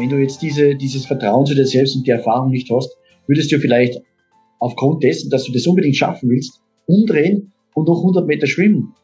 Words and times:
Wenn 0.00 0.08
du 0.08 0.16
jetzt 0.16 0.40
diese, 0.40 0.74
dieses 0.76 1.04
Vertrauen 1.04 1.44
zu 1.44 1.54
dir 1.54 1.66
selbst 1.66 1.94
und 1.94 2.06
die 2.06 2.10
Erfahrung 2.10 2.50
nicht 2.50 2.70
hast, 2.70 2.96
würdest 3.26 3.52
du 3.52 3.58
vielleicht 3.58 4.00
aufgrund 4.58 5.02
dessen, 5.02 5.28
dass 5.28 5.44
du 5.44 5.52
das 5.52 5.66
unbedingt 5.66 5.94
schaffen 5.94 6.30
willst, 6.30 6.62
umdrehen 6.86 7.52
und 7.74 7.86
noch 7.86 7.98
100 7.98 8.26
Meter 8.26 8.46
schwimmen. 8.46 8.94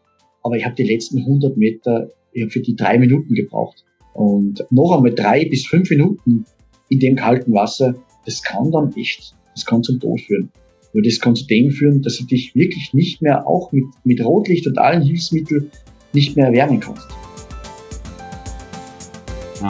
Aber 0.42 0.56
ich 0.56 0.64
habe 0.64 0.74
die 0.74 0.84
letzten 0.84 1.18
100 1.18 1.58
Meter 1.58 2.08
für 2.48 2.60
die 2.60 2.74
drei 2.74 2.96
Minuten 2.96 3.34
gebraucht. 3.34 3.84
Und 4.14 4.64
noch 4.70 4.90
einmal 4.96 5.14
drei 5.14 5.44
bis 5.44 5.66
fünf 5.66 5.90
Minuten 5.90 6.46
in 6.88 6.98
dem 6.98 7.16
kalten 7.16 7.52
Wasser, 7.52 7.94
das 8.24 8.42
kann 8.42 8.72
dann 8.72 8.90
echt, 8.96 9.34
das 9.54 9.66
kann 9.66 9.82
zum 9.82 10.00
Tod 10.00 10.22
führen. 10.22 10.50
Nur 10.94 11.02
das 11.02 11.20
kann 11.20 11.36
zu 11.36 11.46
dem 11.46 11.72
führen, 11.72 12.00
dass 12.00 12.16
du 12.16 12.24
dich 12.24 12.54
wirklich 12.54 12.94
nicht 12.94 13.20
mehr 13.20 13.46
auch 13.46 13.70
mit, 13.70 13.84
mit 14.04 14.24
Rotlicht 14.24 14.66
und 14.66 14.78
allen 14.78 15.02
Hilfsmitteln 15.02 15.70
nicht 16.14 16.36
mehr 16.36 16.46
erwärmen 16.46 16.80
kannst. 16.80 17.06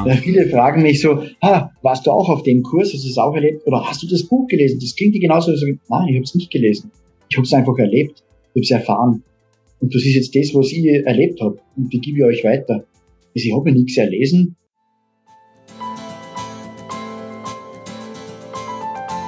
Ja. 0.05 0.15
viele 0.17 0.49
fragen 0.49 0.83
mich 0.83 1.01
so, 1.01 1.23
ah, 1.41 1.71
warst 1.83 2.07
du 2.07 2.11
auch 2.11 2.29
auf 2.29 2.43
dem 2.43 2.63
Kurs, 2.63 2.93
hast 2.93 3.05
du 3.05 3.09
es 3.09 3.19
auch 3.19 3.35
erlebt? 3.35 3.67
Oder 3.67 3.85
hast 3.85 4.03
du 4.03 4.09
das 4.09 4.25
Buch 4.25 4.47
gelesen? 4.49 4.79
Das 4.81 4.95
klingt 4.97 5.15
dir 5.15 5.21
genauso. 5.21 5.55
So, 5.55 5.67
nein, 5.67 6.09
ich 6.09 6.17
habe 6.17 6.25
es 6.25 6.35
nicht 6.35 6.51
gelesen. 6.51 6.91
Ich 7.29 7.37
habe 7.37 7.47
es 7.47 7.53
einfach 7.53 7.79
erlebt. 7.79 8.23
Ich 8.55 8.71
habe 8.71 8.79
es 8.79 8.89
erfahren. 8.89 9.23
Und 9.81 9.95
das 9.95 10.03
ist 10.03 10.15
jetzt 10.15 10.35
das, 10.35 10.55
was 10.55 10.73
ich 10.73 10.87
erlebt 10.87 11.41
habe. 11.41 11.59
Und 11.77 11.93
die 11.93 12.01
gebe 12.01 12.19
ich 12.19 12.25
euch 12.25 12.45
weiter. 12.45 12.75
Also 12.75 13.49
ich 13.49 13.55
habe 13.55 13.73
nichts 13.73 13.97
erlesen. 13.97 14.57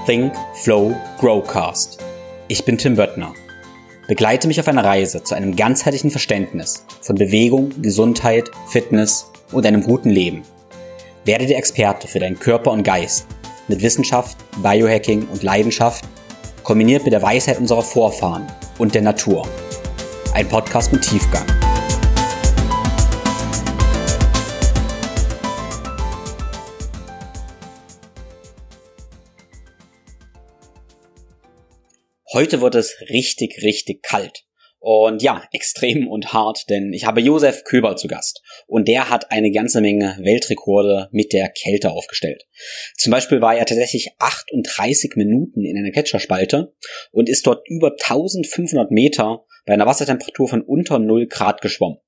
Think, 0.07 0.33
Flow, 0.55 0.95
Growcast. 1.19 1.99
Ich 2.49 2.65
bin 2.65 2.79
Tim 2.79 2.97
Böttner. 2.97 3.35
Begleite 4.09 4.49
mich 4.49 4.59
auf 4.59 4.67
einer 4.67 4.83
Reise 4.83 5.23
zu 5.23 5.35
einem 5.35 5.55
ganzheitlichen 5.55 6.11
Verständnis 6.11 6.87
von 7.03 7.17
Bewegung, 7.17 7.71
Gesundheit, 7.83 8.51
Fitness 8.69 9.31
und 9.53 9.67
einem 9.67 9.83
guten 9.83 10.09
Leben. 10.09 10.45
Werde 11.25 11.47
der 11.47 11.59
Experte 11.59 12.09
für 12.09 12.19
deinen 12.19 12.39
Körper 12.39 12.71
und 12.73 12.83
Geist 12.83 13.27
mit 13.69 13.83
Wissenschaft, 13.83 14.37
Biohacking 14.63 15.29
und 15.29 15.43
Leidenschaft, 15.43 16.05
kombiniert 16.63 17.05
mit 17.05 17.13
der 17.13 17.23
Weisheit 17.23 17.59
unserer 17.59 17.83
Vorfahren 17.83 18.47
und 18.79 18.95
der 18.95 19.03
Natur. 19.03 19.47
Ein 20.35 20.49
Podcast 20.49 20.93
mit 20.93 21.03
Tiefgang. 21.03 21.47
Heute 32.33 32.61
wird 32.61 32.75
es 32.75 32.95
richtig, 33.11 33.63
richtig 33.63 34.03
kalt. 34.03 34.48
Und 34.81 35.23
ja, 35.23 35.43
extrem 35.53 36.09
und 36.09 36.33
hart, 36.33 36.69
denn 36.71 36.93
ich 36.93 37.05
habe 37.05 37.21
Josef 37.21 37.65
Köber 37.65 37.97
zu 37.97 38.09
Gast. 38.09 38.43
Und 38.67 38.89
der 38.89 39.11
hat 39.11 39.31
eine 39.31 39.51
ganze 39.51 39.81
Menge 39.81 40.17
Weltrekorde 40.21 41.09
mit 41.13 41.33
der 41.33 41.49
Kälte 41.49 41.91
aufgestellt. 41.91 42.45
Zum 42.97 43.11
Beispiel 43.11 43.41
war 43.41 43.57
er 43.57 43.67
tatsächlich 43.67 44.11
38 44.19 45.13
Minuten 45.17 45.65
in 45.65 45.77
einer 45.79 45.91
Gletscherspalte 45.91 46.75
und 47.13 47.29
ist 47.29 47.47
dort 47.47 47.69
über 47.69 47.93
1500 47.93 48.91
Meter 48.91 49.45
bei 49.67 49.75
einer 49.75 49.87
Wassertemperatur 49.87 50.49
von 50.49 50.63
unter 50.63 50.99
0 50.99 51.27
Grad 51.27 51.61
geschwommen. 51.61 51.99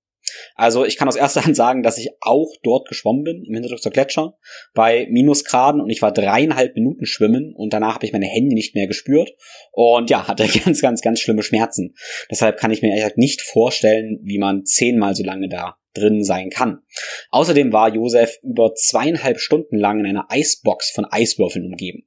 Also 0.55 0.85
ich 0.85 0.97
kann 0.97 1.09
aus 1.09 1.17
erster 1.17 1.45
Hand 1.45 1.57
sagen, 1.57 1.83
dass 1.83 1.99
ich 1.99 2.11
auch 2.21 2.51
dort 2.63 2.89
geschwommen 2.89 3.25
bin, 3.25 3.45
im 3.45 3.55
Hinterdruckser 3.55 3.91
Gletscher, 3.91 4.35
bei 4.75 5.07
Minusgraden 5.11 5.81
und 5.81 5.91
ich 5.91 6.03
war 6.03 6.13
dreieinhalb 6.13 6.75
Minuten 6.75 7.07
schwimmen 7.07 7.55
und 7.55 7.73
danach 7.73 7.95
habe 7.95 8.07
ich 8.07 8.13
meine 8.13 8.27
Hände 8.27 8.55
nicht 8.55 8.75
mehr 8.75 8.87
gespürt 8.87 9.33
und 9.73 10.11
ja, 10.11 10.29
hatte 10.29 10.47
ganz, 10.65 10.81
ganz, 10.81 11.01
ganz 11.01 11.21
schlimme 11.21 11.43
Schmerzen. 11.43 11.95
Deshalb 12.31 12.59
kann 12.59 12.71
ich 12.71 12.83
mir 12.83 12.89
ehrlich 12.89 13.03
gesagt 13.03 13.19
nicht 13.19 13.43
vorstellen, 13.43 14.21
wie 14.23 14.39
man 14.39 14.65
zehnmal 14.65 15.15
so 15.15 15.25
lange 15.25 15.49
da 15.49 15.77
drin 15.95 16.23
sein 16.23 16.51
kann. 16.51 16.83
Außerdem 17.31 17.73
war 17.73 17.93
Josef 17.93 18.39
über 18.43 18.75
zweieinhalb 18.75 19.41
Stunden 19.41 19.77
lang 19.77 20.01
in 20.01 20.07
einer 20.07 20.27
Eisbox 20.31 20.91
von 20.91 21.05
Eiswürfeln 21.05 21.67
umgeben. 21.67 22.07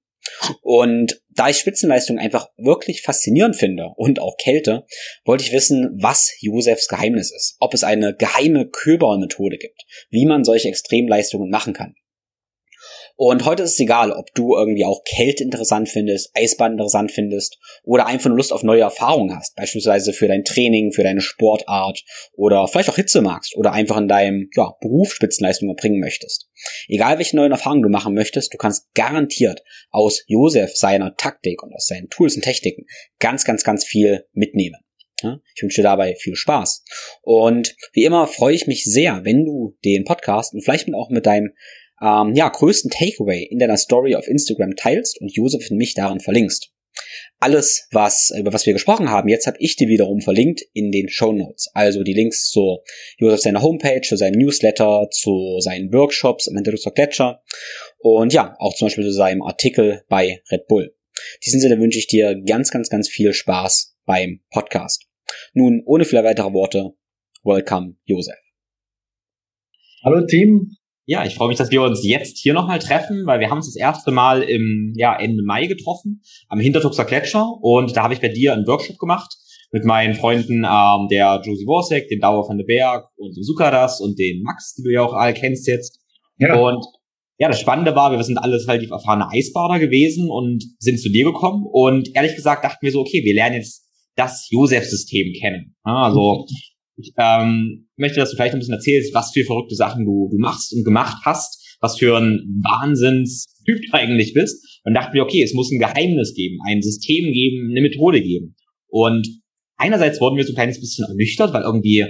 Und 0.61 1.21
da 1.29 1.49
ich 1.49 1.57
Spitzenleistung 1.57 2.17
einfach 2.17 2.47
wirklich 2.57 3.01
faszinierend 3.01 3.55
finde 3.55 3.89
und 3.95 4.19
auch 4.19 4.37
Kälte, 4.37 4.85
wollte 5.25 5.43
ich 5.43 5.53
wissen, 5.53 5.89
was 5.99 6.33
Josefs 6.39 6.87
Geheimnis 6.87 7.31
ist. 7.31 7.55
Ob 7.59 7.73
es 7.73 7.83
eine 7.83 8.15
geheime 8.15 8.69
Köber-Methode 8.69 9.57
gibt, 9.57 9.83
wie 10.09 10.25
man 10.25 10.43
solche 10.43 10.69
Extremleistungen 10.69 11.49
machen 11.49 11.73
kann. 11.73 11.95
Und 13.15 13.45
heute 13.45 13.63
ist 13.63 13.73
es 13.73 13.79
egal, 13.79 14.11
ob 14.11 14.33
du 14.33 14.55
irgendwie 14.55 14.85
auch 14.85 15.03
Kälte 15.03 15.43
interessant 15.43 15.87
findest, 15.87 16.31
Eisbahn 16.33 16.73
interessant 16.73 17.11
findest 17.11 17.59
oder 17.83 18.07
einfach 18.07 18.29
nur 18.29 18.37
Lust 18.37 18.51
auf 18.51 18.63
neue 18.63 18.81
Erfahrungen 18.81 19.35
hast, 19.35 19.55
beispielsweise 19.55 20.13
für 20.13 20.27
dein 20.27 20.43
Training, 20.43 20.91
für 20.91 21.03
deine 21.03 21.21
Sportart 21.21 22.03
oder 22.33 22.67
vielleicht 22.67 22.89
auch 22.89 22.95
Hitze 22.95 23.21
magst 23.21 23.55
oder 23.55 23.71
einfach 23.71 23.97
in 23.97 24.07
deinem 24.07 24.49
ja, 24.55 24.73
Beruf 24.81 25.13
Spitzenleistung 25.13 25.69
erbringen 25.69 25.99
möchtest. 25.99 26.49
Egal 26.87 27.19
welche 27.19 27.35
neuen 27.35 27.51
Erfahrungen 27.51 27.83
du 27.83 27.89
machen 27.89 28.15
möchtest, 28.15 28.53
du 28.53 28.57
kannst 28.57 28.91
garantiert 28.95 29.63
aus 29.91 30.23
Josef 30.27 30.75
seiner 30.75 31.15
Taktik 31.15 31.61
und 31.61 31.73
aus 31.73 31.85
seinen 31.85 32.09
Tools 32.09 32.35
und 32.35 32.41
Techniken 32.41 32.85
ganz, 33.19 33.45
ganz, 33.45 33.63
ganz 33.63 33.85
viel 33.85 34.25
mitnehmen. 34.33 34.77
Ich 35.55 35.63
wünsche 35.63 35.81
dir 35.81 35.87
dabei 35.87 36.15
viel 36.15 36.35
Spaß. 36.35 36.83
Und 37.21 37.75
wie 37.93 38.03
immer 38.03 38.27
freue 38.27 38.55
ich 38.55 38.67
mich 38.67 38.83
sehr, 38.83 39.21
wenn 39.23 39.45
du 39.45 39.77
den 39.85 40.03
Podcast 40.03 40.53
und 40.53 40.63
vielleicht 40.63 40.93
auch 40.93 41.09
mit 41.09 41.25
deinem 41.25 41.53
ähm, 42.01 42.33
ja, 42.35 42.49
größten 42.49 42.91
Takeaway 42.91 43.43
in 43.43 43.59
deiner 43.59 43.77
Story 43.77 44.15
auf 44.15 44.27
Instagram 44.27 44.75
teilst 44.75 45.19
und 45.21 45.33
Josef 45.33 45.69
und 45.69 45.77
mich 45.77 45.93
darin 45.93 46.19
verlinkst. 46.19 46.69
Alles, 47.39 47.87
was, 47.91 48.31
über 48.37 48.53
was 48.53 48.65
wir 48.65 48.73
gesprochen 48.73 49.09
haben, 49.09 49.27
jetzt 49.27 49.47
habe 49.47 49.57
ich 49.59 49.75
dir 49.75 49.87
wiederum 49.87 50.21
verlinkt 50.21 50.61
in 50.73 50.91
den 50.91 51.09
Show 51.09 51.31
Notes. 51.31 51.69
Also 51.73 52.03
die 52.03 52.13
Links 52.13 52.49
zu 52.49 52.79
Josef 53.17 53.41
seiner 53.41 53.61
Homepage, 53.61 54.01
zu 54.01 54.15
seinem 54.15 54.39
Newsletter, 54.39 55.07
zu 55.11 55.59
seinen 55.59 55.91
Workshops 55.91 56.47
im 56.47 56.55
Hintergrund 56.55 56.95
Gletscher 56.95 57.41
und 57.99 58.31
ja, 58.33 58.55
auch 58.59 58.75
zum 58.75 58.87
Beispiel 58.87 59.05
zu 59.05 59.13
seinem 59.13 59.41
Artikel 59.41 60.03
bei 60.07 60.41
Red 60.51 60.67
Bull. 60.67 60.85
In 60.85 61.39
diesem 61.45 61.59
Sinne 61.59 61.79
wünsche 61.79 61.99
ich 61.99 62.07
dir 62.07 62.39
ganz, 62.45 62.71
ganz, 62.71 62.89
ganz 62.89 63.09
viel 63.09 63.33
Spaß 63.33 63.97
beim 64.05 64.41
Podcast. 64.51 65.05
Nun, 65.53 65.81
ohne 65.85 66.05
viele 66.05 66.23
weitere 66.23 66.53
Worte, 66.53 66.93
welcome, 67.43 67.95
Josef. 68.05 68.39
Hallo 70.03 70.25
Team, 70.25 70.75
ja, 71.05 71.25
ich 71.25 71.35
freue 71.35 71.49
mich, 71.49 71.57
dass 71.57 71.71
wir 71.71 71.81
uns 71.81 72.05
jetzt 72.05 72.37
hier 72.37 72.53
nochmal 72.53 72.79
treffen, 72.79 73.25
weil 73.25 73.39
wir 73.39 73.49
haben 73.49 73.57
uns 73.57 73.67
das 73.67 73.75
erste 73.75 74.11
Mal 74.11 74.41
im 74.41 74.93
ja, 74.95 75.15
Ende 75.15 75.43
Mai 75.43 75.67
getroffen, 75.67 76.21
am 76.47 76.59
Hintertuxer 76.59 77.05
Gletscher. 77.05 77.45
Und 77.61 77.95
da 77.95 78.03
habe 78.03 78.13
ich 78.13 78.21
bei 78.21 78.29
dir 78.29 78.53
einen 78.53 78.65
Workshop 78.65 78.97
gemacht 78.97 79.35
mit 79.71 79.83
meinen 79.83 80.13
Freunden, 80.13 80.63
ähm, 80.65 81.07
der 81.09 81.41
Josie 81.43 81.65
Worsek, 81.65 82.07
dem 82.07 82.21
Dauer 82.21 82.47
van 82.47 82.57
den 82.57 82.67
Berg 82.67 83.09
und 83.17 83.35
dem 83.35 83.43
Sukadas 83.43 83.99
und 83.99 84.17
den 84.17 84.43
Max, 84.43 84.75
die 84.75 84.83
du 84.83 84.91
ja 84.91 85.01
auch 85.01 85.13
alle 85.13 85.33
kennst 85.33 85.67
jetzt. 85.67 85.99
Ja. 86.37 86.55
Und 86.55 86.85
ja, 87.37 87.49
das 87.49 87.59
Spannende 87.59 87.95
war, 87.95 88.11
wir 88.11 88.23
sind 88.23 88.37
alles 88.37 88.67
relativ 88.67 88.91
erfahrene 88.91 89.27
Eisbader 89.29 89.79
gewesen 89.79 90.29
und 90.29 90.63
sind 90.79 90.99
zu 90.99 91.09
dir 91.09 91.25
gekommen. 91.25 91.65
Und 91.69 92.15
ehrlich 92.15 92.35
gesagt 92.35 92.63
dachten 92.63 92.79
wir 92.81 92.91
so, 92.91 93.01
okay, 93.01 93.23
wir 93.25 93.33
lernen 93.33 93.55
jetzt 93.57 93.89
das 94.15 94.47
Josef-System 94.49 95.33
kennen. 95.41 95.75
Also 95.83 96.45
ich 96.97 97.11
ähm, 97.17 97.87
möchte, 97.97 98.19
dass 98.19 98.31
du 98.31 98.35
vielleicht 98.35 98.53
ein 98.53 98.59
bisschen 98.59 98.75
erzählst, 98.75 99.13
was 99.13 99.31
für 99.31 99.43
verrückte 99.43 99.75
Sachen 99.75 100.05
du, 100.05 100.29
du 100.31 100.37
machst 100.37 100.73
und 100.73 100.83
gemacht 100.83 101.23
hast, 101.25 101.77
was 101.81 101.97
für 101.97 102.17
ein 102.17 102.61
Wahnsinnstyp 102.63 103.81
du 103.81 103.93
eigentlich 103.93 104.33
bist. 104.33 104.81
Und 104.83 104.93
dachte 104.93 105.13
mir, 105.13 105.23
okay, 105.23 105.41
es 105.41 105.53
muss 105.53 105.71
ein 105.71 105.79
Geheimnis 105.79 106.33
geben, 106.33 106.57
ein 106.67 106.81
System 106.81 107.31
geben, 107.31 107.69
eine 107.71 107.81
Methode 107.81 108.21
geben. 108.21 108.55
Und 108.87 109.27
einerseits 109.77 110.21
wurden 110.21 110.37
wir 110.37 110.43
so 110.43 110.51
ein 110.51 110.55
kleines 110.55 110.79
bisschen 110.79 111.05
ernüchtert, 111.07 111.53
weil 111.53 111.63
irgendwie 111.63 112.05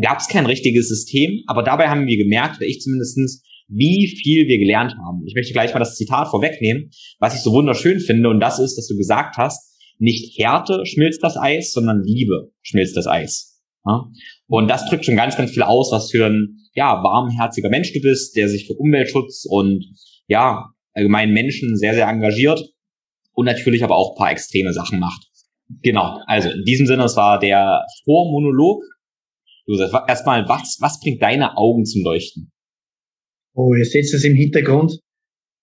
gab 0.00 0.20
es 0.20 0.28
kein 0.28 0.46
richtiges 0.46 0.88
System, 0.88 1.42
aber 1.46 1.62
dabei 1.62 1.88
haben 1.88 2.06
wir 2.06 2.16
gemerkt, 2.16 2.58
oder 2.58 2.66
ich 2.66 2.80
zumindestens, 2.80 3.42
wie 3.68 4.06
viel 4.22 4.46
wir 4.46 4.58
gelernt 4.58 4.94
haben. 5.04 5.24
Ich 5.26 5.34
möchte 5.34 5.52
gleich 5.52 5.72
mal 5.72 5.80
das 5.80 5.96
Zitat 5.96 6.28
vorwegnehmen, 6.28 6.90
was 7.18 7.34
ich 7.34 7.40
so 7.40 7.52
wunderschön 7.52 7.98
finde, 7.98 8.28
und 8.28 8.40
das 8.40 8.58
ist, 8.58 8.76
dass 8.76 8.86
du 8.86 8.96
gesagt 8.96 9.36
hast, 9.36 9.74
nicht 9.98 10.38
Härte 10.38 10.84
schmilzt 10.84 11.22
das 11.22 11.36
Eis, 11.36 11.72
sondern 11.72 12.02
Liebe 12.04 12.52
schmilzt 12.62 12.96
das 12.96 13.06
Eis. 13.06 13.55
Und 14.48 14.68
das 14.68 14.88
drückt 14.88 15.04
schon 15.04 15.16
ganz, 15.16 15.36
ganz 15.36 15.52
viel 15.52 15.62
aus, 15.62 15.92
was 15.92 16.10
für 16.10 16.26
ein 16.26 16.58
ja, 16.74 17.02
warmherziger 17.02 17.68
Mensch 17.68 17.92
du 17.92 18.00
bist, 18.00 18.36
der 18.36 18.48
sich 18.48 18.66
für 18.66 18.74
Umweltschutz 18.74 19.46
und 19.48 19.84
ja, 20.28 20.70
allgemein 20.92 21.32
Menschen 21.32 21.76
sehr, 21.76 21.94
sehr 21.94 22.08
engagiert 22.08 22.60
und 23.32 23.46
natürlich 23.46 23.84
aber 23.84 23.96
auch 23.96 24.16
paar 24.16 24.30
extreme 24.30 24.72
Sachen 24.72 24.98
macht. 24.98 25.26
Genau, 25.82 26.20
also 26.26 26.50
in 26.50 26.64
diesem 26.64 26.86
Sinne, 26.86 27.04
es 27.04 27.16
war 27.16 27.38
der 27.38 27.84
Vormonolog. 28.04 28.82
Josef, 29.66 29.92
erstmal, 30.06 30.48
was, 30.48 30.78
was 30.80 31.00
bringt 31.00 31.22
deine 31.22 31.56
Augen 31.56 31.84
zum 31.84 32.02
Leuchten? 32.02 32.52
Oh, 33.54 33.74
ihr 33.74 33.84
seht 33.84 34.04
es 34.04 34.24
im 34.24 34.34
Hintergrund. 34.34 35.00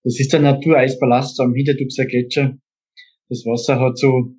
Das 0.04 0.20
ist 0.20 0.34
der 0.34 0.42
Natureisballast 0.42 1.40
am 1.40 1.54
Hintertuxer 1.54 2.06
Gletscher. 2.06 2.58
Das 3.30 3.46
Wasser 3.46 3.80
hat 3.80 3.98
so 3.98 4.34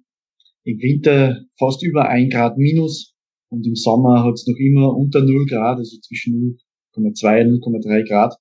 im 0.65 0.79
Winter 0.79 1.41
fast 1.59 1.83
über 1.83 2.09
ein 2.09 2.29
Grad 2.29 2.59
minus 2.59 3.14
und 3.50 3.67
im 3.67 3.75
Sommer 3.75 4.25
hat 4.25 4.35
es 4.35 4.46
noch 4.46 4.56
immer 4.58 4.96
unter 4.96 5.23
0 5.23 5.46
Grad, 5.46 5.79
also 5.79 5.99
zwischen 6.00 6.58
0,2 6.96 7.46
und 7.46 7.64
0,3 7.64 8.08
Grad. 8.08 8.35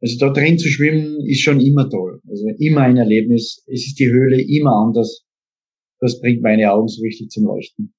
Also 0.00 0.16
da 0.18 0.32
drin 0.32 0.58
zu 0.58 0.68
schwimmen 0.68 1.24
ist 1.26 1.40
schon 1.40 1.60
immer 1.60 1.88
toll. 1.90 2.20
Also 2.28 2.46
immer 2.58 2.82
ein 2.82 2.96
Erlebnis. 2.96 3.64
Es 3.66 3.86
ist 3.86 3.98
die 3.98 4.08
Höhle 4.08 4.40
immer 4.40 4.72
anders. 4.86 5.24
Das 6.00 6.20
bringt 6.20 6.42
meine 6.42 6.72
Augen 6.72 6.86
so 6.88 7.02
richtig 7.02 7.30
zum 7.30 7.44
Leuchten. 7.44 7.94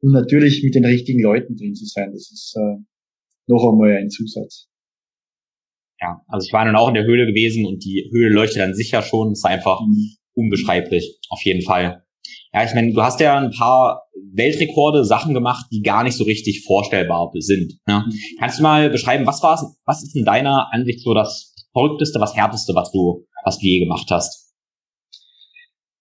Und 0.00 0.12
natürlich 0.12 0.62
mit 0.64 0.74
den 0.74 0.84
richtigen 0.84 1.22
Leuten 1.22 1.54
drin 1.56 1.74
zu 1.74 1.84
sein, 1.84 2.10
das 2.12 2.30
ist 2.32 2.56
äh, 2.56 2.82
noch 3.46 3.70
einmal 3.70 3.98
ein 3.98 4.10
Zusatz. 4.10 4.68
Ja, 6.00 6.20
also 6.26 6.46
ich 6.46 6.52
war 6.52 6.64
dann 6.64 6.74
auch 6.74 6.88
in 6.88 6.94
der 6.94 7.04
Höhle 7.04 7.26
gewesen 7.26 7.64
und 7.66 7.84
die 7.84 8.10
Höhle 8.12 8.34
leuchtet 8.34 8.58
dann 8.58 8.74
sicher 8.74 9.02
schon. 9.02 9.32
ist 9.32 9.44
einfach 9.44 9.80
mhm. 9.80 10.16
unbeschreiblich, 10.34 11.20
auf 11.28 11.40
jeden 11.44 11.62
Fall. 11.62 12.02
Ja, 12.52 12.64
ich 12.64 12.74
meine, 12.74 12.92
du 12.92 13.02
hast 13.02 13.20
ja 13.20 13.38
ein 13.38 13.50
paar 13.50 14.02
Weltrekorde, 14.34 15.04
Sachen 15.04 15.34
gemacht, 15.34 15.66
die 15.72 15.82
gar 15.82 16.04
nicht 16.04 16.16
so 16.16 16.24
richtig 16.24 16.64
vorstellbar 16.64 17.30
sind. 17.38 17.78
Ne? 17.86 18.04
Kannst 18.38 18.58
du 18.58 18.62
mal 18.62 18.90
beschreiben, 18.90 19.26
was 19.26 19.42
war's, 19.42 19.64
was 19.84 20.02
ist 20.02 20.16
in 20.16 20.24
deiner 20.24 20.72
Ansicht 20.72 21.00
so 21.00 21.14
das 21.14 21.54
verrückteste, 21.72 22.20
was 22.20 22.36
härteste, 22.36 22.74
was 22.74 22.92
du, 22.92 23.24
was 23.44 23.58
du 23.58 23.66
je 23.66 23.80
gemacht 23.80 24.10
hast? 24.10 24.52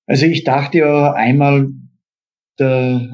Also 0.06 0.25
ich 0.25 0.44
dachte 0.44 0.80
ja 0.80 1.13
einmal, 1.13 1.69
der, 2.59 3.09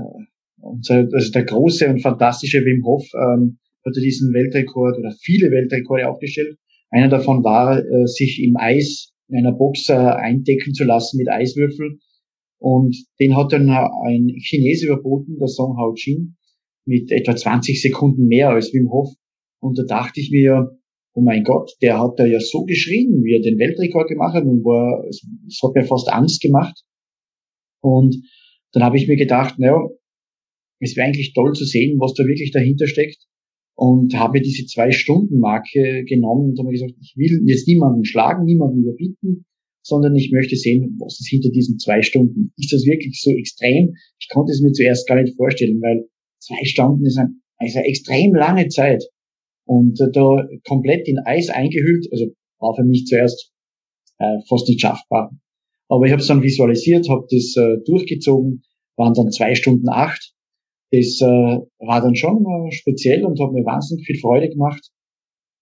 unser, 0.59 1.07
also 1.13 1.31
der 1.31 1.43
große 1.43 1.87
und 1.87 2.01
fantastische 2.01 2.65
Wim 2.65 2.83
Hof 2.85 3.05
ähm, 3.13 3.59
hatte 3.85 4.01
diesen 4.01 4.33
Weltrekord 4.33 4.97
oder 4.97 5.13
viele 5.21 5.51
Weltrekorde 5.51 6.09
aufgestellt. 6.09 6.57
Einer 6.89 7.09
davon 7.09 7.43
war, 7.43 7.79
äh, 7.79 8.07
sich 8.07 8.41
im 8.43 8.57
Eis 8.57 9.13
in 9.29 9.37
einer 9.37 9.55
Box 9.55 9.89
äh, 9.89 9.93
eindecken 9.93 10.73
zu 10.73 10.85
lassen 10.85 11.17
mit 11.17 11.29
Eiswürfel. 11.29 11.99
Und 12.59 12.95
den 13.19 13.35
hat 13.35 13.51
dann 13.51 13.69
ein 13.69 14.35
Chinese 14.39 14.87
überboten, 14.87 15.37
der 15.37 15.47
Song 15.47 15.77
Hao 15.77 15.93
Jin, 15.95 16.37
mit 16.85 17.11
etwa 17.11 17.35
20 17.35 17.81
Sekunden 17.81 18.27
mehr 18.27 18.49
als 18.49 18.73
Wim 18.73 18.89
Hof. 18.89 19.13
Und 19.59 19.77
da 19.77 19.83
dachte 19.83 20.19
ich 20.19 20.31
mir, 20.31 20.77
oh 21.13 21.21
mein 21.21 21.43
Gott, 21.43 21.71
der 21.81 21.99
hat 21.99 22.17
da 22.17 22.25
ja 22.25 22.39
so 22.39 22.63
geschrien, 22.63 23.23
wie 23.23 23.33
er 23.33 23.41
den 23.41 23.57
Weltrekord 23.57 24.07
gemacht 24.07 24.35
hat 24.35 24.43
und 24.43 24.63
war, 24.63 25.03
es, 25.07 25.25
es 25.47 25.59
hat 25.63 25.75
mir 25.75 25.83
fast 25.83 26.09
Angst 26.09 26.41
gemacht. 26.41 26.83
Und 27.81 28.15
dann 28.71 28.83
habe 28.83 28.97
ich 28.97 29.07
mir 29.07 29.17
gedacht, 29.17 29.57
naja, 29.57 29.79
es 30.79 30.95
wäre 30.95 31.07
eigentlich 31.07 31.33
toll 31.33 31.53
zu 31.53 31.65
sehen, 31.65 31.99
was 31.99 32.13
da 32.13 32.23
wirklich 32.23 32.51
dahinter 32.51 32.87
steckt. 32.87 33.25
Und 33.75 34.15
habe 34.15 34.41
diese 34.41 34.65
Zwei-Stunden-Marke 34.65 36.03
genommen 36.05 36.51
und 36.51 36.59
habe 36.59 36.71
gesagt, 36.71 36.93
ich 36.99 37.13
will 37.15 37.43
jetzt 37.45 37.67
niemanden 37.67 38.05
schlagen, 38.05 38.45
niemanden 38.45 38.81
überbieten, 38.81 39.45
sondern 39.87 40.15
ich 40.15 40.31
möchte 40.31 40.55
sehen, 40.55 40.97
was 40.99 41.19
ist 41.19 41.29
hinter 41.29 41.49
diesen 41.49 41.79
zwei 41.79 42.01
Stunden. 42.01 42.51
Ist 42.57 42.73
das 42.73 42.85
wirklich 42.85 43.21
so 43.21 43.31
extrem? 43.31 43.95
Ich 44.19 44.27
konnte 44.29 44.51
es 44.51 44.61
mir 44.61 44.73
zuerst 44.73 45.07
gar 45.07 45.21
nicht 45.21 45.35
vorstellen, 45.37 45.79
weil 45.81 46.09
zwei 46.39 46.63
Stunden 46.65 47.05
ist, 47.05 47.17
ein, 47.17 47.41
ist 47.65 47.77
eine 47.77 47.87
extrem 47.87 48.35
lange 48.35 48.67
Zeit. 48.67 49.03
Und 49.65 49.99
äh, 50.01 50.11
da 50.11 50.45
komplett 50.67 51.07
in 51.07 51.19
Eis 51.25 51.49
eingehüllt, 51.49 52.07
also 52.11 52.25
war 52.59 52.75
für 52.75 52.83
mich 52.83 53.05
zuerst 53.05 53.51
äh, 54.19 54.39
fast 54.49 54.67
nicht 54.67 54.81
schaffbar. 54.81 55.31
Aber 55.89 56.05
ich 56.05 56.11
habe 56.11 56.21
es 56.21 56.27
dann 56.27 56.43
visualisiert, 56.43 57.07
habe 57.09 57.25
das 57.29 57.55
äh, 57.55 57.77
durchgezogen, 57.85 58.63
waren 58.97 59.13
dann 59.13 59.31
zwei 59.31 59.55
Stunden 59.55 59.87
acht. 59.89 60.33
Das 60.91 61.19
äh, 61.21 61.59
war 61.79 62.01
dann 62.01 62.15
schon 62.15 62.43
äh, 62.43 62.71
speziell 62.71 63.23
und 63.25 63.39
hat 63.39 63.51
mir 63.51 63.63
wahnsinnig 63.63 64.05
viel 64.05 64.19
Freude 64.19 64.49
gemacht. 64.49 64.89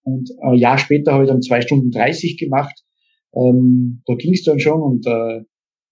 Und 0.04 0.31
äh, 0.31 0.54
ein 0.54 0.57
Jahr 0.57 0.77
später 0.77 1.13
habe 1.13 1.25
ich 1.25 1.30
dann 1.30 1.42
zwei 1.42 1.62
Stunden 1.62 1.92
dreißig 1.92 2.38
gemacht. 2.38 2.85
Ähm, 3.36 4.02
da 4.06 4.16
ging 4.16 4.34
es 4.34 4.44
dann 4.44 4.60
schon 4.60 4.82
und 4.82 5.06
äh, 5.06 5.42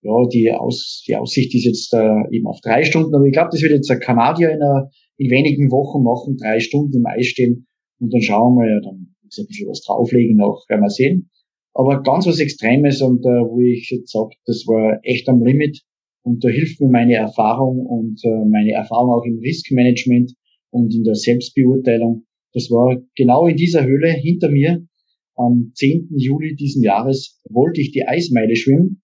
ja, 0.03 0.27
die, 0.31 0.51
Aus, 0.51 1.03
die 1.07 1.15
Aussicht 1.15 1.55
ist 1.55 1.65
jetzt 1.65 1.93
äh, 1.93 2.35
eben 2.35 2.45
auf 2.47 2.59
drei 2.61 2.83
Stunden. 2.83 3.15
Aber 3.15 3.25
ich 3.25 3.31
glaube, 3.31 3.49
das 3.51 3.61
wird 3.61 3.71
jetzt 3.71 3.89
ein 3.89 3.99
Kanadier 3.99 4.51
in, 4.51 4.61
einer, 4.61 4.89
in 5.17 5.31
wenigen 5.31 5.71
Wochen 5.71 6.03
machen, 6.03 6.37
drei 6.37 6.59
Stunden 6.59 6.97
im 6.97 7.05
Eis 7.05 7.27
stehen. 7.27 7.67
Und 7.99 8.13
dann 8.13 8.21
schauen 8.21 8.55
wir 8.55 8.69
ja, 8.69 8.79
dann 8.81 9.15
ist 9.27 9.39
ein 9.39 9.47
bisschen 9.47 9.69
was 9.69 9.81
drauflegen 9.81 10.37
noch, 10.37 10.65
werden 10.67 10.81
wir 10.81 10.89
sehen. 10.89 11.29
Aber 11.73 12.03
ganz 12.03 12.27
was 12.27 12.39
Extremes 12.39 13.01
und 13.01 13.25
äh, 13.25 13.41
wo 13.47 13.59
ich 13.59 13.89
jetzt 13.89 14.11
sage, 14.11 14.35
das 14.45 14.65
war 14.67 14.99
echt 15.03 15.27
am 15.29 15.41
Limit 15.41 15.81
und 16.23 16.43
da 16.43 16.49
hilft 16.49 16.79
mir 16.79 16.89
meine 16.89 17.15
Erfahrung 17.15 17.79
und 17.85 18.23
äh, 18.23 18.45
meine 18.45 18.71
Erfahrung 18.71 19.11
auch 19.11 19.25
im 19.25 19.39
Riskmanagement 19.39 20.33
und 20.69 20.93
in 20.93 21.03
der 21.03 21.15
Selbstbeurteilung. 21.15 22.25
Das 22.53 22.69
war 22.69 22.97
genau 23.15 23.47
in 23.47 23.55
dieser 23.55 23.85
Höhle 23.85 24.09
hinter 24.11 24.49
mir. 24.49 24.85
Am 25.35 25.71
10. 25.75 26.09
Juli 26.15 26.55
diesen 26.55 26.83
Jahres 26.83 27.39
wollte 27.49 27.81
ich 27.81 27.91
die 27.91 28.05
Eismeile 28.05 28.55
schwimmen. 28.55 29.01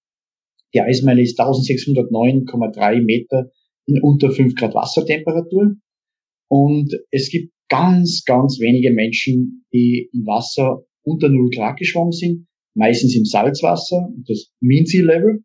Die 0.73 0.81
Eismeile 0.81 1.21
ist 1.21 1.39
1609,3 1.39 3.01
Meter 3.01 3.51
in 3.87 4.01
unter 4.01 4.31
5 4.31 4.55
Grad 4.55 4.75
Wassertemperatur. 4.75 5.75
Und 6.47 6.93
es 7.11 7.29
gibt 7.29 7.51
ganz, 7.69 8.23
ganz 8.25 8.59
wenige 8.59 8.91
Menschen, 8.91 9.65
die 9.73 10.09
im 10.13 10.25
Wasser 10.25 10.83
unter 11.03 11.29
0 11.29 11.49
Grad 11.49 11.77
geschwommen 11.77 12.11
sind 12.11 12.49
meistens 12.79 13.15
im 13.15 13.25
Salzwasser, 13.25 14.09
das 14.27 14.51
Mean 14.61 14.85
Sea 14.85 15.03
Level. 15.03 15.43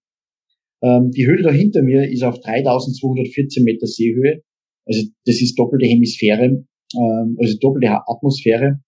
Ähm, 0.82 1.10
die 1.10 1.26
Höhle 1.26 1.42
da 1.42 1.50
hinter 1.50 1.82
mir 1.82 2.08
ist 2.08 2.22
auf 2.22 2.40
3214 2.40 3.64
Meter 3.64 3.86
Seehöhe. 3.86 4.42
Also 4.86 5.02
das 5.26 5.40
ist 5.40 5.58
doppelte 5.58 5.86
Hemisphäre, 5.86 6.44
ähm, 6.44 7.36
also 7.38 7.58
doppelte 7.60 7.88
Atmosphäre. 8.06 8.80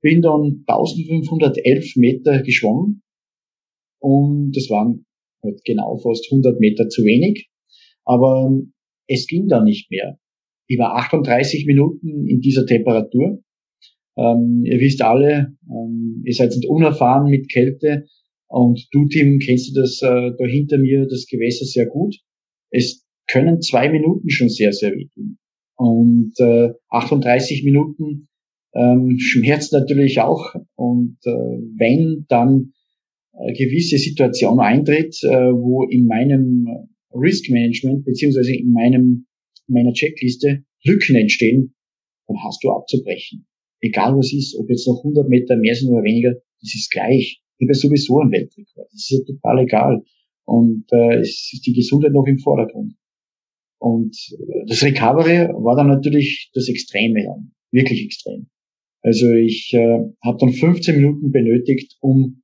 Bin 0.01 0.23
dann 0.23 0.65
1511 0.67 1.97
Meter 1.97 2.43
geschwommen 2.43 3.03
und 4.01 4.53
das 4.57 4.69
waren 4.69 5.07
halt 5.43 5.61
genau 5.65 5.97
fast 5.99 6.27
100 6.31 6.59
Meter 6.61 6.89
zu 6.89 7.03
wenig. 7.03 7.49
Aber 8.05 8.51
es 9.07 9.27
ging 9.27 9.47
dann 9.49 9.65
nicht 9.65 9.91
mehr. 9.91 10.19
Ich 10.73 10.79
war 10.79 10.97
38 10.97 11.67
Minuten 11.67 12.27
in 12.27 12.41
dieser 12.41 12.65
Temperatur. 12.65 13.43
Ähm, 14.17 14.63
ihr 14.65 14.81
wisst 14.81 15.03
alle, 15.03 15.55
ähm, 15.69 16.23
ihr 16.25 16.33
seid 16.33 16.49
nicht 16.49 16.67
unerfahren 16.67 17.31
mit 17.31 17.51
Kälte 17.53 18.07
und 18.49 18.89
du, 18.91 19.07
Tim, 19.07 19.39
kennst 19.39 19.69
du 19.69 19.81
das 19.81 20.01
äh, 20.01 20.31
da 20.39 20.45
hinter 20.47 20.79
mir, 20.79 21.07
das 21.07 21.27
Gewässer 21.27 21.67
sehr 21.67 21.87
gut. 21.87 22.17
Es 22.71 23.07
können 23.27 23.61
zwei 23.61 23.91
Minuten 23.91 24.31
schon 24.31 24.49
sehr, 24.49 24.73
sehr 24.73 24.93
wehtun. 24.93 25.37
Und 25.77 26.33
äh, 26.39 26.71
38 26.89 27.65
Minuten 27.65 28.29
ähm, 28.75 29.19
schmerzt 29.19 29.75
natürlich 29.75 30.21
auch. 30.21 30.55
Und 30.75 31.19
äh, 31.25 31.31
wenn 31.77 32.25
dann 32.29 32.73
äh, 33.35 33.53
gewisse 33.53 33.99
Situation 33.99 34.59
eintritt, 34.59 35.19
äh, 35.23 35.29
wo 35.29 35.87
in 35.87 36.07
meinem 36.07 36.67
Risk 37.15 37.51
Management 37.51 38.07
beziehungsweise 38.07 38.55
in 38.55 38.73
meinem 38.73 39.27
meiner 39.67 39.93
Checkliste 39.93 40.65
Lücken 40.85 41.17
entstehen, 41.17 41.75
dann 42.27 42.37
hast 42.45 42.63
du 42.63 42.71
abzubrechen. 42.71 43.47
Egal 43.81 44.17
was 44.17 44.33
ist, 44.33 44.57
ob 44.57 44.69
jetzt 44.71 44.87
noch 44.87 44.99
100 44.99 45.29
Meter 45.29 45.57
mehr 45.57 45.75
sind 45.75 45.91
oder 45.91 46.03
weniger, 46.03 46.35
das 46.61 46.75
ist 46.75 46.91
gleich. 46.91 47.43
Ich 47.59 47.69
habe 47.69 47.75
sowieso 47.75 48.21
einen 48.21 48.33
Weltrekord. 48.33 48.89
Das 48.93 49.01
ist 49.01 49.11
ja 49.11 49.19
total 49.35 49.65
egal. 49.65 50.03
Und 50.45 50.85
äh, 50.93 51.21
es 51.21 51.51
ist 51.53 51.67
die 51.67 51.73
Gesundheit 51.73 52.13
noch 52.13 52.27
im 52.27 52.39
Vordergrund. 52.39 52.95
Und 53.79 54.17
das 54.69 54.83
Recovery 54.83 55.49
war 55.55 55.77
dann 55.77 55.89
natürlich 55.89 56.51
das 56.55 56.69
Extreme, 56.69 57.23
ja, 57.23 57.37
wirklich 57.73 58.05
extrem. 58.05 58.47
Also 59.03 59.33
ich 59.33 59.73
äh, 59.75 59.99
habe 60.23 60.39
dann 60.39 60.53
15 60.53 60.97
Minuten 60.97 61.33
benötigt, 61.33 61.97
um 62.01 62.43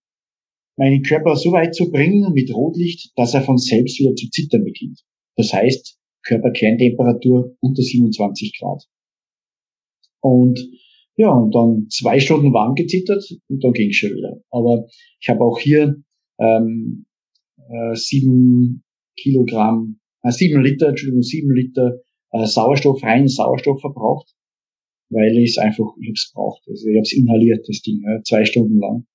meinen 0.76 1.02
Körper 1.02 1.36
so 1.36 1.52
weit 1.52 1.74
zu 1.74 1.90
bringen 1.90 2.32
mit 2.32 2.52
Rotlicht, 2.52 3.12
dass 3.16 3.34
er 3.34 3.42
von 3.42 3.58
selbst 3.58 3.98
wieder 4.00 4.14
zu 4.14 4.28
zittern 4.30 4.64
beginnt. 4.64 5.00
Das 5.36 5.52
heißt, 5.52 5.97
Körperkerntemperatur 6.28 7.56
unter 7.60 7.82
27 7.82 8.58
Grad. 8.58 8.84
Und 10.20 10.58
ja, 11.16 11.30
und 11.30 11.54
dann 11.54 11.88
zwei 11.88 12.20
Stunden 12.20 12.52
warm 12.52 12.74
gezittert 12.74 13.24
und 13.48 13.64
dann 13.64 13.72
ging 13.72 13.92
schon 13.92 14.10
wieder. 14.10 14.40
Aber 14.50 14.86
ich 15.20 15.28
habe 15.28 15.42
auch 15.42 15.58
hier 15.58 15.96
ähm, 16.38 17.06
äh, 17.56 17.94
sieben 17.94 18.84
Kilogramm 19.16 19.98
äh, 20.22 20.32
sieben 20.32 20.62
Liter, 20.62 20.88
Entschuldigung, 20.88 21.22
sieben 21.22 21.54
Liter 21.54 22.00
äh, 22.32 22.46
Sauerstoff, 22.46 23.02
reinen 23.02 23.28
Sauerstoff 23.28 23.80
verbraucht, 23.80 24.34
weil 25.10 25.36
ich 25.38 25.50
es 25.50 25.58
einfach, 25.58 25.86
ich 26.00 26.08
habe 26.08 26.14
es 26.14 26.30
braucht. 26.34 26.62
Also 26.68 26.88
ich 26.88 26.96
habe 26.96 27.02
es 27.02 27.12
inhaliert, 27.12 27.68
das 27.68 27.80
Ding, 27.82 28.02
ja, 28.04 28.22
zwei 28.22 28.44
Stunden 28.44 28.78
lang. 28.78 29.06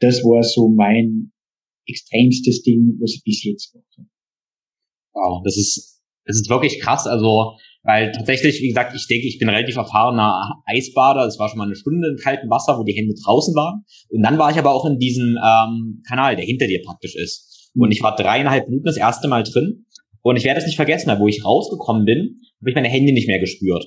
Das 0.00 0.22
war 0.24 0.42
so 0.42 0.68
mein 0.68 1.32
extremstes 1.86 2.62
Ding, 2.62 2.96
was 3.00 3.14
ich 3.14 3.22
bis 3.24 3.44
jetzt 3.44 3.72
gemacht 3.72 3.94
habe. 3.98 4.08
Wow, 5.14 5.42
das 5.44 5.56
ist, 5.56 6.01
das 6.24 6.36
ist 6.36 6.50
wirklich 6.50 6.80
krass. 6.80 7.06
Also 7.06 7.56
Weil 7.84 8.12
tatsächlich, 8.12 8.60
wie 8.60 8.68
gesagt, 8.68 8.94
ich 8.94 9.06
denke, 9.08 9.26
ich 9.26 9.38
bin 9.38 9.48
relativ 9.48 9.76
erfahrener 9.76 10.62
Eisbader. 10.66 11.26
Es 11.26 11.38
war 11.38 11.48
schon 11.48 11.58
mal 11.58 11.66
eine 11.66 11.74
Stunde 11.74 12.08
im 12.08 12.16
kalten 12.16 12.48
Wasser, 12.48 12.78
wo 12.78 12.84
die 12.84 12.94
Hände 12.94 13.14
draußen 13.24 13.54
waren. 13.54 13.84
Und 14.10 14.22
dann 14.22 14.38
war 14.38 14.50
ich 14.50 14.58
aber 14.58 14.72
auch 14.72 14.86
in 14.86 14.98
diesem 14.98 15.36
ähm, 15.44 16.02
Kanal, 16.06 16.36
der 16.36 16.44
hinter 16.44 16.66
dir 16.66 16.80
praktisch 16.84 17.16
ist. 17.16 17.70
Und 17.74 17.90
ich 17.90 18.02
war 18.02 18.14
dreieinhalb 18.14 18.68
Minuten 18.68 18.84
das 18.84 18.96
erste 18.96 19.28
Mal 19.28 19.42
drin. 19.42 19.86
Und 20.22 20.36
ich 20.36 20.44
werde 20.44 20.60
es 20.60 20.66
nicht 20.66 20.76
vergessen, 20.76 21.12
wo 21.18 21.26
ich 21.26 21.44
rausgekommen 21.44 22.04
bin, 22.04 22.36
habe 22.60 22.70
ich 22.70 22.74
meine 22.76 22.88
Hände 22.88 23.12
nicht 23.12 23.26
mehr 23.26 23.40
gespürt. 23.40 23.84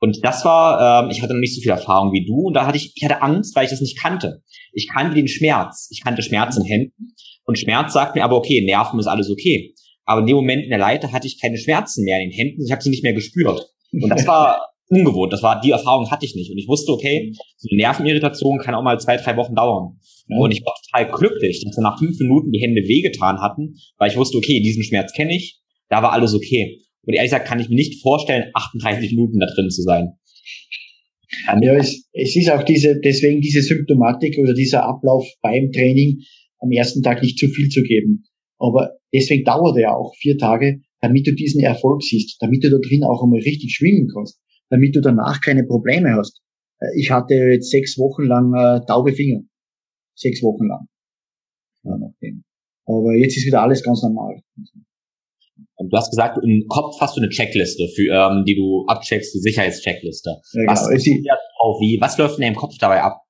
Und 0.00 0.22
das 0.22 0.44
war, 0.44 1.04
ähm, 1.04 1.10
ich 1.10 1.22
hatte 1.22 1.32
noch 1.32 1.40
nicht 1.40 1.54
so 1.54 1.62
viel 1.62 1.70
Erfahrung 1.70 2.12
wie 2.12 2.26
du. 2.26 2.48
Und 2.48 2.54
da 2.54 2.66
hatte 2.66 2.76
ich, 2.76 2.92
ich 2.94 3.04
hatte 3.04 3.22
Angst, 3.22 3.56
weil 3.56 3.64
ich 3.64 3.70
das 3.70 3.80
nicht 3.80 3.98
kannte. 3.98 4.42
Ich 4.72 4.88
kannte 4.88 5.14
den 5.14 5.28
Schmerz. 5.28 5.88
Ich 5.90 6.04
kannte 6.04 6.22
Schmerz 6.22 6.56
in 6.56 6.64
Händen. 6.64 7.14
Und 7.44 7.58
Schmerz 7.58 7.94
sagt 7.94 8.14
mir 8.14 8.24
aber, 8.24 8.36
okay, 8.36 8.62
Nerven 8.64 9.00
ist 9.00 9.06
alles 9.06 9.30
okay. 9.30 9.74
Aber 10.08 10.22
in 10.22 10.26
dem 10.26 10.36
Moment 10.36 10.64
in 10.64 10.70
der 10.70 10.78
Leiter 10.78 11.12
hatte 11.12 11.26
ich 11.26 11.38
keine 11.38 11.58
Schmerzen 11.58 12.02
mehr 12.02 12.18
in 12.18 12.30
den 12.30 12.34
Händen. 12.34 12.64
Ich 12.64 12.72
habe 12.72 12.82
sie 12.82 12.88
nicht 12.88 13.02
mehr 13.02 13.12
gespürt. 13.12 13.60
Und 13.92 14.08
das 14.08 14.26
war 14.26 14.70
ungewohnt. 14.88 15.34
Das 15.34 15.42
war, 15.42 15.60
die 15.60 15.70
Erfahrung 15.70 16.10
hatte 16.10 16.24
ich 16.24 16.34
nicht. 16.34 16.50
Und 16.50 16.56
ich 16.56 16.66
wusste, 16.66 16.92
okay, 16.92 17.34
so 17.58 17.68
eine 17.70 17.82
Nervenirritation 17.82 18.58
kann 18.58 18.74
auch 18.74 18.82
mal 18.82 18.98
zwei, 18.98 19.18
drei 19.18 19.36
Wochen 19.36 19.54
dauern. 19.54 19.98
Ja. 20.28 20.38
Und 20.38 20.50
ich 20.50 20.64
war 20.64 20.72
total 20.86 21.12
glücklich, 21.12 21.62
dass 21.62 21.76
nach 21.76 21.98
fünf 21.98 22.18
Minuten 22.20 22.52
die 22.52 22.58
Hände 22.58 22.80
wehgetan 22.88 23.42
hatten, 23.42 23.74
weil 23.98 24.10
ich 24.10 24.16
wusste, 24.16 24.38
okay, 24.38 24.62
diesen 24.62 24.82
Schmerz 24.82 25.12
kenne 25.12 25.36
ich. 25.36 25.60
Da 25.90 26.02
war 26.02 26.12
alles 26.12 26.32
okay. 26.32 26.80
Und 27.02 27.12
ehrlich 27.12 27.30
gesagt 27.30 27.46
kann 27.46 27.60
ich 27.60 27.68
mir 27.68 27.74
nicht 27.74 28.00
vorstellen, 28.00 28.50
38 28.54 29.10
Minuten 29.10 29.40
da 29.40 29.46
drin 29.46 29.68
zu 29.68 29.82
sein. 29.82 30.14
Ja, 31.60 31.74
es, 31.74 32.08
es 32.14 32.34
ist 32.34 32.50
auch 32.50 32.62
diese, 32.62 32.98
deswegen 32.98 33.42
diese 33.42 33.60
Symptomatik 33.60 34.38
oder 34.38 34.54
dieser 34.54 34.84
Ablauf 34.84 35.28
beim 35.42 35.70
Training 35.70 36.22
am 36.60 36.72
ersten 36.72 37.02
Tag 37.02 37.22
nicht 37.22 37.38
zu 37.38 37.48
viel 37.48 37.68
zu 37.68 37.82
geben. 37.82 38.24
Aber 38.58 38.97
deswegen 39.12 39.44
dauert 39.44 39.76
er 39.78 39.96
auch 39.96 40.14
vier 40.16 40.36
Tage, 40.38 40.80
damit 41.00 41.26
du 41.26 41.34
diesen 41.34 41.62
Erfolg 41.62 42.02
siehst, 42.02 42.36
damit 42.40 42.64
du 42.64 42.70
da 42.70 42.78
drin 42.78 43.04
auch 43.04 43.22
einmal 43.22 43.40
richtig 43.40 43.74
schwimmen 43.74 44.08
kannst, 44.12 44.40
damit 44.70 44.94
du 44.96 45.00
danach 45.00 45.40
keine 45.40 45.64
Probleme 45.64 46.14
hast. 46.14 46.40
Äh, 46.80 46.86
ich 46.98 47.10
hatte 47.10 47.34
jetzt 47.34 47.70
sechs 47.70 47.98
Wochen 47.98 48.24
lang 48.24 48.52
äh, 48.54 48.84
taube 48.86 49.12
Finger. 49.12 49.42
Sechs 50.14 50.42
Wochen 50.42 50.66
lang. 50.66 50.86
Ja, 51.84 51.96
nachdem. 51.98 52.44
Aber 52.86 53.14
jetzt 53.14 53.36
ist 53.36 53.46
wieder 53.46 53.62
alles 53.62 53.82
ganz 53.82 54.02
normal. 54.02 54.40
Du 55.78 55.96
hast 55.96 56.10
gesagt, 56.10 56.38
im 56.42 56.66
Kopf 56.68 57.00
hast 57.00 57.16
du 57.16 57.20
eine 57.20 57.28
Checkliste, 57.28 57.86
für, 57.94 58.10
ähm, 58.10 58.44
die 58.44 58.56
du 58.56 58.84
abcheckst, 58.88 59.34
die 59.34 59.38
Sicherheitscheckliste. 59.38 60.30
Ja, 60.30 60.60
genau. 60.60 60.72
was, 60.72 60.88
wie, 60.88 61.98
was 62.00 62.18
läuft 62.18 62.38
in 62.38 62.42
deinem 62.42 62.56
Kopf 62.56 62.74
dabei 62.78 63.02
ab? 63.02 63.20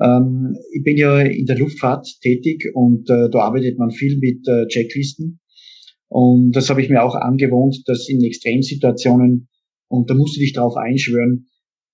Ähm, 0.00 0.56
ich 0.72 0.82
bin 0.82 0.96
ja 0.96 1.20
in 1.20 1.46
der 1.46 1.58
Luftfahrt 1.58 2.06
tätig 2.20 2.64
und 2.74 3.08
äh, 3.10 3.28
da 3.30 3.38
arbeitet 3.40 3.78
man 3.78 3.90
viel 3.90 4.18
mit 4.18 4.46
äh, 4.46 4.66
Checklisten. 4.68 5.40
Und 6.08 6.52
das 6.52 6.70
habe 6.70 6.80
ich 6.80 6.88
mir 6.88 7.02
auch 7.02 7.14
angewohnt, 7.14 7.82
dass 7.86 8.08
in 8.08 8.22
Extremsituationen, 8.22 9.48
und 9.88 10.10
da 10.10 10.14
musst 10.14 10.36
du 10.36 10.40
dich 10.40 10.52
darauf 10.52 10.76
einschwören, 10.76 11.46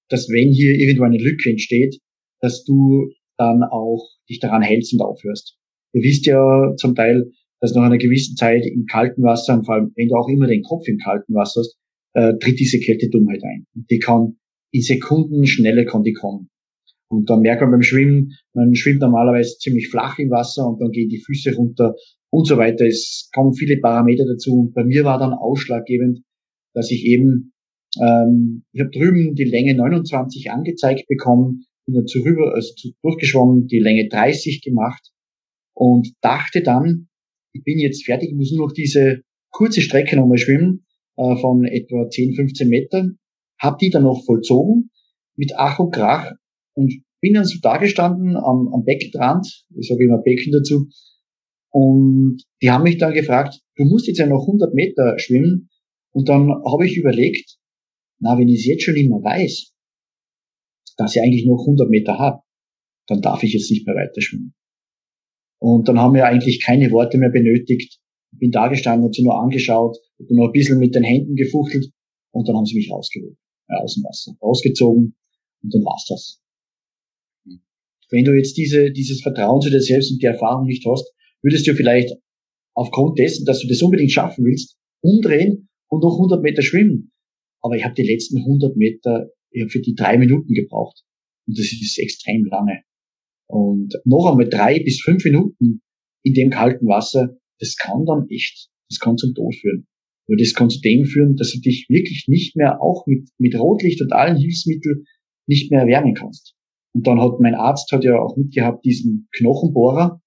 dass 0.08 0.28
wenn 0.28 0.52
hier 0.52 0.74
irgendwo 0.74 1.04
eine 1.04 1.18
Lücke 1.18 1.50
entsteht, 1.50 1.98
dass 2.40 2.64
du 2.64 3.10
dann 3.36 3.62
auch 3.64 4.06
dich 4.28 4.38
daran 4.38 4.62
hältst 4.62 4.92
und 4.92 5.00
aufhörst. 5.00 5.56
Ihr 5.92 6.02
wisst 6.02 6.26
ja 6.26 6.74
zum 6.76 6.94
Teil, 6.94 7.30
dass 7.60 7.74
nach 7.74 7.84
einer 7.84 7.98
gewissen 7.98 8.36
Zeit 8.36 8.64
im 8.66 8.84
kalten 8.86 9.22
Wasser, 9.22 9.54
und 9.54 9.64
vor 9.64 9.76
allem 9.76 9.92
wenn 9.96 10.08
du 10.08 10.14
auch 10.14 10.28
immer 10.28 10.46
den 10.46 10.62
Kopf 10.62 10.86
im 10.86 10.98
kalten 10.98 11.34
Wasser 11.34 11.60
hast, 11.60 11.76
äh, 12.12 12.34
tritt 12.38 12.60
diese 12.60 12.78
Kältedummheit 12.78 13.42
ein. 13.42 13.66
Die 13.90 13.98
kann 13.98 14.36
in 14.70 14.82
Sekunden 14.82 15.46
schneller 15.46 15.84
kann 15.84 16.02
die 16.02 16.12
kommen. 16.12 16.50
Und 17.08 17.30
dann 17.30 17.40
merkt 17.40 17.60
man 17.60 17.70
beim 17.70 17.82
Schwimmen, 17.82 18.32
man 18.54 18.74
schwimmt 18.74 19.00
normalerweise 19.00 19.56
ziemlich 19.58 19.88
flach 19.88 20.18
im 20.18 20.30
Wasser 20.30 20.66
und 20.66 20.80
dann 20.80 20.90
gehen 20.90 21.08
die 21.08 21.22
Füße 21.24 21.54
runter 21.54 21.94
und 22.30 22.46
so 22.46 22.56
weiter. 22.56 22.86
Es 22.86 23.30
kommen 23.34 23.54
viele 23.54 23.78
Parameter 23.78 24.24
dazu. 24.26 24.54
Und 24.54 24.74
bei 24.74 24.84
mir 24.84 25.04
war 25.04 25.18
dann 25.18 25.32
ausschlaggebend, 25.32 26.20
dass 26.74 26.90
ich 26.90 27.04
eben, 27.04 27.52
ähm, 28.00 28.64
ich 28.72 28.80
habe 28.80 28.90
drüben 28.90 29.34
die 29.34 29.44
Länge 29.44 29.74
29 29.74 30.50
angezeigt 30.50 31.06
bekommen, 31.06 31.66
bin 31.86 31.94
dazu 31.94 32.20
rüber, 32.20 32.54
also 32.54 32.72
durchgeschwommen, 33.02 33.66
die 33.66 33.78
Länge 33.78 34.08
30 34.08 34.62
gemacht 34.62 35.10
und 35.74 36.12
dachte 36.20 36.62
dann, 36.62 37.08
ich 37.52 37.62
bin 37.62 37.78
jetzt 37.78 38.04
fertig, 38.04 38.30
ich 38.30 38.34
muss 38.34 38.50
nur 38.50 38.66
noch 38.66 38.72
diese 38.72 39.20
kurze 39.50 39.80
Strecke 39.80 40.16
nochmal 40.16 40.38
schwimmen, 40.38 40.86
äh, 41.16 41.36
von 41.36 41.64
etwa 41.64 42.08
10, 42.08 42.34
15 42.34 42.68
Metern, 42.68 43.18
habe 43.60 43.76
die 43.80 43.90
dann 43.90 44.02
noch 44.02 44.24
vollzogen 44.24 44.90
mit 45.36 45.52
Ach 45.56 45.78
und 45.78 45.92
Krach 45.92 46.32
und 46.74 46.92
bin 47.20 47.34
dann 47.34 47.44
so 47.44 47.58
da 47.62 47.78
gestanden 47.78 48.36
am, 48.36 48.68
am 48.72 48.84
Beckenrand, 48.84 49.64
ich 49.76 49.88
sage 49.88 50.04
immer 50.04 50.18
Becken 50.18 50.52
dazu, 50.52 50.88
und 51.74 52.44
die 52.62 52.70
haben 52.70 52.84
mich 52.84 52.98
dann 52.98 53.14
gefragt, 53.14 53.60
du 53.74 53.84
musst 53.84 54.06
jetzt 54.06 54.18
ja 54.18 54.26
noch 54.26 54.42
100 54.42 54.74
Meter 54.74 55.18
schwimmen. 55.18 55.70
Und 56.12 56.28
dann 56.28 56.48
habe 56.48 56.86
ich 56.86 56.96
überlegt, 56.96 57.56
na, 58.20 58.38
wenn 58.38 58.48
ich 58.48 58.60
es 58.60 58.66
jetzt 58.66 58.84
schon 58.84 58.94
immer 58.94 59.16
weiß, 59.16 59.72
dass 60.96 61.16
ich 61.16 61.22
eigentlich 61.22 61.46
noch 61.46 61.58
100 61.58 61.90
Meter 61.90 62.16
habe, 62.16 62.42
dann 63.08 63.20
darf 63.22 63.42
ich 63.42 63.54
jetzt 63.54 63.72
nicht 63.72 63.84
mehr 63.88 63.96
weiter 63.96 64.20
schwimmen. 64.20 64.54
Und 65.58 65.88
dann 65.88 65.98
haben 65.98 66.14
wir 66.14 66.26
eigentlich 66.26 66.62
keine 66.62 66.92
Worte 66.92 67.18
mehr 67.18 67.30
benötigt. 67.30 67.98
Bin 68.30 68.52
da 68.52 68.68
gestanden, 68.68 69.04
habe 69.04 69.14
sie 69.14 69.24
nur 69.24 69.40
angeschaut, 69.40 69.96
habe 70.20 70.34
nur 70.34 70.50
ein 70.50 70.52
bisschen 70.52 70.78
mit 70.78 70.94
den 70.94 71.02
Händen 71.02 71.34
gefuchtelt 71.34 71.90
und 72.30 72.48
dann 72.48 72.56
haben 72.56 72.66
sie 72.66 72.76
mich 72.76 72.90
rausgeholt, 72.90 73.36
ja, 73.68 73.78
aus 73.78 73.94
dem 73.94 74.04
Wasser, 74.04 74.36
rausgezogen 74.40 75.16
und 75.62 75.74
dann 75.74 75.84
war's 75.84 76.06
das. 76.08 76.43
Wenn 78.10 78.24
du 78.24 78.32
jetzt 78.32 78.56
diese, 78.56 78.90
dieses 78.90 79.22
Vertrauen 79.22 79.60
zu 79.60 79.70
dir 79.70 79.80
selbst 79.80 80.12
und 80.12 80.22
die 80.22 80.26
Erfahrung 80.26 80.66
nicht 80.66 80.84
hast, 80.86 81.12
würdest 81.42 81.66
du 81.66 81.74
vielleicht 81.74 82.14
aufgrund 82.74 83.18
dessen, 83.18 83.44
dass 83.44 83.60
du 83.60 83.68
das 83.68 83.82
unbedingt 83.82 84.12
schaffen 84.12 84.44
willst, 84.44 84.76
umdrehen 85.02 85.68
und 85.88 86.02
noch 86.02 86.14
100 86.14 86.42
Meter 86.42 86.62
schwimmen. 86.62 87.12
Aber 87.62 87.76
ich 87.76 87.84
habe 87.84 87.94
die 87.94 88.06
letzten 88.06 88.38
100 88.38 88.76
Meter 88.76 89.30
ich 89.54 89.62
hab 89.62 89.70
für 89.70 89.80
die 89.80 89.94
drei 89.94 90.18
Minuten 90.18 90.52
gebraucht. 90.52 91.02
Und 91.46 91.58
das 91.58 91.66
ist 91.72 91.98
extrem 91.98 92.44
lange. 92.46 92.82
Und 93.46 93.94
noch 94.04 94.30
einmal 94.30 94.48
drei 94.48 94.80
bis 94.80 95.00
fünf 95.00 95.24
Minuten 95.24 95.82
in 96.24 96.34
dem 96.34 96.50
kalten 96.50 96.86
Wasser, 96.86 97.36
das 97.60 97.76
kann 97.76 98.04
dann 98.04 98.26
echt, 98.30 98.68
das 98.88 98.98
kann 98.98 99.16
zum 99.16 99.34
Tod 99.34 99.54
führen. 99.54 99.86
Aber 100.26 100.36
das 100.36 100.54
kann 100.54 100.70
zu 100.70 100.80
dem 100.80 101.04
führen, 101.04 101.36
dass 101.36 101.52
du 101.52 101.60
dich 101.60 101.86
wirklich 101.88 102.24
nicht 102.26 102.56
mehr, 102.56 102.80
auch 102.80 103.06
mit, 103.06 103.28
mit 103.38 103.54
Rotlicht 103.58 104.00
und 104.00 104.12
allen 104.12 104.38
Hilfsmitteln, 104.38 105.04
nicht 105.46 105.70
mehr 105.70 105.80
erwärmen 105.80 106.14
kannst. 106.14 106.53
Und 106.94 107.06
dann 107.06 107.20
hat 107.20 107.40
mein 107.40 107.54
Arzt 107.54 107.90
hat 107.92 108.04
ja 108.04 108.18
auch 108.18 108.36
mitgehabt 108.36 108.84
diesen 108.84 109.28
Knochenbohrer. 109.36 110.20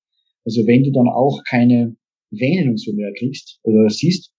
Also 0.45 0.67
wenn 0.67 0.83
du 0.83 0.91
dann 0.91 1.07
auch 1.07 1.43
keine 1.47 1.95
Venen 2.29 2.69
und 2.69 2.79
so 2.79 2.93
mehr 2.93 3.11
kriegst 3.17 3.59
oder 3.63 3.89
siehst, 3.89 4.33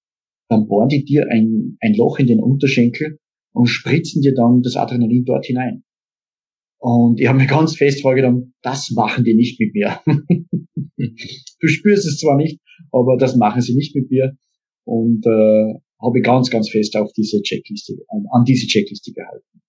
dann 0.49 0.69
bohren 0.69 0.89
die 0.89 1.05
dir 1.05 1.27
ein, 1.31 1.79
ein 1.81 1.95
Loch 1.95 2.19
in 2.19 2.27
den 2.27 2.41
Unterschenkel 2.41 3.19
und 3.53 3.67
spritzen 3.67 4.23
dir 4.23 4.35
dann 4.35 4.61
das 4.63 4.77
Adrenalin 4.77 5.25
dort 5.25 5.47
hinein. 5.47 5.85
Und 6.81 7.21
ich 7.21 7.27
habe 7.27 7.39
mir 7.39 7.47
ganz 7.47 7.77
fest 7.77 8.03
vorgenommen, 8.03 8.55
das 8.63 8.91
machen 8.91 9.25
die 9.25 9.35
nicht 9.35 9.59
mit 9.59 9.75
mir. 9.75 10.01
du 10.97 11.67
spürst 11.67 12.07
es 12.07 12.19
zwar 12.19 12.37
nicht, 12.37 12.61
aber 12.93 13.17
das 13.17 13.37
machen 13.37 13.63
sie 13.63 13.75
nicht 13.75 13.97
mit 13.97 14.11
mir. 14.11 14.37
Und 14.85 15.27
äh, 15.27 15.75
habe 16.01 16.19
ich 16.19 16.25
ganz, 16.25 16.51
ganz 16.51 16.71
fest 16.71 16.97
auf 16.97 17.11
diese 17.15 17.43
Checkliste, 17.43 17.95
an, 18.09 18.25
an 18.31 18.45
diese 18.45 18.67
Checkliste 18.67 19.13
gehalten 19.13 19.63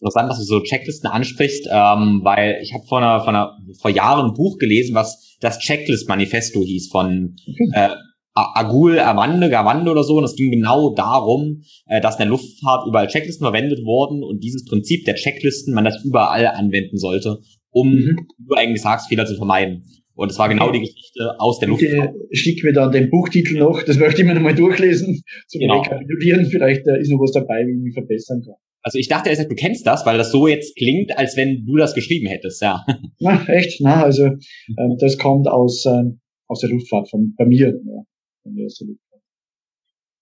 interessant, 0.00 0.30
dass 0.30 0.38
du 0.38 0.44
so 0.44 0.60
Checklisten 0.60 1.08
ansprichst, 1.08 1.68
ähm, 1.70 2.20
weil 2.24 2.58
ich 2.62 2.74
habe 2.74 2.84
vor, 2.86 2.98
einer, 2.98 3.20
vor, 3.20 3.28
einer, 3.28 3.58
vor 3.80 3.90
Jahren 3.90 4.30
ein 4.30 4.34
Buch 4.34 4.58
gelesen, 4.58 4.94
was 4.94 5.36
das 5.40 5.58
Checklist-Manifesto 5.58 6.62
hieß 6.62 6.88
von 6.90 7.36
äh, 7.74 7.90
Agul 8.34 8.98
Avande, 8.98 9.48
Gavande 9.48 9.90
oder 9.90 10.02
so. 10.02 10.16
Und 10.16 10.24
es 10.24 10.34
ging 10.34 10.50
genau 10.50 10.94
darum, 10.94 11.62
äh, 11.86 12.00
dass 12.00 12.16
in 12.16 12.20
der 12.20 12.28
Luftfahrt 12.28 12.86
überall 12.88 13.06
Checklisten 13.06 13.44
verwendet 13.44 13.84
wurden 13.84 14.22
und 14.22 14.42
dieses 14.42 14.64
Prinzip 14.64 15.04
der 15.04 15.14
Checklisten 15.14 15.74
man 15.74 15.84
das 15.84 16.04
überall 16.04 16.46
anwenden 16.46 16.98
sollte, 16.98 17.38
um, 17.70 17.90
mhm. 17.90 18.26
wie 18.38 18.46
du 18.48 18.54
eigentlich 18.54 18.82
sagst, 18.82 19.08
Fehler 19.08 19.26
zu 19.26 19.36
vermeiden. 19.36 19.84
Und 20.16 20.30
es 20.30 20.38
war 20.38 20.48
genau 20.48 20.70
die 20.70 20.78
Geschichte 20.78 21.34
aus 21.38 21.58
der 21.58 21.68
Luftfahrt. 21.68 22.14
Schick 22.30 22.62
mir 22.62 22.72
dann 22.72 22.92
den 22.92 23.10
Buchtitel 23.10 23.58
noch, 23.58 23.82
das 23.82 23.98
möchte 23.98 24.22
ich 24.22 24.28
mir 24.28 24.34
nochmal 24.34 24.54
durchlesen, 24.54 25.22
zum 25.48 25.60
genau. 25.60 25.80
Rekapitulieren. 25.80 26.46
Vielleicht 26.46 26.86
äh, 26.86 27.00
ist 27.00 27.10
noch 27.10 27.18
was 27.18 27.32
dabei, 27.32 27.64
wie 27.66 27.72
ich 27.72 27.82
mich 27.82 27.94
verbessern 27.94 28.42
kann. 28.44 28.54
Also 28.86 28.98
ich 28.98 29.08
dachte 29.08 29.30
du 29.30 29.54
kennst 29.54 29.86
das, 29.86 30.04
weil 30.04 30.18
das 30.18 30.30
so 30.30 30.46
jetzt 30.46 30.76
klingt, 30.76 31.16
als 31.16 31.38
wenn 31.38 31.64
du 31.64 31.76
das 31.76 31.94
geschrieben 31.94 32.26
hättest, 32.26 32.60
ja. 32.60 32.84
Na, 33.18 33.42
echt? 33.48 33.80
Na, 33.80 34.02
also 34.02 34.26
ähm, 34.26 34.96
das 35.00 35.16
kommt 35.16 35.48
aus, 35.48 35.86
ähm, 35.86 36.20
aus 36.48 36.60
der 36.60 36.68
Luftfahrt, 36.68 37.08
von 37.08 37.34
bei 37.36 37.46
mir, 37.46 37.68
ja, 37.68 38.02
bei 38.44 38.50
mir 38.50 38.66
aus 38.66 38.76
der 38.76 38.88
Luftfahrt. 38.88 39.22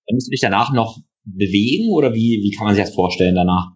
Dann 0.07 0.15
musst 0.15 0.29
du 0.29 0.31
dich 0.31 0.41
danach 0.41 0.73
noch 0.73 1.01
bewegen 1.25 1.91
oder 1.91 2.15
wie, 2.15 2.41
wie 2.45 2.57
kann 2.57 2.67
man 2.67 2.77
sich 2.77 2.85
das 2.85 2.95
vorstellen 2.95 3.35
danach? 3.35 3.73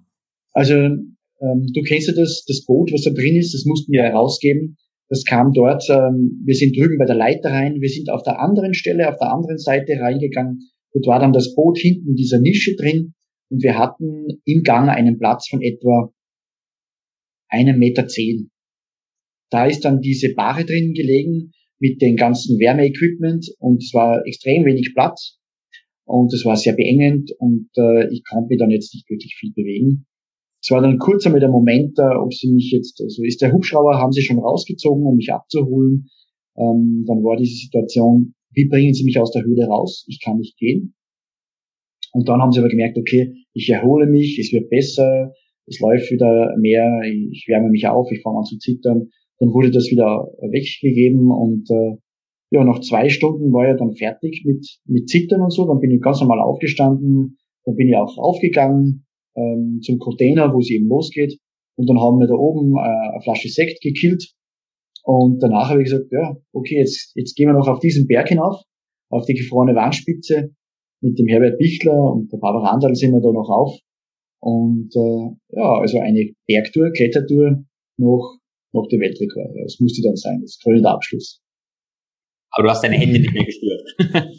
Also 0.53 0.75
ähm, 0.75 1.67
du 1.75 1.83
kennst 1.83 2.07
ja 2.07 2.15
das, 2.15 2.45
das 2.47 2.65
Boot, 2.65 2.93
was 2.93 3.03
da 3.03 3.11
drin 3.11 3.37
ist, 3.37 3.55
das 3.55 3.65
mussten 3.65 3.91
wir 3.91 4.03
herausgeben. 4.03 4.77
Das 5.09 5.25
kam 5.25 5.53
dort, 5.53 5.83
ähm, 5.91 6.43
wir 6.45 6.55
sind 6.55 6.77
drüben 6.77 6.99
bei 6.99 7.07
der 7.07 7.17
Leiter 7.17 7.51
rein, 7.51 7.81
wir 7.81 7.89
sind 7.89 8.09
auf 8.09 8.23
der 8.23 8.41
anderen 8.41 8.73
Stelle, 8.73 9.09
auf 9.09 9.19
der 9.19 9.33
anderen 9.33 9.59
Seite 9.59 9.99
reingegangen. 9.99 10.71
Dort 10.93 11.07
war 11.09 11.19
dann 11.19 11.33
das 11.33 11.57
Boot 11.57 11.77
hinten 11.79 12.11
in 12.11 12.15
dieser 12.15 12.39
Nische 12.39 12.77
drin 12.77 13.15
und 13.51 13.63
wir 13.63 13.79
hatten 13.79 14.41
im 14.45 14.63
Gang 14.63 14.89
einen 14.89 15.19
Platz 15.19 15.49
von 15.49 15.63
etwa 15.63 16.13
einem 17.49 17.79
Meter 17.79 18.07
zehn. 18.09 18.51
Da 19.51 19.67
ist 19.67 19.85
dann 19.85 20.01
diese 20.01 20.35
Bahre 20.35 20.65
drin 20.65 20.93
gelegen 20.93 21.53
mit 21.79 22.03
den 22.03 22.17
ganzen 22.17 22.59
Wärmeequipment 22.59 23.47
und 23.59 23.83
es 23.83 23.93
war 23.95 24.27
extrem 24.27 24.65
wenig 24.65 24.93
Platz. 24.95 25.39
und 26.05 26.33
das 26.33 26.45
war 26.45 26.57
sehr 26.57 26.75
beengend 26.75 27.33
und 27.39 27.69
äh, 27.77 28.13
ich 28.13 28.23
konnte 28.29 28.49
mich 28.49 28.59
dann 28.59 28.71
jetzt 28.71 28.95
nicht 28.95 29.09
wirklich 29.11 29.35
viel 29.39 29.53
bewegen. 29.53 30.07
Es 30.63 30.71
war 30.73 30.83
dann 30.83 30.99
kurz 30.99 31.25
einmal 31.27 31.41
der 31.41 31.51
Moment, 31.51 31.97
äh, 31.99 32.17
ob 32.17 32.35
sie 32.35 32.51
mich 32.53 32.73
jetzt, 32.73 33.01
also 33.01 33.23
ist 33.23 33.41
der 33.41 33.53
Hubschrauber, 33.53 33.99
haben 33.99 34.11
sie 34.11 34.23
schon 34.23 34.41
rausgezogen, 34.41 35.07
um 35.07 35.15
mich 35.15 35.33
abzuholen. 35.33 36.09
Ähm, 36.57 37.05
dann 37.07 37.23
war 37.23 37.37
diese 37.37 37.57
Situation, 37.57 38.35
wie 38.51 38.67
bringen 38.67 38.93
sie 38.93 39.05
mich 39.05 39.19
aus 39.21 39.31
der 39.31 39.45
Höhle 39.45 39.67
raus? 39.67 40.05
Ich 40.09 40.21
kann 40.21 40.39
nicht 40.39 40.57
gehen. 40.59 40.96
Und 42.17 42.31
dann 42.31 42.41
haben 42.41 42.51
sie 42.51 42.61
aber 42.61 42.71
gemerkt, 42.71 42.97
okay, 42.97 43.35
ich 43.53 43.69
erhole 43.69 44.07
mich, 44.07 44.39
es 44.39 44.51
wird 44.51 44.71
besser, 44.71 45.35
es 45.67 45.81
läuft 45.81 46.11
wieder 46.11 46.57
mehr, 46.59 47.03
ich 47.05 47.45
wärme 47.47 47.69
mich 47.69 47.87
auf, 47.87 48.11
ich 48.11 48.23
fange 48.23 48.39
an 48.39 48.45
zu 48.45 48.57
zittern. 48.57 49.11
Dann 49.39 49.53
wurde 49.53 49.71
das 49.71 49.91
wieder 49.91 50.27
weggegeben 50.41 51.31
und 51.31 51.69
äh, 51.71 51.97
ja, 52.51 52.65
nach 52.65 52.81
zwei 52.81 53.11
Stunden 53.11 53.53
war 53.53 53.71
ich 53.71 53.77
dann 53.77 53.93
fertig 53.97 54.45
mit, 54.47 54.67
mit 54.87 55.11
Zittern 55.11 55.43
und 55.43 55.53
so. 55.53 55.67
Dann 55.67 55.79
bin 55.79 55.91
ich 55.91 56.01
ganz 56.01 56.19
normal 56.21 56.41
aufgestanden, 56.41 57.37
dann 57.67 57.77
bin 57.77 57.89
ich 57.89 57.97
auch 57.97 58.17
aufgegangen 58.17 59.05
ähm, 59.37 59.81
zum 59.83 59.99
Container, 59.99 60.55
wo 60.55 60.61
es 60.61 60.71
eben 60.71 60.89
losgeht. 60.89 61.37
Und 61.77 61.87
dann 61.87 62.01
haben 62.01 62.19
wir 62.19 62.29
da 62.29 62.35
oben 62.35 62.77
äh, 62.77 63.13
eine 63.13 63.21
Flasche 63.23 63.51
Sekt 63.51 63.83
gekillt. 63.83 64.33
Und 65.03 65.43
danach 65.43 65.69
habe 65.69 65.83
ich 65.83 65.91
gesagt, 65.91 66.11
ja, 66.13 66.35
okay, 66.55 66.79
jetzt, 66.79 67.13
jetzt 67.15 67.37
gehen 67.37 67.49
wir 67.49 67.53
noch 67.53 67.69
auf 67.69 67.81
diesen 67.81 68.07
Berg 68.07 68.29
hinauf, 68.31 68.63
auf 69.11 69.27
die 69.27 69.35
gefrorene 69.35 69.75
Wandspitze. 69.75 70.55
Mit 71.07 71.19
dem 71.19 71.29
Herbert 71.29 71.59
Bichler 71.59 72.13
und 72.13 72.33
der 72.33 72.39
Barbara 72.39 72.71
Randall 72.71 72.95
sind 72.95 73.13
wir 73.13 73.21
da 73.21 73.31
noch 73.31 73.49
auf. 73.49 73.79
Und 74.41 74.91
äh, 74.95 75.57
ja, 75.57 75.79
also 75.81 75.99
eine 75.99 76.33
Bergtour, 76.47 76.91
Klettertour 76.91 77.65
noch, 77.97 78.39
noch 78.73 78.89
die 78.89 78.99
Weltrekord. 78.99 79.55
Das 79.63 79.79
musste 79.79 80.03
dann 80.03 80.17
sein, 80.17 80.41
das 80.43 80.59
krönende 80.63 80.91
Abschluss. 80.91 81.41
Aber 82.51 82.65
du 82.65 82.71
hast 82.71 82.83
deine 82.83 82.97
Hände 82.97 83.21
nicht 83.21 83.33
mehr 83.33 83.45
gespürt. 83.45 83.83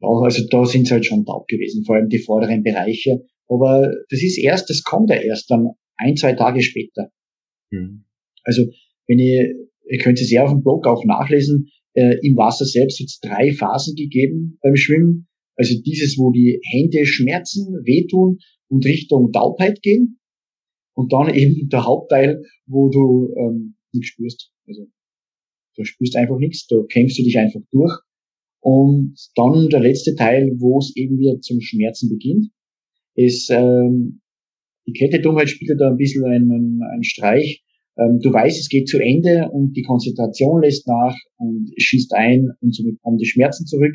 also 0.00 0.46
da 0.50 0.64
sind 0.64 0.86
sie 0.86 0.94
halt 0.94 1.06
schon 1.06 1.24
taub 1.24 1.46
gewesen, 1.46 1.84
vor 1.84 1.96
allem 1.96 2.08
die 2.08 2.18
vorderen 2.18 2.62
Bereiche. 2.62 3.24
Aber 3.48 3.90
das 4.10 4.22
ist 4.22 4.38
erst, 4.38 4.68
das 4.68 4.82
kommt 4.82 5.10
ja 5.10 5.16
erst 5.16 5.50
dann 5.50 5.68
ein, 5.96 6.16
zwei 6.16 6.32
Tage 6.32 6.62
später. 6.62 7.10
Mhm. 7.70 8.04
Also 8.44 8.64
wenn 9.06 9.18
ihr, 9.18 9.54
ihr 9.88 9.98
könnt 9.98 10.20
es 10.20 10.30
ja 10.30 10.44
auf 10.44 10.50
dem 10.50 10.62
Blog 10.62 10.86
auch 10.86 11.04
nachlesen, 11.04 11.70
äh, 11.94 12.16
im 12.22 12.36
Wasser 12.36 12.64
selbst 12.64 13.00
hat 13.00 13.06
es 13.06 13.20
drei 13.20 13.52
Phasen 13.52 13.94
gegeben 13.96 14.58
beim 14.62 14.76
Schwimmen. 14.76 15.27
Also 15.58 15.74
dieses, 15.82 16.16
wo 16.18 16.30
die 16.30 16.60
Hände 16.70 17.04
schmerzen, 17.04 17.74
wehtun 17.84 18.38
und 18.68 18.86
Richtung 18.86 19.32
Taubheit 19.32 19.82
gehen. 19.82 20.20
Und 20.94 21.12
dann 21.12 21.34
eben 21.34 21.68
der 21.72 21.84
Hauptteil, 21.84 22.42
wo 22.66 22.88
du 22.88 23.34
ähm, 23.36 23.74
nichts 23.92 24.08
spürst. 24.08 24.52
Also 24.66 24.86
du 25.76 25.84
spürst 25.84 26.16
einfach 26.16 26.38
nichts, 26.38 26.66
da 26.68 26.76
kämpfst 26.88 27.18
du 27.18 27.24
dich 27.24 27.38
einfach 27.38 27.60
durch. 27.72 27.92
Und 28.60 29.14
dann 29.36 29.68
der 29.68 29.80
letzte 29.80 30.14
Teil, 30.14 30.50
wo 30.58 30.78
es 30.78 30.94
eben 30.96 31.18
wieder 31.18 31.40
zum 31.40 31.60
Schmerzen 31.60 32.08
beginnt, 32.08 32.50
ist, 33.14 33.50
ähm, 33.50 34.20
die 34.86 34.92
Kette-Dummheit 34.92 35.50
spielt 35.50 35.80
da 35.80 35.90
ein 35.90 35.96
bisschen 35.96 36.24
einen, 36.24 36.82
einen 36.82 37.04
Streich. 37.04 37.64
Ähm, 37.98 38.20
du 38.22 38.32
weißt, 38.32 38.58
es 38.58 38.68
geht 38.68 38.88
zu 38.88 38.98
Ende 38.98 39.48
und 39.52 39.76
die 39.76 39.82
Konzentration 39.82 40.62
lässt 40.62 40.86
nach 40.86 41.16
und 41.36 41.72
schießt 41.76 42.14
ein 42.14 42.50
und 42.60 42.74
somit 42.74 43.00
kommen 43.02 43.18
die 43.18 43.26
Schmerzen 43.26 43.66
zurück. 43.66 43.94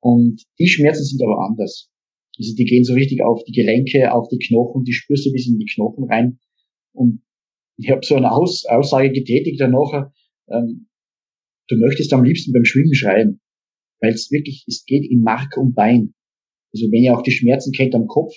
Und 0.00 0.42
die 0.58 0.68
Schmerzen 0.68 1.04
sind 1.04 1.22
aber 1.22 1.46
anders. 1.46 1.90
Also 2.38 2.54
die 2.54 2.64
gehen 2.64 2.84
so 2.84 2.94
richtig 2.94 3.22
auf 3.22 3.42
die 3.44 3.52
Gelenke, 3.52 4.12
auf 4.12 4.28
die 4.28 4.38
Knochen, 4.38 4.84
die 4.84 4.92
spürst 4.92 5.26
du 5.26 5.32
bis 5.32 5.46
in 5.46 5.58
die 5.58 5.66
Knochen 5.66 6.04
rein. 6.04 6.38
Und 6.92 7.22
ich 7.76 7.90
habe 7.90 8.00
so 8.04 8.14
eine 8.14 8.32
Aus 8.32 8.64
Aussage 8.66 9.10
getätigt 9.10 9.60
danach, 9.60 10.10
ähm, 10.48 10.88
du 11.68 11.76
möchtest 11.76 12.12
am 12.12 12.24
liebsten 12.24 12.52
beim 12.52 12.64
Schwimmen 12.64 12.94
schreien, 12.94 13.40
weil 14.00 14.12
es 14.12 14.30
wirklich, 14.30 14.64
es 14.66 14.84
geht 14.84 15.04
in 15.10 15.20
Mark 15.20 15.56
und 15.56 15.74
Bein. 15.74 16.14
Also 16.72 16.86
wenn 16.90 17.02
ihr 17.02 17.16
auch 17.16 17.22
die 17.22 17.32
Schmerzen 17.32 17.72
kennt 17.72 17.94
am 17.94 18.06
Kopf, 18.06 18.32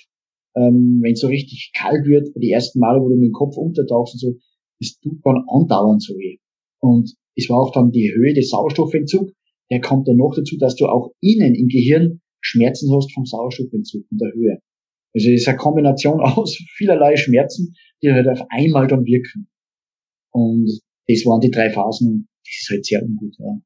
ähm, 0.56 1.00
wenn 1.02 1.14
es 1.14 1.22
so 1.22 1.28
richtig 1.28 1.72
kalt 1.76 2.06
wird, 2.06 2.30
die 2.36 2.52
ersten 2.52 2.80
Male, 2.80 3.02
wo 3.02 3.10
du 3.10 3.16
mit 3.16 3.30
dem 3.30 3.34
Kopf 3.34 3.58
untertauchst 3.58 4.16
und 4.16 4.20
so, 4.20 4.40
das 4.80 5.00
tut 5.00 5.20
dann 5.24 5.44
andauernd 5.48 6.02
so 6.04 6.14
weh. 6.16 6.38
Und 6.80 7.14
es 7.36 7.50
war 7.50 7.60
auch 7.60 7.72
dann 7.72 7.92
die 7.92 8.12
Höhe 8.14 8.34
des 8.34 8.50
Sauerstoffentzugs, 8.50 9.34
der 9.74 9.82
kommt 9.82 10.08
dann 10.08 10.18
noch 10.18 10.34
dazu, 10.36 10.56
dass 10.60 10.76
du 10.76 10.86
auch 10.86 11.12
innen 11.20 11.56
im 11.56 11.68
Gehirn 11.68 12.22
Schmerzen 12.42 12.94
hast 12.96 13.12
vom 13.12 13.26
Sauerstoffentzug 13.26 14.04
in 14.12 14.18
der 14.20 14.32
Höhe. 14.34 14.60
Also 15.16 15.32
es 15.32 15.42
ist 15.42 15.48
eine 15.48 15.58
Kombination 15.58 16.20
aus 16.22 16.56
vielerlei 16.76 17.16
Schmerzen, 17.16 17.74
die 18.04 18.12
halt 18.12 18.28
auf 18.28 18.46
einmal 18.50 18.88
dann 18.88 19.04
wirken. 19.06 19.48
Und 20.32 20.70
das 21.08 21.26
waren 21.26 21.42
die 21.42 21.50
drei 21.50 21.72
Phasen, 21.72 22.28
das 22.44 22.54
ist 22.62 22.70
halt 22.70 22.86
sehr 22.86 23.04
ungut, 23.04 23.36
ja. 23.40 23.58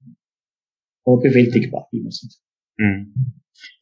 Aber 1.03 1.19
bewältigbar, 1.19 1.87
wie 1.91 2.01
man 2.01 2.11
sieht. 2.11 2.35
Mhm. 2.77 3.33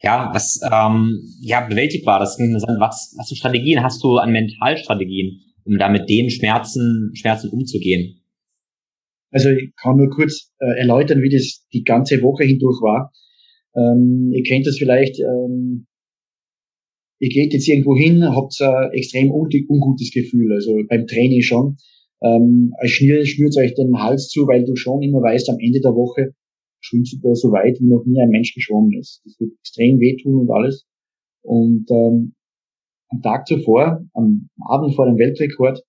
Ja, 0.02 0.32
was 0.34 0.60
ähm, 0.72 1.22
ja 1.42 1.68
bewältigbar. 1.68 2.20
Das 2.20 2.38
sind, 2.38 2.54
was, 2.54 3.14
was 3.18 3.30
für 3.30 3.36
Strategien 3.36 3.84
hast 3.84 4.04
du 4.04 4.18
an 4.18 4.32
Mentalstrategien, 4.32 5.42
um 5.64 5.78
da 5.78 5.90
mit 5.90 6.10
den 6.10 6.30
Schmerzen 6.32 7.12
Schmerzen 7.14 7.50
umzugehen? 7.50 8.22
Also 9.36 9.50
ich 9.50 9.76
kann 9.76 9.98
nur 9.98 10.10
kurz 10.10 10.50
äh, 10.62 10.80
erläutern, 10.80 11.21
wie 11.21 11.30
das 11.30 11.67
die 11.74 11.84
ganze 11.84 12.21
Woche 12.21 12.45
hindurch 12.45 12.82
war. 12.82 13.12
Ähm, 13.76 14.32
ihr 14.34 14.43
kennt 14.43 14.65
das 14.65 14.78
vielleicht. 14.78 15.19
Ähm, 15.19 15.88
ihr 17.19 17.28
geht 17.28 17.52
jetzt 17.52 17.67
irgendwo 17.67 17.98
hin, 17.98 18.24
habt 18.24 18.56
ein 18.62 18.91
extrem 18.93 19.32
ungutes 19.32 20.12
Gefühl, 20.13 20.54
also 20.54 20.80
beim 20.88 21.06
Training 21.06 21.41
schon. 21.41 21.76
Ähm, 22.24 22.71
als 22.78 22.91
Schnür 22.91 23.26
schnürt 23.26 23.58
euch 23.58 23.74
den 23.76 24.00
Hals 24.00 24.30
zu, 24.30 24.48
weil 24.48 24.63
du 24.63 24.78
schon 24.78 25.02
immer 25.02 25.21
weißt, 25.21 25.50
am 25.50 25.60
Ende 25.60 25.82
der 25.82 25.91
Woche 25.91 26.34
schwimmst 26.80 27.13
du 27.13 27.17
da 27.21 27.36
so 27.36 27.52
weit, 27.52 27.78
wie 27.82 27.89
noch 27.89 28.06
nie 28.06 28.21
ein 28.21 28.30
Mensch 28.30 28.54
geschwommen 28.54 28.98
ist. 28.98 29.21
Das 29.26 29.38
wird 29.38 29.52
extrem 29.60 30.00
wehtun 30.00 30.39
und 30.39 30.50
alles. 30.50 30.86
Und 31.41 31.91
ähm, 31.91 32.36
am 33.10 33.21
Tag 33.21 33.48
zuvor, 33.48 34.02
am 34.13 34.50
Abend 34.65 34.95
vor 34.95 35.08
dem 35.08 35.17
Weltrekord, 35.17 35.84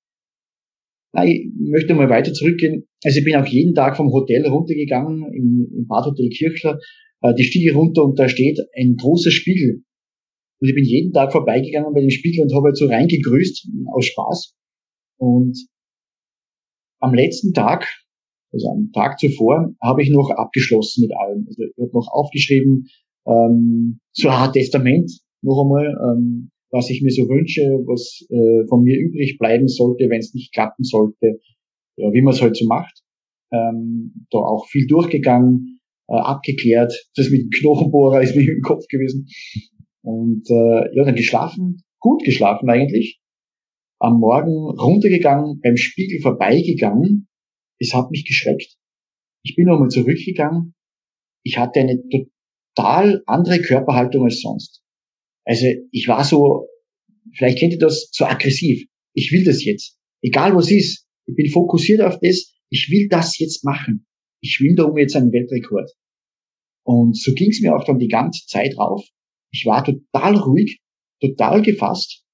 na, 1.17 1.25
ich 1.25 1.49
möchte 1.59 1.95
mal 1.95 2.11
weiter 2.11 2.33
zurückgehen. 2.33 2.87
Also 3.03 3.19
ich 3.19 3.25
bin 3.25 3.37
auch 3.37 3.47
jeden 3.47 3.75
Tag 3.75 3.97
vom 3.97 4.13
Hotel 4.13 4.47
runtergegangen, 4.47 5.25
im, 5.33 5.67
im 5.75 5.87
Badhotel 5.87 6.29
Kirchler, 6.29 6.79
äh, 7.23 7.35
die 7.35 7.45
Stiege 7.45 7.75
runter 7.75 8.05
und 8.05 8.19
da 8.19 8.29
steht 8.29 8.59
ein 8.77 8.97
großer 8.97 9.31
Spiegel. 9.31 9.83
Und 10.61 10.69
ich 10.69 10.75
bin 10.75 10.85
jeden 10.85 11.13
Tag 11.13 11.33
vorbeigegangen 11.33 11.93
bei 11.95 12.01
dem 12.01 12.11
Spiegel 12.11 12.43
und 12.43 12.55
habe 12.55 12.67
halt 12.67 12.77
so 12.77 12.87
reingegrüßt 12.87 13.69
aus 13.95 14.07
Spaß. 14.07 14.55
Und 15.19 15.57
am 17.01 17.15
letzten 17.15 17.53
Tag, 17.53 17.87
also 18.53 18.69
am 18.69 18.91
Tag 18.93 19.19
zuvor, 19.19 19.75
habe 19.83 20.03
ich 20.03 20.11
noch 20.11 20.31
abgeschlossen 20.31 21.03
mit 21.03 21.17
allem. 21.17 21.47
Also 21.47 21.63
ich 21.63 21.83
habe 21.83 21.93
noch 21.93 22.09
aufgeschrieben, 22.13 22.89
ähm, 23.27 24.01
so 24.13 24.29
ein 24.29 24.53
Testament 24.53 25.11
noch 25.43 25.63
einmal, 25.63 25.87
ähm, 25.87 26.51
was 26.71 26.91
ich 26.91 27.03
mir 27.03 27.11
so 27.11 27.29
wünsche, 27.29 27.63
was 27.87 28.27
äh, 28.31 28.67
von 28.69 28.83
mir 28.83 28.99
übrig 28.99 29.39
bleiben 29.39 29.69
sollte, 29.69 30.09
wenn 30.09 30.21
es 30.21 30.35
nicht 30.35 30.53
klappen 30.53 30.85
sollte, 30.85 31.41
ja, 31.97 32.13
wie 32.13 32.23
man 32.23 32.35
es 32.35 32.43
halt 32.43 32.57
so 32.57 32.67
macht. 32.67 33.03
Ähm, 33.53 34.27
da 34.31 34.39
auch 34.39 34.67
viel 34.67 34.87
durchgegangen, 34.87 35.81
äh, 36.09 36.15
abgeklärt. 36.15 36.93
Das 37.15 37.31
mit 37.31 37.43
dem 37.43 37.51
Knochenbohrer 37.51 38.23
ist 38.23 38.37
mir 38.37 38.51
im 38.51 38.63
Kopf 38.63 38.87
gewesen. 38.89 39.29
Und 40.03 40.49
äh, 40.51 40.97
ja, 40.97 41.05
dann 41.05 41.15
geschlafen, 41.15 41.83
gut 42.01 42.25
geschlafen 42.25 42.69
eigentlich 42.69 43.21
am 43.99 44.21
Morgen 44.21 44.53
runtergegangen, 44.79 45.61
beim 45.61 45.77
Spiegel 45.77 46.21
vorbeigegangen. 46.21 47.29
Es 47.79 47.95
hat 47.95 48.11
mich 48.11 48.27
geschreckt. 48.27 48.77
Ich 49.43 49.57
bin 49.57 49.67
nochmal 49.67 49.89
zurückgegangen. 49.89 50.75
Ich 51.45 51.59
hatte 51.59 51.81
eine 51.81 52.03
total 52.09 53.23
andere 53.27 53.61
Körperhaltung 53.61 54.25
als 54.25 54.41
sonst. 54.41 54.83
Also 55.47 55.67
ich 55.91 56.07
war 56.09 56.25
so, 56.25 56.69
vielleicht 57.35 57.59
kennt 57.59 57.73
ihr 57.73 57.79
das, 57.79 58.11
so 58.13 58.27
aggressiv. 58.27 58.87
Ich 59.15 59.33
will 59.33 59.45
das 59.45 59.65
jetzt. 59.65 59.99
Egal 60.21 60.55
was 60.55 60.71
ist. 60.71 61.07
Ich 61.27 61.35
bin 61.35 61.49
fokussiert 61.49 62.03
auf 62.03 62.19
das. 62.21 62.53
Ich 62.69 62.91
will 62.91 63.09
das 63.09 63.39
jetzt 63.39 63.65
machen. 63.65 64.07
Ich 64.43 64.53
schwimme 64.53 64.75
da 64.75 64.85
um 64.85 64.99
jetzt 64.99 65.17
einen 65.17 65.33
Weltrekord. 65.33 65.91
Und 66.85 67.17
so 67.17 67.33
ging 67.33 67.51
es 67.51 67.61
mir 67.61 67.75
auch 67.75 67.85
dann 67.85 67.99
die 67.99 68.09
ganze 68.09 68.45
Zeit 68.47 68.77
rauf. 68.77 69.03
Ich 69.51 69.65
war 69.65 69.83
total 69.83 70.37
ruhig, 70.37 70.81
total 71.21 71.63
gefasst 71.63 72.27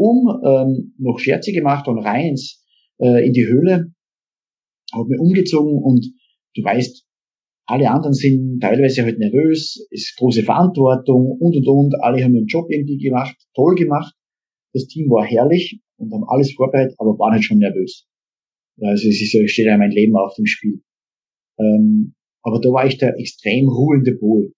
um, 0.00 0.40
ähm, 0.42 0.94
noch 0.98 1.18
Scherze 1.18 1.52
gemacht 1.52 1.86
und 1.86 1.98
rein 1.98 2.30
ins, 2.30 2.64
äh, 2.98 3.26
in 3.26 3.34
die 3.34 3.46
Höhle, 3.46 3.92
habe 4.94 5.08
mir 5.10 5.20
umgezogen 5.20 5.78
und 5.82 6.06
du 6.56 6.64
weißt, 6.64 7.04
alle 7.70 7.90
anderen 7.90 8.14
sind 8.14 8.60
teilweise 8.60 9.02
halt 9.02 9.18
nervös, 9.18 9.86
ist 9.90 10.16
große 10.18 10.42
Verantwortung 10.42 11.36
und 11.38 11.56
und 11.56 11.66
und, 11.66 11.94
alle 12.02 12.22
haben 12.22 12.34
ihren 12.34 12.46
Job 12.46 12.66
irgendwie 12.70 12.98
gemacht, 12.98 13.36
toll 13.54 13.74
gemacht. 13.74 14.14
Das 14.72 14.86
Team 14.86 15.08
war 15.10 15.24
herrlich 15.24 15.80
und 15.96 16.12
haben 16.12 16.24
alles 16.28 16.52
vorbereitet, 16.52 16.94
aber 16.98 17.18
waren 17.18 17.32
halt 17.32 17.44
schon 17.44 17.58
nervös. 17.58 18.06
Also 18.80 19.08
es 19.08 19.20
ist 19.20 19.32
ja, 19.32 19.46
steht 19.46 19.66
ja 19.66 19.76
mein 19.76 19.90
Leben 19.90 20.16
auf 20.16 20.34
dem 20.34 20.46
Spiel. 20.46 20.82
Ähm, 21.58 22.14
aber 22.42 22.60
da 22.60 22.70
war 22.70 22.86
ich 22.86 22.98
der 22.98 23.18
extrem 23.18 23.68
ruhende 23.68 24.14
Pol. 24.16 24.52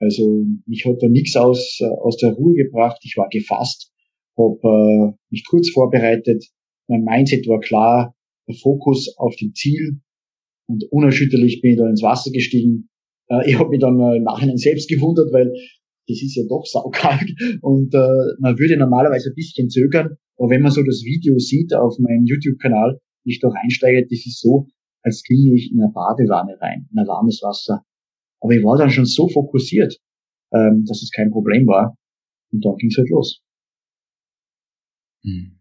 Also 0.00 0.44
mich 0.66 0.84
hat 0.86 1.02
da 1.02 1.08
nichts 1.08 1.36
aus, 1.36 1.80
aus 1.80 2.16
der 2.18 2.32
Ruhe 2.32 2.54
gebracht. 2.54 3.00
Ich 3.02 3.16
war 3.16 3.28
gefasst 3.30 3.92
habe 4.38 4.58
äh, 4.62 5.18
mich 5.30 5.44
kurz 5.46 5.70
vorbereitet, 5.70 6.44
mein 6.86 7.02
Mindset 7.02 7.46
war 7.48 7.60
klar, 7.60 8.14
der 8.46 8.54
Fokus 8.54 9.14
auf 9.18 9.34
dem 9.36 9.52
Ziel 9.54 10.00
und 10.68 10.84
unerschütterlich 10.90 11.60
bin 11.60 11.72
ich 11.72 11.78
da 11.78 11.88
ins 11.88 12.02
Wasser 12.02 12.30
gestiegen. 12.30 12.88
Äh, 13.28 13.50
ich 13.50 13.58
habe 13.58 13.70
mich 13.70 13.80
dann 13.80 13.98
äh, 13.98 14.16
im 14.16 14.24
Nachhinein 14.24 14.56
selbst 14.56 14.88
gewundert, 14.88 15.32
weil 15.32 15.52
das 16.06 16.22
ist 16.22 16.36
ja 16.36 16.44
doch 16.48 16.64
saukalt 16.64 17.30
und 17.62 17.92
äh, 17.94 18.40
man 18.40 18.58
würde 18.58 18.76
normalerweise 18.76 19.30
ein 19.30 19.34
bisschen 19.34 19.68
zögern, 19.68 20.16
aber 20.38 20.50
wenn 20.50 20.62
man 20.62 20.70
so 20.70 20.82
das 20.82 21.02
Video 21.04 21.38
sieht 21.38 21.74
auf 21.74 21.98
meinem 21.98 22.24
YouTube-Kanal, 22.24 23.00
ich 23.24 23.40
doch 23.40 23.52
einsteige, 23.62 24.06
das 24.08 24.24
ist 24.24 24.40
so, 24.40 24.66
als 25.02 25.22
ginge 25.22 25.54
ich 25.54 25.72
in 25.72 25.82
eine 25.82 25.92
Badewanne 25.92 26.56
rein, 26.60 26.88
in 26.90 26.98
ein 26.98 27.06
warmes 27.06 27.40
Wasser. 27.42 27.84
Aber 28.40 28.52
ich 28.52 28.62
war 28.62 28.78
dann 28.78 28.90
schon 28.90 29.04
so 29.04 29.28
fokussiert, 29.28 29.96
ähm, 30.52 30.84
dass 30.86 31.02
es 31.02 31.10
kein 31.10 31.30
Problem 31.30 31.66
war. 31.66 31.96
Und 32.52 32.64
dann 32.64 32.76
ging 32.76 32.88
es 32.88 32.96
halt 32.96 33.10
los. 33.10 33.42
Hm. 35.22 35.58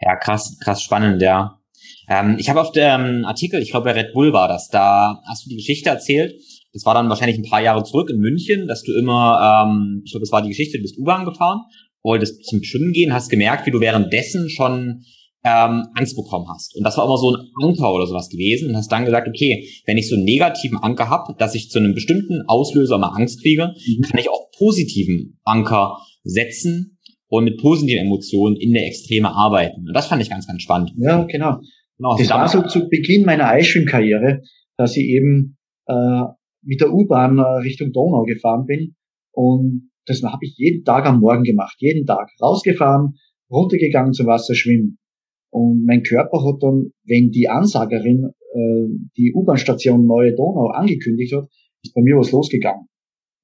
Ja, 0.00 0.16
krass, 0.16 0.58
krass 0.62 0.82
spannend, 0.82 1.20
ja. 1.22 1.60
Ähm, 2.08 2.36
ich 2.38 2.48
habe 2.48 2.60
auf 2.60 2.72
dem 2.72 3.24
Artikel, 3.24 3.60
ich 3.60 3.70
glaube 3.70 3.84
bei 3.84 3.92
Red 3.92 4.12
Bull 4.12 4.32
war 4.32 4.48
das, 4.48 4.68
da 4.68 5.20
hast 5.28 5.44
du 5.44 5.50
die 5.50 5.56
Geschichte 5.56 5.90
erzählt. 5.90 6.34
Das 6.72 6.84
war 6.84 6.94
dann 6.94 7.08
wahrscheinlich 7.08 7.38
ein 7.38 7.48
paar 7.48 7.62
Jahre 7.62 7.84
zurück 7.84 8.10
in 8.10 8.18
München, 8.18 8.68
dass 8.68 8.82
du 8.82 8.92
immer, 8.92 9.66
ähm, 9.66 10.02
ich 10.04 10.12
glaube, 10.12 10.22
das 10.22 10.32
war 10.32 10.42
die 10.42 10.50
Geschichte, 10.50 10.78
du 10.78 10.82
bist 10.82 10.98
U-Bahn 10.98 11.24
gefahren, 11.24 11.60
wolltest 12.02 12.44
zum 12.44 12.62
Schwimmen 12.62 12.92
gehen, 12.92 13.12
hast 13.12 13.30
gemerkt, 13.30 13.66
wie 13.66 13.70
du 13.70 13.80
währenddessen 13.80 14.48
schon 14.50 15.04
ähm, 15.46 15.86
Angst 15.94 16.16
bekommen 16.16 16.46
hast. 16.52 16.76
Und 16.76 16.82
das 16.82 16.96
war 16.96 17.04
immer 17.04 17.16
so 17.16 17.34
ein 17.34 17.50
Anker 17.62 17.92
oder 17.92 18.06
sowas 18.06 18.28
gewesen 18.28 18.68
und 18.68 18.76
hast 18.76 18.90
dann 18.90 19.04
gesagt, 19.04 19.28
okay, 19.28 19.68
wenn 19.86 19.96
ich 19.96 20.08
so 20.08 20.16
einen 20.16 20.24
negativen 20.24 20.78
Anker 20.78 21.08
habe, 21.08 21.34
dass 21.38 21.54
ich 21.54 21.70
zu 21.70 21.78
einem 21.78 21.94
bestimmten 21.94 22.42
Auslöser 22.48 22.98
mal 22.98 23.14
Angst 23.14 23.40
kriege, 23.42 23.72
mhm. 23.74 24.02
kann 24.02 24.18
ich 24.18 24.28
auch 24.28 24.50
positiven 24.58 25.38
Anker 25.44 25.98
setzen 26.24 26.98
und 27.28 27.44
mit 27.44 27.58
positiven 27.58 28.06
Emotionen 28.06 28.56
in 28.56 28.72
der 28.72 28.86
Extreme 28.86 29.30
arbeiten. 29.30 29.86
Und 29.86 29.94
das 29.94 30.06
fand 30.06 30.20
ich 30.20 30.30
ganz, 30.30 30.46
ganz 30.46 30.62
spannend. 30.62 30.92
Ja, 30.96 31.22
genau. 31.24 31.60
Genau 31.98 32.16
das 32.16 32.30
war 32.30 32.48
so 32.48 32.62
zu 32.62 32.88
Beginn 32.88 33.24
meiner 33.24 33.48
Eisschwimmkarriere, 33.48 34.42
dass 34.76 34.96
ich 34.96 35.04
eben 35.04 35.56
äh, 35.86 36.22
mit 36.62 36.80
der 36.80 36.92
U-Bahn 36.92 37.38
äh, 37.38 37.42
Richtung 37.62 37.92
Donau 37.92 38.24
gefahren 38.24 38.66
bin. 38.66 38.96
Und 39.32 39.90
das 40.06 40.22
habe 40.22 40.44
ich 40.44 40.54
jeden 40.56 40.84
Tag 40.84 41.06
am 41.06 41.20
Morgen 41.20 41.42
gemacht. 41.42 41.76
Jeden 41.78 42.06
Tag. 42.06 42.30
Rausgefahren, 42.40 43.14
runtergegangen 43.50 44.12
zum 44.12 44.26
Wasser 44.26 44.54
schwimmen. 44.54 44.98
Und 45.50 45.84
mein 45.84 46.02
Körper 46.02 46.44
hat 46.44 46.62
dann, 46.62 46.92
wenn 47.04 47.30
die 47.30 47.48
Ansagerin 47.48 48.30
äh, 48.52 48.86
die 49.16 49.32
U-Bahn-Station 49.34 50.06
Neue 50.06 50.34
Donau 50.34 50.68
angekündigt 50.68 51.34
hat, 51.34 51.48
ist 51.82 51.94
bei 51.94 52.02
mir 52.02 52.16
was 52.16 52.32
losgegangen. 52.32 52.86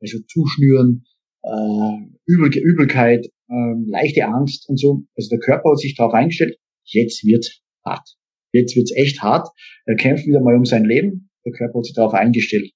Also 0.00 0.18
Zuschnüren, 0.26 1.04
äh, 1.42 2.06
Übel, 2.26 2.50
Übelkeit, 2.56 3.26
äh, 3.48 3.74
leichte 3.86 4.26
Angst 4.26 4.68
und 4.68 4.78
so. 4.78 5.04
Also 5.16 5.28
der 5.30 5.38
Körper 5.38 5.70
hat 5.70 5.78
sich 5.78 5.94
darauf 5.96 6.12
eingestellt, 6.12 6.56
jetzt 6.84 7.24
wird 7.24 7.62
hart. 7.84 8.16
Jetzt 8.52 8.76
wird's 8.76 8.94
echt 8.94 9.22
hart. 9.22 9.48
Er 9.86 9.96
kämpft 9.96 10.26
wieder 10.26 10.40
mal 10.40 10.56
um 10.56 10.64
sein 10.64 10.84
Leben. 10.84 11.30
Der 11.44 11.52
Körper 11.52 11.78
hat 11.78 11.84
sich 11.84 11.94
darauf 11.94 12.14
eingestellt. 12.14 12.70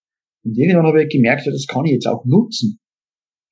Und 0.44 0.56
irgendwann 0.56 0.86
habe 0.86 1.02
ich 1.02 1.08
gemerkt, 1.08 1.46
ja, 1.46 1.52
das 1.52 1.66
kann 1.66 1.84
ich 1.84 1.92
jetzt 1.92 2.06
auch 2.06 2.24
nutzen. 2.24 2.78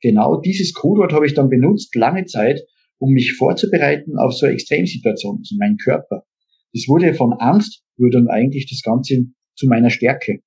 Genau 0.00 0.40
dieses 0.40 0.74
Codewort 0.74 1.12
habe 1.12 1.26
ich 1.26 1.34
dann 1.34 1.48
benutzt, 1.48 1.94
lange 1.94 2.24
Zeit, 2.24 2.60
um 2.98 3.12
mich 3.12 3.34
vorzubereiten 3.34 4.16
auf 4.18 4.32
so 4.32 4.46
eine 4.46 4.54
Extremsituation, 4.54 5.38
also 5.38 5.56
mein 5.58 5.76
Körper. 5.76 6.24
Das 6.72 6.86
wurde 6.88 7.14
von 7.14 7.32
Angst, 7.34 7.82
wurde 7.96 8.18
dann 8.18 8.28
eigentlich 8.28 8.68
das 8.68 8.82
Ganze 8.82 9.26
zu 9.56 9.66
meiner 9.66 9.90
Stärke. 9.90 10.40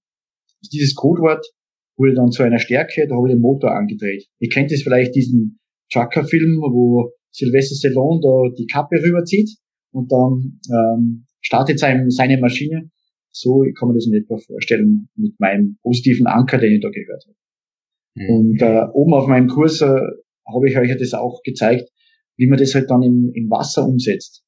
Also 0.62 0.70
dieses 0.72 0.96
Codewort 0.96 1.46
wurde 1.98 2.14
dann 2.14 2.32
zu 2.32 2.44
einer 2.44 2.60
Stärke, 2.60 3.08
da 3.08 3.16
habe 3.16 3.28
ich 3.28 3.34
den 3.34 3.42
Motor 3.42 3.76
angedreht. 3.76 4.28
Ihr 4.40 4.50
kennt 4.50 4.72
es 4.72 4.84
vielleicht 4.84 5.16
diesen 5.16 5.60
Trucker-Film, 5.92 6.60
wo 6.62 7.12
Sylvester 7.32 7.76
Stallone 7.76 8.20
da 8.22 8.56
die 8.58 8.68
Kappe 8.68 8.98
rüberzieht 8.98 9.50
und 9.92 10.12
dann 10.12 10.60
ähm, 10.72 11.27
startet 11.42 11.80
sein, 11.80 12.10
seine 12.10 12.38
Maschine. 12.38 12.90
So 13.32 13.64
kann 13.78 13.90
man 13.90 13.96
das 13.96 14.08
in 14.08 14.14
etwa 14.14 14.38
vorstellen 14.38 15.10
mit 15.16 15.40
meinem 15.40 15.78
positiven 15.84 16.28
Anker, 16.28 16.58
den 16.58 16.74
ich 16.74 16.82
da 16.82 16.90
gehört 16.90 17.24
habe. 17.26 17.38
Mhm. 18.16 18.30
Und 18.30 18.62
äh, 18.62 18.88
oben 18.94 19.14
auf 19.14 19.28
meinem 19.28 19.48
Kurs 19.48 19.82
äh, 19.82 19.86
habe 19.86 20.70
ich 20.70 20.78
euch 20.78 20.96
das 20.98 21.14
auch 21.14 21.42
gezeigt, 21.44 21.90
wie 22.38 22.48
man 22.48 22.58
das 22.58 22.74
halt 22.74 22.90
dann 22.90 23.04
im, 23.04 23.32
im 23.34 23.50
Wasser 23.50 23.86
umsetzt. 23.86 24.44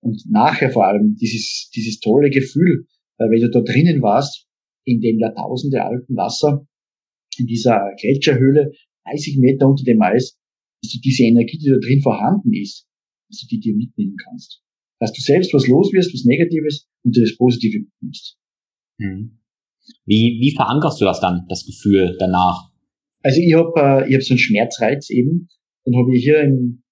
Und 0.00 0.22
nachher 0.28 0.70
vor 0.70 0.86
allem 0.86 1.16
dieses, 1.16 1.70
dieses 1.74 2.00
tolle 2.00 2.30
Gefühl, 2.30 2.86
äh, 3.18 3.24
wenn 3.24 3.40
du 3.40 3.50
da 3.50 3.60
drinnen 3.60 4.02
warst, 4.02 4.46
in 4.84 5.00
dem 5.00 5.18
Jahrtausende 5.18 5.82
alten 5.82 6.16
Wasser, 6.16 6.66
in 7.38 7.46
dieser 7.46 7.92
Gletscherhöhle, 8.00 8.72
30 9.04 9.38
Meter 9.38 9.68
unter 9.68 9.84
dem 9.84 10.00
Eis, 10.02 10.38
dass 10.82 10.92
du 10.92 10.98
diese 11.00 11.24
Energie, 11.24 11.58
die 11.58 11.68
da 11.68 11.78
drin 11.78 12.00
vorhanden 12.02 12.52
ist, 12.52 12.86
dass 13.28 13.40
du 13.40 13.46
die 13.48 13.60
dir 13.60 13.74
mitnehmen 13.74 14.16
kannst. 14.24 14.62
Dass 14.98 15.12
du 15.12 15.20
selbst 15.20 15.52
was 15.52 15.66
los 15.66 15.92
wirst, 15.92 16.12
was 16.12 16.24
Negatives 16.24 16.88
und 17.04 17.16
du 17.16 17.20
das 17.20 17.36
Positive 17.36 17.84
mitnimmst. 17.84 18.38
Hm. 19.00 19.38
Wie, 20.04 20.38
wie 20.40 20.54
verankerst 20.54 21.00
du 21.00 21.04
das 21.04 21.20
dann, 21.20 21.46
das 21.48 21.64
Gefühl 21.64 22.16
danach? 22.18 22.70
Also 23.22 23.40
ich 23.40 23.54
habe 23.54 23.72
äh, 23.76 24.08
ich 24.08 24.14
hab 24.14 24.22
so 24.22 24.34
einen 24.34 24.38
Schmerzreiz 24.38 25.10
eben, 25.10 25.48
den 25.86 25.96
habe 25.96 26.14
ich 26.14 26.24
hier 26.24 26.40
im, 26.40 26.82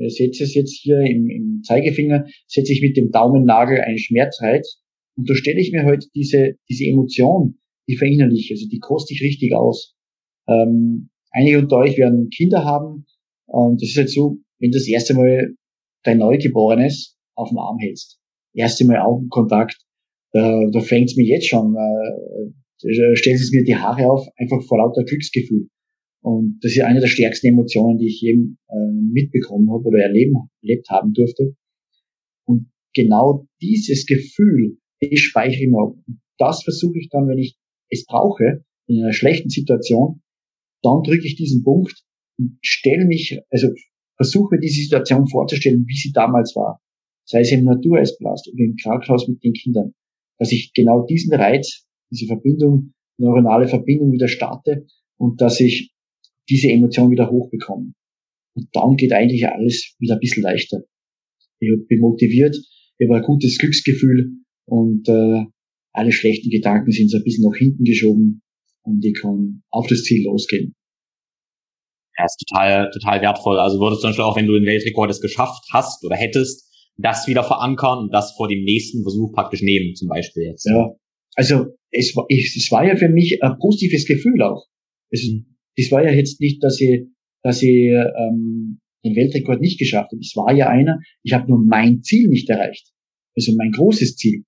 ihr 0.00 0.10
seht 0.10 0.40
es 0.40 0.54
jetzt 0.54 0.78
hier 0.80 1.00
im, 1.00 1.28
im 1.28 1.62
Zeigefinger, 1.62 2.26
setze 2.46 2.72
ich 2.72 2.82
mit 2.82 2.96
dem 2.96 3.10
Daumennagel 3.10 3.80
einen 3.80 3.98
Schmerzreiz 3.98 4.82
und 5.16 5.28
da 5.28 5.34
stelle 5.34 5.60
ich 5.60 5.72
mir 5.72 5.84
halt 5.84 6.06
diese, 6.14 6.54
diese 6.68 6.84
Emotion, 6.84 7.58
die 7.88 7.96
verinnerliche, 7.96 8.54
also 8.54 8.66
die 8.68 8.78
koste 8.78 9.14
ich 9.14 9.22
richtig 9.22 9.54
aus. 9.54 9.94
Ähm, 10.48 11.10
einige 11.30 11.58
unter 11.58 11.78
euch 11.78 11.96
werden 11.98 12.30
Kinder 12.30 12.64
haben 12.64 13.06
und 13.46 13.80
das 13.80 13.90
ist 13.90 13.96
halt 13.96 14.10
so, 14.10 14.38
wenn 14.58 14.70
das 14.70 14.88
erste 14.88 15.14
Mal 15.14 15.54
dein 16.02 16.18
Neugeborenes 16.18 17.15
auf 17.36 17.50
dem 17.50 17.58
Arm 17.58 17.78
hältst, 17.78 18.18
erste 18.54 18.84
Mal 18.86 19.00
Augenkontakt, 19.00 19.78
da, 20.32 20.60
da 20.72 20.80
fängt 20.80 21.10
es 21.10 21.16
mir 21.16 21.26
jetzt 21.26 21.48
schon, 21.48 21.74
äh, 21.76 23.14
stellt 23.14 23.40
es 23.40 23.52
mir 23.52 23.64
die 23.64 23.76
Haare 23.76 24.10
auf, 24.10 24.26
einfach 24.36 24.62
vor 24.64 24.78
lauter 24.78 25.04
Glücksgefühl. 25.04 25.68
Und 26.22 26.58
das 26.60 26.72
ist 26.72 26.82
eine 26.82 27.00
der 27.00 27.06
stärksten 27.06 27.48
Emotionen, 27.48 27.98
die 27.98 28.08
ich 28.08 28.22
eben 28.24 28.58
äh, 28.68 28.92
mitbekommen 29.12 29.70
habe 29.70 29.84
oder 29.84 29.98
erleben, 29.98 30.34
erlebt 30.62 30.88
haben 30.90 31.12
durfte. 31.12 31.54
Und 32.44 32.70
genau 32.94 33.46
dieses 33.62 34.06
Gefühl, 34.06 34.78
das 35.00 35.18
speichere 35.20 35.62
ich 35.62 35.70
mir 35.70 35.80
ab. 35.80 35.94
Das 36.38 36.64
versuche 36.64 36.98
ich 36.98 37.08
dann, 37.10 37.28
wenn 37.28 37.38
ich 37.38 37.56
es 37.90 38.04
brauche, 38.06 38.64
in 38.88 39.02
einer 39.02 39.12
schlechten 39.12 39.50
Situation, 39.50 40.22
dann 40.82 41.02
drücke 41.02 41.26
ich 41.26 41.36
diesen 41.36 41.62
Punkt 41.62 42.04
und 42.38 42.58
stelle 42.60 43.06
mich, 43.06 43.38
also 43.50 43.68
versuche 44.16 44.54
mir 44.54 44.60
diese 44.60 44.82
Situation 44.82 45.28
vorzustellen, 45.28 45.84
wie 45.86 45.96
sie 45.96 46.12
damals 46.12 46.54
war. 46.56 46.80
Sei 47.26 47.40
es 47.40 47.52
im 47.52 47.64
Natureisblast 47.64 48.48
oder 48.52 48.64
im 48.64 48.76
Krankenhaus 48.76 49.28
mit 49.28 49.42
den 49.42 49.52
Kindern. 49.52 49.92
Dass 50.38 50.52
ich 50.52 50.72
genau 50.74 51.04
diesen 51.04 51.34
Reiz, 51.34 51.86
diese 52.10 52.26
Verbindung, 52.26 52.92
neuronale 53.18 53.68
Verbindung 53.68 54.12
wieder 54.12 54.28
starte 54.28 54.86
und 55.18 55.40
dass 55.40 55.60
ich 55.60 55.92
diese 56.48 56.70
Emotion 56.70 57.10
wieder 57.10 57.30
hochbekommen. 57.30 57.94
Und 58.54 58.68
dann 58.72 58.96
geht 58.96 59.12
eigentlich 59.12 59.46
alles 59.46 59.94
wieder 59.98 60.14
ein 60.14 60.20
bisschen 60.20 60.42
leichter. 60.42 60.82
Ich 61.58 61.70
bin 61.88 62.00
motiviert, 62.00 62.56
ich 62.98 63.08
habe 63.08 63.18
ein 63.18 63.24
gutes 63.24 63.58
Glücksgefühl 63.58 64.32
und 64.66 65.08
äh, 65.08 65.44
alle 65.92 66.12
schlechten 66.12 66.50
Gedanken 66.50 66.90
sind 66.92 67.10
so 67.10 67.16
ein 67.16 67.24
bisschen 67.24 67.48
nach 67.48 67.56
hinten 67.56 67.84
geschoben 67.84 68.42
und 68.82 69.04
ich 69.04 69.18
kann 69.20 69.62
auf 69.70 69.86
das 69.86 70.02
Ziel 70.02 70.24
losgehen. 70.24 70.74
Ja, 72.18 72.24
ist 72.24 72.42
total, 72.48 72.90
total 72.90 73.20
wertvoll. 73.20 73.58
Also 73.58 73.78
würdest 73.78 73.98
du 73.98 74.02
zum 74.02 74.10
Beispiel 74.10 74.24
auch, 74.24 74.36
wenn 74.36 74.46
du 74.46 74.54
den 74.54 74.66
Weltrekord 74.66 75.10
es 75.10 75.20
geschafft 75.20 75.64
hast 75.72 76.04
oder 76.04 76.16
hättest, 76.16 76.65
das 76.98 77.26
wieder 77.26 77.44
verankern 77.44 77.98
und 77.98 78.12
das 78.12 78.32
vor 78.36 78.48
dem 78.48 78.64
nächsten 78.64 79.02
Versuch 79.02 79.32
praktisch 79.32 79.62
nehmen, 79.62 79.94
zum 79.94 80.08
Beispiel 80.08 80.44
jetzt. 80.44 80.66
Ja, 80.66 80.94
also 81.34 81.66
es 81.90 82.16
war, 82.16 82.26
es 82.28 82.68
war 82.70 82.86
ja 82.86 82.96
für 82.96 83.08
mich 83.08 83.42
ein 83.42 83.58
positives 83.58 84.06
Gefühl 84.06 84.42
auch. 84.42 84.66
Es, 85.10 85.28
mhm 85.28 85.56
das 85.76 85.90
war 85.90 86.02
ja 86.02 86.12
jetzt 86.12 86.40
nicht, 86.40 86.62
dass 86.62 86.80
ich, 86.80 87.06
dass 87.42 87.62
ich 87.62 87.68
ähm, 87.70 88.80
den 89.04 89.14
Weltrekord 89.14 89.60
nicht 89.60 89.78
geschafft 89.78 90.10
habe. 90.12 90.20
Es 90.20 90.34
war 90.34 90.54
ja 90.54 90.68
einer, 90.68 91.00
ich 91.22 91.32
habe 91.32 91.48
nur 91.48 91.62
mein 91.64 92.02
Ziel 92.02 92.28
nicht 92.28 92.48
erreicht. 92.48 92.90
Also 93.36 93.52
mein 93.56 93.70
großes 93.72 94.16
Ziel. 94.16 94.44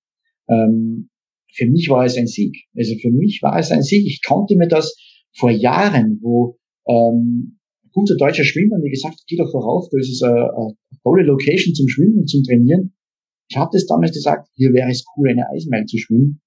Ähm, 0.48 1.10
für 1.54 1.66
mich 1.66 1.88
war 1.90 2.04
es 2.04 2.16
ein 2.16 2.26
Sieg. 2.26 2.56
Also 2.76 2.94
für 3.00 3.10
mich 3.10 3.40
war 3.42 3.58
es 3.58 3.70
ein 3.70 3.82
Sieg. 3.82 4.06
Ich 4.06 4.22
konnte 4.26 4.56
mir 4.56 4.68
das 4.68 4.96
vor 5.36 5.50
Jahren, 5.50 6.18
wo 6.22 6.56
ähm, 6.88 7.57
guter 7.98 8.16
deutscher 8.16 8.44
Schwimmer 8.44 8.78
mir 8.78 8.90
gesagt 8.90 9.24
geh 9.26 9.36
doch 9.36 9.50
vorauf, 9.50 9.88
da 9.90 9.98
ist 9.98 10.10
es 10.10 10.22
eine, 10.22 10.54
eine 10.54 10.76
tolle 11.02 11.24
Location 11.24 11.74
zum 11.74 11.88
Schwimmen 11.88 12.18
und 12.18 12.28
zum 12.28 12.42
Trainieren. 12.44 12.94
Ich 13.50 13.56
habe 13.56 13.70
das 13.72 13.86
damals 13.86 14.12
gesagt, 14.12 14.48
hier 14.54 14.72
wäre 14.72 14.90
es 14.90 15.04
cool, 15.16 15.30
eine 15.30 15.48
Eismeile 15.50 15.86
zu 15.86 15.98
schwimmen. 15.98 16.40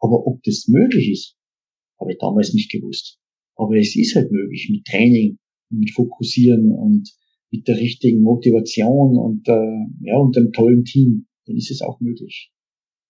Aber 0.00 0.26
ob 0.26 0.42
das 0.44 0.68
möglich 0.68 1.10
ist, 1.10 1.36
habe 2.00 2.12
ich 2.12 2.18
damals 2.18 2.54
nicht 2.54 2.70
gewusst. 2.70 3.18
Aber 3.56 3.76
es 3.76 3.96
ist 3.96 4.14
halt 4.14 4.30
möglich 4.30 4.68
mit 4.70 4.84
Training, 4.84 5.38
mit 5.70 5.90
Fokussieren 5.90 6.70
und 6.70 7.10
mit 7.50 7.66
der 7.66 7.76
richtigen 7.76 8.22
Motivation 8.22 9.18
und, 9.18 9.48
äh, 9.48 10.08
ja, 10.08 10.16
und 10.16 10.36
einem 10.36 10.52
tollen 10.52 10.84
Team. 10.84 11.26
Dann 11.46 11.56
ist 11.56 11.70
es 11.70 11.82
auch 11.82 12.00
möglich. 12.00 12.52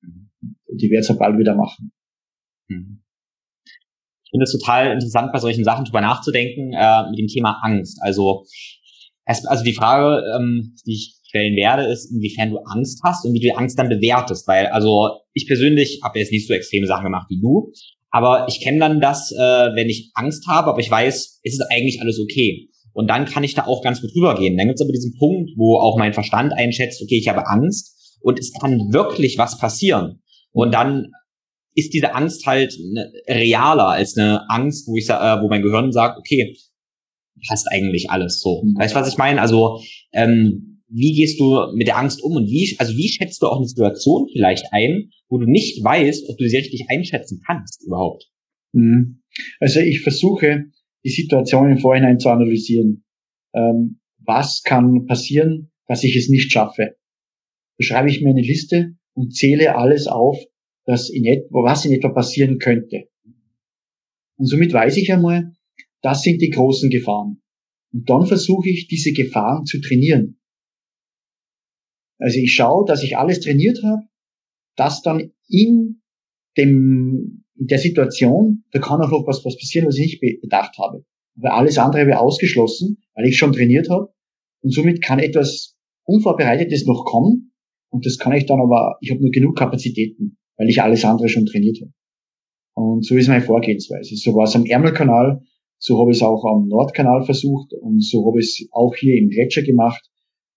Mhm. 0.01 0.31
Und 0.41 0.83
ich 0.83 0.91
werde 0.91 1.07
es 1.07 1.19
bald 1.19 1.39
wieder 1.39 1.55
machen. 1.55 1.93
Mhm. 2.69 3.03
Ich 4.29 4.31
finde 4.31 4.45
es 4.45 4.53
total 4.53 4.93
interessant, 4.93 5.33
bei 5.33 5.39
solchen 5.39 5.65
Sachen 5.65 5.87
drüber 5.87 6.03
nachzudenken, 6.03 6.75
äh, 6.75 7.09
mit 7.09 7.19
dem 7.19 7.29
Thema 7.29 7.61
Angst. 7.63 7.99
Also, 8.03 8.45
also 9.25 9.65
die 9.65 9.73
Frage, 9.73 10.23
ähm, 10.37 10.77
die 10.87 10.93
ich 10.93 11.15
stellen 11.27 11.57
werde, 11.57 11.85
ist, 11.85 12.13
inwiefern 12.13 12.51
du 12.51 12.59
Angst 12.59 13.01
hast 13.03 13.25
und 13.25 13.33
wie 13.33 13.39
du 13.39 13.45
die 13.45 13.57
Angst 13.57 13.79
dann 13.79 13.89
bewertest. 13.89 14.47
Weil, 14.47 14.67
also 14.67 15.21
ich 15.33 15.47
persönlich 15.47 16.01
habe 16.05 16.19
jetzt 16.19 16.31
nicht 16.31 16.47
so 16.47 16.53
extreme 16.53 16.87
Sachen 16.87 17.05
gemacht 17.05 17.27
wie 17.31 17.41
du, 17.41 17.73
Aber 18.11 18.47
ich 18.49 18.61
kenne 18.61 18.79
dann 18.79 19.01
das, 19.01 19.33
äh, 19.33 19.37
wenn 19.39 19.89
ich 19.89 20.11
Angst 20.15 20.47
habe, 20.47 20.69
aber 20.69 20.81
ich 20.81 20.91
weiß, 20.91 21.41
es 21.43 21.53
ist 21.53 21.65
eigentlich 21.71 22.01
alles 22.01 22.19
okay. 22.21 22.69
Und 22.93 23.09
dann 23.09 23.27
kann 23.27 23.45
ich 23.45 23.55
da 23.55 23.67
auch 23.67 23.83
ganz 23.83 24.01
gut 24.01 24.11
rübergehen. 24.17 24.57
Dann 24.57 24.67
gibt 24.67 24.81
es 24.81 24.85
aber 24.85 24.93
diesen 24.93 25.15
Punkt, 25.19 25.51
wo 25.57 25.77
auch 25.77 25.97
mein 25.99 26.15
Verstand 26.15 26.53
einschätzt, 26.53 27.03
okay, 27.03 27.19
ich 27.19 27.29
habe 27.29 27.47
Angst 27.47 28.19
und 28.21 28.39
es 28.39 28.53
kann 28.53 28.93
wirklich 28.93 29.39
was 29.39 29.59
passieren. 29.59 30.21
Und 30.53 30.73
dann 30.75 31.13
ist 31.79 31.95
diese 31.95 32.15
Angst 32.15 32.47
halt 32.47 32.77
ne, 32.79 33.11
realer 33.29 33.89
als 33.89 34.17
eine 34.17 34.49
Angst, 34.51 34.89
wo 34.89 34.97
ich 34.97 35.09
äh, 35.09 35.41
wo 35.41 35.49
mein 35.49 35.63
Gehirn 35.63 35.93
sagt, 35.93 36.19
okay, 36.19 36.57
passt 37.47 37.67
eigentlich 37.71 38.11
alles 38.11 38.41
so. 38.41 38.63
Mhm. 38.65 38.77
Weißt 38.79 38.95
du, 38.95 39.01
was 39.01 39.09
ich 39.09 39.19
meine? 39.19 39.41
Also 39.41 39.81
ähm, 40.13 40.83
wie 40.89 41.15
gehst 41.15 41.39
du 41.39 41.73
mit 41.75 41.87
der 41.87 41.99
Angst 41.99 42.23
um 42.23 42.33
und 42.33 42.47
wie, 42.49 42.75
also 42.79 42.97
wie 42.97 43.09
schätzt 43.09 43.43
du 43.43 43.47
auch 43.47 43.59
eine 43.59 43.69
Situation 43.69 44.27
vielleicht 44.33 44.65
ein, 44.73 45.11
wo 45.29 45.39
du 45.39 45.47
nicht 45.47 45.85
weißt, 45.85 46.29
ob 46.29 46.39
du 46.39 46.49
sie 46.49 46.57
richtig 46.57 46.87
einschätzen 46.89 47.43
kannst 47.47 47.85
überhaupt? 47.87 48.25
Mhm. 48.73 49.23
Also 49.61 49.81
ich 49.81 50.01
versuche, 50.01 50.65
die 51.05 51.11
Situation 51.11 51.71
im 51.71 51.79
Vorhinein 51.79 52.19
zu 52.19 52.31
analysieren. 52.31 53.05
Ähm, 53.55 54.01
was 54.25 54.63
kann 54.63 55.07
passieren, 55.07 55.71
dass 55.87 56.05
ich 56.05 56.17
es 56.17 56.29
nicht 56.29 56.53
schaffe? 56.53 56.97
Schreibe 57.81 58.11
ich 58.11 58.21
mir 58.21 58.31
eine 58.31 58.43
Liste 58.43 58.97
und 59.15 59.35
zähle 59.35 59.77
alles 59.77 60.07
auf, 60.07 60.39
das 60.89 61.11
in 61.11 61.27
etwa, 61.27 61.65
was 61.65 61.85
in 61.85 61.93
etwa 61.93 62.09
passieren 62.09 62.59
könnte. 62.59 63.11
Und 64.39 64.47
somit 64.47 64.73
weiß 64.73 64.97
ich 64.97 65.13
einmal, 65.13 65.53
das 66.01 66.23
sind 66.23 66.41
die 66.41 66.49
großen 66.49 66.89
Gefahren. 66.89 67.43
Und 67.93 68.09
dann 68.09 68.25
versuche 68.25 68.71
ich, 68.71 68.89
diese 68.89 69.13
Gefahren 69.13 69.67
zu 69.67 69.83
trainieren. 69.83 70.41
Also 72.19 72.39
ich 72.39 72.55
schaue, 72.55 72.87
dass 72.87 73.03
ich 73.03 73.19
alles 73.19 73.41
trainiert 73.41 73.83
habe, 73.85 74.03
dass 74.77 75.03
dann 75.03 75.31
in 75.47 76.01
dem, 76.57 77.45
in 77.57 77.67
der 77.67 77.79
Situation, 77.79 78.65
da 78.71 78.79
kann 78.79 79.03
auch 79.03 79.11
noch 79.11 79.27
was, 79.27 79.45
was 79.45 79.59
passieren, 79.59 79.87
was 79.87 79.99
ich 79.99 80.19
nicht 80.23 80.41
bedacht 80.41 80.79
habe. 80.79 81.05
Aber 81.37 81.53
alles 81.53 81.77
andere 81.77 82.09
ich 82.09 82.15
ausgeschlossen, 82.15 83.03
weil 83.15 83.27
ich 83.27 83.37
schon 83.37 83.53
trainiert 83.53 83.91
habe. 83.91 84.11
Und 84.63 84.73
somit 84.73 85.03
kann 85.03 85.19
etwas 85.19 85.77
Unvorbereitetes 86.05 86.87
noch 86.87 87.05
kommen. 87.05 87.53
Und 87.91 88.07
das 88.07 88.17
kann 88.17 88.33
ich 88.33 88.47
dann 88.47 88.61
aber, 88.61 88.97
ich 89.03 89.11
habe 89.11 89.21
nur 89.21 89.31
genug 89.31 89.57
Kapazitäten, 89.57 90.38
weil 90.59 90.69
ich 90.69 90.83
alles 90.83 91.05
andere 91.05 91.29
schon 91.29 91.47
trainiert 91.47 91.81
habe. 91.81 91.93
Und 92.75 93.05
so 93.05 93.17
ist 93.17 93.29
meine 93.29 93.43
Vorgehensweise. 93.43 94.15
So 94.17 94.35
war 94.35 94.45
es 94.45 94.55
am 94.55 94.67
Ärmelkanal, 94.67 95.41
so 95.79 96.01
habe 96.01 96.11
ich 96.11 96.19
es 96.19 96.23
auch 96.23 96.45
am 96.45 96.69
Nordkanal 96.69 97.25
versucht 97.25 97.73
und 97.73 98.05
so 98.05 98.27
habe 98.27 98.41
ich 98.41 98.47
es 98.47 98.69
auch 98.73 98.95
hier 98.95 99.17
im 99.17 99.31
Gletscher 99.31 99.63
gemacht 99.63 100.11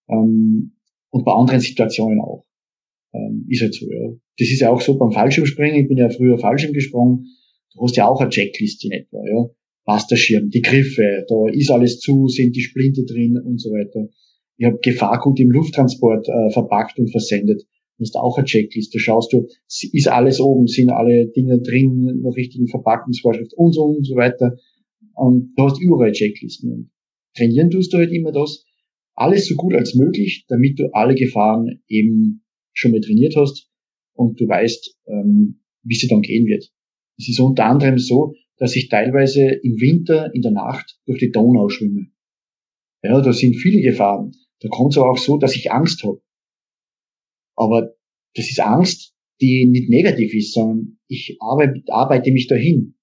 ähm, 0.10 0.74
und 1.12 1.26
bei 1.26 1.32
anderen 1.32 1.62
Situationen 1.62 2.20
auch. 2.20 2.46
Ähm, 3.14 3.46
ist 3.50 3.62
halt 3.62 3.74
so, 3.74 3.86
ja. 3.92 4.10
Das 4.38 4.48
ist 4.50 4.62
ja 4.62 4.72
auch 4.72 4.82
so 4.82 4.98
beim 4.98 5.12
Fallschirmspringen. 5.12 5.82
Ich 5.82 5.88
bin 5.88 5.98
ja 5.98 6.10
früher 6.10 6.38
Fallschirm 6.38 6.74
gesprungen. 6.74 7.28
Du 7.74 7.84
hast 7.84 7.96
ja 7.98 8.08
auch 8.08 8.20
eine 8.22 8.30
Checkliste 8.30 8.88
in 8.88 8.94
etwa, 8.94 9.18
ja. 9.28 9.50
Passt 9.86 10.12
der 10.12 10.16
Schirm, 10.16 10.50
die 10.50 10.62
Griffe, 10.62 11.26
da 11.28 11.50
ist 11.52 11.72
alles 11.72 12.00
zu, 12.00 12.28
sind 12.28 12.56
die 12.56 12.62
Splinte 12.62 13.04
drin 13.04 13.42
und 13.44 13.60
so 13.60 13.72
weiter. 13.72 14.10
Ich 14.58 14.66
habe 14.66 14.78
Gefahrgut 14.82 15.40
im 15.40 15.50
Lufttransport 15.50 16.28
äh, 16.30 16.52
verpackt 16.52 17.00
und 17.00 17.10
versendet. 17.10 17.64
Hast 18.02 18.18
auch 18.18 18.38
eine 18.38 18.46
Checkliste. 18.46 19.00
Schaust 19.00 19.32
du, 19.32 19.48
ist 19.68 20.08
alles 20.08 20.40
oben, 20.40 20.68
sind 20.68 20.90
alle 20.90 21.28
Dinge 21.28 21.60
drin, 21.62 22.22
nach 22.24 22.36
richtigen 22.36 22.68
Verpackungsvorschrift 22.68 23.54
und 23.56 23.74
so 23.74 23.84
und 23.84 24.06
so 24.06 24.16
weiter. 24.16 24.58
Und 25.14 25.54
du 25.56 25.64
hast 25.64 25.80
überall 25.80 26.12
Checklisten. 26.12 26.72
Und 26.72 26.92
trainieren 27.36 27.70
tust 27.70 27.94
du 27.94 27.98
halt 27.98 28.12
immer 28.12 28.32
das, 28.32 28.66
alles 29.14 29.48
so 29.48 29.56
gut 29.56 29.76
als 29.76 29.96
möglich, 29.96 30.46
damit 30.48 30.80
du 30.80 30.90
alle 30.94 31.16
Gefahren 31.16 31.82
eben 31.88 32.44
schon 32.74 32.92
mal 32.92 33.02
trainiert 33.02 33.36
hast 33.36 33.70
und 34.14 34.40
du 34.40 34.48
weißt, 34.48 34.98
ähm, 35.08 35.62
wie 35.84 35.96
sie 35.96 36.08
dann 36.08 36.22
gehen 36.22 36.48
wird. 36.48 36.72
Es 37.18 37.30
ist 37.30 37.40
unter 37.40 37.66
anderem 37.66 37.98
so, 37.98 38.34
dass 38.58 38.76
ich 38.76 38.90
teilweise 38.90 39.44
im 39.44 39.80
Winter 39.80 40.34
in 40.34 40.42
der 40.42 40.52
Nacht 40.52 41.00
durch 41.06 41.20
die 41.20 41.32
Donau 41.32 41.70
schwimme. 41.70 42.08
Ja, 43.04 43.22
da 43.22 43.34
sind 43.34 43.56
viele 43.56 43.82
Gefahren. 43.82 44.32
Da 44.60 44.70
kommt 44.70 44.94
es 44.94 44.98
aber 44.98 45.12
auch 45.12 45.18
so, 45.18 45.38
dass 45.38 45.56
ich 45.56 45.72
Angst 45.72 46.04
habe. 46.04 46.22
Aber 47.62 47.94
das 48.34 48.50
ist 48.50 48.60
Angst, 48.60 49.14
die 49.40 49.68
nicht 49.68 49.90
negativ 49.90 50.34
ist, 50.34 50.54
sondern 50.54 50.98
ich 51.08 51.38
arbeite, 51.40 52.32
mich 52.32 52.48
dahin. 52.48 52.96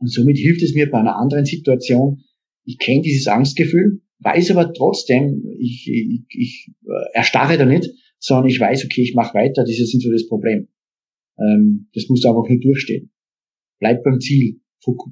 Und 0.00 0.10
somit 0.10 0.36
hilft 0.36 0.62
es 0.62 0.74
mir 0.74 0.90
bei 0.90 0.98
einer 0.98 1.16
anderen 1.16 1.44
Situation. 1.44 2.24
Ich 2.64 2.78
kenne 2.78 3.02
dieses 3.02 3.28
Angstgefühl, 3.28 4.02
weiß 4.18 4.50
aber 4.50 4.72
trotzdem, 4.72 5.44
ich, 5.60 5.88
ich, 5.88 6.24
ich 6.28 6.70
äh, 6.84 7.16
erstarre 7.16 7.56
da 7.56 7.64
nicht, 7.64 7.88
sondern 8.18 8.48
ich 8.48 8.58
weiß, 8.58 8.84
okay, 8.84 9.02
ich 9.02 9.14
mache 9.14 9.34
weiter, 9.34 9.62
das 9.62 9.78
ist 9.78 9.94
nicht 9.94 10.02
so 10.04 10.10
das 10.10 10.26
Problem. 10.26 10.68
Ähm, 11.38 11.88
das 11.94 12.08
muss 12.08 12.24
einfach 12.24 12.48
nur 12.48 12.60
durchstehen. 12.60 13.12
Bleib 13.78 14.02
beim 14.02 14.18
Ziel, 14.18 14.60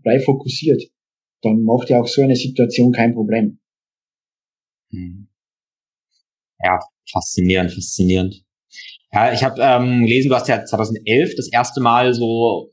bleib 0.03 0.25
fokussiert. 0.25 0.83
Dann 1.43 1.63
macht 1.63 1.89
ja 1.89 2.01
auch 2.01 2.09
so 2.09 2.23
eine 2.23 2.37
Situation 2.37 2.91
kein 2.91 3.15
Problem. 3.15 3.61
Hm. 4.91 5.30
Ja, 6.63 6.79
faszinierend, 7.11 7.73
faszinierend. 7.73 8.43
Ja, 9.13 9.33
ich 9.33 9.43
habe 9.43 9.61
ähm, 9.61 10.07
gelesen, 10.07 10.29
du 10.29 10.35
hast 10.37 10.49
ja 10.49 10.65
2011 10.65 11.35
das 11.37 11.51
erste 11.51 11.81
Mal 11.81 12.15
so 12.15 12.71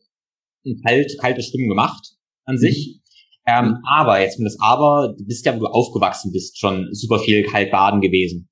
ein 0.66 0.80
kalt, 0.86 1.12
kaltes 1.20 1.48
Schwimmen 1.48 1.70
gemacht 1.70 2.14
an 2.46 2.56
mhm. 2.56 2.60
sich. 2.60 3.00
Ähm, 3.48 3.66
mhm. 3.66 3.76
aber, 3.88 4.20
jetzt 4.20 4.36
kommt 4.36 4.48
das 4.48 4.60
Aber, 4.60 5.16
du 5.18 5.26
bist 5.26 5.46
ja, 5.46 5.56
wo 5.56 5.60
du 5.60 5.68
aufgewachsen 5.68 6.32
bist, 6.34 6.60
schon 6.60 6.90
super 6.92 7.20
viel 7.20 7.44
kalt 7.44 7.72
baden 7.72 8.02
gewesen. 8.02 8.50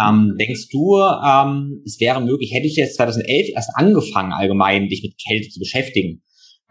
Ähm, 0.00 0.32
mhm. 0.32 0.38
denkst 0.38 0.68
du, 0.70 0.98
ähm, 0.98 1.82
es 1.86 2.00
wäre 2.00 2.20
möglich, 2.20 2.52
hätte 2.52 2.66
ich 2.66 2.76
jetzt 2.76 2.96
2011 2.96 3.50
erst 3.54 3.70
angefangen, 3.74 4.32
allgemein 4.32 4.88
dich 4.88 5.02
mit 5.02 5.14
Kälte 5.22 5.48
zu 5.48 5.60
beschäftigen, 5.60 6.22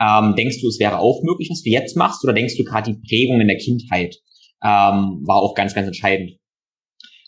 ähm, 0.01 0.35
denkst 0.35 0.61
du, 0.61 0.67
es 0.67 0.79
wäre 0.79 0.99
auch 0.99 1.21
möglich, 1.23 1.49
was 1.49 1.61
du 1.61 1.69
jetzt 1.69 1.95
machst, 1.95 2.23
oder 2.23 2.33
denkst 2.33 2.57
du 2.57 2.63
gerade 2.63 2.91
die 2.91 2.99
Prägung 3.07 3.39
in 3.39 3.47
der 3.47 3.57
Kindheit 3.57 4.17
ähm, 4.63 5.21
war 5.25 5.37
auch 5.37 5.53
ganz, 5.55 5.73
ganz 5.73 5.87
entscheidend? 5.87 6.40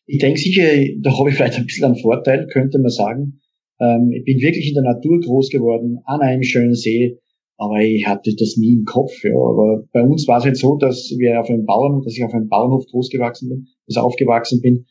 Ich 0.06 0.20
denke 0.20 0.40
sicher, 0.40 0.64
da 1.02 1.18
habe 1.18 1.30
ich 1.30 1.36
vielleicht 1.36 1.58
ein 1.58 1.66
bisschen 1.66 1.86
einen 1.86 1.96
Vorteil, 1.96 2.48
könnte 2.48 2.80
man 2.80 2.90
sagen. 2.90 3.42
Ähm, 3.80 4.12
ich 4.12 4.26
bin 4.26 4.40
wirklich 4.40 4.70
in 4.70 4.76
der 4.76 4.84
Natur 4.84 5.20
groß 5.20 5.50
geworden, 5.50 6.00
an 6.06 6.22
einem 6.22 6.44
schönen 6.44 6.76
See, 6.76 7.20
aber 7.58 7.80
ich 7.82 8.06
hatte 8.06 8.36
das 8.38 8.58
nie 8.58 8.74
im 8.74 8.84
Kopf. 8.86 9.12
Ja. 9.24 9.32
Aber 9.32 9.84
bei 9.94 10.02
uns 10.02 10.28
war 10.28 10.40
es 10.40 10.46
halt 10.46 10.58
so, 10.58 10.76
dass 10.76 11.14
wir 11.18 11.40
auf 11.40 11.50
einem 11.50 11.66
Bauern, 11.66 12.02
dass 12.04 12.18
ich 12.18 12.24
auf 12.24 12.34
einem 12.34 12.50
Bauernhof 12.50 12.86
großgewachsen 12.88 13.50
bin, 13.50 13.68
dass 13.88 13.98
aufgewachsen 13.98 14.62
bin. 14.62 14.86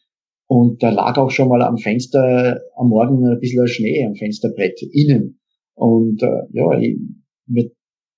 Und 0.47 0.83
da 0.83 0.91
lag 0.91 1.17
auch 1.17 1.31
schon 1.31 1.49
mal 1.49 1.63
am 1.63 1.79
Fenster 1.79 2.61
am 2.77 2.89
Morgen 2.89 3.25
ein 3.27 3.41
bisschen 3.41 3.67
Schnee 3.69 4.05
am 4.05 4.15
Fensterbrett 4.15 4.81
innen. 4.93 5.41
Und 5.75 6.23
äh, 6.23 6.43
ja, 6.53 6.79
ich, 6.79 6.97
mit, 7.47 7.73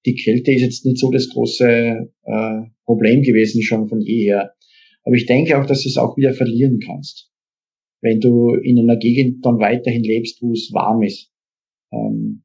die 0.04 0.14
Kälte 0.14 0.52
ist 0.52 0.62
jetzt 0.62 0.84
nicht 0.84 0.98
so 0.98 1.10
das 1.10 1.28
große 1.30 2.10
äh, 2.24 2.60
Problem 2.84 3.22
gewesen, 3.22 3.62
schon 3.62 3.88
von 3.88 4.00
jeher. 4.00 4.52
Aber 5.04 5.14
ich 5.14 5.26
denke 5.26 5.58
auch, 5.58 5.66
dass 5.66 5.82
du 5.82 5.88
es 5.88 5.98
auch 5.98 6.16
wieder 6.16 6.32
verlieren 6.32 6.80
kannst, 6.80 7.30
wenn 8.00 8.20
du 8.20 8.54
in 8.54 8.78
einer 8.78 8.96
Gegend 8.96 9.44
dann 9.44 9.58
weiterhin 9.58 10.02
lebst, 10.02 10.42
wo 10.42 10.52
es 10.52 10.70
warm 10.72 11.02
ist. 11.02 11.30
Ähm, 11.92 12.44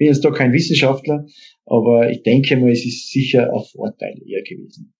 bin 0.00 0.06
jetzt 0.06 0.24
doch 0.24 0.32
kein 0.32 0.52
Wissenschaftler, 0.52 1.26
aber 1.66 2.10
ich 2.10 2.22
denke 2.22 2.56
mal, 2.56 2.70
es 2.70 2.86
ist 2.86 3.10
sicher 3.10 3.52
ein 3.52 3.62
Vorteil 3.70 4.18
eher 4.24 4.42
gewesen, 4.42 4.94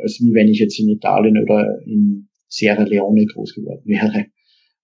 als 0.00 0.20
wie 0.20 0.32
wenn 0.32 0.48
ich 0.48 0.60
jetzt 0.60 0.78
in 0.78 0.88
Italien 0.88 1.42
oder 1.42 1.80
in 1.84 2.28
Sierra 2.46 2.84
Leone 2.84 3.26
groß 3.26 3.54
geworden 3.54 3.82
wäre. 3.84 4.26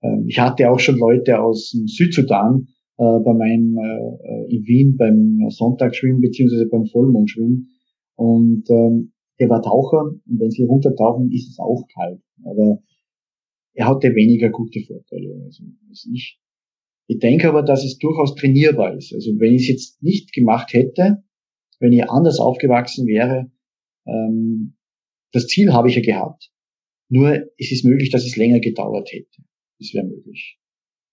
Ähm, 0.02 0.24
ich 0.26 0.38
hatte 0.38 0.70
auch 0.70 0.80
schon 0.80 0.98
Leute 0.98 1.40
aus 1.40 1.70
dem 1.70 1.86
Südsudan 1.86 2.66
äh, 2.98 3.18
bei 3.24 3.32
meinem 3.32 3.78
äh, 3.78 4.54
in 4.54 4.66
Wien 4.66 4.96
beim 4.96 5.38
Sonntagsschwimmen 5.50 6.20
beziehungsweise 6.20 6.66
beim 6.66 6.86
Vollmondschwimmen 6.86 7.68
und 8.16 8.64
ähm, 8.70 9.12
der 9.40 9.48
war 9.48 9.62
Taucher 9.62 10.02
und 10.02 10.38
wenn 10.38 10.50
sie 10.50 10.64
runtertauchen, 10.64 11.32
ist 11.32 11.48
es 11.48 11.58
auch 11.58 11.86
kalt. 11.94 12.20
Aber 12.44 12.82
er 13.72 13.86
hatte 13.88 14.14
weniger 14.14 14.50
gute 14.50 14.80
Vorteile 14.80 15.42
als 15.88 16.08
ich. 16.12 16.38
Ich 17.06 17.18
denke 17.18 17.48
aber, 17.48 17.62
dass 17.62 17.84
es 17.84 17.98
durchaus 17.98 18.34
trainierbar 18.36 18.96
ist. 18.96 19.12
Also 19.12 19.32
wenn 19.38 19.54
ich 19.54 19.62
es 19.62 19.68
jetzt 19.68 20.02
nicht 20.02 20.32
gemacht 20.32 20.72
hätte, 20.72 21.24
wenn 21.80 21.92
ich 21.92 22.08
anders 22.08 22.38
aufgewachsen 22.38 23.06
wäre, 23.06 23.50
ähm, 24.06 24.76
das 25.32 25.46
Ziel 25.46 25.72
habe 25.72 25.88
ich 25.88 25.96
ja 25.96 26.02
gehabt. 26.02 26.52
Nur 27.08 27.34
es 27.58 27.72
ist 27.72 27.84
möglich, 27.84 28.10
dass 28.10 28.24
es 28.24 28.36
länger 28.36 28.60
gedauert 28.60 29.08
hätte. 29.10 29.42
Das 29.78 29.92
wäre 29.94 30.06
möglich. 30.06 30.58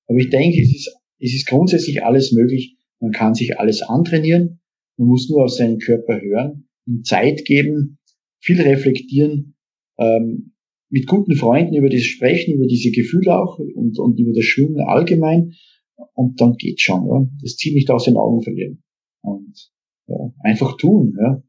Aber 0.07 0.19
ich 0.19 0.29
denke, 0.29 0.61
es 0.61 0.69
ist, 0.69 0.95
es 1.19 1.33
ist 1.33 1.47
grundsätzlich 1.47 2.03
alles 2.03 2.31
möglich. 2.31 2.77
Man 2.99 3.11
kann 3.11 3.33
sich 3.33 3.57
alles 3.59 3.81
antrainieren. 3.81 4.59
Man 4.97 5.07
muss 5.07 5.29
nur 5.29 5.45
auf 5.45 5.51
seinen 5.51 5.79
Körper 5.79 6.19
hören, 6.19 6.67
ihm 6.85 7.03
Zeit 7.03 7.45
geben, 7.45 7.99
viel 8.39 8.61
reflektieren, 8.61 9.55
ähm, 9.97 10.53
mit 10.89 11.05
guten 11.07 11.35
Freunden 11.35 11.75
über 11.75 11.89
das 11.89 12.03
Sprechen, 12.03 12.53
über 12.55 12.67
diese 12.67 12.91
Gefühle 12.91 13.35
auch 13.35 13.59
und, 13.59 13.99
und 13.99 14.19
über 14.19 14.31
das 14.33 14.45
Schwimmen 14.45 14.79
allgemein 14.81 15.53
und 16.13 16.39
dann 16.39 16.53
geht's 16.53 16.81
schon, 16.81 17.07
ja. 17.07 17.25
Das 17.41 17.55
Ziel 17.55 17.73
nicht 17.73 17.89
aus 17.89 18.05
den 18.05 18.17
Augen 18.17 18.41
verlieren. 18.41 18.83
Und 19.21 19.71
ja, 20.07 20.33
einfach 20.43 20.77
tun, 20.77 21.15
ja. 21.19 21.43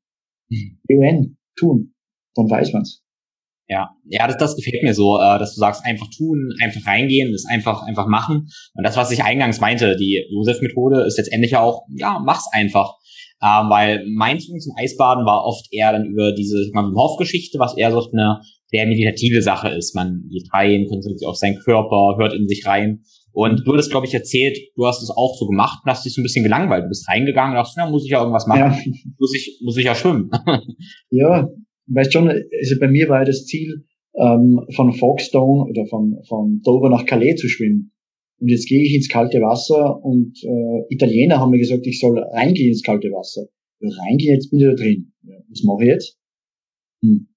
Mhm. 0.48 0.78
UN, 0.90 1.36
tun. 1.56 1.94
Dann 2.34 2.48
weiß 2.48 2.72
man's. 2.72 3.04
Ja, 3.70 3.90
ja, 4.04 4.26
das, 4.26 4.38
das 4.38 4.56
gefällt 4.56 4.82
mir 4.82 4.94
so, 4.94 5.18
äh, 5.18 5.38
dass 5.38 5.54
du 5.54 5.60
sagst, 5.60 5.84
einfach 5.84 6.08
tun, 6.16 6.54
einfach 6.62 6.86
reingehen, 6.86 7.32
das 7.32 7.44
einfach, 7.44 7.82
einfach 7.82 8.06
machen. 8.06 8.48
Und 8.74 8.82
das, 8.82 8.96
was 8.96 9.10
ich 9.10 9.22
eingangs 9.22 9.60
meinte, 9.60 9.96
die 9.96 10.24
Josef-Methode 10.30 11.04
ist 11.06 11.18
letztendlich 11.18 11.50
ja 11.50 11.60
auch, 11.60 11.86
ja, 11.94 12.18
mach's 12.24 12.48
einfach. 12.52 12.96
Ähm, 13.40 13.70
weil 13.70 14.04
mein 14.08 14.40
Zugang 14.40 14.60
zum 14.60 14.74
Eisbaden 14.76 15.24
war 15.24 15.44
oft 15.44 15.66
eher 15.70 15.92
dann 15.92 16.06
über 16.06 16.32
diese 16.32 16.70
Hoff-Geschichte, 16.74 17.58
was 17.58 17.76
eher 17.76 17.92
so 17.92 18.10
eine 18.10 18.40
sehr 18.66 18.86
meditative 18.86 19.42
Sache 19.42 19.68
ist. 19.68 19.94
Man 19.94 20.24
geht 20.30 20.52
rein, 20.52 20.86
konzentriert 20.88 21.20
sich 21.20 21.28
auf 21.28 21.36
seinen 21.36 21.58
Körper, 21.58 22.16
hört 22.18 22.34
in 22.34 22.48
sich 22.48 22.66
rein. 22.66 23.02
Und 23.32 23.62
du 23.64 23.72
hattest, 23.72 23.90
glaube 23.90 24.06
ich, 24.06 24.14
erzählt, 24.14 24.58
du 24.74 24.86
hast 24.86 25.02
es 25.02 25.10
auch 25.10 25.36
so 25.38 25.46
gemacht 25.46 25.78
und 25.84 25.90
hast 25.90 26.04
dich 26.04 26.14
so 26.14 26.20
ein 26.20 26.24
bisschen 26.24 26.42
gelangweilt. 26.42 26.84
Du 26.84 26.88
bist 26.88 27.08
reingegangen 27.08 27.52
und 27.52 27.58
dachtest, 27.58 27.76
na, 27.76 27.88
muss 27.88 28.04
ich 28.04 28.10
ja 28.10 28.18
irgendwas 28.18 28.46
machen. 28.46 28.58
Ja. 28.58 28.78
Muss 29.18 29.34
ich, 29.34 29.60
muss 29.62 29.76
ich 29.76 29.84
ja 29.84 29.94
schwimmen. 29.94 30.30
ja, 31.10 31.48
weißt 31.86 32.12
schon, 32.12 32.28
also 32.28 32.74
bei 32.80 32.88
mir 32.88 33.08
war 33.08 33.20
ja 33.20 33.24
das 33.24 33.44
Ziel, 33.44 33.84
ähm, 34.18 34.60
von 34.74 34.92
Folkestone 34.92 35.70
oder 35.70 35.86
von, 35.86 36.18
von 36.28 36.60
Dover 36.64 36.90
nach 36.90 37.06
Calais 37.06 37.36
zu 37.36 37.48
schwimmen. 37.48 37.92
Und 38.40 38.48
jetzt 38.48 38.68
gehe 38.68 38.82
ich 38.82 38.94
ins 38.94 39.08
kalte 39.08 39.40
Wasser 39.40 40.02
und 40.04 40.38
äh, 40.44 40.94
Italiener 40.94 41.38
haben 41.38 41.50
mir 41.50 41.58
gesagt, 41.58 41.86
ich 41.86 41.98
soll 41.98 42.18
reingehen 42.18 42.68
ins 42.68 42.82
kalte 42.82 43.08
Wasser. 43.08 43.48
Ja, 43.80 43.88
reingehen, 43.88 44.34
jetzt 44.34 44.50
bin 44.50 44.60
ich 44.60 44.66
da 44.66 44.74
drin. 44.74 45.12
Ja, 45.22 45.36
was 45.48 45.62
mache 45.64 45.82
ich 45.82 45.88
jetzt? 45.88 46.18
Hm. 47.02 47.28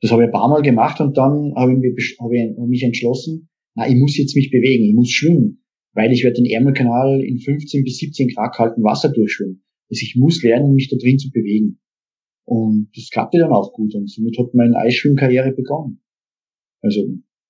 Das 0.00 0.12
habe 0.12 0.22
ich 0.22 0.26
ein 0.26 0.32
paar 0.32 0.48
Mal 0.48 0.62
gemacht 0.62 1.00
und 1.00 1.16
dann 1.16 1.54
habe 1.56 1.72
ich, 1.72 1.78
mich, 1.78 2.16
habe 2.20 2.36
ich 2.36 2.68
mich 2.68 2.82
entschlossen, 2.82 3.48
na, 3.74 3.88
ich 3.88 3.96
muss 3.96 4.16
jetzt 4.16 4.36
mich 4.36 4.50
bewegen, 4.50 4.84
ich 4.84 4.94
muss 4.94 5.10
schwimmen, 5.10 5.64
weil 5.94 6.12
ich 6.12 6.22
werde 6.22 6.42
den 6.42 6.46
Ärmelkanal 6.46 7.22
in 7.22 7.38
15 7.38 7.82
bis 7.82 7.98
17 7.98 8.28
Grad 8.28 8.54
kaltem 8.54 8.84
Wasser 8.84 9.10
durchschwimmen. 9.10 9.62
Also 9.90 10.02
ich 10.02 10.14
muss 10.16 10.42
lernen, 10.42 10.74
mich 10.74 10.88
da 10.88 10.96
drin 10.96 11.18
zu 11.18 11.30
bewegen. 11.30 11.80
Und 12.44 12.90
das 12.94 13.10
klappte 13.10 13.38
dann 13.38 13.52
auch 13.52 13.72
gut 13.72 13.94
und 13.94 14.08
somit 14.08 14.38
hat 14.38 14.54
meine 14.54 14.76
Eisschwimmkarriere 14.76 15.52
begonnen. 15.52 16.00
Also, 16.80 17.00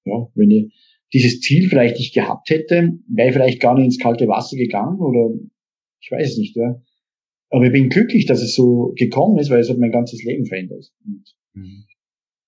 ja, 0.05 0.29
wenn 0.35 0.51
ich 0.51 0.73
dieses 1.13 1.41
Ziel 1.41 1.69
vielleicht 1.69 1.99
nicht 1.99 2.15
gehabt 2.15 2.51
hätte, 2.51 2.93
wäre 3.09 3.29
ich 3.29 3.35
vielleicht 3.35 3.61
gar 3.61 3.75
nicht 3.75 3.85
ins 3.85 3.99
kalte 3.99 4.27
Wasser 4.29 4.57
gegangen 4.57 4.99
oder 5.01 5.35
ich 6.01 6.11
weiß 6.11 6.33
es 6.33 6.39
nicht, 6.39 6.57
ja. 6.57 6.81
Aber 7.51 7.67
ich 7.67 7.73
bin 7.73 7.89
glücklich, 7.89 8.27
dass 8.27 8.43
es 8.43 8.55
so 8.55 8.93
gekommen 8.97 9.39
ist, 9.39 9.51
weil 9.51 9.61
es 9.61 9.71
hat 9.71 9.79
mein 9.79 9.93
ganzes 9.93 10.23
Leben 10.25 10.47
verändert. 10.47 10.91
Und 11.05 11.25
mhm. 11.55 11.85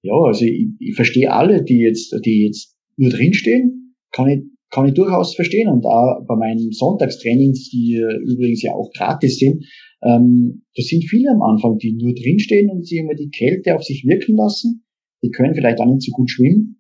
Ja, 0.02 0.14
also 0.14 0.44
ich, 0.44 0.68
ich 0.78 0.94
verstehe 0.94 1.32
alle, 1.32 1.62
die 1.62 1.78
jetzt, 1.78 2.14
die 2.24 2.46
jetzt 2.46 2.76
nur 2.96 3.10
drinstehen, 3.10 3.94
kann 4.12 4.28
ich, 4.28 4.40
kann 4.70 4.86
ich 4.86 4.94
durchaus 4.94 5.34
verstehen. 5.34 5.68
Und 5.68 5.84
auch 5.84 6.24
bei 6.26 6.36
meinen 6.36 6.70
Sonntagstrainings, 6.72 7.70
die 7.70 8.00
übrigens 8.26 8.62
ja 8.62 8.72
auch 8.72 8.90
gratis 8.92 9.38
sind, 9.38 9.64
ähm, 10.02 10.62
da 10.76 10.82
sind 10.82 11.04
viele 11.04 11.30
am 11.30 11.42
Anfang, 11.42 11.78
die 11.78 11.92
nur 11.92 12.14
drinstehen 12.14 12.70
und 12.70 12.86
sich 12.86 12.98
immer 12.98 13.14
die 13.14 13.30
Kälte 13.30 13.74
auf 13.74 13.82
sich 13.82 14.04
wirken 14.04 14.36
lassen. 14.36 14.84
Die 15.24 15.30
können 15.30 15.54
vielleicht 15.54 15.80
auch 15.80 15.86
nicht 15.86 16.02
so 16.02 16.12
gut 16.12 16.30
schwimmen. 16.30 16.77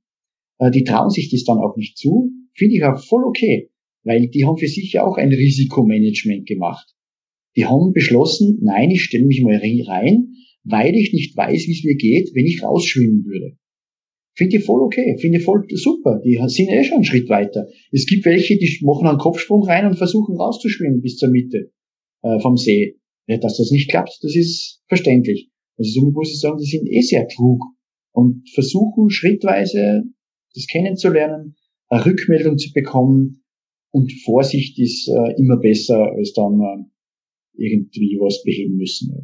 Äh, 0.58 0.70
die 0.70 0.84
trauen 0.84 1.10
sich 1.10 1.30
das 1.30 1.44
dann 1.44 1.58
auch 1.58 1.76
nicht 1.76 1.96
zu. 1.96 2.30
Finde 2.54 2.76
ich 2.76 2.84
auch 2.84 2.98
voll 2.98 3.24
okay, 3.24 3.70
weil 4.04 4.28
die 4.28 4.44
haben 4.44 4.58
für 4.58 4.68
sich 4.68 4.92
ja 4.92 5.06
auch 5.06 5.16
ein 5.16 5.32
Risikomanagement 5.32 6.46
gemacht. 6.46 6.94
Die 7.56 7.64
haben 7.64 7.92
beschlossen, 7.92 8.58
nein, 8.62 8.90
ich 8.90 9.02
stelle 9.02 9.26
mich 9.26 9.42
mal 9.42 9.56
rein, 9.56 10.34
weil 10.64 10.94
ich 10.94 11.12
nicht 11.12 11.36
weiß, 11.36 11.66
wie 11.66 11.72
es 11.72 11.84
mir 11.84 11.96
geht, 11.96 12.30
wenn 12.34 12.46
ich 12.46 12.62
rausschwimmen 12.62 13.24
würde. 13.24 13.56
Finde 14.36 14.58
ich 14.58 14.64
voll 14.64 14.82
okay, 14.82 15.16
finde 15.18 15.38
ich 15.38 15.44
voll 15.44 15.66
super. 15.70 16.20
Die 16.24 16.38
sind 16.46 16.68
eh 16.68 16.84
schon 16.84 16.98
einen 16.98 17.04
Schritt 17.04 17.28
weiter. 17.28 17.66
Es 17.90 18.06
gibt 18.06 18.24
welche, 18.24 18.56
die 18.56 18.78
machen 18.82 19.08
einen 19.08 19.18
Kopfsprung 19.18 19.64
rein 19.64 19.86
und 19.86 19.96
versuchen 19.96 20.36
rauszuschwimmen 20.36 21.00
bis 21.00 21.16
zur 21.16 21.30
Mitte 21.30 21.72
äh, 22.22 22.38
vom 22.40 22.56
See. 22.56 22.98
Ja, 23.26 23.36
dass 23.38 23.58
das 23.58 23.70
nicht 23.72 23.90
klappt, 23.90 24.18
das 24.22 24.34
ist 24.34 24.80
verständlich. 24.86 25.50
Also 25.76 26.00
somit 26.00 26.14
muss 26.14 26.30
ich 26.30 26.40
sagen, 26.40 26.58
die 26.58 26.70
sind 26.70 26.88
eh 26.88 27.00
sehr 27.00 27.26
klug 27.26 27.60
und 28.12 28.48
versuchen 28.54 29.10
schrittweise 29.10 30.04
das 30.58 30.66
kennenzulernen, 30.66 31.56
eine 31.88 32.04
Rückmeldung 32.04 32.58
zu 32.58 32.72
bekommen 32.72 33.44
und 33.90 34.12
Vorsicht 34.24 34.78
ist 34.78 35.08
äh, 35.08 35.34
immer 35.38 35.56
besser, 35.56 36.12
als 36.12 36.32
dann 36.34 36.60
äh, 36.60 37.64
irgendwie 37.64 38.18
was 38.20 38.42
beheben 38.44 38.76
müssen 38.76 39.14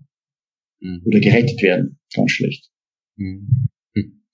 ja. 0.81 0.91
mhm. 0.91 1.03
oder 1.07 1.21
gerettet 1.21 1.63
werden. 1.63 1.99
Ganz 2.15 2.31
schlecht. 2.33 2.71
Mhm. 3.17 3.69
Hm. 3.95 4.25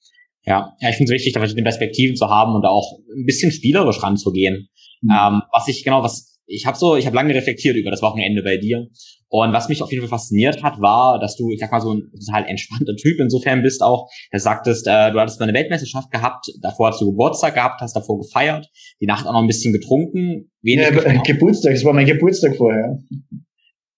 Ja, 0.45 0.77
ja 0.81 0.91
ich 0.91 0.97
finde 0.97 1.13
es 1.13 1.19
wichtig, 1.19 1.33
da 1.33 1.41
verschiedene 1.41 1.65
Perspektiven 1.65 2.17
zu 2.17 2.29
haben 2.29 2.55
und 2.55 2.65
auch 2.65 3.01
ein 3.15 3.27
bisschen 3.27 3.51
spielerisch 3.51 4.03
ranzugehen. 4.03 4.69
Mhm. 5.03 5.11
Ähm, 5.11 5.43
was 5.53 5.69
ich 5.69 5.85
genau, 5.85 6.03
was 6.03 6.40
ich 6.51 6.67
habe 6.67 6.77
so, 6.77 6.97
ich 6.97 7.07
habe 7.07 7.17
lange 7.17 7.35
reflektiert 7.35 7.77
über 7.77 7.91
das 7.91 8.03
Wochenende 8.03 8.43
bei 8.43 8.57
dir. 8.57 8.89
Und 9.29 9.53
was 9.53 9.69
mich 9.69 9.81
auf 9.81 9.93
jeden 9.93 10.03
Fall 10.03 10.19
fasziniert 10.19 10.63
hat, 10.65 10.81
war, 10.81 11.21
dass 11.21 11.37
du, 11.37 11.51
ich 11.51 11.61
sag 11.61 11.71
mal, 11.71 11.81
so 11.81 11.95
ein 11.95 12.11
total 12.27 12.47
entspannter 12.47 12.97
Typ 12.97 13.21
insofern 13.21 13.63
bist 13.63 13.81
auch. 13.83 14.11
Du 14.33 14.39
sagtest, 14.41 14.89
äh, 14.89 15.13
du 15.13 15.21
hattest 15.21 15.39
mal 15.39 15.49
eine 15.49 15.57
Weltmeisterschaft 15.57 16.11
gehabt, 16.11 16.47
davor 16.61 16.89
hast 16.89 17.01
du 17.01 17.07
Geburtstag 17.11 17.55
gehabt, 17.55 17.81
hast 17.81 17.95
davor 17.95 18.19
gefeiert, 18.19 18.69
die 19.01 19.07
Nacht 19.07 19.27
auch 19.27 19.33
noch 19.33 19.41
ein 19.41 19.47
bisschen 19.47 19.73
getrunken. 19.73 20.51
Wenig 20.63 20.91
ja, 20.91 21.23
Geburtstag, 21.23 21.75
es 21.75 21.85
war 21.85 21.93
mein 21.93 22.07
Geburtstag 22.07 22.57
vorher. 22.57 22.99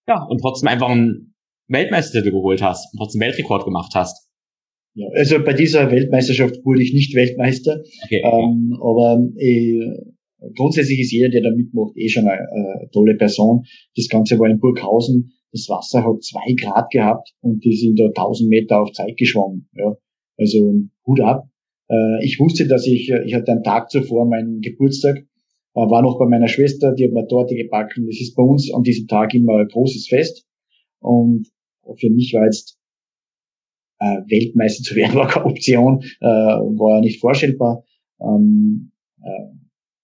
Ja, 0.07 0.23
und 0.25 0.39
trotzdem 0.43 0.69
einfach 0.69 0.91
einen 0.91 1.35
Weltmeistertitel 1.69 2.33
geholt 2.33 2.61
hast 2.61 2.93
und 2.93 2.99
trotzdem 2.99 3.23
Weltrekord 3.23 3.65
gemacht 3.65 3.93
hast. 3.95 4.29
Ja, 4.95 5.07
also 5.15 5.43
bei 5.43 5.55
dieser 5.55 5.91
Weltmeisterschaft 5.91 6.57
wurde 6.65 6.83
ich 6.83 6.93
nicht 6.93 7.15
Weltmeister, 7.15 7.79
okay. 8.05 8.21
ähm, 8.23 8.79
aber 8.79 9.19
äh, 9.39 10.13
grundsätzlich 10.57 11.01
ist 11.01 11.13
jeder, 11.13 11.29
der 11.29 11.43
da 11.43 11.51
mitmacht, 11.51 11.97
eh 11.97 12.09
schon 12.09 12.29
eine, 12.29 12.41
eine 12.41 12.91
tolle 12.93 13.17
Person. 13.17 13.65
Das 13.97 14.09
Ganze 14.09 14.39
war 14.39 14.49
in 14.49 14.61
Burghausen. 14.61 15.33
Das 15.53 15.69
Wasser 15.69 16.05
hat 16.05 16.23
zwei 16.23 16.55
Grad 16.55 16.91
gehabt 16.91 17.35
und 17.41 17.65
die 17.65 17.77
sind 17.77 17.99
da 17.99 18.07
1000 18.07 18.49
Meter 18.49 18.81
auf 18.81 18.93
Zeit 18.93 19.17
geschwommen. 19.17 19.69
Ja. 19.75 19.97
Also 20.39 20.75
Hut 21.07 21.21
ab. 21.21 21.49
Äh, 21.89 22.25
ich 22.25 22.41
wusste, 22.41 22.67
dass 22.67 22.87
ich, 22.87 23.11
ich 23.11 23.35
hatte 23.35 23.53
einen 23.53 23.63
Tag 23.63 23.91
zuvor 23.91 24.27
meinen 24.27 24.61
Geburtstag, 24.61 25.19
äh, 25.19 25.81
war 25.81 26.03
noch 26.03 26.19
bei 26.19 26.27
meiner 26.27 26.49
Schwester, 26.49 26.95
die 26.95 27.05
hat 27.05 27.13
mir 27.13 27.27
Torte 27.29 27.55
gebacken. 27.55 28.07
Das 28.07 28.21
ist 28.21 28.35
bei 28.35 28.43
uns 28.43 28.73
an 28.73 28.83
diesem 28.83 29.07
Tag 29.07 29.35
immer 29.35 29.59
ein 29.59 29.69
großes 29.69 30.09
Fest. 30.09 30.47
Und 31.01 31.49
für 31.97 32.11
mich 32.11 32.33
war 32.33 32.45
jetzt 32.45 32.79
äh, 34.01 34.21
Weltmeister 34.29 34.83
zu 34.83 34.97
werden, 34.97 35.17
war 35.17 35.29
keine 35.29 35.47
Option, 35.47 36.03
war 36.21 37.01
nicht 37.01 37.21
vorstellbar. 37.21 37.85
Ähm, 38.21 38.93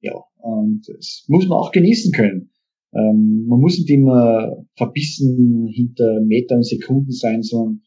ja, 0.01 0.13
und 0.39 0.89
das 0.89 1.25
muss 1.29 1.47
man 1.49 1.59
auch 1.59 1.73
genießen 1.73 2.13
können. 2.13 2.51
Ähm, 2.95 3.45
man 3.47 3.61
muss 3.61 3.79
nicht 3.79 3.91
immer 3.91 4.65
verbissen 4.77 5.67
hinter 5.71 6.21
Meter 6.21 6.57
und 6.57 6.67
Sekunden 6.67 7.11
sein, 7.11 7.43
sondern 7.43 7.83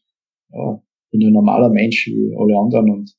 ja, 0.52 0.82
bin 1.10 1.26
ein 1.26 1.32
normaler 1.32 1.70
Mensch 1.70 2.06
wie 2.06 2.34
alle 2.36 2.58
anderen 2.58 2.90
und 2.90 3.14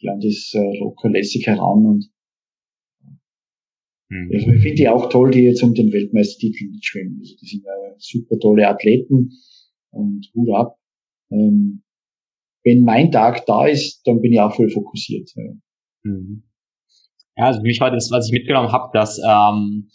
die 0.00 0.08
haben 0.08 0.20
das 0.20 0.52
äh, 0.54 0.78
locker 0.78 1.10
lässig 1.10 1.46
heran 1.46 1.86
und 1.86 2.10
mhm. 4.08 4.30
also 4.34 4.50
ich 4.50 4.62
finde 4.62 4.76
die 4.76 4.88
auch 4.88 5.08
toll, 5.08 5.30
die 5.30 5.42
jetzt 5.42 5.62
um 5.62 5.74
den 5.74 5.92
Weltmeistertitel 5.92 6.70
mitschwimmen. 6.70 7.18
Also 7.20 7.34
die 7.40 7.46
sind 7.46 7.64
äh, 7.64 7.94
super 7.98 8.38
tolle 8.38 8.68
Athleten 8.68 9.30
und 9.90 10.30
Hut 10.34 10.50
ab. 10.54 10.76
Ähm, 11.30 11.82
wenn 12.64 12.82
mein 12.82 13.10
Tag 13.10 13.46
da 13.46 13.66
ist, 13.66 14.02
dann 14.06 14.20
bin 14.20 14.32
ich 14.32 14.40
auch 14.40 14.54
voll 14.54 14.68
fokussiert. 14.68 15.30
Ja. 15.36 15.52
Mhm. 16.04 16.42
Ja, 17.36 17.46
also 17.46 17.60
für 17.60 17.66
mich 17.66 17.80
war 17.80 17.90
das, 17.90 18.10
was 18.10 18.26
ich 18.26 18.32
mitgenommen 18.32 18.72
habe, 18.72 18.90
dass 18.92 19.18
ähm, 19.18 19.90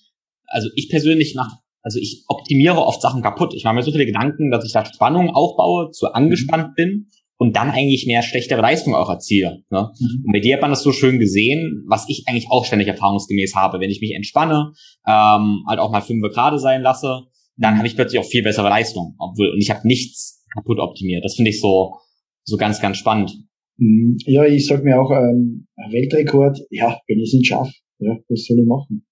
also 0.48 0.69
ich 0.76 0.89
persönlich 0.89 1.36
nach 1.36 1.52
also 1.86 2.00
ich 2.00 2.24
optimiere 2.28 2.84
oft 2.84 3.00
Sachen 3.00 3.21
kaputt. 3.21 3.54
Ich 3.54 3.63
mache 3.63 3.76
mir 3.76 3.84
so 3.84 3.91
viele 3.91 4.08
Gedanken, 4.08 4.50
dass 4.50 4.65
ich 4.65 4.74
da 4.74 4.84
Spannung 4.84 5.30
aufbaue, 5.30 5.91
zu 5.91 6.12
angespannt 6.13 6.74
bin 6.76 7.10
und 7.38 7.56
dann 7.56 7.69
eigentlich 7.69 8.08
mehr 8.08 8.24
schlechtere 8.24 8.60
Leistung 8.60 8.95
auch 8.95 9.10
erziele. 9.10 9.63
Ne? 9.69 9.91
Mhm. 10.00 10.24
Und 10.26 10.34
bei 10.34 10.39
dir 10.39 10.56
hat 10.56 10.62
man 10.62 10.71
das 10.71 10.82
so 10.82 10.91
schön 10.91 11.19
gesehen, 11.19 11.84
was 11.88 12.10
ich 12.10 12.24
eigentlich 12.28 12.50
auch 12.50 12.65
ständig 12.65 12.88
erfahrungsgemäß 12.88 13.56
habe. 13.56 13.80
Wenn 13.80 13.91
ich 13.91 14.02
mich 14.02 14.15
entspanne, 14.15 14.71
ähm, 15.08 15.63
halt 15.67 15.80
auch 15.80 15.91
mal 15.91 16.02
fünf 16.02 16.24
gerade 16.34 16.58
sein 16.58 16.82
lasse, 16.82 17.26
dann 17.58 17.78
habe 17.78 17.88
ich 17.88 17.95
plötzlich 17.95 18.19
auch 18.19 18.26
viel 18.26 18.41
bessere 18.41 18.69
Leistung. 18.69 19.15
Obwohl, 19.19 19.52
und 19.52 19.62
ich 19.62 19.69
habe 19.69 19.88
nichts 19.88 20.43
kaputt 20.56 20.80
optimiert. 20.80 21.24
Das 21.24 21.36
finde 21.36 21.52
ich 21.52 21.62
so, 21.62 21.98
so 22.45 22.58
ganz, 22.58 22.82
ganz 22.82 22.98
spannend. 22.98 23.32
Mhm. 23.78 24.17
Ja, 24.26 24.45
ich 24.45 24.65
sag 24.65 24.84
mir 24.84 25.00
auch, 25.00 25.12
ähm, 25.12 25.67
Weltrekord, 25.91 26.60
ja, 26.69 27.00
wenn 27.08 27.19
ich 27.19 27.30
es 27.30 27.34
nicht 27.34 27.48
schaffe, 27.48 27.74
ja, 28.00 28.17
was 28.28 28.45
soll 28.45 28.60
ich 28.60 28.65
machen? 28.65 29.06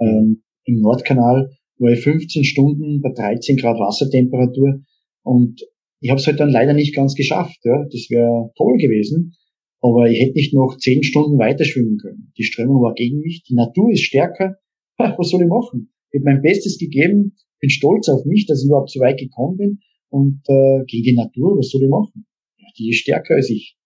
Ähm, 0.00 0.42
Im 0.64 0.80
Nordkanal 0.80 1.50
war 1.78 1.92
ich 1.92 2.00
15 2.00 2.44
Stunden 2.44 3.00
bei 3.00 3.10
13 3.12 3.56
Grad 3.56 3.78
Wassertemperatur 3.78 4.82
und 5.22 5.60
ich 6.00 6.10
habe 6.10 6.20
es 6.20 6.26
halt 6.26 6.38
dann 6.38 6.50
leider 6.50 6.74
nicht 6.74 6.94
ganz 6.94 7.14
geschafft. 7.14 7.58
Ja. 7.64 7.84
Das 7.90 8.10
wäre 8.10 8.52
toll 8.56 8.76
gewesen, 8.78 9.34
aber 9.80 10.08
ich 10.10 10.20
hätte 10.20 10.34
nicht 10.34 10.54
noch 10.54 10.76
10 10.78 11.02
Stunden 11.02 11.38
weiter 11.38 11.64
schwimmen 11.64 11.98
können. 11.98 12.32
Die 12.36 12.44
Strömung 12.44 12.82
war 12.82 12.94
gegen 12.94 13.20
mich, 13.20 13.42
die 13.48 13.54
Natur 13.54 13.90
ist 13.90 14.02
stärker. 14.02 14.56
Ha, 14.98 15.14
was 15.16 15.30
soll 15.30 15.42
ich 15.42 15.48
machen? 15.48 15.92
Ich 16.10 16.20
habe 16.20 16.32
mein 16.32 16.42
Bestes 16.42 16.78
gegeben, 16.78 17.36
bin 17.60 17.70
stolz 17.70 18.08
auf 18.08 18.24
mich, 18.24 18.46
dass 18.46 18.62
ich 18.62 18.68
überhaupt 18.68 18.90
so 18.90 19.00
weit 19.00 19.18
gekommen 19.18 19.56
bin 19.56 19.80
und 20.10 20.42
äh, 20.46 20.84
gegen 20.86 21.04
die 21.04 21.14
Natur, 21.14 21.58
was 21.58 21.70
soll 21.70 21.82
ich 21.82 21.88
machen? 21.88 22.26
Ja, 22.58 22.68
die 22.78 22.90
ist 22.90 22.98
stärker 22.98 23.34
als 23.34 23.50
ich. 23.50 23.76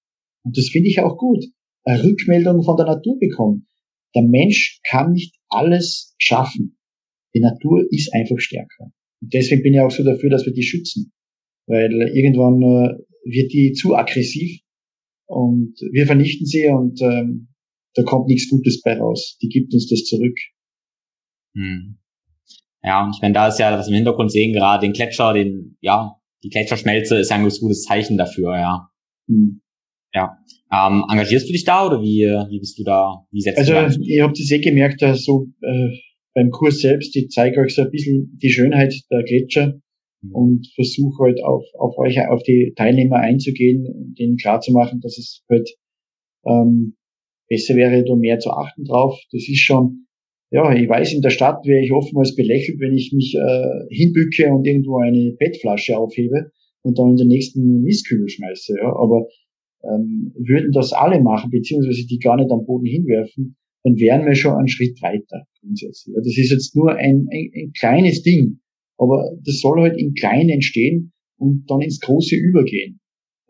Und 0.45 0.57
das 0.57 0.69
finde 0.69 0.89
ich 0.89 1.01
auch 1.01 1.17
gut. 1.17 1.45
Rückmeldung 1.97 2.63
von 2.63 2.77
der 2.77 2.87
Natur 2.87 3.19
bekommen. 3.19 3.67
Der 4.15 4.23
Mensch 4.23 4.81
kann 4.89 5.13
nicht 5.13 5.35
alles 5.49 6.15
schaffen. 6.19 6.79
Die 7.35 7.41
Natur 7.41 7.85
ist 7.91 8.13
einfach 8.15 8.39
stärker. 8.39 8.93
Und 9.21 9.35
deswegen 9.35 9.63
bin 9.63 9.75
ich 9.75 9.81
auch 9.81 9.91
so 9.91 10.03
dafür, 10.03 10.31
dass 10.31 10.47
wir 10.47 10.53
die 10.53 10.63
schützen. 10.63 11.13
Weil 11.67 11.93
irgendwann 12.15 12.63
äh, 12.63 12.95
wird 13.25 13.53
die 13.53 13.73
zu 13.73 13.95
aggressiv 13.95 14.61
und 15.27 15.75
wir 15.93 16.07
vernichten 16.07 16.47
sie 16.47 16.67
und 16.69 17.01
ähm, 17.03 17.49
da 17.95 18.03
kommt 18.03 18.29
nichts 18.29 18.49
Gutes 18.49 18.81
bei 18.83 18.99
raus. 18.99 19.37
Die 19.43 19.49
gibt 19.49 19.75
uns 19.75 19.89
das 19.89 20.05
zurück. 20.05 20.37
Hm. 21.55 21.99
Ja, 22.83 23.05
und 23.05 23.15
ich 23.15 23.21
meine, 23.21 23.35
da 23.35 23.49
ist 23.49 23.59
ja, 23.59 23.77
was 23.77 23.89
im 23.89 23.95
Hintergrund 23.95 24.31
sehen, 24.31 24.53
gerade 24.53 24.87
den 24.87 24.93
Gletscher, 24.93 25.35
den, 25.35 25.77
ja, 25.81 26.15
die 26.43 26.49
Gletscherschmelze 26.49 27.19
ist 27.19 27.31
ja 27.31 27.37
ein 27.37 27.43
gutes 27.43 27.83
Zeichen 27.83 28.17
dafür, 28.17 28.57
ja. 28.57 28.91
Hm. 29.29 29.61
Ja. 30.15 30.39
Ähm, 30.71 31.05
engagierst 31.11 31.49
du 31.49 31.53
dich 31.53 31.65
da 31.65 31.87
oder 31.87 32.03
wie, 32.03 32.25
wie 32.51 32.59
bist 32.59 32.79
du 32.79 32.85
da? 32.85 33.25
Wie 33.31 33.41
setzt 33.41 33.59
also, 33.59 33.73
du 33.73 33.79
Also 33.79 34.01
ihr 34.03 34.23
habt 34.23 34.39
es 34.39 34.51
eh 34.51 34.59
gemerkt, 34.59 35.01
so 35.15 35.47
äh, 35.63 35.89
beim 36.35 36.51
Kurs 36.51 36.81
selbst, 36.81 37.17
ich 37.17 37.31
zeige 37.31 37.61
euch 37.61 37.75
so 37.75 37.83
ein 37.83 37.91
bisschen 37.91 38.39
die 38.41 38.51
Schönheit 38.51 38.95
der 39.11 39.23
Gletscher 39.25 39.81
mhm. 40.23 40.35
und 40.35 40.67
versuche 40.75 41.25
halt 41.25 41.43
auf, 41.43 41.65
auf 41.79 41.97
euch, 41.99 42.19
auf 42.29 42.43
die 42.43 42.75
Teilnehmer 42.77 43.17
einzugehen 43.17 43.87
und 43.87 44.19
denen 44.19 44.37
klarzumachen, 44.37 45.01
dass 45.01 45.19
es 45.19 45.43
halt 45.49 45.69
ähm, 46.47 46.97
besser 47.49 47.75
wäre, 47.77 48.05
da 48.05 48.15
mehr 48.15 48.39
zu 48.39 48.51
achten 48.51 48.85
drauf. 48.85 49.19
Das 49.33 49.49
ist 49.49 49.61
schon, 49.61 50.07
ja, 50.51 50.75
ich 50.75 50.89
weiß, 50.89 51.13
in 51.15 51.23
der 51.23 51.31
Stadt 51.31 51.67
wäre 51.67 51.83
ich 51.83 51.93
oftmals 51.93 52.35
belächelt, 52.35 52.79
wenn 52.79 52.95
ich 52.95 53.13
mich 53.13 53.35
äh, 53.35 53.95
hinbücke 53.95 54.53
und 54.53 54.67
irgendwo 54.67 54.99
eine 54.99 55.33
PET-Flasche 55.39 55.99
aufhebe 55.99 56.51
und 56.83 56.99
dann 56.99 57.11
in 57.11 57.17
den 57.17 57.29
nächsten 57.29 57.83
Mistkübel 57.83 58.29
schmeiße. 58.29 58.77
Ja. 58.79 58.95
Aber 58.95 59.27
ähm, 59.85 60.33
würden 60.37 60.73
das 60.73 60.93
alle 60.93 61.21
machen, 61.21 61.51
beziehungsweise 61.51 62.07
die 62.07 62.19
gar 62.19 62.37
nicht 62.37 62.51
am 62.51 62.65
Boden 62.67 62.87
hinwerfen, 62.87 63.57
dann 63.85 63.97
wären 63.97 64.27
wir 64.27 64.35
schon 64.35 64.55
einen 64.55 64.69
Schritt 64.69 65.01
weiter 65.03 65.47
grundsätzlich. 65.61 66.15
Das 66.17 66.27
ist 66.27 66.51
jetzt 66.51 66.77
nur 66.77 66.93
ein, 66.93 67.29
ein, 67.31 67.51
ein 67.55 67.73
kleines 67.79 68.23
Ding, 68.23 68.61
aber 68.97 69.31
das 69.45 69.61
soll 69.61 69.81
halt 69.81 69.99
im 69.99 70.15
Kleinen 70.15 70.51
entstehen 70.51 71.13
und 71.39 71.65
dann 71.69 71.81
ins 71.81 72.01
Große 72.01 72.37
übergehen. 72.37 73.01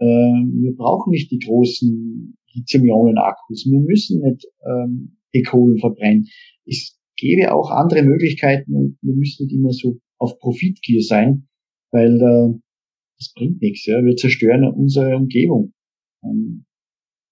Ähm, 0.00 0.60
wir 0.62 0.74
brauchen 0.76 1.10
nicht 1.10 1.30
die 1.30 1.38
großen 1.38 2.36
Lithium-Ionen-Akkus. 2.54 3.66
Wir 3.66 3.80
müssen 3.80 4.20
nicht 4.22 4.46
ähm, 4.64 5.16
die 5.34 5.42
Kohlen 5.42 5.78
verbrennen. 5.78 6.26
Es 6.66 6.98
gäbe 7.16 7.52
auch 7.52 7.70
andere 7.70 8.02
Möglichkeiten 8.02 8.74
und 8.74 8.98
wir 9.02 9.14
müssen 9.14 9.46
nicht 9.46 9.54
immer 9.54 9.72
so 9.72 9.98
auf 10.18 10.38
Profitgier 10.38 11.02
sein, 11.02 11.48
weil 11.90 12.14
äh, 12.14 12.58
das 13.18 13.32
bringt 13.34 13.60
nichts. 13.60 13.86
Ja. 13.86 14.04
Wir 14.04 14.14
zerstören 14.14 14.64
unsere 14.64 15.16
Umgebung. 15.16 15.72
Ähm, 16.24 16.64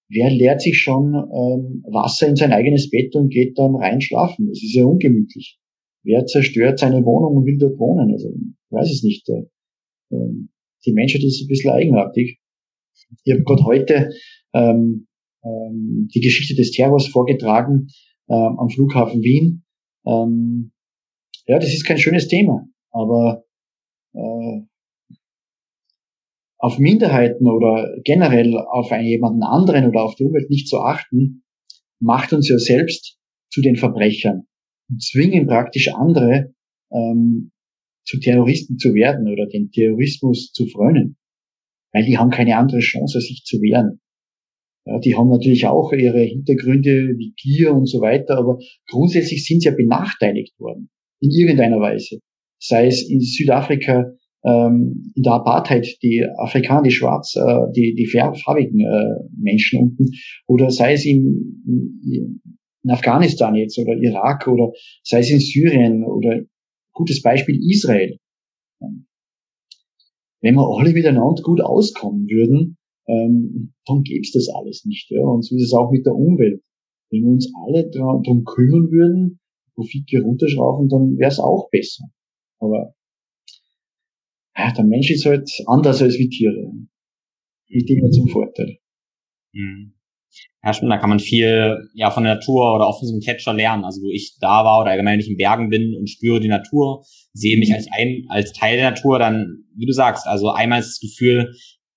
wer 0.09 0.29
leert 0.29 0.61
sich 0.61 0.77
schon 0.79 1.13
ähm, 1.13 1.83
Wasser 1.91 2.27
in 2.27 2.35
sein 2.35 2.53
eigenes 2.53 2.89
Bett 2.89 3.15
und 3.15 3.29
geht 3.29 3.57
dann 3.57 3.75
rein 3.75 4.01
schlafen? 4.01 4.47
Das 4.47 4.61
ist 4.61 4.75
ja 4.75 4.85
ungemütlich. 4.85 5.59
Wer 6.03 6.25
zerstört 6.25 6.79
seine 6.79 7.03
Wohnung 7.03 7.37
und 7.37 7.45
will 7.45 7.57
dort 7.57 7.79
wohnen? 7.79 8.11
Also, 8.11 8.29
ich 8.29 8.71
weiß 8.71 8.89
es 8.91 9.03
nicht. 9.03 9.27
Äh, 9.29 9.43
ähm, 10.11 10.49
die 10.85 10.93
Menschheit 10.93 11.23
ist 11.23 11.41
ein 11.41 11.47
bisschen 11.47 11.71
eigenartig. 11.71 12.39
Ich 13.23 13.33
habe 13.33 13.43
gerade 13.43 13.65
heute 13.65 14.09
ähm, 14.53 15.07
ähm, 15.43 16.07
die 16.13 16.21
Geschichte 16.21 16.55
des 16.55 16.71
Terrors 16.71 17.07
vorgetragen 17.07 17.87
ähm, 18.29 18.57
am 18.59 18.69
Flughafen 18.69 19.21
Wien. 19.21 19.63
Ähm, 20.05 20.71
ja, 21.45 21.59
das 21.59 21.73
ist 21.73 21.85
kein 21.85 21.97
schönes 21.97 22.27
Thema, 22.27 22.67
aber 22.91 23.45
äh, 24.13 24.61
auf 26.59 26.79
Minderheiten 26.79 27.47
oder 27.47 27.95
generell 28.03 28.57
auf 28.57 28.91
einen 28.91 29.07
jemanden 29.07 29.43
anderen 29.43 29.87
oder 29.87 30.03
auf 30.03 30.15
die 30.15 30.25
Umwelt 30.25 30.49
nicht 30.49 30.67
zu 30.67 30.79
achten, 30.79 31.43
macht 31.99 32.33
uns 32.33 32.49
ja 32.49 32.57
selbst 32.57 33.17
zu 33.51 33.61
den 33.61 33.75
Verbrechern 33.75 34.47
und 34.89 35.01
zwingen 35.01 35.47
praktisch 35.47 35.89
andere 35.93 36.53
ähm, 36.91 37.51
zu 38.05 38.19
Terroristen 38.19 38.77
zu 38.77 38.93
werden 38.93 39.31
oder 39.31 39.47
den 39.47 39.69
Terrorismus 39.71 40.51
zu 40.53 40.65
frönen, 40.67 41.17
weil 41.93 42.05
die 42.05 42.17
haben 42.17 42.31
keine 42.31 42.57
andere 42.57 42.79
Chance, 42.79 43.19
sich 43.19 43.43
zu 43.43 43.57
wehren. 43.57 43.99
Ja, 44.85 44.99
die 44.99 45.15
haben 45.15 45.29
natürlich 45.29 45.67
auch 45.67 45.91
ihre 45.91 46.21
Hintergründe 46.21 47.15
wie 47.17 47.33
Gier 47.35 47.73
und 47.73 47.87
so 47.87 47.99
weiter, 47.99 48.37
aber 48.37 48.57
grundsätzlich 48.89 49.45
sind 49.45 49.61
sie 49.61 49.69
ja 49.69 49.75
benachteiligt 49.75 50.57
worden 50.59 50.89
in 51.19 51.31
irgendeiner 51.31 51.79
Weise. 51.79 52.19
Sei 52.59 52.87
es 52.87 53.07
in 53.07 53.19
Südafrika 53.19 54.13
ähm, 54.43 55.11
in 55.15 55.23
der 55.23 55.33
Apartheid 55.33 55.87
die 56.01 56.25
Afrikaner, 56.37 56.83
die 56.83 56.91
Schwarz, 56.91 57.35
äh, 57.35 57.71
die, 57.75 57.95
die 57.95 58.07
farbigen 58.07 58.79
äh, 58.79 59.27
Menschen 59.37 59.81
unten, 59.81 60.11
oder 60.47 60.69
sei 60.69 60.93
es 60.93 61.05
in, 61.05 61.63
in, 62.03 62.41
Afghanistan 62.89 63.55
jetzt 63.55 63.77
oder 63.77 63.97
Irak 63.97 64.47
oder 64.47 64.71
sei 65.03 65.19
es 65.19 65.29
in 65.29 65.39
Syrien 65.39 66.05
oder 66.05 66.41
gutes 66.93 67.21
Beispiel 67.21 67.59
Israel. 67.69 68.17
Wenn 70.41 70.55
wir 70.55 70.65
alle 70.65 70.93
miteinander 70.93 71.41
gut 71.43 71.59
auskommen 71.59 72.27
würden, 72.29 72.77
ähm, 73.07 73.73
dann 73.85 74.03
gäbe 74.03 74.21
es 74.21 74.31
das 74.31 74.47
alles 74.55 74.85
nicht. 74.85 75.09
Ja? 75.09 75.23
Und 75.23 75.43
so 75.43 75.55
ist 75.55 75.63
es 75.63 75.73
auch 75.73 75.91
mit 75.91 76.05
der 76.05 76.13
Umwelt. 76.13 76.61
Wenn 77.09 77.23
wir 77.23 77.31
uns 77.31 77.51
alle 77.65 77.89
darum 77.89 78.43
kümmern 78.45 78.89
würden, 78.91 79.39
Profit 79.75 80.09
runterschrauben, 80.23 80.89
dann 80.89 81.17
wäre 81.17 81.31
es 81.31 81.39
auch 81.39 81.69
besser. 81.69 82.05
Aber 82.59 82.93
ja, 84.57 84.71
der 84.71 84.85
Mensch 84.85 85.11
ist 85.11 85.25
halt 85.25 85.49
anders 85.67 86.01
als 86.01 86.17
wie 86.17 86.29
Tiere. 86.29 86.71
Nicht 87.69 87.89
immer 87.89 88.09
zum 88.09 88.27
Vorteil. 88.27 88.77
Mhm. 89.53 89.93
Ja, 90.63 90.73
stimmt, 90.73 90.91
da 90.91 90.97
kann 90.97 91.09
man 91.09 91.19
viel 91.19 91.89
ja 91.93 92.11
von 92.11 92.23
der 92.23 92.35
Natur 92.35 92.75
oder 92.75 92.87
auch 92.87 92.99
von 92.99 93.07
so 93.07 93.13
einem 93.13 93.21
Catcher 93.21 93.53
lernen. 93.53 93.85
Also 93.85 94.01
wo 94.01 94.09
ich 94.11 94.37
da 94.39 94.65
war 94.65 94.81
oder 94.81 94.91
allgemein 94.91 95.17
nicht 95.17 95.29
in 95.29 95.37
Bergen 95.37 95.69
bin 95.69 95.95
und 95.95 96.09
spüre 96.09 96.39
die 96.39 96.47
Natur, 96.47 97.05
sehe 97.33 97.57
mich 97.57 97.73
als 97.73 97.87
ein, 97.97 98.25
als 98.29 98.51
Teil 98.53 98.77
der 98.77 98.91
Natur, 98.91 99.19
dann, 99.19 99.65
wie 99.75 99.85
du 99.85 99.93
sagst, 99.93 100.27
also 100.27 100.49
einmal 100.49 100.79
ist 100.79 100.89
das 100.89 100.99
Gefühl, 100.99 101.53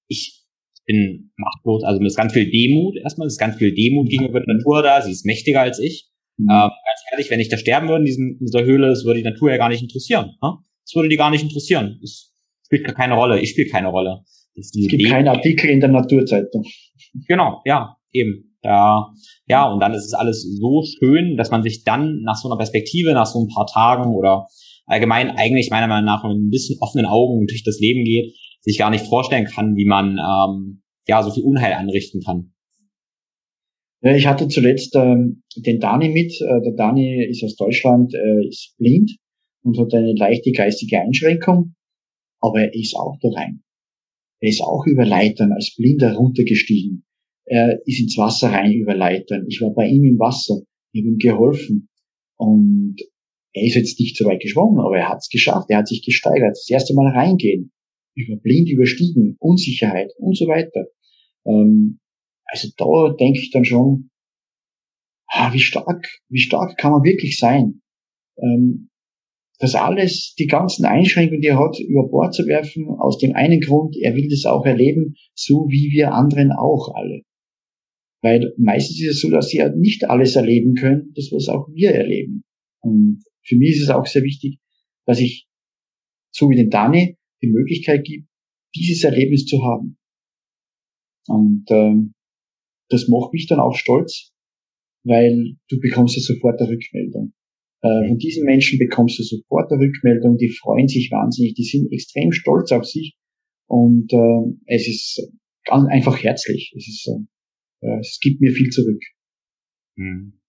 ich 0.07 0.45
bin 0.87 1.33
machtlos, 1.37 1.83
also 1.85 2.01
mit 2.01 2.15
ganz 2.15 2.33
viel 2.33 2.51
Demut 2.51 2.97
erstmal, 3.03 3.27
es 3.27 3.35
ist 3.35 3.39
ganz 3.39 3.57
viel 3.57 3.75
Demut 3.75 4.09
gegenüber 4.09 4.41
der 4.41 4.55
Natur 4.55 4.83
da, 4.83 5.01
sie 5.03 5.13
ist 5.13 5.25
mächtiger 5.25 5.63
als 5.63 5.79
ich. 5.79 6.09
Mhm. 6.37 6.49
Ähm, 6.51 6.71
ganz 6.71 7.01
ehrlich, 7.13 7.31
wenn 7.31 7.41
ich 7.41 7.49
da 7.49 7.57
sterben 7.57 7.89
würde 7.89 8.03
in, 8.03 8.07
diesem, 8.07 8.37
in 8.39 8.47
dieser 8.47 8.65
Höhle, 8.65 8.89
das 8.89 9.05
würde 9.05 9.21
die 9.21 9.29
Natur 9.29 9.51
ja 9.51 9.57
gar 9.57 9.69
nicht 9.69 9.83
interessieren. 9.83 10.37
Ne? 10.43 10.59
Das 10.85 10.95
würde 10.95 11.09
die 11.09 11.17
gar 11.17 11.31
nicht 11.31 11.43
interessieren. 11.43 11.99
Das 12.01 12.30
spielt 12.71 12.87
gar 12.87 12.95
keine 12.95 13.15
Rolle. 13.15 13.41
Ich 13.41 13.51
spiele 13.51 13.69
keine 13.69 13.89
Rolle. 13.89 14.21
es 14.55 14.71
gibt 14.73 15.05
keinen 15.09 15.29
Artikel 15.29 15.71
in 15.71 15.81
der 15.81 15.91
Naturzeitung. 15.91 16.65
Genau, 17.27 17.61
ja, 17.65 17.97
eben. 18.13 18.57
Ja, 18.63 19.09
ja, 19.47 19.67
und 19.73 19.81
dann 19.81 19.95
ist 19.95 20.05
es 20.05 20.15
alles 20.15 20.43
so 20.43 20.83
schön, 20.83 21.37
dass 21.37 21.51
man 21.51 21.63
sich 21.63 21.83
dann 21.83 22.21
nach 22.23 22.37
so 22.37 22.49
einer 22.49 22.59
Perspektive, 22.59 23.13
nach 23.13 23.27
so 23.27 23.41
ein 23.41 23.49
paar 23.49 23.67
Tagen 23.67 24.15
oder 24.15 24.47
allgemein 24.85 25.31
eigentlich 25.31 25.71
meiner 25.71 25.89
Meinung 25.89 26.05
nach 26.05 26.23
mit 26.23 26.37
ein 26.37 26.51
bisschen 26.51 26.79
offenen 26.81 27.07
Augen 27.07 27.47
durch 27.47 27.65
das 27.65 27.81
Leben 27.81 28.05
geht, 28.05 28.37
sich 28.61 28.79
gar 28.79 28.91
nicht 28.91 29.07
vorstellen 29.07 29.47
kann, 29.47 29.77
wie 29.77 29.87
man 29.87 30.19
ähm, 30.19 30.83
ja 31.09 31.23
so 31.23 31.31
viel 31.31 31.43
Unheil 31.43 31.73
anrichten 31.73 32.21
kann. 32.21 32.53
Ich 34.03 34.27
hatte 34.27 34.47
zuletzt 34.49 34.95
ähm, 34.95 35.43
den 35.57 35.81
Dani 35.81 36.11
mit. 36.11 36.33
Äh, 36.41 36.61
der 36.63 36.75
Dani 36.77 37.27
ist 37.29 37.43
aus 37.43 37.57
Deutschland, 37.57 38.15
äh, 38.15 38.47
ist 38.47 38.75
blind 38.79 39.17
und 39.63 39.79
hat 39.79 39.93
eine 39.95 40.13
leichte 40.15 40.53
geistige 40.53 41.01
Einschränkung 41.01 41.75
aber 42.41 42.61
er 42.61 42.75
ist 42.75 42.95
auch 42.97 43.17
da 43.21 43.29
rein. 43.29 43.63
Er 44.41 44.49
ist 44.49 44.63
auch 44.63 44.87
über 44.87 45.05
Leitern 45.05 45.53
als 45.53 45.75
Blinder 45.77 46.15
runtergestiegen. 46.15 47.05
Er 47.45 47.81
ist 47.87 48.01
ins 48.01 48.17
Wasser 48.17 48.51
rein 48.51 48.73
über 48.73 48.95
Leitern. 48.95 49.47
Ich 49.49 49.61
war 49.61 49.75
bei 49.75 49.87
ihm 49.87 50.05
im 50.05 50.19
Wasser. 50.19 50.63
Ich 50.93 51.01
habe 51.01 51.09
ihm 51.09 51.19
geholfen. 51.19 51.89
Und 52.37 52.97
er 53.53 53.67
ist 53.67 53.75
jetzt 53.75 54.01
nicht 54.01 54.17
so 54.17 54.25
weit 54.25 54.41
geschwommen, 54.41 54.81
aber 54.81 54.99
er 54.99 55.09
hat 55.09 55.19
es 55.19 55.29
geschafft. 55.29 55.69
Er 55.69 55.79
hat 55.79 55.89
sich 55.89 56.05
gesteigert. 56.05 56.53
Das 56.53 56.71
erste 56.71 56.95
Mal 56.95 57.13
reingehen. 57.13 57.73
Über 58.15 58.37
blind 58.37 58.69
überstiegen. 58.71 59.37
Unsicherheit 59.41 60.11
und 60.19 60.37
so 60.37 60.47
weiter. 60.47 60.87
Ähm, 61.45 61.99
also 62.47 62.69
da 62.77 63.15
denke 63.17 63.41
ich 63.41 63.51
dann 63.51 63.65
schon, 63.65 64.11
ah, 65.29 65.53
wie 65.53 65.61
stark, 65.61 66.07
wie 66.29 66.41
stark 66.41 66.77
kann 66.79 66.93
man 66.93 67.05
wirklich 67.05 67.39
sein? 67.39 67.83
Ähm, 68.39 68.90
das 69.61 69.75
alles, 69.75 70.35
die 70.39 70.47
ganzen 70.47 70.87
Einschränkungen, 70.87 71.43
die 71.43 71.49
er 71.49 71.59
hat, 71.59 71.79
über 71.79 72.09
Bord 72.09 72.35
zu 72.35 72.47
werfen, 72.47 72.87
aus 72.99 73.19
dem 73.19 73.35
einen 73.35 73.61
Grund, 73.61 73.95
er 74.01 74.15
will 74.17 74.27
das 74.29 74.47
auch 74.47 74.65
erleben, 74.65 75.17
so 75.35 75.67
wie 75.69 75.93
wir 75.93 76.15
anderen 76.15 76.51
auch 76.51 76.95
alle. 76.95 77.23
Weil 78.23 78.55
meistens 78.57 79.03
ist 79.03 79.17
es 79.17 79.21
so, 79.21 79.31
dass 79.31 79.51
sie 79.51 79.59
ja 79.59 79.69
nicht 79.69 80.09
alles 80.09 80.35
erleben 80.35 80.75
können, 80.75 81.13
das 81.15 81.31
was 81.31 81.49
auch 81.49 81.69
wir 81.75 81.91
erleben. 81.91 82.43
Und 82.81 83.23
für 83.43 83.57
mich 83.57 83.77
ist 83.77 83.83
es 83.83 83.91
auch 83.91 84.07
sehr 84.07 84.23
wichtig, 84.23 84.59
dass 85.05 85.21
ich, 85.21 85.47
so 86.33 86.49
wie 86.49 86.57
den 86.57 86.71
Dani, 86.71 87.19
die 87.43 87.49
Möglichkeit 87.49 88.05
gibt, 88.05 88.29
dieses 88.75 89.05
Erlebnis 89.05 89.45
zu 89.45 89.63
haben. 89.63 89.99
Und 91.27 91.67
ähm, 91.71 92.15
das 92.89 93.09
macht 93.09 93.35
mich 93.35 93.47
dann 93.47 93.61
auch 93.61 93.75
stolz, 93.75 94.33
weil 95.05 95.57
du 95.69 95.79
bekommst 95.81 96.17
ja 96.17 96.23
sofort 96.23 96.59
eine 96.61 96.71
Rückmeldung. 96.71 97.35
Äh, 97.83 98.09
von 98.09 98.19
diesen 98.19 98.45
Menschen 98.45 98.79
bekommst 98.79 99.19
du 99.19 99.23
sofort 99.23 99.73
eine 99.73 99.81
Rückmeldung, 99.81 100.37
die 100.37 100.51
freuen 100.51 100.89
sich 100.89 101.11
wahnsinnig, 101.11 101.55
die 101.55 101.65
sind 101.65 101.91
extrem 101.93 102.31
stolz 102.33 102.73
auf 102.73 102.85
sich 102.85 103.17
und 103.67 104.13
äh, 104.13 104.75
es 104.75 104.87
ist 104.87 105.33
ganz 105.65 105.89
einfach 105.91 106.23
herzlich. 106.23 106.73
Es, 106.77 106.89
ist, 106.89 107.09
äh, 107.81 107.99
es 108.01 108.19
gibt 108.21 108.41
mir 108.41 108.53
viel 108.53 108.69
zurück. 108.69 109.03
Hm. 109.97 110.41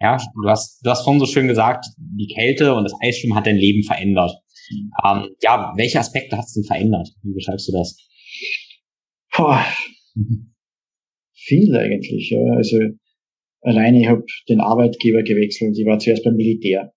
Ja, 0.00 0.16
du 0.16 0.48
hast, 0.48 0.80
du 0.84 0.90
hast 0.90 1.02
vorhin 1.02 1.20
so 1.20 1.26
schön 1.26 1.48
gesagt, 1.48 1.86
die 1.96 2.32
Kälte 2.32 2.74
und 2.74 2.84
das 2.84 2.94
Eisschwimmen 3.02 3.36
hat 3.36 3.46
dein 3.46 3.56
Leben 3.56 3.82
verändert. 3.82 4.32
Mhm. 4.70 4.90
Ähm, 5.04 5.28
ja, 5.42 5.72
welche 5.76 5.98
Aspekte 5.98 6.36
hat 6.36 6.44
es 6.44 6.54
denn 6.54 6.64
verändert? 6.64 7.08
Wie 7.22 7.34
beschreibst 7.34 7.68
du 7.68 7.72
das? 7.72 7.96
Boah. 9.36 9.64
Mhm. 10.14 10.54
viel 11.34 11.74
eigentlich. 11.74 12.30
Ja. 12.30 12.40
Also 12.56 12.78
alleine, 13.62 14.00
ich 14.00 14.08
habe 14.08 14.24
den 14.48 14.60
Arbeitgeber 14.60 15.22
gewechselt. 15.22 15.76
Ich 15.78 15.86
war 15.86 15.98
zuerst 15.98 16.24
beim 16.24 16.36
Militär. 16.36 16.92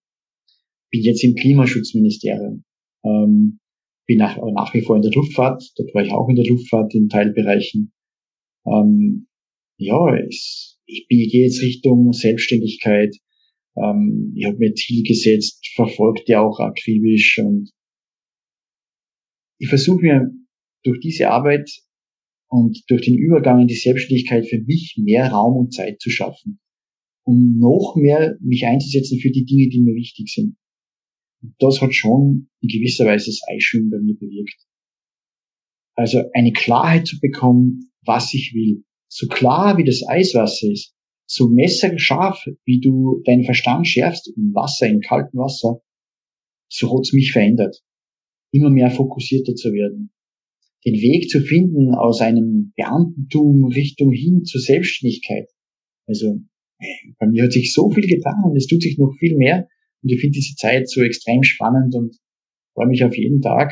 Bin 0.91 1.01
jetzt 1.01 1.23
im 1.23 1.35
Klimaschutzministerium. 1.35 2.63
Ähm, 3.03 3.59
bin 4.07 4.17
nach, 4.17 4.37
nach 4.37 4.73
wie 4.73 4.81
vor 4.81 4.95
in 4.95 5.01
der 5.01 5.11
Luftfahrt. 5.11 5.63
Dort 5.77 5.93
war 5.93 6.03
ich 6.03 6.11
auch 6.11 6.27
in 6.27 6.35
der 6.35 6.45
Luftfahrt 6.45 6.93
in 6.93 7.09
Teilbereichen. 7.09 7.93
Ähm, 8.65 9.27
ja, 9.77 10.15
ich, 10.27 10.77
ich 10.85 11.31
gehe 11.31 11.45
jetzt 11.45 11.61
Richtung 11.61 12.11
Selbstständigkeit. 12.13 13.15
Ähm, 13.77 14.33
ich 14.35 14.45
habe 14.45 14.57
mir 14.57 14.73
Ziel 14.73 15.03
gesetzt, 15.03 15.65
verfolgt 15.75 16.27
ja 16.27 16.41
auch 16.41 16.59
akribisch 16.59 17.39
und 17.39 17.71
ich 19.59 19.69
versuche 19.69 20.01
mir 20.01 20.31
durch 20.83 20.99
diese 20.99 21.29
Arbeit 21.29 21.69
und 22.51 22.83
durch 22.87 23.03
den 23.03 23.17
Übergang 23.17 23.61
in 23.61 23.67
die 23.67 23.75
Selbstständigkeit 23.75 24.45
für 24.45 24.59
mich 24.59 24.95
mehr 24.97 25.31
Raum 25.31 25.57
und 25.57 25.73
Zeit 25.73 26.01
zu 26.01 26.09
schaffen, 26.09 26.59
um 27.23 27.57
noch 27.57 27.95
mehr 27.95 28.35
mich 28.41 28.65
einzusetzen 28.65 29.19
für 29.19 29.31
die 29.31 29.45
Dinge, 29.45 29.69
die 29.69 29.81
mir 29.81 29.95
wichtig 29.95 30.31
sind. 30.33 30.57
Und 31.41 31.55
das 31.59 31.81
hat 31.81 31.95
schon 31.95 32.49
in 32.59 32.67
gewisser 32.67 33.05
Weise 33.05 33.27
das 33.27 33.39
Eisschwimmen 33.49 33.89
bei 33.89 33.99
mir 33.99 34.15
bewirkt. 34.15 34.67
Also 35.95 36.23
eine 36.33 36.51
Klarheit 36.51 37.07
zu 37.07 37.19
bekommen, 37.21 37.91
was 38.05 38.33
ich 38.33 38.53
will. 38.53 38.83
So 39.07 39.27
klar 39.27 39.77
wie 39.77 39.85
das 39.85 40.05
Eiswasser 40.05 40.69
ist, 40.69 40.93
so 41.25 41.47
messerscharf 41.47 42.43
wie 42.65 42.81
du 42.81 43.21
deinen 43.25 43.45
Verstand 43.45 43.87
schärfst 43.87 44.27
im 44.35 44.53
Wasser, 44.53 44.89
im 44.89 44.99
kalten 44.99 45.37
Wasser, 45.37 45.81
so 46.69 46.97
hat's 46.97 47.13
mich 47.13 47.31
verändert. 47.31 47.81
Immer 48.53 48.69
mehr 48.69 48.91
fokussierter 48.91 49.55
zu 49.55 49.71
werden, 49.71 50.11
den 50.85 50.95
Weg 50.95 51.29
zu 51.29 51.41
finden 51.41 51.93
aus 51.93 52.21
einem 52.21 52.73
Beamtentum 52.75 53.65
Richtung 53.65 54.11
hin 54.11 54.43
zur 54.43 54.61
Selbstständigkeit. 54.61 55.47
Also 56.07 56.39
bei 57.19 57.27
mir 57.27 57.43
hat 57.43 57.51
sich 57.51 57.73
so 57.73 57.89
viel 57.91 58.07
getan 58.07 58.43
und 58.43 58.55
es 58.55 58.67
tut 58.67 58.81
sich 58.81 58.97
noch 58.97 59.13
viel 59.19 59.37
mehr. 59.37 59.67
Und 60.01 60.11
ich 60.11 60.19
finde 60.19 60.35
diese 60.35 60.55
Zeit 60.55 60.89
so 60.89 61.01
extrem 61.01 61.43
spannend 61.43 61.95
und 61.95 62.17
freue 62.73 62.87
mich 62.87 63.03
auf 63.03 63.15
jeden 63.15 63.41
Tag. 63.41 63.71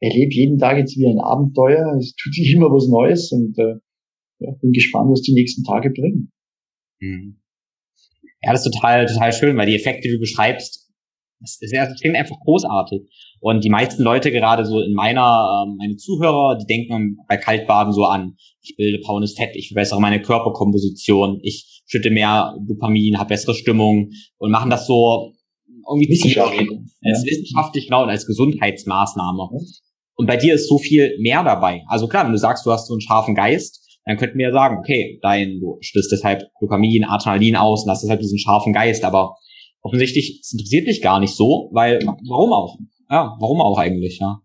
Erlebe 0.00 0.32
jeden 0.32 0.58
Tag 0.58 0.78
jetzt 0.78 0.96
wie 0.96 1.06
ein 1.06 1.18
Abenteuer. 1.18 1.96
Es 1.98 2.14
tut 2.14 2.34
sich 2.34 2.52
immer 2.52 2.66
was 2.66 2.88
Neues 2.88 3.32
und 3.32 3.58
äh, 3.58 3.74
ja, 4.38 4.52
bin 4.60 4.72
gespannt, 4.72 5.10
was 5.10 5.22
die 5.22 5.32
nächsten 5.32 5.64
Tage 5.64 5.90
bringen. 5.90 6.30
Mhm. 7.00 7.40
Ja, 8.42 8.52
das 8.52 8.64
ist 8.64 8.72
total, 8.72 9.06
total 9.06 9.32
schön, 9.32 9.56
weil 9.56 9.66
die 9.66 9.76
Effekte, 9.76 10.08
die 10.08 10.14
du 10.14 10.20
beschreibst, 10.20 10.83
das, 11.44 11.58
ist, 11.60 11.72
das 11.72 12.00
klingt 12.00 12.16
einfach 12.16 12.36
großartig. 12.44 13.02
Und 13.40 13.62
die 13.62 13.70
meisten 13.70 14.02
Leute, 14.02 14.32
gerade 14.32 14.64
so 14.64 14.80
in 14.80 14.94
meiner, 14.94 15.64
ähm, 15.66 15.76
meine 15.76 15.96
Zuhörer, 15.96 16.56
die 16.56 16.66
denken 16.66 17.18
bei 17.28 17.36
Kaltbaden 17.36 17.92
so 17.92 18.04
an, 18.04 18.36
ich 18.62 18.74
bilde 18.76 18.98
braunes 19.04 19.34
Fett, 19.34 19.54
ich 19.54 19.68
verbessere 19.68 20.00
meine 20.00 20.22
Körperkomposition, 20.22 21.40
ich 21.42 21.82
schütte 21.86 22.10
mehr 22.10 22.56
Dopamin, 22.66 23.18
habe 23.18 23.28
bessere 23.28 23.54
Stimmung 23.54 24.10
und 24.38 24.50
machen 24.50 24.70
das 24.70 24.86
so 24.86 25.32
irgendwie 25.88 26.08
wissenschaftlich. 26.08 26.68
Ja. 27.02 27.12
ist 27.12 27.26
wissenschaftlich, 27.26 27.86
genau, 27.86 28.02
und 28.04 28.08
als 28.08 28.26
Gesundheitsmaßnahme. 28.26 29.48
Und 30.16 30.26
bei 30.26 30.36
dir 30.36 30.54
ist 30.54 30.68
so 30.68 30.78
viel 30.78 31.16
mehr 31.20 31.44
dabei. 31.44 31.82
Also 31.88 32.06
klar, 32.06 32.24
wenn 32.24 32.32
du 32.32 32.38
sagst, 32.38 32.64
du 32.64 32.70
hast 32.70 32.86
so 32.86 32.94
einen 32.94 33.00
scharfen 33.00 33.34
Geist, 33.34 33.84
dann 34.04 34.16
könnten 34.16 34.38
wir 34.38 34.48
ja 34.48 34.52
sagen, 34.52 34.78
okay, 34.78 35.18
dein, 35.22 35.60
du 35.60 35.78
stößt 35.80 36.12
deshalb 36.12 36.42
Dopamin, 36.60 37.04
Adrenalin 37.04 37.56
aus 37.56 37.84
und 37.84 37.90
hast 37.90 38.02
deshalb 38.02 38.20
diesen 38.20 38.38
scharfen 38.38 38.72
Geist, 38.72 39.04
aber 39.04 39.36
offensichtlich, 39.84 40.40
es 40.42 40.52
interessiert 40.52 40.88
dich 40.88 41.02
gar 41.02 41.20
nicht 41.20 41.34
so, 41.34 41.70
weil, 41.72 42.00
warum 42.28 42.52
auch? 42.52 42.78
Ja, 43.10 43.36
warum 43.38 43.60
auch 43.60 43.78
eigentlich, 43.78 44.18
ja? 44.18 44.40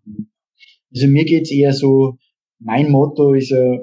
Also 0.93 1.07
mir 1.07 1.25
geht's 1.25 1.49
eher 1.49 1.73
so, 1.73 2.17
mein 2.59 2.91
Motto 2.91 3.33
ist 3.33 3.49
ja, 3.49 3.77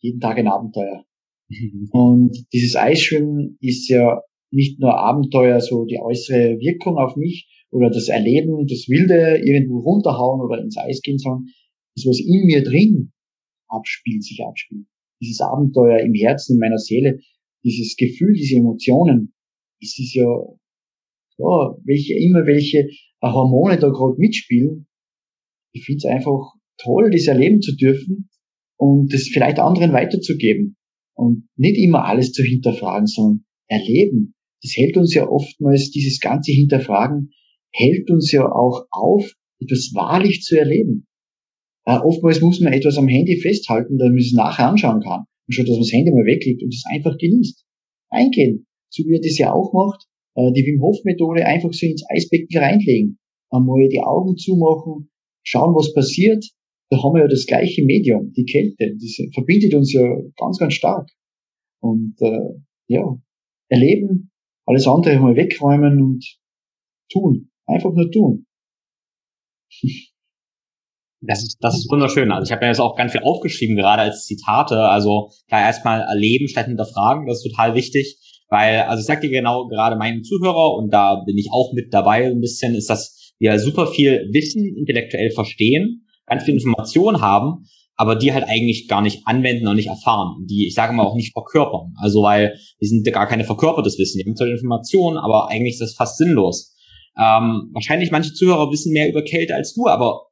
jeden 0.00 0.20
Tag 0.20 0.38
ein 0.38 0.48
Abenteuer. 0.48 1.04
Und 1.92 2.46
dieses 2.52 2.74
Eisschwimmen 2.74 3.58
ist 3.60 3.88
ja 3.88 4.22
nicht 4.50 4.80
nur 4.80 4.96
Abenteuer, 4.96 5.60
so 5.60 5.84
die 5.84 5.98
äußere 6.00 6.58
Wirkung 6.58 6.96
auf 6.96 7.16
mich 7.16 7.48
oder 7.70 7.90
das 7.90 8.08
Erleben, 8.08 8.66
das 8.66 8.88
Wilde 8.88 9.42
irgendwo 9.44 9.80
runterhauen 9.80 10.40
oder 10.40 10.62
ins 10.62 10.78
Eis 10.78 11.02
gehen, 11.02 11.18
sondern 11.18 11.46
das, 11.94 12.06
was 12.06 12.20
in 12.20 12.46
mir 12.46 12.62
drin 12.62 13.12
abspielt, 13.68 14.24
sich 14.24 14.42
abspielt. 14.42 14.86
Dieses 15.20 15.40
Abenteuer 15.40 15.98
im 16.00 16.14
Herzen, 16.14 16.54
in 16.54 16.60
meiner 16.60 16.78
Seele, 16.78 17.18
dieses 17.64 17.96
Gefühl, 17.96 18.34
diese 18.34 18.56
Emotionen, 18.56 19.34
es 19.80 19.98
ist 19.98 20.14
ja, 20.14 20.28
ja, 21.38 21.76
welche, 21.84 22.14
immer 22.14 22.46
welche 22.46 22.88
Hormone 23.22 23.78
da 23.78 23.88
gerade 23.88 24.18
mitspielen. 24.18 24.86
Ich 25.72 25.84
finde 25.84 25.98
es 25.98 26.04
einfach 26.06 26.54
toll, 26.78 27.10
das 27.10 27.26
erleben 27.26 27.60
zu 27.60 27.74
dürfen 27.76 28.28
und 28.78 29.12
das 29.12 29.28
vielleicht 29.32 29.58
anderen 29.58 29.92
weiterzugeben 29.92 30.76
und 31.14 31.48
nicht 31.56 31.78
immer 31.78 32.04
alles 32.04 32.32
zu 32.32 32.42
hinterfragen, 32.42 33.06
sondern 33.06 33.44
erleben. 33.68 34.34
Das 34.62 34.72
hält 34.76 34.96
uns 34.96 35.14
ja 35.14 35.28
oftmals, 35.28 35.90
dieses 35.90 36.20
ganze 36.20 36.52
Hinterfragen, 36.52 37.30
hält 37.72 38.10
uns 38.10 38.32
ja 38.32 38.44
auch 38.46 38.86
auf, 38.90 39.30
etwas 39.60 39.92
wahrlich 39.94 40.42
zu 40.42 40.58
erleben. 40.58 41.06
Äh, 41.84 41.98
oftmals 41.98 42.40
muss 42.40 42.60
man 42.60 42.72
etwas 42.72 42.98
am 42.98 43.08
Handy 43.08 43.38
festhalten, 43.40 43.98
damit 43.98 44.14
man 44.14 44.20
es 44.20 44.32
nachher 44.32 44.68
anschauen 44.68 45.00
kann. 45.00 45.24
Und 45.46 45.54
schon, 45.54 45.66
dass 45.66 45.76
man 45.76 45.82
das 45.82 45.92
Handy 45.92 46.10
mal 46.10 46.26
weglegt 46.26 46.62
und 46.62 46.74
es 46.74 46.84
einfach 46.90 47.16
genießt. 47.16 47.64
Eingehen 48.10 48.66
so 48.90 49.04
wie 49.04 49.16
er 49.16 49.20
das 49.20 49.38
ja 49.38 49.52
auch 49.52 49.72
macht, 49.72 50.06
äh, 50.36 50.52
die 50.52 50.64
Wim 50.66 50.80
Hof 50.82 50.96
Methode 51.04 51.44
einfach 51.44 51.72
so 51.72 51.86
ins 51.86 52.04
Eisbecken 52.10 52.58
reinlegen, 52.58 53.18
einmal 53.50 53.88
die 53.88 54.00
Augen 54.00 54.36
zumachen, 54.36 55.10
schauen, 55.42 55.74
was 55.74 55.92
passiert. 55.92 56.44
Da 56.90 57.02
haben 57.02 57.14
wir 57.14 57.22
ja 57.22 57.28
das 57.28 57.46
gleiche 57.46 57.84
Medium, 57.84 58.32
die 58.32 58.44
Kälte. 58.44 58.94
Das 58.94 59.16
verbindet 59.34 59.74
uns 59.74 59.92
ja 59.92 60.02
ganz, 60.36 60.58
ganz 60.58 60.74
stark. 60.74 61.08
Und 61.80 62.14
äh, 62.20 62.60
ja, 62.88 63.02
erleben, 63.68 64.30
alles 64.66 64.86
andere 64.86 65.18
mal 65.18 65.34
wegräumen 65.34 66.00
und 66.00 66.24
tun. 67.10 67.50
Einfach 67.66 67.92
nur 67.92 68.10
tun. 68.10 68.46
Das 71.22 71.42
ist, 71.42 71.56
das 71.60 71.74
ist 71.76 71.90
wunderschön. 71.90 72.30
Also 72.30 72.44
ich 72.44 72.52
habe 72.52 72.64
mir 72.64 72.68
jetzt 72.68 72.80
auch 72.80 72.94
ganz 72.94 73.10
viel 73.10 73.22
aufgeschrieben, 73.22 73.74
gerade 73.74 74.02
als 74.02 74.26
Zitate. 74.26 74.78
Also 74.78 75.30
klar, 75.48 75.62
erstmal 75.62 76.02
erleben 76.02 76.46
statt 76.46 76.66
hinterfragen, 76.66 77.26
das 77.26 77.38
ist 77.38 77.50
total 77.50 77.74
wichtig. 77.74 78.18
Weil, 78.48 78.80
also 78.82 79.00
ich 79.00 79.06
sag 79.06 79.20
dir 79.20 79.30
genau, 79.30 79.66
gerade 79.66 79.96
meinen 79.96 80.22
Zuhörer, 80.22 80.74
und 80.76 80.92
da 80.92 81.22
bin 81.26 81.36
ich 81.36 81.48
auch 81.50 81.72
mit 81.72 81.92
dabei 81.92 82.26
ein 82.26 82.40
bisschen, 82.40 82.74
ist, 82.74 82.88
dass 82.88 83.34
wir 83.38 83.58
super 83.58 83.88
viel 83.88 84.28
Wissen 84.32 84.76
intellektuell 84.76 85.30
verstehen, 85.30 86.06
ganz 86.26 86.44
viel 86.44 86.54
Informationen 86.54 87.20
haben, 87.20 87.64
aber 87.96 88.14
die 88.14 88.32
halt 88.32 88.44
eigentlich 88.44 88.88
gar 88.88 89.00
nicht 89.00 89.26
anwenden 89.26 89.66
und 89.66 89.76
nicht 89.76 89.88
erfahren. 89.88 90.46
Die, 90.48 90.66
ich 90.66 90.74
sage 90.74 90.92
mal, 90.92 91.04
auch 91.04 91.16
nicht 91.16 91.32
verkörpern. 91.32 91.94
Also 91.96 92.22
weil 92.22 92.58
wir 92.78 92.88
sind 92.88 93.06
ja 93.06 93.12
gar 93.12 93.26
keine 93.26 93.44
verkörpertes 93.44 93.98
Wissen. 93.98 94.18
Wir 94.18 94.26
haben 94.26 94.36
zwar 94.36 94.48
Informationen, 94.48 95.16
aber 95.16 95.48
eigentlich 95.48 95.74
ist 95.74 95.80
das 95.80 95.94
fast 95.94 96.18
sinnlos. 96.18 96.74
Ähm, 97.18 97.70
wahrscheinlich 97.72 98.10
manche 98.10 98.34
Zuhörer 98.34 98.70
wissen 98.70 98.92
mehr 98.92 99.08
über 99.08 99.22
Kälte 99.22 99.54
als 99.54 99.72
du, 99.72 99.86
aber 99.86 100.26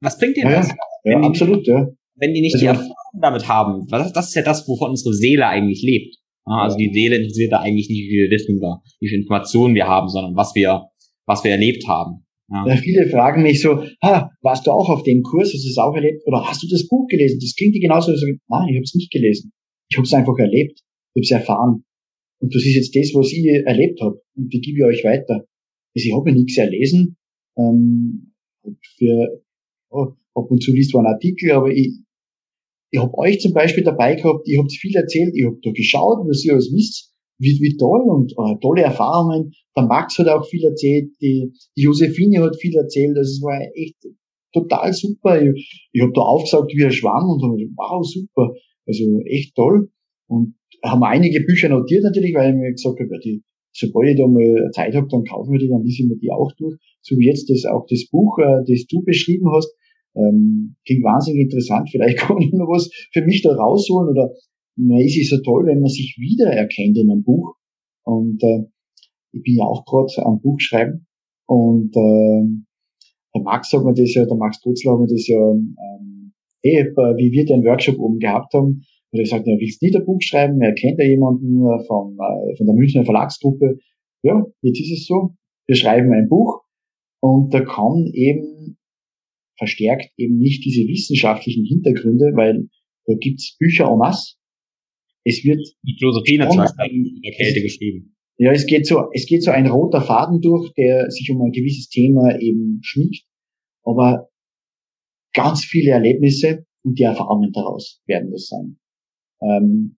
was 0.00 0.18
bringt 0.18 0.36
dir 0.36 0.48
das? 0.48 0.68
Ja, 1.04 1.12
ja 1.12 1.20
absolut, 1.20 1.66
ja. 1.66 1.86
Wenn 2.16 2.32
die 2.32 2.40
nicht 2.40 2.54
also, 2.54 2.64
die 2.64 2.68
Erfahrung 2.68 3.20
damit 3.20 3.48
haben, 3.48 3.86
das, 3.88 4.12
das 4.12 4.28
ist 4.28 4.34
ja 4.34 4.42
das, 4.42 4.66
wovon 4.66 4.90
unsere 4.90 5.12
Seele 5.12 5.46
eigentlich 5.46 5.82
lebt. 5.82 6.16
Also 6.46 6.76
die 6.76 6.92
Seele 6.92 7.16
interessiert 7.16 7.52
da 7.52 7.60
eigentlich 7.60 7.88
nicht, 7.88 8.08
wie 8.08 8.22
wir 8.22 8.30
wissen 8.30 8.58
oder 8.58 8.82
wie 9.00 9.08
viele 9.08 9.22
Informationen 9.22 9.74
wir 9.74 9.86
haben, 9.86 10.08
sondern 10.08 10.36
was 10.36 10.54
wir, 10.54 10.84
was 11.26 11.42
wir 11.42 11.52
erlebt 11.52 11.88
haben. 11.88 12.24
Ja. 12.50 12.66
ja. 12.68 12.76
viele 12.76 13.08
fragen 13.08 13.42
mich 13.42 13.62
so, 13.62 13.82
ha, 14.02 14.30
warst 14.42 14.66
du 14.66 14.70
auch 14.70 14.90
auf 14.90 15.02
dem 15.04 15.22
Kurs, 15.22 15.52
hast 15.54 15.64
du 15.64 15.68
es 15.68 15.78
auch 15.78 15.94
erlebt? 15.94 16.22
Oder 16.26 16.44
hast 16.44 16.62
du 16.62 16.66
das 16.68 16.86
Buch 16.86 17.06
gelesen? 17.08 17.38
Das 17.40 17.54
klingt 17.56 17.74
dir 17.74 17.80
genauso. 17.80 18.14
So, 18.14 18.26
nein, 18.26 18.68
ich 18.68 18.76
habe 18.76 18.84
es 18.84 18.94
nicht 18.94 19.10
gelesen. 19.10 19.52
Ich 19.88 19.96
habe 19.96 20.04
es 20.04 20.12
einfach 20.12 20.36
erlebt. 20.38 20.80
Ich 21.14 21.20
habe 21.20 21.22
es 21.22 21.30
erfahren. 21.30 21.84
Und 22.40 22.54
das 22.54 22.62
ist 22.62 22.74
jetzt 22.74 22.94
das, 22.94 23.14
was 23.14 23.32
ich 23.32 23.46
erlebt 23.46 24.00
habe. 24.02 24.20
Und 24.36 24.52
die 24.52 24.60
gebe 24.60 24.78
ich 24.78 24.84
euch 24.84 25.04
weiter. 25.04 25.46
Also 25.96 26.08
ich 26.08 26.12
habe 26.12 26.28
ja 26.28 26.36
nichts 26.36 26.58
erlesen. 26.58 27.16
Ähm, 27.56 28.34
für, 28.98 29.42
oh, 29.90 30.12
ab 30.34 30.50
und 30.50 30.62
zu 30.62 30.72
liest 30.72 30.94
man 30.94 31.06
Artikel, 31.06 31.52
aber 31.52 31.70
ich, 31.70 32.03
ich 32.94 33.00
habe 33.00 33.18
euch 33.18 33.40
zum 33.40 33.52
Beispiel 33.52 33.82
dabei 33.82 34.14
gehabt, 34.14 34.46
ihr 34.46 34.60
habt 34.60 34.70
viel 34.70 34.94
erzählt, 34.94 35.34
ich 35.34 35.44
habe 35.44 35.58
da 35.64 35.72
geschaut, 35.72 36.18
was 36.28 36.44
ihr 36.44 36.52
alles 36.52 36.72
wisst, 36.72 37.12
wie, 37.38 37.58
wie 37.60 37.76
toll 37.76 38.02
und 38.06 38.30
äh, 38.38 38.54
tolle 38.60 38.82
Erfahrungen. 38.82 39.50
Der 39.76 39.86
Max 39.86 40.16
hat 40.18 40.28
auch 40.28 40.46
viel 40.46 40.62
erzählt, 40.64 41.10
die, 41.20 41.50
die 41.76 41.82
Josephine 41.82 42.40
hat 42.44 42.54
viel 42.54 42.76
erzählt, 42.76 43.16
also 43.16 43.28
es 43.28 43.42
war 43.42 43.60
echt 43.74 43.96
total 44.52 44.92
super. 44.92 45.42
Ich, 45.42 45.90
ich 45.92 46.02
habe 46.02 46.12
da 46.14 46.20
aufgesagt 46.20 46.70
wie 46.72 46.84
ein 46.84 46.92
Schwamm 46.92 47.28
und 47.30 47.42
habe 47.42 47.56
wow, 47.74 48.06
super, 48.06 48.54
also 48.86 49.02
echt 49.26 49.56
toll. 49.56 49.90
Und 50.28 50.54
haben 50.84 51.02
einige 51.02 51.40
Bücher 51.40 51.70
notiert 51.70 52.04
natürlich, 52.04 52.32
weil 52.32 52.50
ich 52.50 52.56
mir 52.56 52.70
gesagt 52.70 53.00
habe, 53.00 53.18
die, 53.18 53.42
sobald 53.72 54.10
ich 54.10 54.18
da 54.18 54.28
mal 54.28 54.70
Zeit 54.70 54.94
habe, 54.94 55.08
dann 55.10 55.24
kaufen 55.24 55.50
wir 55.50 55.58
die, 55.58 55.68
dann 55.68 55.82
lese 55.82 56.06
mir 56.06 56.16
die 56.16 56.30
auch 56.30 56.52
durch. 56.58 56.76
So 57.02 57.18
wie 57.18 57.26
jetzt 57.26 57.50
das 57.50 57.64
auch 57.64 57.86
das 57.90 58.06
Buch, 58.08 58.38
äh, 58.38 58.62
das 58.68 58.86
du 58.86 59.02
beschrieben 59.02 59.50
hast, 59.52 59.74
ähm, 60.16 60.76
klingt 60.86 61.04
wahnsinnig 61.04 61.44
interessant. 61.44 61.88
Vielleicht 61.90 62.18
kann 62.24 62.40
ich 62.40 62.52
noch 62.52 62.68
was 62.68 62.90
für 63.12 63.22
mich 63.22 63.42
da 63.42 63.54
rausholen 63.54 64.10
oder 64.10 64.32
na, 64.76 64.98
ist 65.00 65.18
es 65.18 65.30
so 65.30 65.40
toll, 65.42 65.66
wenn 65.66 65.80
man 65.80 65.90
sich 65.90 66.16
wiedererkennt 66.18 66.98
in 66.98 67.10
einem 67.10 67.22
Buch. 67.22 67.54
Und 68.04 68.42
äh, 68.42 68.64
ich 69.32 69.42
bin 69.42 69.56
ja 69.56 69.64
auch 69.64 69.84
gerade 69.84 70.26
am 70.26 70.40
Buch 70.40 70.60
schreiben 70.60 71.06
und 71.46 71.96
äh, 71.96 72.42
der 73.34 73.42
Max 73.42 73.72
hat 73.72 73.84
mir 73.84 73.94
das 73.94 74.14
ja, 74.14 74.24
der 74.24 74.36
Max 74.36 74.60
Tutzler 74.60 74.92
hat 74.92 75.00
mir 75.00 75.06
das 75.08 75.26
ja, 75.26 75.38
ähm, 75.38 76.32
eh, 76.62 76.84
wie 76.84 77.32
wir 77.32 77.44
den 77.44 77.64
Workshop 77.64 77.98
oben 77.98 78.18
gehabt 78.18 78.54
haben, 78.54 78.82
er 79.14 79.22
gesagt, 79.22 79.46
er 79.46 79.58
will 79.58 79.72
nicht 79.80 79.96
ein 79.96 80.04
Buch 80.04 80.20
schreiben, 80.20 80.60
er 80.60 80.74
kennt 80.74 80.98
ja 80.98 81.04
jemanden 81.04 81.62
von, 81.86 82.16
äh, 82.18 82.56
von 82.56 82.66
der 82.66 82.74
Münchner 82.74 83.04
Verlagsgruppe. 83.04 83.78
Ja, 84.22 84.44
jetzt 84.62 84.80
ist 84.80 84.92
es 84.92 85.06
so, 85.06 85.34
wir 85.66 85.76
schreiben 85.76 86.12
ein 86.12 86.28
Buch 86.28 86.62
und 87.20 87.52
da 87.54 87.60
kommen 87.60 88.06
eben 88.12 88.76
verstärkt 89.58 90.10
eben 90.16 90.38
nicht 90.38 90.64
diese 90.64 90.86
wissenschaftlichen 90.88 91.64
Hintergründe, 91.64 92.32
weil 92.34 92.68
da 93.06 93.14
gibt's 93.14 93.56
Bücher 93.58 93.90
en 93.90 93.98
masse. 93.98 94.34
Es 95.24 95.44
wird 95.44 95.60
die 95.82 95.96
Philosophie 95.98 96.34
in 96.34 96.40
der 96.40 97.32
Kälte 97.32 97.62
geschrieben. 97.62 98.14
Ja, 98.36 98.50
es 98.50 98.66
geht 98.66 98.86
so, 98.86 99.10
es 99.12 99.26
geht 99.26 99.42
so 99.42 99.52
ein 99.52 99.66
roter 99.66 100.02
Faden 100.02 100.40
durch, 100.40 100.72
der 100.74 101.10
sich 101.10 101.30
um 101.30 101.40
ein 101.40 101.52
gewisses 101.52 101.88
Thema 101.88 102.38
eben 102.40 102.80
schmiegt, 102.82 103.24
aber 103.84 104.28
ganz 105.32 105.64
viele 105.64 105.92
Erlebnisse 105.92 106.66
und 106.84 106.98
die 106.98 107.04
Erfahrungen 107.04 107.52
daraus 107.52 108.02
werden 108.06 108.32
das 108.32 108.48
sein. 108.48 108.78
Ähm, 109.40 109.96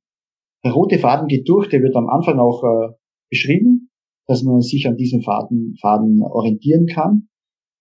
der 0.64 0.72
rote 0.72 0.98
Faden 0.98 1.28
geht 1.28 1.48
durch, 1.48 1.68
der 1.68 1.82
wird 1.82 1.96
am 1.96 2.08
Anfang 2.08 2.38
auch 2.38 2.62
äh, 2.62 2.94
beschrieben, 3.30 3.90
dass 4.26 4.42
man 4.42 4.60
sich 4.60 4.86
an 4.86 4.96
diesem 4.96 5.22
Faden, 5.22 5.76
Faden 5.80 6.22
orientieren 6.22 6.86
kann. 6.86 7.28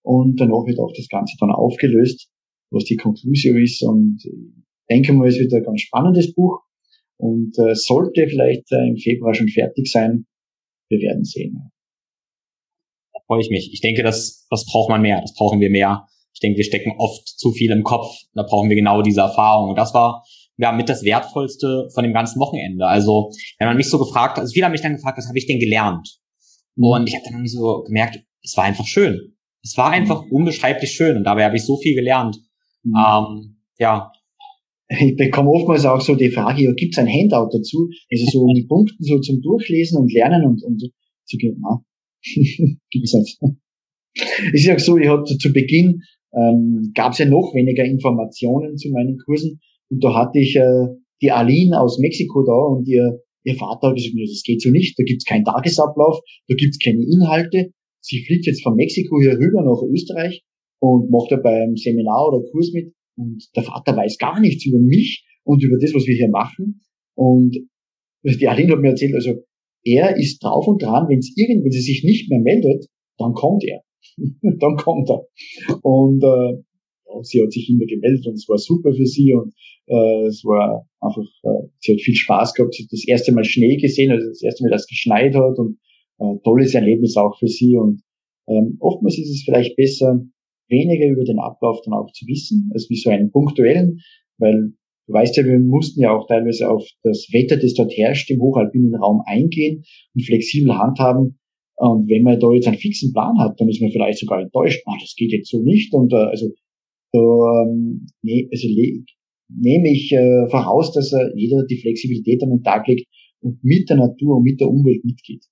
Und 0.06 0.40
danach 0.40 0.66
wird 0.68 0.80
auch 0.80 0.94
das 0.96 1.08
Ganze 1.10 1.36
dann 1.40 1.50
aufgelöst, 1.50 2.30
was 2.70 2.84
die 2.84 2.96
Konklusion 2.96 3.58
ist. 3.58 3.82
Und 3.82 4.22
ich 4.24 4.86
denke 4.90 5.14
mal, 5.14 5.28
es 5.28 5.40
wird 5.40 5.52
ein 5.52 5.64
ganz 5.64 5.82
spannendes 5.82 6.34
Buch 6.34 6.62
und 7.18 7.58
äh, 7.58 7.74
sollte 7.74 8.28
vielleicht 8.28 8.72
äh, 8.72 8.88
im 8.88 8.98
Februar 8.98 9.34
schon 9.34 9.48
fertig 9.48 9.90
sein. 9.90 10.28
Wir 10.90 11.00
werden 11.00 11.24
sehen. 11.24 11.72
Da 13.14 13.20
freue 13.26 13.42
ich 13.42 13.50
mich. 13.50 13.74
Ich 13.74 13.82
denke, 13.82 14.04
das, 14.04 14.46
das 14.52 14.66
braucht 14.66 14.90
man 14.90 15.02
mehr. 15.02 15.22
Das 15.22 15.34
brauchen 15.34 15.60
wir 15.60 15.72
mehr. 15.72 16.06
Ich 16.34 16.40
denke, 16.40 16.58
wir 16.58 16.66
stecken 16.66 16.94
oft 17.00 17.28
zu 17.28 17.52
viel 17.52 17.72
im 17.72 17.84
Kopf. 17.84 18.14
Da 18.36 18.44
brauchen 18.44 18.70
wir 18.70 18.76
genau 18.76 19.02
diese 19.02 19.22
Erfahrung. 19.22 19.70
Und 19.70 19.78
das 19.78 19.96
war 19.96 20.24
ja 20.58 20.72
mit 20.72 20.88
das 20.88 21.04
Wertvollste 21.04 21.90
von 21.96 22.04
dem 22.04 22.14
ganzen 22.14 22.40
Wochenende. 22.40 22.86
Also, 22.86 23.32
wenn 23.58 23.68
man 23.68 23.78
mich 23.78 23.90
so 23.90 23.98
gefragt, 23.98 24.38
also 24.38 24.52
viele 24.54 24.66
haben 24.66 24.74
mich 24.74 24.82
dann 24.82 24.96
gefragt, 24.96 25.18
was 25.18 25.28
habe 25.28 25.38
ich 25.40 25.48
denn 25.48 25.60
gelernt? 25.60 26.20
Und 26.78 27.08
ich 27.08 27.16
habe 27.16 27.24
dann 27.24 27.34
irgendwie 27.34 27.50
so 27.50 27.84
gemerkt, 27.84 28.20
es 28.44 28.56
war 28.56 28.66
einfach 28.66 28.86
schön. 28.86 29.35
Es 29.66 29.76
war 29.78 29.90
einfach 29.90 30.24
mhm. 30.26 30.32
unbeschreiblich 30.32 30.92
schön 30.92 31.18
und 31.18 31.24
dabei 31.24 31.46
habe 31.46 31.56
ich 31.56 31.66
so 31.66 31.78
viel 31.78 31.96
gelernt. 31.96 32.38
Mhm. 32.84 32.94
Ähm, 32.96 33.58
ja. 33.80 34.12
Ich 34.88 35.16
bekomme 35.16 35.50
oftmals 35.50 35.84
auch 35.86 36.00
so 36.00 36.14
die 36.14 36.30
Frage, 36.30 36.64
ja, 36.64 36.72
gibt 36.74 36.94
es 36.94 37.00
ein 37.00 37.10
Handout 37.10 37.50
dazu? 37.52 37.90
Also 38.12 38.26
so 38.32 38.46
mit 38.46 38.68
Punkten 38.68 39.04
so 39.04 39.20
zum 39.20 39.42
Durchlesen 39.42 40.00
und 40.00 40.14
Lernen 40.14 40.46
und, 40.46 40.64
und 40.64 40.80
zu 41.26 41.38
gehen. 41.38 41.60
Na, 41.60 41.84
gibt's 42.92 43.14
nicht. 43.14 43.40
Es 44.54 44.62
ist 44.62 44.66
ja 44.66 44.78
so, 44.78 44.98
ich 44.98 45.10
hatte 45.10 45.38
zu 45.40 45.52
Beginn 45.52 46.02
ähm, 46.36 46.92
gab 46.94 47.14
es 47.14 47.18
ja 47.18 47.26
noch 47.26 47.54
weniger 47.56 47.84
Informationen 47.84 48.78
zu 48.78 48.90
meinen 48.90 49.18
Kursen 49.26 49.60
und 49.90 50.04
da 50.04 50.14
hatte 50.14 50.40
ich 50.40 50.56
äh, 50.56 50.88
die 51.22 51.32
Aline 51.32 51.80
aus 51.80 51.98
Mexiko 52.00 52.44
da 52.46 52.54
und 52.54 52.88
ihr, 52.88 53.22
ihr 53.44 53.56
Vater 53.56 53.90
hat 53.90 53.96
gesagt, 53.96 54.14
das 54.22 54.44
geht 54.44 54.62
so 54.62 54.70
nicht, 54.70 55.00
da 55.00 55.04
gibt's 55.04 55.26
keinen 55.26 55.46
Tagesablauf, 55.46 56.20
da 56.48 56.56
gibt's 56.56 56.80
keine 56.80 57.04
Inhalte. 57.04 57.72
Sie 58.06 58.24
fliegt 58.24 58.46
jetzt 58.46 58.62
von 58.62 58.76
Mexiko 58.76 59.20
hier 59.20 59.34
rüber 59.34 59.64
nach 59.64 59.82
Österreich 59.90 60.44
und 60.80 61.10
macht 61.10 61.32
da 61.32 61.38
beim 61.38 61.76
Seminar 61.76 62.28
oder 62.30 62.48
Kurs 62.52 62.72
mit 62.72 62.94
und 63.18 63.50
der 63.56 63.64
Vater 63.64 63.98
weiß 63.98 64.20
gar 64.20 64.40
nichts 64.40 64.66
über 64.66 64.80
mich 64.80 65.26
und 65.44 65.64
über 65.64 65.78
das, 65.80 65.94
was 65.94 66.06
wir 66.06 66.16
hier 66.16 66.30
machen. 66.30 66.82
Und 67.16 67.58
die 68.24 68.48
Aline 68.48 68.74
hat 68.74 68.82
mir 68.82 68.90
erzählt, 68.90 69.16
also 69.16 69.42
er 69.84 70.18
ist 70.18 70.44
drauf 70.44 70.68
und 70.68 70.84
dran, 70.84 71.08
wenn 71.10 71.20
es 71.20 71.34
irgendwann 71.36 71.72
sie 71.72 71.82
sich 71.82 72.04
nicht 72.04 72.30
mehr 72.30 72.42
meldet, 72.42 72.86
dann 73.18 73.34
kommt 73.34 73.64
er. 73.64 73.82
dann 74.60 74.76
kommt 74.78 75.10
er. 75.10 75.26
Und 75.82 76.24
äh, 76.24 76.62
sie 77.24 77.42
hat 77.42 77.52
sich 77.52 77.70
immer 77.70 77.86
gemeldet 77.86 78.28
und 78.28 78.34
es 78.34 78.48
war 78.48 78.58
super 78.58 78.94
für 78.94 79.06
sie 79.06 79.34
und 79.34 79.54
äh, 79.88 80.28
es 80.28 80.44
war 80.44 80.88
einfach, 81.00 81.26
äh, 81.44 81.70
sie 81.80 81.94
hat 81.94 82.02
viel 82.02 82.16
Spaß 82.16 82.54
gehabt. 82.54 82.76
Sie 82.76 82.84
hat 82.84 82.92
das 82.92 83.08
erste 83.08 83.32
Mal 83.32 83.46
Schnee 83.46 83.78
gesehen, 83.78 84.12
also 84.12 84.28
das 84.28 84.44
erste 84.44 84.64
Mal, 84.64 84.70
dass 84.70 84.82
es 84.82 84.88
geschneit 84.88 85.34
hat 85.34 85.58
und 85.58 85.78
äh, 86.20 86.36
tolles 86.44 86.74
Erlebnis 86.74 87.18
auch 87.18 87.38
für 87.38 87.48
sie. 87.48 87.78
Und 87.78 88.02
ähm, 88.48 88.78
oftmals 88.80 89.18
ist 89.18 89.30
es 89.30 89.44
vielleicht 89.44 89.76
besser, 89.76 90.22
weniger 90.70 91.08
über 91.08 91.24
den 91.24 91.40
Ablauf 91.40 91.82
dann 91.84 91.94
auch 91.94 92.12
zu 92.12 92.26
wissen, 92.28 92.70
als 92.74 92.90
wie 92.90 92.96
so 92.96 93.10
einen 93.10 93.32
punktuellen, 93.32 94.00
weil 94.38 94.74
du 95.08 95.14
weißt 95.14 95.38
ja, 95.38 95.46
wir 95.46 95.60
mussten 95.60 96.02
ja 96.02 96.16
auch 96.16 96.28
teilweise 96.28 96.70
auf 96.70 96.88
das 97.04 97.28
Wetter, 97.32 97.58
das 97.58 97.74
dort 97.74 97.92
herrscht, 97.96 98.30
im 98.32 98.42
hochalpinen 98.42 98.96
Raum 98.96 99.22
eingehen 99.26 99.84
und 100.16 100.26
flexibel 100.26 100.76
handhaben. 100.78 101.40
Und 101.78 102.10
wenn 102.10 102.24
man 102.24 102.40
da 102.40 102.52
jetzt 102.52 102.68
einen 102.68 102.78
fixen 102.78 103.12
Plan 103.12 103.38
hat, 103.38 103.60
dann 103.60 103.68
ist 103.68 103.82
man 103.82 103.92
vielleicht 103.92 104.20
sogar 104.20 104.42
enttäuscht, 104.42 104.82
ah, 104.86 104.96
das 105.00 105.14
geht 105.16 105.32
jetzt 105.32 105.50
so 105.50 105.62
nicht. 105.62 105.94
Und 105.94 106.14
äh, 106.14 106.16
also 106.16 106.50
da 107.12 107.20
ähm, 107.20 108.08
nee, 108.22 108.48
also 108.52 108.68
nehme 109.50 109.92
ich 109.92 110.12
äh, 110.12 110.48
voraus, 110.50 110.92
dass 110.94 111.14
äh, 111.14 111.32
jeder 111.36 111.66
die 111.66 111.78
Flexibilität 111.78 112.42
an 112.44 112.50
den 112.50 112.64
Tag 112.64 112.88
legt 112.88 113.08
und 113.42 113.64
mit 113.64 113.90
der 113.90 113.98
Natur 113.98 114.38
und 114.38 114.44
mit 114.44 114.60
der 114.60 114.70
Umwelt 114.70 115.04
mitgeht. 115.04 115.44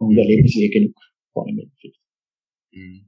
Und 0.00 0.12
mhm. 0.12 0.18
erleben 0.18 0.48
sie 0.48 0.64
eh 0.64 0.68
genug 0.68 0.96
von 1.32 1.48
im 1.48 1.58
Endeffekt. 1.58 1.96
Mhm. 2.72 3.06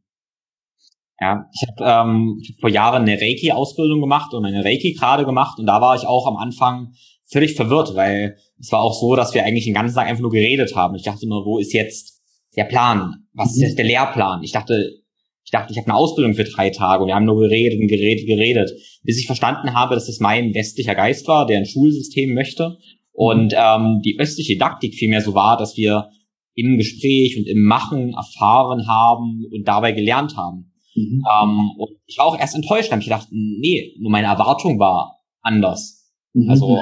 Ja, 1.20 1.49
ich 1.55 1.68
habe 1.68 2.09
ähm, 2.11 2.43
vor 2.61 2.68
Jahren 2.68 3.03
eine 3.03 3.20
Reiki-Ausbildung 3.20 4.01
gemacht 4.01 4.34
und 4.34 4.45
eine 4.45 4.64
Reiki 4.64 4.93
gerade 4.93 5.24
gemacht 5.24 5.59
und 5.59 5.66
da 5.66 5.80
war 5.80 5.95
ich 5.95 6.05
auch 6.05 6.26
am 6.26 6.36
Anfang 6.36 6.95
völlig 7.24 7.55
verwirrt, 7.55 7.95
weil 7.95 8.36
es 8.59 8.72
war 8.72 8.82
auch 8.82 8.93
so, 8.93 9.14
dass 9.14 9.32
wir 9.32 9.45
eigentlich 9.45 9.64
den 9.64 9.74
ganzen 9.74 9.95
Tag 9.95 10.09
einfach 10.09 10.22
nur 10.22 10.32
geredet 10.32 10.74
haben. 10.74 10.97
Ich 10.97 11.05
dachte 11.05 11.28
nur, 11.28 11.47
wo 11.47 11.59
ist 11.59 11.72
jetzt 11.72 12.20
der 12.57 12.64
Plan? 12.64 13.26
Was 13.34 13.53
ist 13.53 13.59
mhm. 13.59 13.62
jetzt 13.62 13.78
der 13.78 13.84
Lehrplan? 13.84 14.43
Ich 14.43 14.53
dachte, 14.53 15.03
ich 15.45 15.51
dachte, 15.51 15.72
ich 15.72 15.78
habe 15.78 15.86
eine 15.86 15.97
Ausbildung 15.97 16.34
für 16.34 16.45
drei 16.45 16.70
Tage 16.70 17.03
und 17.03 17.09
wir 17.09 17.14
haben 17.14 17.24
nur 17.24 17.40
geredet 17.40 17.80
und 17.80 17.86
geredet, 17.86 18.26
geredet, 18.26 18.72
bis 19.03 19.18
ich 19.18 19.26
verstanden 19.26 19.74
habe, 19.74 19.95
dass 19.95 20.07
das 20.07 20.20
mein 20.20 20.55
westlicher 20.55 20.95
Geist 20.95 21.26
war, 21.28 21.47
der 21.47 21.59
ein 21.59 21.66
Schulsystem 21.66 22.34
möchte. 22.34 22.78
Und 23.12 23.55
ähm, 23.57 24.01
die 24.05 24.18
östliche 24.18 24.55
Didaktik 24.55 24.95
vielmehr 24.95 25.20
so 25.20 25.34
war, 25.34 25.57
dass 25.57 25.76
wir 25.76 26.09
im 26.55 26.76
Gespräch 26.76 27.36
und 27.36 27.46
im 27.46 27.62
Machen 27.64 28.14
erfahren 28.14 28.86
haben 28.86 29.44
und 29.53 29.66
dabei 29.66 29.92
gelernt 29.92 30.36
haben. 30.36 30.72
Mhm. 30.94 31.24
Ähm, 31.30 31.70
und 31.78 31.90
ich 32.07 32.18
war 32.18 32.26
auch 32.26 32.38
erst 32.38 32.55
enttäuscht, 32.55 32.88
da 32.88 32.92
habe 32.92 33.00
ich 33.00 33.09
gedacht, 33.09 33.28
nee, 33.30 33.94
nur 33.98 34.11
meine 34.11 34.26
Erwartung 34.26 34.78
war 34.78 35.20
anders. 35.40 36.11
Mhm. 36.34 36.50
Also 36.50 36.78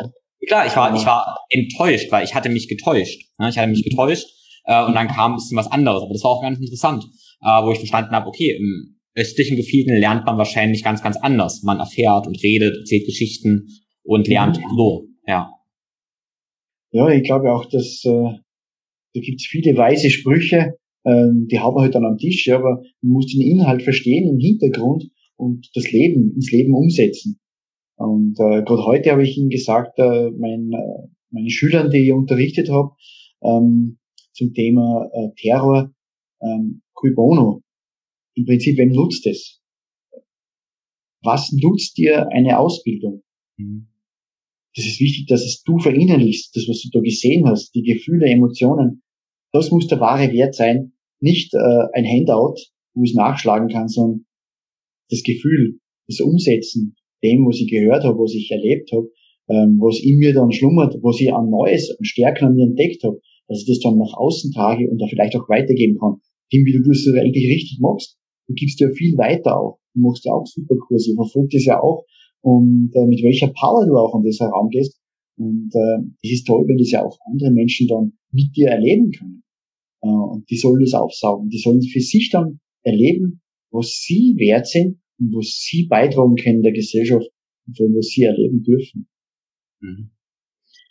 klar, 0.47 0.67
ich 0.67 0.77
war, 0.77 0.95
ich 0.95 1.07
war 1.07 1.39
enttäuscht, 1.49 2.11
weil 2.11 2.25
ich 2.25 2.35
hatte 2.35 2.49
mich 2.49 2.69
getäuscht. 2.69 3.21
Ne? 3.39 3.49
Ich 3.49 3.59
hatte 3.59 3.69
mich 3.69 3.85
mhm. 3.85 3.91
getäuscht 3.91 4.27
äh, 4.65 4.85
und 4.85 4.95
dann 4.95 5.09
kam 5.09 5.33
ein 5.33 5.37
bisschen 5.37 5.57
was 5.57 5.71
anderes. 5.71 6.03
Aber 6.03 6.13
das 6.13 6.25
war 6.25 6.31
auch 6.31 6.43
ganz 6.43 6.59
interessant 6.59 7.05
äh, 7.43 7.63
wo 7.63 7.73
ich 7.73 7.79
verstanden 7.79 8.15
habe, 8.15 8.29
okay, 8.29 8.57
im 8.57 8.97
östlichen 9.15 9.57
Gefilden 9.57 9.97
lernt 9.99 10.25
man 10.27 10.39
wahrscheinlich 10.39 10.85
ganz, 10.85 11.03
ganz 11.03 11.17
anders. 11.17 11.63
Man 11.63 11.81
erfährt 11.81 12.27
und 12.27 12.43
redet, 12.43 12.77
erzählt 12.79 13.07
Geschichten 13.07 13.69
und 14.03 14.29
lernt 14.29 14.59
mhm. 14.59 14.77
so, 14.77 15.07
ja. 15.27 15.53
Ja, 16.93 17.09
ich 17.09 17.23
glaube 17.23 17.53
auch, 17.53 17.67
dass 17.67 18.05
äh, 18.05 18.39
da 19.15 19.21
gibt's 19.21 19.47
viele 19.47 19.77
weise 19.77 20.11
Sprüche, 20.11 20.75
ähm, 21.05 21.47
die 21.51 21.59
haben 21.59 21.75
wir 21.75 21.83
halt 21.83 21.95
dann 21.95 22.05
am 22.05 22.19
Tisch, 22.19 22.47
ja, 22.47 22.57
aber 22.57 22.83
man 23.01 23.13
muss 23.13 23.27
den 23.27 23.41
Inhalt 23.41 23.83
verstehen 23.83 24.29
im 24.29 24.39
Hintergrund 24.39 25.11
und 25.37 25.71
das 25.75 25.91
Leben 25.91 26.33
ins 26.35 26.51
Leben 26.53 26.75
umsetzen. 26.75 27.41
Und 27.97 28.39
äh, 28.39 28.63
gerade 28.63 28.87
heute 28.87 29.11
habe 29.11 29.23
ich 29.23 29.37
Ihnen 29.37 29.51
gesagt, 29.51 29.99
äh, 29.99 30.31
mein, 30.31 30.73
äh, 30.73 31.09
meine 31.31 31.51
Schülern, 31.51 31.91
die 31.91 32.05
ich 32.05 32.13
unterrichtet 32.13 32.71
habe, 32.71 32.91
ähm, 33.43 33.99
zum 34.33 34.53
Thema 34.55 35.09
äh, 35.13 35.29
Terror, 35.41 35.93
ähm, 36.43 36.83
cui 36.95 37.13
bono. 37.15 37.63
Im 38.35 38.45
Prinzip, 38.45 38.79
wem 38.79 38.91
nutzt 38.91 39.27
es? 39.27 39.61
Was 41.23 41.53
nutzt 41.53 41.99
dir 41.99 42.29
eine 42.29 42.59
Ausbildung? 42.59 43.23
Mhm. 43.59 43.90
Das 44.77 44.87
ist 44.87 45.01
wichtig, 45.01 45.27
dass 45.27 45.43
es 45.43 45.63
du 45.63 45.79
verinnerlichst, 45.79 46.55
das, 46.55 46.69
was 46.69 46.83
du 46.83 46.91
da 46.93 47.01
gesehen 47.01 47.47
hast, 47.47 47.75
die 47.75 47.83
Gefühle, 47.83 48.27
Emotionen. 48.27 49.03
Das 49.53 49.71
muss 49.71 49.89
der 49.89 50.01
wahre 50.01 50.33
Wert 50.33 50.55
sein, 50.55 50.93
nicht 51.21 51.53
äh, 51.55 51.87
ein 51.93 52.07
Handout, 52.07 52.55
wo 52.95 53.03
ich 53.03 53.15
nachschlagen 53.15 53.69
kann, 53.69 53.89
sondern 53.89 54.27
das 55.11 55.23
Gefühl, 55.23 55.81
das 56.07 56.21
Umsetzen, 56.21 56.95
dem, 57.23 57.47
was 57.47 57.61
ich 57.61 57.69
gehört 57.69 58.05
habe, 58.05 58.19
was 58.19 58.35
ich 58.35 58.51
erlebt 58.51 58.93
habe, 58.93 59.11
ähm, 59.49 59.79
was 59.81 60.01
in 60.01 60.19
mir 60.19 60.33
dann 60.33 60.53
schlummert, 60.53 60.95
was 61.03 61.21
ich 61.21 61.33
an 61.33 61.51
Neues, 61.51 61.91
an 61.91 62.05
Stärken 62.05 62.47
an 62.47 62.55
mir 62.55 62.67
entdeckt 62.67 63.03
habe, 63.03 63.21
dass 63.49 63.63
ich 63.63 63.67
das 63.67 63.81
dann 63.81 63.99
nach 63.99 64.15
außen 64.15 64.53
trage 64.53 64.89
und 64.89 64.99
da 64.99 65.07
vielleicht 65.09 65.35
auch 65.35 65.49
weitergeben 65.49 65.99
kann 65.99 66.21
dem, 66.53 66.65
wie 66.65 66.73
du 66.73 66.83
das 66.83 67.07
eigentlich 67.07 67.47
richtig 67.47 67.79
machst. 67.81 68.19
Du 68.49 68.55
gibst 68.55 68.81
ja 68.81 68.91
viel 68.91 69.17
weiter 69.17 69.59
auch. 69.59 69.79
Du 69.95 70.01
machst 70.01 70.25
ja 70.25 70.33
auch 70.33 70.47
Superkurse, 70.47 71.15
verfolgst 71.15 71.57
es 71.57 71.67
ja 71.67 71.81
auch 71.81 72.05
und 72.43 72.91
äh, 72.95 73.07
mit 73.07 73.23
welcher 73.23 73.49
Power 73.49 73.87
du 73.87 73.97
auch 73.97 74.15
an 74.15 74.25
das 74.25 74.41
herangehst. 74.41 74.99
Und 75.37 75.71
äh, 75.75 75.99
es 76.23 76.33
ist 76.33 76.47
toll, 76.47 76.65
wenn 76.67 76.79
das 76.79 76.91
ja 76.91 77.05
auch 77.05 77.19
andere 77.31 77.51
Menschen 77.51 77.87
dann 77.89 78.13
mit 78.31 78.55
dir 78.57 78.69
erleben 78.69 79.11
können. 79.11 79.43
Äh, 80.03 80.09
und 80.09 80.49
die 80.51 80.57
sollen 80.57 80.81
das 80.81 80.95
aufsaugen. 80.95 81.49
Die 81.49 81.59
sollen 81.59 81.83
für 81.83 82.01
sich 82.01 82.31
dann 82.31 82.61
erleben, 82.83 83.41
was 83.71 84.03
sie 84.03 84.35
wert 84.39 84.67
sind 84.67 85.01
und 85.19 85.35
was 85.35 85.61
sie 85.61 85.87
beitragen 85.87 86.37
können 86.37 86.63
der 86.63 86.73
Gesellschaft 86.73 87.27
und 87.67 87.77
vor 87.77 87.87
allem, 87.87 87.97
was 87.97 88.07
sie 88.07 88.25
erleben 88.25 88.63
dürfen. 88.63 89.09
Mhm. 89.81 90.11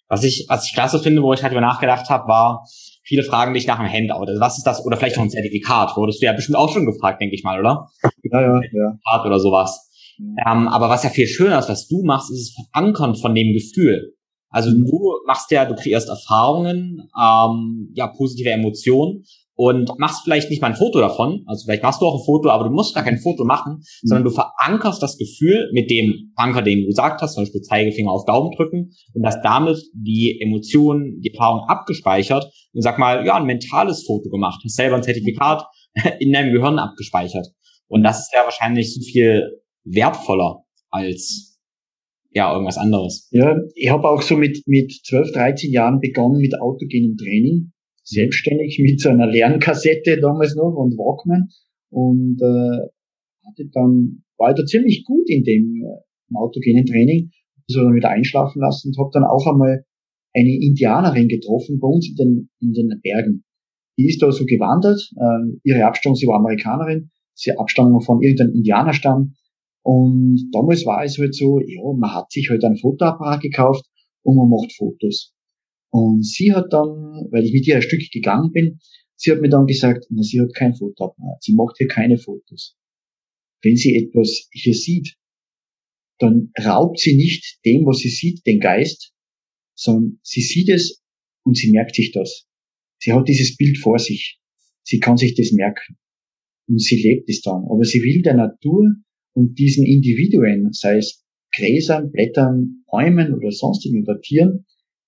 Was 0.07 0.23
ich, 0.23 0.47
was 0.49 0.65
ich 0.65 0.73
klasse 0.73 0.99
finde, 0.99 1.21
wo 1.21 1.33
ich 1.33 1.43
halt 1.43 1.51
über 1.51 1.61
nachgedacht 1.61 2.09
habe, 2.09 2.27
war, 2.27 2.65
viele 3.03 3.21
fragen 3.21 3.53
dich 3.53 3.67
nach 3.67 3.77
einem 3.79 3.93
Handout. 3.93 4.25
Also 4.25 4.41
was 4.41 4.57
ist 4.57 4.63
das? 4.63 4.83
Oder 4.83 4.97
vielleicht 4.97 5.17
noch 5.17 5.23
ein 5.23 5.29
Zertifikat. 5.29 5.95
Wurdest 5.95 6.21
du 6.21 6.25
ja 6.25 6.33
bestimmt 6.33 6.57
auch 6.57 6.73
schon 6.73 6.87
gefragt, 6.87 7.21
denke 7.21 7.35
ich 7.35 7.43
mal, 7.43 7.59
oder? 7.59 7.87
Ja, 8.23 8.41
ja, 8.41 8.47
ja. 8.47 8.61
Zertifikat 8.61 9.25
oder 9.27 9.39
sowas. 9.39 9.88
Ähm, 10.19 10.67
aber 10.67 10.89
was 10.89 11.03
ja 11.03 11.09
viel 11.09 11.27
schöner 11.27 11.59
ist, 11.59 11.69
was 11.69 11.87
du 11.87 12.03
machst, 12.03 12.31
ist 12.31 12.41
es 12.41 12.55
verankern 12.55 13.15
von 13.15 13.33
dem 13.33 13.53
Gefühl. 13.53 14.15
Also 14.49 14.71
mhm. 14.71 14.85
du 14.85 15.11
machst 15.25 15.51
ja, 15.51 15.65
du 15.65 15.75
kreierst 15.75 16.09
Erfahrungen, 16.09 17.09
ähm, 17.19 17.91
ja, 17.93 18.07
positive 18.07 18.49
Emotionen 18.49 19.23
und 19.55 19.91
machst 19.99 20.23
vielleicht 20.23 20.49
nicht 20.49 20.61
mal 20.61 20.69
ein 20.69 20.75
Foto 20.75 20.99
davon, 20.99 21.43
also 21.45 21.65
vielleicht 21.65 21.83
machst 21.83 22.01
du 22.01 22.05
auch 22.05 22.19
ein 22.19 22.25
Foto, 22.25 22.49
aber 22.49 22.63
du 22.63 22.71
musst 22.71 22.95
gar 22.95 23.03
kein 23.03 23.17
Foto 23.17 23.43
machen, 23.43 23.73
mhm. 23.73 24.07
sondern 24.07 24.23
du 24.23 24.31
verankerst 24.31 25.03
das 25.03 25.17
Gefühl 25.17 25.69
mit 25.73 25.89
dem 25.91 26.31
Anker, 26.35 26.61
den 26.61 26.81
du 26.81 26.87
gesagt 26.87 27.21
hast, 27.21 27.35
zum 27.35 27.43
Beispiel 27.43 27.61
Zeigefinger 27.61 28.11
auf 28.11 28.25
Daumen 28.25 28.51
drücken 28.55 28.91
und 29.13 29.25
hast 29.25 29.41
damit 29.43 29.77
die 29.93 30.39
Emotionen, 30.41 31.19
die 31.21 31.31
Erfahrung 31.31 31.67
abgespeichert 31.67 32.51
und 32.73 32.81
sag 32.81 32.97
mal, 32.97 33.25
ja, 33.25 33.35
ein 33.35 33.45
mentales 33.45 34.05
Foto 34.05 34.29
gemacht, 34.29 34.61
hast 34.63 34.75
selber 34.75 34.95
ein 34.95 35.03
Zertifikat 35.03 35.65
in 36.19 36.33
deinem 36.33 36.53
Gehirn 36.53 36.79
abgespeichert. 36.79 37.47
Und 37.87 38.03
das 38.03 38.19
ist 38.19 38.31
ja 38.33 38.43
wahrscheinlich 38.43 38.93
so 38.93 39.01
viel 39.01 39.58
wertvoller 39.83 40.63
als 40.89 41.59
ja 42.31 42.51
irgendwas 42.51 42.77
anderes. 42.77 43.27
Ja, 43.31 43.57
ich 43.75 43.89
habe 43.89 44.07
auch 44.07 44.21
so 44.21 44.37
mit 44.37 44.61
mit 44.65 44.91
12, 45.05 45.31
13 45.31 45.71
Jahren 45.71 45.99
begonnen 45.99 46.39
mit 46.39 46.59
autogenem 46.59 47.17
Training, 47.17 47.71
selbstständig 48.03 48.79
mit 48.79 48.99
so 48.99 49.09
einer 49.09 49.27
Lernkassette 49.27 50.19
damals 50.19 50.55
noch 50.55 50.75
und 50.75 50.97
Walkman. 50.97 51.49
Und 51.91 52.39
äh, 52.41 52.87
hatte 53.47 53.69
dann 53.73 54.23
war 54.37 54.53
da 54.53 54.63
ziemlich 54.65 55.03
gut 55.05 55.27
in 55.27 55.43
dem 55.43 55.83
äh, 55.83 56.35
autogenen 56.35 56.85
Training, 56.85 57.31
so 57.67 57.81
dann 57.83 57.95
wieder 57.95 58.09
einschlafen 58.09 58.61
lassen 58.61 58.89
und 58.89 58.99
habe 58.99 59.09
dann 59.13 59.23
auch 59.23 59.45
einmal 59.47 59.83
eine 60.35 60.49
Indianerin 60.49 61.27
getroffen 61.27 61.79
bei 61.79 61.87
uns 61.87 62.09
in 62.09 62.15
den 62.15 62.49
in 62.61 62.73
den 62.73 62.99
Bergen. 63.01 63.43
Die 63.97 64.07
ist 64.07 64.21
da 64.21 64.31
so 64.31 64.45
gewandert, 64.45 65.01
äh, 65.17 65.57
ihre 65.63 65.85
Abstammung, 65.85 66.15
sie 66.15 66.27
war 66.27 66.37
Amerikanerin, 66.37 67.09
sie 67.33 67.51
Abstammung 67.57 68.01
von 68.01 68.21
irgendeinem 68.21 68.53
Indianerstamm 68.53 69.33
und 69.91 70.51
damals 70.53 70.85
war 70.85 71.03
es 71.03 71.17
halt 71.17 71.33
so, 71.33 71.59
ja, 71.59 71.81
man 71.97 72.13
hat 72.13 72.31
sich 72.31 72.47
halt 72.51 72.63
einen 72.63 72.77
Fotoapparat 72.77 73.41
gekauft 73.41 73.83
und 74.21 74.35
man 74.35 74.47
macht 74.47 74.71
Fotos. 74.77 75.33
Und 75.91 76.23
sie 76.23 76.53
hat 76.53 76.71
dann, 76.71 77.25
weil 77.31 77.43
ich 77.43 77.53
mit 77.53 77.65
ihr 77.65 77.77
ein 77.77 77.81
Stück 77.81 78.01
gegangen 78.11 78.51
bin, 78.51 78.79
sie 79.15 79.31
hat 79.31 79.41
mir 79.41 79.49
dann 79.49 79.65
gesagt, 79.65 80.05
na, 80.11 80.21
sie 80.21 80.39
hat 80.41 80.53
kein 80.53 80.75
Fotoapparat, 80.75 81.41
sie 81.41 81.55
macht 81.55 81.77
hier 81.79 81.87
keine 81.87 82.19
Fotos. 82.19 82.77
Wenn 83.63 83.75
sie 83.77 83.95
etwas 83.95 84.47
hier 84.51 84.75
sieht, 84.75 85.15
dann 86.19 86.51
raubt 86.63 86.99
sie 86.99 87.15
nicht 87.15 87.57
dem, 87.65 87.87
was 87.87 87.97
sie 87.97 88.09
sieht, 88.09 88.45
den 88.45 88.59
Geist, 88.59 89.11
sondern 89.73 90.19
sie 90.21 90.41
sieht 90.41 90.69
es 90.69 91.01
und 91.43 91.57
sie 91.57 91.71
merkt 91.71 91.95
sich 91.95 92.11
das. 92.11 92.45
Sie 92.99 93.11
hat 93.11 93.27
dieses 93.27 93.57
Bild 93.57 93.79
vor 93.79 93.97
sich. 93.97 94.39
Sie 94.83 94.99
kann 94.99 95.17
sich 95.17 95.33
das 95.33 95.51
merken. 95.51 95.97
Und 96.67 96.79
sie 96.79 97.01
lebt 97.01 97.27
es 97.27 97.41
dann. 97.41 97.63
Aber 97.71 97.83
sie 97.85 98.03
will 98.03 98.21
der 98.21 98.35
Natur 98.35 98.85
und 99.39 99.57
diesen 99.57 99.85
Individuen, 99.85 100.73
sei 100.73 100.97
es 100.97 101.23
Gräsern, 101.55 102.11
Blättern, 102.11 102.83
Bäumen 102.91 103.33
oder 103.33 103.51
sonstigen 103.51 104.03
oder 104.03 104.19
Tieren, 104.19 104.65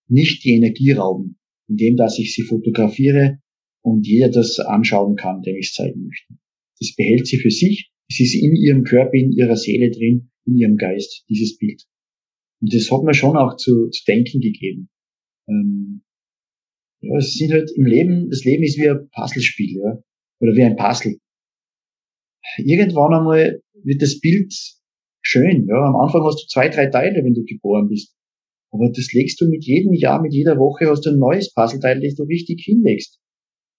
nicht 0.07 0.45
die 0.45 0.55
Energie 0.55 0.91
rauben, 0.91 1.37
indem 1.67 1.97
dass 1.97 2.17
ich 2.17 2.33
sie 2.33 2.43
fotografiere 2.43 3.39
und 3.83 4.07
jeder 4.07 4.29
das 4.29 4.57
anschauen 4.59 5.17
kann, 5.17 5.41
dem 5.41 5.57
ich 5.57 5.67
es 5.67 5.73
zeigen 5.73 6.05
möchte. 6.05 6.33
Das 6.79 6.95
behält 6.95 7.27
sie 7.27 7.37
für 7.37 7.51
sich, 7.51 7.91
es 8.09 8.21
ist 8.21 8.35
in 8.35 8.55
ihrem 8.55 8.83
Körper, 8.83 9.13
in 9.13 9.33
ihrer 9.33 9.57
Seele 9.57 9.91
drin, 9.91 10.31
in 10.45 10.55
ihrem 10.55 10.77
Geist, 10.77 11.25
dieses 11.29 11.57
Bild. 11.57 11.83
Und 12.61 12.73
das 12.73 12.89
hat 12.89 13.03
mir 13.03 13.13
schon 13.13 13.35
auch 13.35 13.57
zu, 13.57 13.89
zu 13.89 14.03
denken 14.07 14.39
gegeben. 14.39 14.89
Ähm, 15.49 16.03
ja, 17.01 17.17
es 17.17 17.33
sind 17.33 17.51
halt 17.51 17.69
im 17.75 17.85
Leben, 17.85 18.29
das 18.29 18.45
Leben 18.45 18.63
ist 18.63 18.77
wie 18.77 18.89
ein 18.89 19.09
Puzzlespiel, 19.13 19.77
ja, 19.77 20.01
oder 20.39 20.55
wie 20.55 20.63
ein 20.63 20.77
Puzzle. 20.77 21.17
Irgendwann 22.57 23.13
einmal 23.13 23.61
wird 23.83 24.01
das 24.01 24.19
Bild 24.19 24.53
schön. 25.21 25.67
Ja, 25.67 25.85
am 25.85 25.95
Anfang 25.95 26.23
hast 26.23 26.43
du 26.43 26.47
zwei, 26.47 26.69
drei 26.69 26.87
Teile, 26.87 27.23
wenn 27.23 27.33
du 27.33 27.43
geboren 27.43 27.87
bist. 27.87 28.15
Aber 28.71 28.89
das 28.89 29.11
legst 29.13 29.39
du 29.41 29.49
mit 29.49 29.65
jedem 29.65 29.93
Jahr, 29.93 30.21
mit 30.21 30.33
jeder 30.33 30.57
Woche 30.57 30.89
hast 30.89 31.05
du 31.05 31.11
ein 31.11 31.19
neues 31.19 31.53
Puzzleteil, 31.53 31.99
das 32.01 32.15
du 32.15 32.23
richtig 32.23 32.61
hinlegst. 32.63 33.19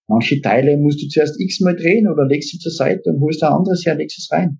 Manche 0.09 0.41
Teile 0.41 0.77
musst 0.77 1.03
du 1.03 1.09
zuerst 1.09 1.41
x-mal 1.41 1.77
drehen 1.77 2.09
oder 2.09 2.27
legst 2.27 2.51
sie 2.51 2.59
zur 2.59 2.73
Seite 2.73 3.11
und 3.11 3.21
holst 3.21 3.43
ein 3.43 3.53
anderes 3.53 3.87
her, 3.87 3.95
legst 3.95 4.19
es 4.19 4.31
rein. 4.31 4.59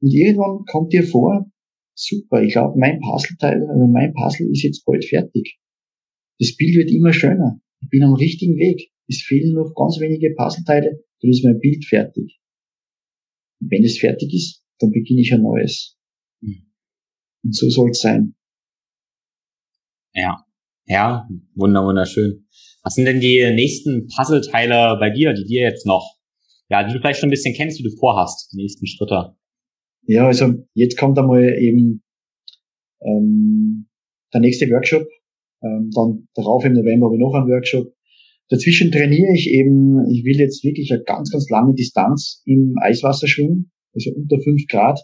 Und 0.00 0.12
irgendwann 0.12 0.64
kommt 0.70 0.92
dir 0.92 1.02
vor, 1.02 1.46
super, 1.94 2.42
ich 2.42 2.52
glaube, 2.52 2.78
mein 2.78 3.00
Puzzleteil, 3.00 3.66
also 3.68 3.86
mein 3.86 4.12
Puzzle 4.14 4.50
ist 4.50 4.62
jetzt 4.62 4.84
bald 4.84 5.04
fertig. 5.04 5.58
Das 6.38 6.56
Bild 6.56 6.76
wird 6.76 6.90
immer 6.90 7.12
schöner. 7.12 7.60
Ich 7.80 7.88
bin 7.88 8.04
am 8.04 8.14
richtigen 8.14 8.56
Weg. 8.56 8.90
Es 9.08 9.22
fehlen 9.22 9.54
noch 9.54 9.74
ganz 9.74 9.98
wenige 9.98 10.34
Puzzleteile, 10.36 11.02
dann 11.20 11.30
ist 11.30 11.44
mein 11.44 11.58
Bild 11.58 11.84
fertig. 11.84 12.38
Wenn 13.68 13.84
es 13.84 13.98
fertig 13.98 14.32
ist, 14.34 14.64
dann 14.78 14.90
beginne 14.90 15.20
ich 15.20 15.32
ein 15.32 15.42
neues. 15.42 15.96
Mhm. 16.40 16.72
Und 17.44 17.56
so 17.56 17.68
soll 17.68 17.90
es 17.90 18.00
sein. 18.00 18.34
Ja, 20.14 20.44
ja, 20.86 21.28
wunder, 21.54 21.84
wunderschön. 21.84 22.46
Was 22.82 22.94
sind 22.94 23.06
denn 23.06 23.20
die 23.20 23.38
nächsten 23.54 24.08
Puzzleteile 24.08 24.96
bei 24.98 25.10
dir, 25.10 25.32
die 25.32 25.44
dir 25.44 25.62
jetzt 25.62 25.86
noch, 25.86 26.18
ja, 26.68 26.86
die 26.86 26.92
du 26.92 27.00
vielleicht 27.00 27.20
schon 27.20 27.28
ein 27.28 27.30
bisschen 27.30 27.54
kennst, 27.54 27.78
wie 27.78 27.84
du 27.84 27.96
vorhast, 27.96 28.52
die 28.52 28.56
nächsten 28.56 28.86
Schritte? 28.86 29.36
Ja, 30.06 30.26
also 30.26 30.52
jetzt 30.74 30.98
kommt 30.98 31.18
einmal 31.18 31.56
eben 31.60 32.02
ähm, 33.00 33.88
der 34.32 34.40
nächste 34.40 34.68
Workshop. 34.68 35.06
Ähm, 35.62 35.90
dann 35.94 36.28
darauf 36.34 36.64
im 36.64 36.72
November 36.72 37.06
habe 37.06 37.16
ich 37.16 37.20
noch 37.20 37.34
einen 37.34 37.48
Workshop. 37.48 37.94
Dazwischen 38.52 38.92
trainiere 38.92 39.32
ich 39.34 39.48
eben, 39.48 40.06
ich 40.10 40.24
will 40.24 40.38
jetzt 40.38 40.62
wirklich 40.62 40.92
eine 40.92 41.02
ganz, 41.02 41.30
ganz 41.30 41.48
lange 41.48 41.74
Distanz 41.74 42.42
im 42.44 42.74
Eiswasser 42.80 43.26
schwimmen 43.26 43.72
also 43.94 44.10
unter 44.14 44.40
fünf 44.40 44.66
Grad. 44.68 45.00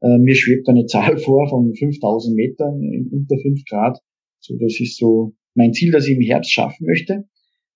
Äh, 0.00 0.18
mir 0.18 0.34
schwebt 0.34 0.68
eine 0.68 0.86
Zahl 0.86 1.18
vor 1.18 1.48
von 1.48 1.74
5000 1.74 2.36
Metern 2.36 2.82
in 2.82 3.08
unter 3.12 3.36
fünf 3.42 3.62
Grad. 3.68 3.98
So, 4.40 4.56
das 4.58 4.78
ist 4.80 4.98
so 4.98 5.34
mein 5.54 5.72
Ziel, 5.72 5.92
das 5.92 6.06
ich 6.06 6.16
im 6.16 6.22
Herbst 6.22 6.52
schaffen 6.52 6.86
möchte. 6.86 7.24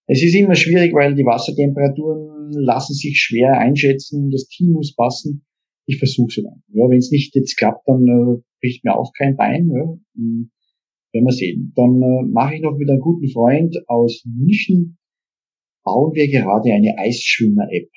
Es 0.09 0.23
ist 0.23 0.35
immer 0.35 0.55
schwierig, 0.55 0.95
weil 0.95 1.15
die 1.15 1.25
Wassertemperaturen 1.25 2.53
lassen 2.53 2.95
sich 2.95 3.19
schwer 3.19 3.59
einschätzen. 3.59 4.31
Das 4.31 4.47
Team 4.47 4.73
muss 4.73 4.95
passen. 4.95 5.45
Ich 5.87 5.99
versuche 5.99 6.29
es 6.29 6.37
dann. 6.37 6.63
Ja, 6.73 6.89
wenn 6.89 6.99
es 6.99 7.11
nicht 7.11 7.35
jetzt 7.35 7.57
klappt, 7.57 7.87
dann 7.87 8.07
äh, 8.07 8.43
bricht 8.61 8.85
mir 8.85 8.97
auch 8.97 9.13
kein 9.17 9.37
Bein. 9.37 9.69
Ja. 9.69 9.99
Hm, 10.17 10.51
werden 11.13 11.25
wir 11.25 11.33
sehen. 11.33 11.73
Dann 11.77 12.03
äh, 12.03 12.29
mache 12.31 12.55
ich 12.55 12.61
noch 12.61 12.77
mit 12.77 12.89
einem 12.89 13.01
guten 13.01 13.29
Freund 13.29 13.77
aus 13.89 14.25
München, 14.27 14.99
bauen 15.87 16.13
wir 16.15 16.29
gerade 16.29 16.73
eine 16.73 16.99
Eisschwimmer-App. 16.99 17.89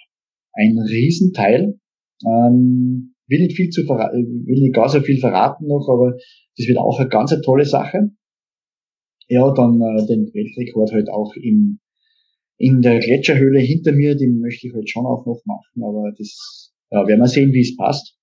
Ein 0.53 0.77
Riesenteil. 0.77 1.79
Ähm, 2.23 3.15
will 3.27 3.41
nicht 3.41 3.55
viel 3.55 3.69
zu 3.69 3.85
verraten, 3.85 4.45
will 4.45 4.61
nicht 4.61 4.75
gar 4.75 4.89
so 4.89 5.01
viel 5.01 5.19
verraten 5.19 5.67
noch, 5.67 5.87
aber 5.89 6.13
das 6.57 6.67
wird 6.67 6.77
auch 6.77 6.99
eine 6.99 7.09
ganz 7.09 7.33
tolle 7.43 7.65
Sache. 7.65 8.11
Ja, 9.27 9.53
dann 9.53 9.79
äh, 9.81 10.05
den 10.07 10.31
Weltrekord 10.33 10.91
halt 10.91 11.09
auch 11.09 11.33
im, 11.35 11.79
in 12.57 12.81
der 12.81 12.99
Gletscherhöhle 12.99 13.59
hinter 13.59 13.93
mir, 13.93 14.15
den 14.15 14.39
möchte 14.39 14.67
ich 14.67 14.73
halt 14.73 14.89
schon 14.89 15.05
auch 15.05 15.25
noch 15.25 15.41
machen, 15.45 15.83
aber 15.83 16.11
das 16.17 16.73
ja, 16.91 17.07
werden 17.07 17.19
wir 17.19 17.27
sehen, 17.27 17.53
wie 17.53 17.61
es 17.61 17.75
passt. 17.75 18.17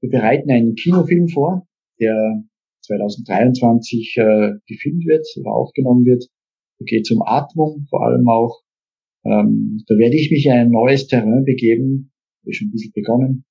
Wir 0.00 0.10
bereiten 0.10 0.50
einen 0.50 0.74
Kinofilm 0.74 1.28
vor, 1.28 1.66
der 1.98 2.42
2023 2.86 4.16
äh, 4.16 4.52
gefilmt 4.66 5.06
wird 5.06 5.26
oder 5.38 5.52
aufgenommen 5.52 6.04
wird. 6.04 6.26
Da 6.80 6.84
geht 6.86 7.02
es 7.02 7.10
um 7.10 7.22
Atmung 7.22 7.86
vor 7.90 8.04
allem 8.04 8.28
auch. 8.28 8.62
Ähm, 9.24 9.84
da 9.86 9.96
werde 9.96 10.16
ich 10.16 10.30
mich 10.30 10.46
in 10.46 10.52
ein 10.52 10.70
neues 10.70 11.06
Terrain 11.06 11.44
begeben, 11.44 12.10
habe 12.40 12.50
ich 12.50 12.56
schon 12.56 12.68
ein 12.68 12.72
bisschen 12.72 12.92
begonnen, 12.94 13.44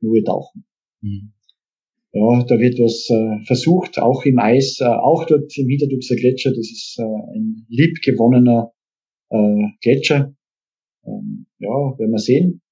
nur 0.00 0.24
tauchen. 0.24 0.64
Mhm. 1.02 1.32
Ja, 2.12 2.44
da 2.44 2.58
wird 2.58 2.78
was 2.78 3.10
äh, 3.10 3.44
versucht, 3.44 3.98
auch 3.98 4.24
im 4.24 4.38
Eis, 4.38 4.78
äh, 4.80 4.84
auch 4.84 5.26
dort 5.26 5.52
im 5.58 5.68
Hinterduxer 5.68 6.16
Gletscher, 6.16 6.50
das 6.50 6.70
ist 6.70 6.96
äh, 6.98 7.02
ein 7.02 7.66
liebgewonnener 7.68 8.72
äh, 9.30 9.66
Gletscher. 9.82 10.34
Ähm, 11.04 11.46
ja, 11.58 11.68
werden 11.68 12.12
wir 12.12 12.18
sehen. 12.18 12.62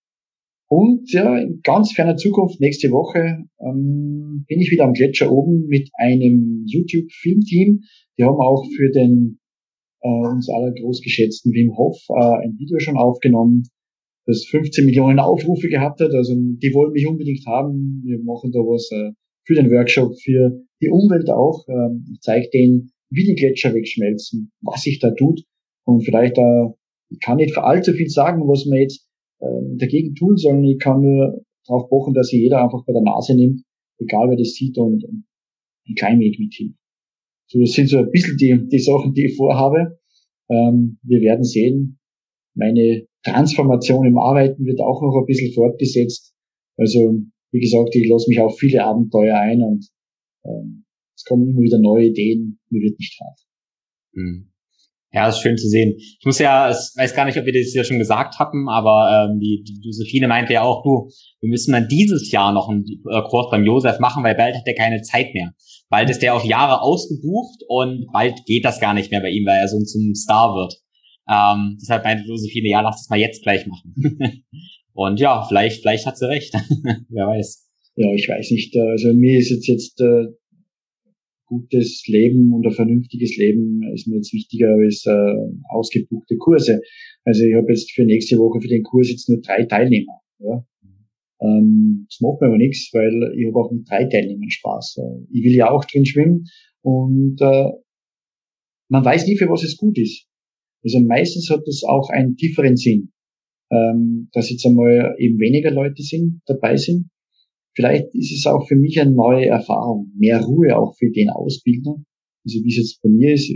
Und 0.69 1.13
ja, 1.13 1.39
in 1.39 1.61
ganz 1.63 1.93
ferner 1.93 2.17
Zukunft, 2.17 2.61
nächste 2.61 2.91
Woche, 2.91 3.45
ähm, 3.61 4.45
bin 4.49 4.61
ich 4.61 4.71
wieder 4.71 4.85
am 4.85 4.95
Gletscher 4.95 5.31
oben 5.31 5.67
mit 5.67 5.91
einem 5.95 6.65
YouTube-Filmteam. 6.67 7.83
Die 8.19 8.25
haben 8.25 8.41
auch 8.41 8.65
für 8.77 8.91
den 8.91 9.39
äh, 10.07 10.29
uns 10.29 10.49
aller 10.49 10.73
großgeschätzten 10.73 11.53
Wim 11.53 11.77
Hof 11.77 11.99
äh, 12.11 12.45
ein 12.45 12.57
Video 12.59 12.79
schon 12.79 12.97
aufgenommen 12.97 13.65
das 14.27 14.45
15 14.51 14.85
Millionen 14.85 15.19
Aufrufe 15.19 15.69
gehabt 15.69 16.01
hat. 16.01 16.13
Also 16.13 16.35
die 16.35 16.75
wollen 16.75 16.93
mich 16.93 17.07
unbedingt 17.07 17.47
haben. 17.47 18.03
Wir 18.05 18.19
machen 18.23 18.51
da 18.53 18.59
was 18.59 18.91
äh, 18.93 19.13
für 19.45 19.55
den 19.55 19.71
Workshop, 19.71 20.13
für 20.21 20.61
die 20.83 20.91
Umwelt 20.91 21.31
auch. 21.31 21.65
Ähm, 21.69 22.05
ich 22.13 22.21
zeige 22.21 22.49
denen, 22.53 22.91
wie 23.11 23.25
die 23.25 23.37
Gletscher 23.37 23.73
wegschmelzen, 23.73 24.51
was 24.61 24.83
sich 24.83 24.99
da 24.99 25.13
tut. 25.13 25.43
Und 25.85 26.05
vielleicht, 26.05 26.37
äh, 26.37 26.69
ich 27.09 27.21
kann 27.21 27.37
nicht 27.37 27.55
für 27.55 27.63
allzu 27.63 27.93
viel 27.93 28.09
sagen, 28.09 28.43
was 28.49 28.67
wir 28.67 28.81
jetzt 28.81 29.07
äh, 29.41 29.77
dagegen 29.79 30.15
tun 30.15 30.37
sollen. 30.37 30.65
Ich 30.65 30.81
kann 30.81 31.03
nur 31.03 31.45
darauf 31.67 31.89
pochen, 31.89 32.15
dass 32.15 32.29
sich 32.29 32.41
jeder 32.41 32.63
einfach 32.63 32.85
bei 32.85 32.93
der 32.93 33.03
Nase 33.03 33.37
nimmt, 33.37 33.63
egal 33.99 34.29
wer 34.29 34.37
das 34.37 34.55
sieht 34.55 34.77
und, 34.77 35.05
und 35.05 35.25
ein 35.89 35.95
klein 35.95 36.19
wenig 36.19 36.39
mithilft. 36.41 36.79
So, 37.49 37.61
das 37.61 37.73
sind 37.73 37.89
so 37.89 37.99
ein 37.99 38.11
bisschen 38.11 38.37
die, 38.37 38.69
die 38.69 38.79
Sachen, 38.79 39.15
die 39.15 39.27
ich 39.27 39.37
vorhabe. 39.37 39.99
Ähm, 40.51 40.99
wir 41.03 41.21
werden 41.21 41.45
sehen. 41.45 41.99
Meine 42.55 43.07
Transformation 43.25 44.07
im 44.07 44.19
Arbeiten 44.19 44.65
wird 44.65 44.81
auch 44.81 45.03
noch 45.03 45.19
ein 45.21 45.27
bisschen 45.27 45.53
fortgesetzt. 45.53 46.35
Also 46.77 47.21
wie 47.53 47.61
gesagt, 47.61 47.95
ich 47.95 48.09
lasse 48.09 48.29
mich 48.29 48.41
auf 48.41 48.59
viele 48.59 48.85
Abenteuer 48.85 49.37
ein 49.37 49.63
und 49.63 49.89
ähm, 50.45 50.85
es 51.17 51.25
kommen 51.25 51.49
immer 51.49 51.61
wieder 51.61 51.79
neue 51.79 52.09
Ideen, 52.09 52.59
mir 52.71 52.83
wird 52.83 52.99
nicht 52.99 53.17
fad. 53.17 53.39
Mhm. 54.13 54.53
Ja, 55.13 55.29
ist 55.29 55.41
schön 55.41 55.57
zu 55.57 55.69
sehen. 55.69 55.95
Ich 55.97 56.25
muss 56.25 56.39
ja, 56.39 56.71
ich 56.71 56.77
weiß 56.97 57.15
gar 57.15 57.25
nicht, 57.25 57.39
ob 57.39 57.47
wir 57.47 57.53
das 57.53 57.73
ja 57.73 57.85
schon 57.85 57.99
gesagt 57.99 58.39
hatten, 58.39 58.69
aber 58.69 59.31
ähm, 59.31 59.39
die, 59.39 59.63
die 59.67 59.81
Josephine 59.83 60.29
meinte 60.29 60.53
ja 60.53 60.63
auch, 60.63 60.83
du, 60.83 61.09
wir 61.41 61.49
müssen 61.49 61.73
dann 61.73 61.89
dieses 61.89 62.31
Jahr 62.33 62.53
noch 62.53 62.69
einen 62.69 62.85
äh, 63.11 63.23
Kurs 63.23 63.49
beim 63.51 63.65
Josef 63.65 63.99
machen, 63.99 64.25
weil 64.25 64.35
bald 64.35 64.57
hat 64.57 64.67
er 64.67 64.75
keine 64.75 65.01
Zeit 65.03 65.33
mehr. 65.33 65.53
Bald 65.89 66.11
ist 66.11 66.23
der 66.23 66.35
auf 66.35 66.45
Jahre 66.45 66.83
ausgebucht 66.83 67.61
und 67.69 68.07
bald 68.13 68.45
geht 68.47 68.65
das 68.65 68.81
gar 68.81 68.95
nicht 68.95 69.11
mehr 69.11 69.21
bei 69.21 69.31
ihm, 69.31 69.47
weil 69.47 69.61
er 69.61 69.69
so 69.69 69.79
zum 69.85 70.15
Star 70.15 70.55
wird. 70.55 70.75
Ähm, 71.29 71.79
deshalb 71.81 72.05
meinte 72.05 72.27
Josephine, 72.27 72.69
ja, 72.69 72.81
lass 72.81 72.99
das 72.99 73.09
mal 73.09 73.19
jetzt 73.19 73.43
gleich 73.43 73.67
machen. 73.67 73.95
und 74.93 75.21
ja, 75.21 75.45
vielleicht, 75.47 75.83
vielleicht 75.83 76.07
hat 76.07 76.19
sie 76.19 76.29
recht. 76.29 76.53
Wer 77.09 77.27
weiß. 77.27 77.65
Ja, 77.97 78.13
ich 78.13 78.29
weiß 78.29 78.51
nicht. 78.51 78.77
Also 78.77 79.15
mir 79.15 79.39
ist 79.39 79.51
jetzt 79.51 79.67
jetzt 79.67 80.01
äh, 80.01 80.27
gutes 81.47 82.05
Leben 82.07 82.53
und 82.53 82.67
ein 82.67 82.73
vernünftiges 82.73 83.37
Leben 83.37 83.83
ist 83.95 84.07
mir 84.07 84.17
jetzt 84.17 84.33
wichtiger 84.33 84.75
als 84.75 85.05
äh, 85.07 85.35
ausgebuchte 85.71 86.37
Kurse. 86.37 86.81
Also 87.25 87.45
ich 87.45 87.55
habe 87.55 87.69
jetzt 87.69 87.93
für 87.93 88.05
nächste 88.05 88.37
Woche 88.37 88.61
für 88.61 88.69
den 88.69 88.83
Kurs 88.83 89.11
jetzt 89.11 89.29
nur 89.29 89.41
drei 89.41 89.65
Teilnehmer. 89.65 90.21
Ja. 90.39 90.67
Ähm, 91.41 92.07
das 92.09 92.21
macht 92.21 92.41
mir 92.41 92.49
aber 92.49 92.59
nichts, 92.59 92.91
weil 92.93 93.35
ich 93.37 93.47
habe 93.47 93.59
auch 93.59 93.71
mit 93.71 93.89
drei 93.89 94.05
Teilnehmern 94.05 94.51
Spaß. 94.51 94.99
Ich 95.31 95.45
will 95.45 95.55
ja 95.55 95.71
auch 95.71 95.85
drin 95.85 96.05
schwimmen 96.05 96.45
und 96.83 97.41
äh, 97.41 97.71
man 98.89 99.05
weiß 99.05 99.27
nie, 99.27 99.37
für 99.37 99.49
was 99.49 99.65
es 99.65 99.77
gut 99.77 99.99
ist. 99.99 100.27
Also 100.85 101.01
meistens 101.01 101.51
hat 101.51 101.63
das 101.67 101.83
auch 101.85 102.11
einen 102.11 102.37
tieferen 102.37 102.77
Sinn, 102.77 103.13
ähm, 103.73 104.29
dass 104.33 104.51
jetzt 104.51 104.65
einmal 104.67 105.17
eben 105.19 105.39
weniger 105.39 105.71
Leute 105.71 106.03
sind, 106.03 106.43
dabei 106.47 106.77
sind 106.77 107.11
Vielleicht 107.77 108.15
ist 108.15 108.33
es 108.33 108.47
auch 108.47 108.67
für 108.67 108.75
mich 108.75 108.99
eine 108.99 109.13
neue 109.13 109.47
Erfahrung, 109.47 110.11
mehr 110.17 110.41
Ruhe 110.41 110.77
auch 110.77 110.97
für 110.97 111.11
den 111.11 111.29
Ausbilder. 111.29 111.95
Also 112.45 112.65
wie 112.65 112.69
es 112.69 112.79
jetzt 112.79 113.03
bei 113.03 113.11
mir 113.11 113.35
ist, 113.35 113.53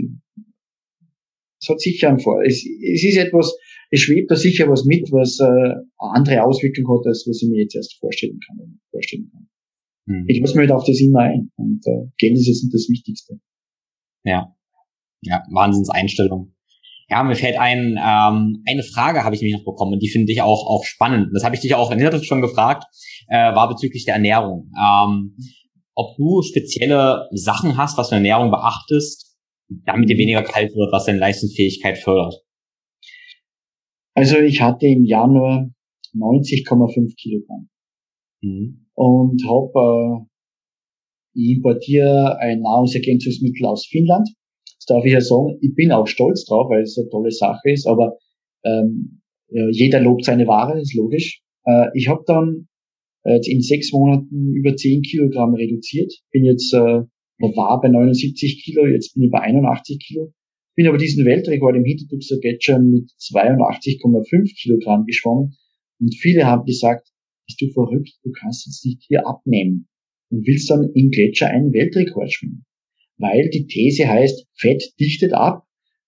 es 1.59 1.69
hat 1.69 1.79
sicher 1.79 2.09
ein 2.09 2.19
Vor. 2.19 2.41
Es, 2.43 2.63
es 2.63 3.03
ist 3.03 3.17
etwas, 3.17 3.55
es 3.89 3.99
schwebt 3.99 4.29
da 4.29 4.35
sicher 4.35 4.69
was 4.69 4.85
mit, 4.85 5.11
was 5.11 5.39
äh, 5.39 5.43
eine 5.43 5.85
andere 5.97 6.43
Auswirkung 6.43 6.87
hat, 6.87 7.07
als 7.07 7.25
was 7.27 7.41
ich 7.41 7.49
mir 7.49 7.61
jetzt 7.61 7.75
erst 7.75 7.97
vorstellen 7.99 8.39
kann. 8.45 8.79
Vorstellen 8.91 9.29
kann. 9.31 9.49
Hm. 10.07 10.25
Ich 10.27 10.39
lasse 10.39 10.55
mir 10.55 10.61
halt 10.61 10.71
auf 10.71 10.85
das 10.85 11.01
immer 11.01 11.21
ein. 11.21 11.51
Und 11.55 11.85
äh, 11.87 12.09
Geld 12.17 12.33
ist 12.37 12.47
jetzt 12.47 12.63
nicht 12.63 12.73
das 12.73 12.89
Wichtigste. 12.89 13.39
Ja. 14.23 14.55
Ja, 15.23 15.43
Wahnsinnseinstellung. 15.51 16.53
Ja, 17.11 17.23
mir 17.23 17.35
fällt 17.35 17.59
ein, 17.59 17.99
ähm, 18.01 18.63
eine 18.65 18.83
Frage 18.83 19.25
habe 19.25 19.35
ich 19.35 19.41
mich 19.41 19.51
noch 19.51 19.65
bekommen 19.65 19.91
und 19.91 19.99
die 19.99 20.07
finde 20.07 20.31
ich 20.31 20.41
auch, 20.41 20.65
auch 20.65 20.85
spannend. 20.85 21.27
Das 21.33 21.43
habe 21.43 21.55
ich 21.55 21.61
dich 21.61 21.75
auch 21.75 21.91
in 21.91 21.99
der 21.99 22.23
schon 22.23 22.41
gefragt, 22.41 22.85
äh, 23.27 23.53
war 23.53 23.67
bezüglich 23.67 24.05
der 24.05 24.15
Ernährung. 24.15 24.71
Ähm, 24.81 25.35
ob 25.93 26.15
du 26.15 26.41
spezielle 26.41 27.27
Sachen 27.31 27.75
hast, 27.75 27.97
was 27.97 28.09
du 28.09 28.15
in 28.15 28.23
Ernährung 28.23 28.49
beachtest, 28.49 29.37
damit 29.85 30.09
dir 30.09 30.17
weniger 30.17 30.41
kalt 30.41 30.73
wird, 30.73 30.93
was 30.93 31.03
deine 31.05 31.19
Leistungsfähigkeit 31.19 31.97
fördert. 31.97 32.41
Also 34.13 34.37
ich 34.37 34.61
hatte 34.61 34.87
im 34.87 35.03
Januar 35.03 35.69
90,5 36.15 37.13
Kilogramm 37.17 37.69
mhm. 38.41 38.87
und 38.93 39.43
habe 39.43 40.23
äh, 40.23 40.27
ich 41.33 41.57
importiere 41.57 42.37
ein 42.39 42.61
Nahrungsergänzungsmittel 42.61 43.65
aus 43.65 43.85
Finnland 43.85 44.29
das 44.81 44.87
darf 44.87 45.05
ich 45.05 45.13
ja 45.13 45.21
sagen, 45.21 45.59
ich 45.61 45.75
bin 45.75 45.91
auch 45.91 46.07
stolz 46.07 46.43
drauf, 46.45 46.71
weil 46.71 46.81
es 46.81 46.97
eine 46.97 47.07
tolle 47.09 47.29
Sache 47.29 47.69
ist, 47.69 47.85
aber 47.85 48.17
ähm, 48.65 49.21
ja, 49.49 49.67
jeder 49.69 49.99
lobt 49.99 50.25
seine 50.25 50.47
Ware, 50.47 50.81
ist 50.81 50.95
logisch. 50.95 51.43
Äh, 51.65 51.89
ich 51.93 52.07
habe 52.07 52.23
dann 52.25 52.67
jetzt 53.25 53.47
in 53.47 53.61
sechs 53.61 53.91
Monaten 53.91 54.53
über 54.55 54.75
10 54.75 55.03
Kilogramm 55.03 55.53
reduziert, 55.53 56.11
bin 56.31 56.45
jetzt, 56.45 56.73
äh, 56.73 57.03
war 57.37 57.79
bei 57.79 57.89
79 57.89 58.63
Kilo, 58.63 58.87
jetzt 58.87 59.13
bin 59.13 59.25
ich 59.25 59.29
bei 59.29 59.41
81 59.41 59.99
Kilo, 60.03 60.33
bin 60.75 60.87
aber 60.87 60.97
diesen 60.97 61.25
Weltrekord 61.25 61.75
im 61.75 61.85
Hinterduxer 61.85 62.39
Gletscher 62.39 62.79
mit 62.79 63.11
82,5 63.19 64.59
Kilogramm 64.59 65.05
geschwommen. 65.05 65.57
Und 65.99 66.15
viele 66.15 66.47
haben 66.47 66.65
gesagt, 66.65 67.07
bist 67.45 67.61
du 67.61 67.67
verrückt, 67.71 68.17
du 68.23 68.31
kannst 68.31 68.65
jetzt 68.65 68.83
nicht 68.83 69.03
hier 69.07 69.27
abnehmen. 69.27 69.87
Und 70.31 70.47
willst 70.47 70.71
dann 70.71 70.89
im 70.95 71.11
Gletscher 71.11 71.47
einen 71.47 71.71
Weltrekord 71.71 72.31
schwimmen 72.31 72.65
weil 73.21 73.49
die 73.49 73.67
These 73.67 74.07
heißt, 74.07 74.47
Fett 74.55 74.83
dichtet 74.99 75.33
ab, 75.33 75.63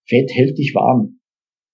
Fett 0.07 0.31
hält 0.33 0.57
dich 0.57 0.73
warm. 0.73 1.19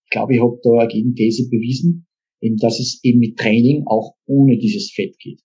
Ich 0.06 0.12
glaube, 0.12 0.36
ich 0.36 0.42
habe 0.42 0.60
da 0.64 0.82
eine 0.82 0.88
Gegenthese 0.88 1.50
bewiesen, 1.50 2.08
eben, 2.42 2.58
dass 2.58 2.80
es 2.80 3.00
eben 3.04 3.20
mit 3.20 3.38
Training 3.38 3.84
auch 3.86 4.16
ohne 4.26 4.58
dieses 4.58 4.92
Fett 4.92 5.18
geht. 5.20 5.42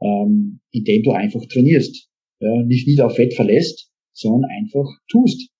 Ähm, 0.00 0.60
indem 0.72 1.02
du 1.02 1.12
einfach 1.12 1.44
trainierst. 1.46 2.08
Ja, 2.40 2.62
nicht 2.64 2.86
wieder 2.86 3.06
auf 3.06 3.16
Fett 3.16 3.34
verlässt, 3.34 3.90
sondern 4.12 4.50
einfach 4.50 4.86
tust. 5.08 5.50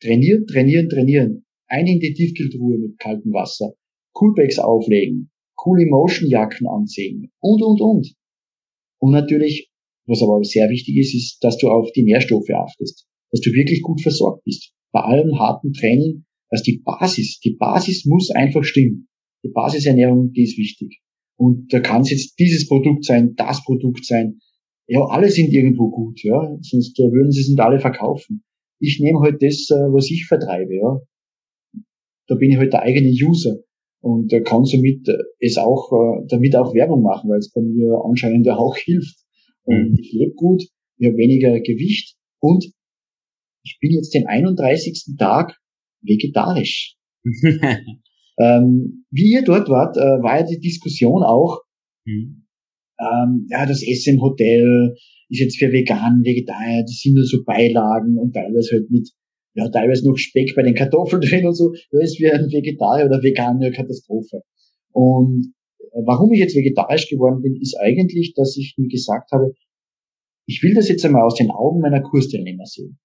Trainieren, 0.00 0.46
trainieren, 0.46 0.88
trainieren. 0.88 1.46
Ein 1.66 1.86
in 1.86 2.00
die 2.00 2.12
Tiefkühltruhe 2.12 2.78
mit 2.78 2.98
kaltem 2.98 3.32
Wasser. 3.32 3.74
Coolpacks 4.14 4.58
auflegen. 4.58 5.30
Cool 5.64 5.82
Emotion 5.82 6.28
Jacken 6.28 6.66
anziehen. 6.66 7.30
Und, 7.40 7.62
und, 7.62 7.80
und. 7.80 8.14
Und 8.98 9.12
natürlich 9.12 9.70
was 10.06 10.22
aber 10.22 10.42
sehr 10.42 10.68
wichtig 10.68 10.96
ist, 10.96 11.14
ist, 11.14 11.38
dass 11.40 11.56
du 11.58 11.68
auf 11.68 11.90
die 11.92 12.02
Nährstoffe 12.02 12.50
achtest, 12.50 13.06
dass 13.30 13.40
du 13.40 13.50
wirklich 13.52 13.82
gut 13.82 14.00
versorgt 14.00 14.44
bist. 14.44 14.72
Bei 14.92 15.00
allem 15.00 15.38
harten 15.38 15.72
Training, 15.72 16.24
dass 16.50 16.62
die 16.62 16.82
Basis, 16.84 17.40
die 17.40 17.56
Basis 17.58 18.04
muss 18.04 18.30
einfach 18.30 18.64
stimmen. 18.64 19.08
Die 19.44 19.50
Basisernährung, 19.50 20.32
die 20.32 20.44
ist 20.44 20.58
wichtig. 20.58 21.00
Und 21.36 21.72
da 21.72 21.80
kann 21.80 22.02
es 22.02 22.10
jetzt 22.10 22.38
dieses 22.38 22.68
Produkt 22.68 23.04
sein, 23.04 23.34
das 23.36 23.64
Produkt 23.64 24.04
sein. 24.04 24.38
Ja, 24.86 25.00
alle 25.06 25.30
sind 25.30 25.52
irgendwo 25.52 25.90
gut, 25.90 26.22
ja. 26.22 26.56
Sonst 26.60 26.98
äh, 27.00 27.10
würden 27.10 27.32
sie 27.32 27.40
es 27.40 27.48
nicht 27.48 27.60
alle 27.60 27.80
verkaufen. 27.80 28.44
Ich 28.80 29.00
nehme 29.00 29.20
halt 29.20 29.42
das, 29.42 29.68
äh, 29.70 29.92
was 29.92 30.10
ich 30.10 30.26
vertreibe, 30.26 30.74
ja. 30.74 31.00
Da 32.28 32.34
bin 32.36 32.50
ich 32.50 32.56
halt 32.56 32.72
der 32.72 32.82
eigene 32.82 33.10
User 33.10 33.56
und 34.00 34.32
kann 34.44 34.64
somit 34.64 35.08
äh, 35.08 35.14
es 35.40 35.56
auch, 35.58 35.90
damit 36.28 36.54
auch 36.56 36.74
Werbung 36.74 37.02
machen, 37.02 37.30
weil 37.30 37.38
es 37.38 37.50
bei 37.52 37.62
mir 37.62 38.00
anscheinend 38.04 38.48
auch 38.48 38.76
hilft. 38.84 39.23
Und 39.64 39.92
mhm. 39.92 39.98
ich 39.98 40.12
lebe 40.12 40.34
gut, 40.34 40.62
ich 40.98 41.06
habe 41.06 41.16
weniger 41.16 41.58
Gewicht 41.60 42.16
und 42.40 42.64
ich 43.64 43.78
bin 43.80 43.92
jetzt 43.92 44.14
den 44.14 44.26
31. 44.26 45.16
Tag 45.18 45.56
vegetarisch. 46.02 46.96
ähm, 48.38 49.04
wie 49.10 49.32
ihr 49.32 49.42
dort 49.42 49.68
wart, 49.68 49.96
äh, 49.96 50.22
war 50.22 50.40
ja 50.40 50.46
die 50.46 50.60
Diskussion 50.60 51.22
auch, 51.22 51.62
mhm. 52.04 52.46
ähm, 53.00 53.46
ja, 53.48 53.64
das 53.64 53.82
Essen 53.82 54.14
im 54.14 54.20
Hotel 54.20 54.94
ist 55.30 55.40
jetzt 55.40 55.58
für 55.58 55.72
vegan, 55.72 56.22
Vegetarier, 56.22 56.82
das 56.82 57.00
sind 57.00 57.14
nur 57.14 57.24
so 57.24 57.42
Beilagen 57.44 58.18
und 58.18 58.34
teilweise 58.34 58.76
halt 58.76 58.90
mit, 58.90 59.08
ja, 59.54 59.68
teilweise 59.70 60.06
noch 60.06 60.16
Speck 60.16 60.54
bei 60.54 60.62
den 60.62 60.74
Kartoffeln 60.74 61.20
drin 61.22 61.46
und 61.46 61.54
so. 61.54 61.72
Das 61.90 62.10
ist 62.10 62.20
wie 62.20 62.30
ein 62.30 62.50
Vegetarier 62.50 63.06
oder 63.06 63.22
Veganer 63.22 63.70
Katastrophe. 63.70 64.42
Und 64.92 65.53
Warum 65.94 66.32
ich 66.32 66.40
jetzt 66.40 66.56
vegetarisch 66.56 67.08
geworden 67.08 67.40
bin, 67.40 67.54
ist 67.60 67.76
eigentlich, 67.78 68.34
dass 68.34 68.56
ich 68.56 68.74
mir 68.76 68.88
gesagt 68.88 69.30
habe, 69.30 69.54
ich 70.46 70.62
will 70.62 70.74
das 70.74 70.88
jetzt 70.88 71.04
einmal 71.04 71.22
aus 71.22 71.36
den 71.36 71.50
Augen 71.50 71.80
meiner 71.80 72.02
Kursteilnehmer 72.02 72.66
sehen. 72.66 72.98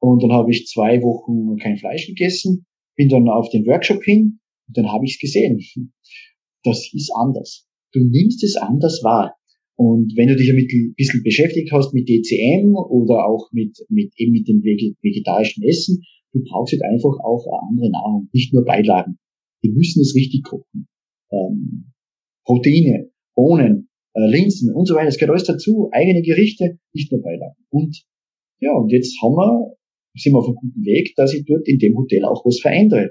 Und 0.00 0.22
dann 0.22 0.32
habe 0.32 0.50
ich 0.50 0.66
zwei 0.66 1.00
Wochen 1.00 1.56
kein 1.56 1.78
Fleisch 1.78 2.06
gegessen, 2.06 2.66
bin 2.94 3.08
dann 3.08 3.28
auf 3.28 3.48
den 3.48 3.66
Workshop 3.66 4.04
hin 4.04 4.38
und 4.68 4.76
dann 4.76 4.92
habe 4.92 5.04
ich 5.04 5.14
es 5.14 5.18
gesehen. 5.18 5.60
Das 6.66 6.94
ist 6.94 7.12
anders. 7.14 7.68
Du 7.92 8.00
nimmst 8.00 8.42
es 8.42 8.56
anders 8.56 9.02
wahr. 9.04 9.36
Und 9.76 10.16
wenn 10.16 10.28
du 10.28 10.34
dich 10.34 10.48
ein 10.48 10.94
bisschen 10.96 11.22
beschäftigt 11.22 11.70
hast 11.72 11.92
mit 11.92 12.08
DCM 12.08 12.74
oder 12.74 13.26
auch 13.26 13.52
mit, 13.52 13.76
mit, 13.90 14.14
eben 14.16 14.32
mit 14.32 14.48
dem 14.48 14.62
vegetarischen 14.62 15.62
Essen, 15.62 16.02
du 16.32 16.42
brauchst 16.42 16.72
jetzt 16.72 16.84
einfach 16.84 17.20
auch 17.22 17.44
eine 17.46 17.68
andere 17.68 17.90
Nahrung, 17.90 18.30
nicht 18.32 18.54
nur 18.54 18.64
Beilagen. 18.64 19.18
Die 19.62 19.72
müssen 19.72 20.00
es 20.00 20.14
richtig. 20.14 20.46
Ähm, 21.30 21.92
Proteine, 22.44 23.10
Bohnen, 23.34 23.88
äh, 24.14 24.26
Linsen 24.26 24.72
und 24.72 24.86
so 24.86 24.94
weiter. 24.94 25.08
Es 25.08 25.18
gehört 25.18 25.32
alles 25.32 25.46
dazu. 25.46 25.88
Eigene 25.92 26.22
Gerichte, 26.22 26.78
nicht 26.92 27.10
nur 27.10 27.22
Beilagen. 27.22 27.56
Und 27.70 28.04
ja, 28.60 28.72
und 28.72 28.90
jetzt 28.90 29.20
haben 29.22 29.34
wir, 29.34 29.74
sind 30.14 30.32
wir 30.32 30.38
auf 30.38 30.46
einem 30.46 30.56
guten 30.56 30.84
Weg, 30.84 31.14
dass 31.16 31.34
ich 31.34 31.44
dort 31.44 31.66
in 31.66 31.78
dem 31.78 31.96
Hotel 31.96 32.24
auch 32.24 32.44
was 32.44 32.60
verändere. 32.60 33.10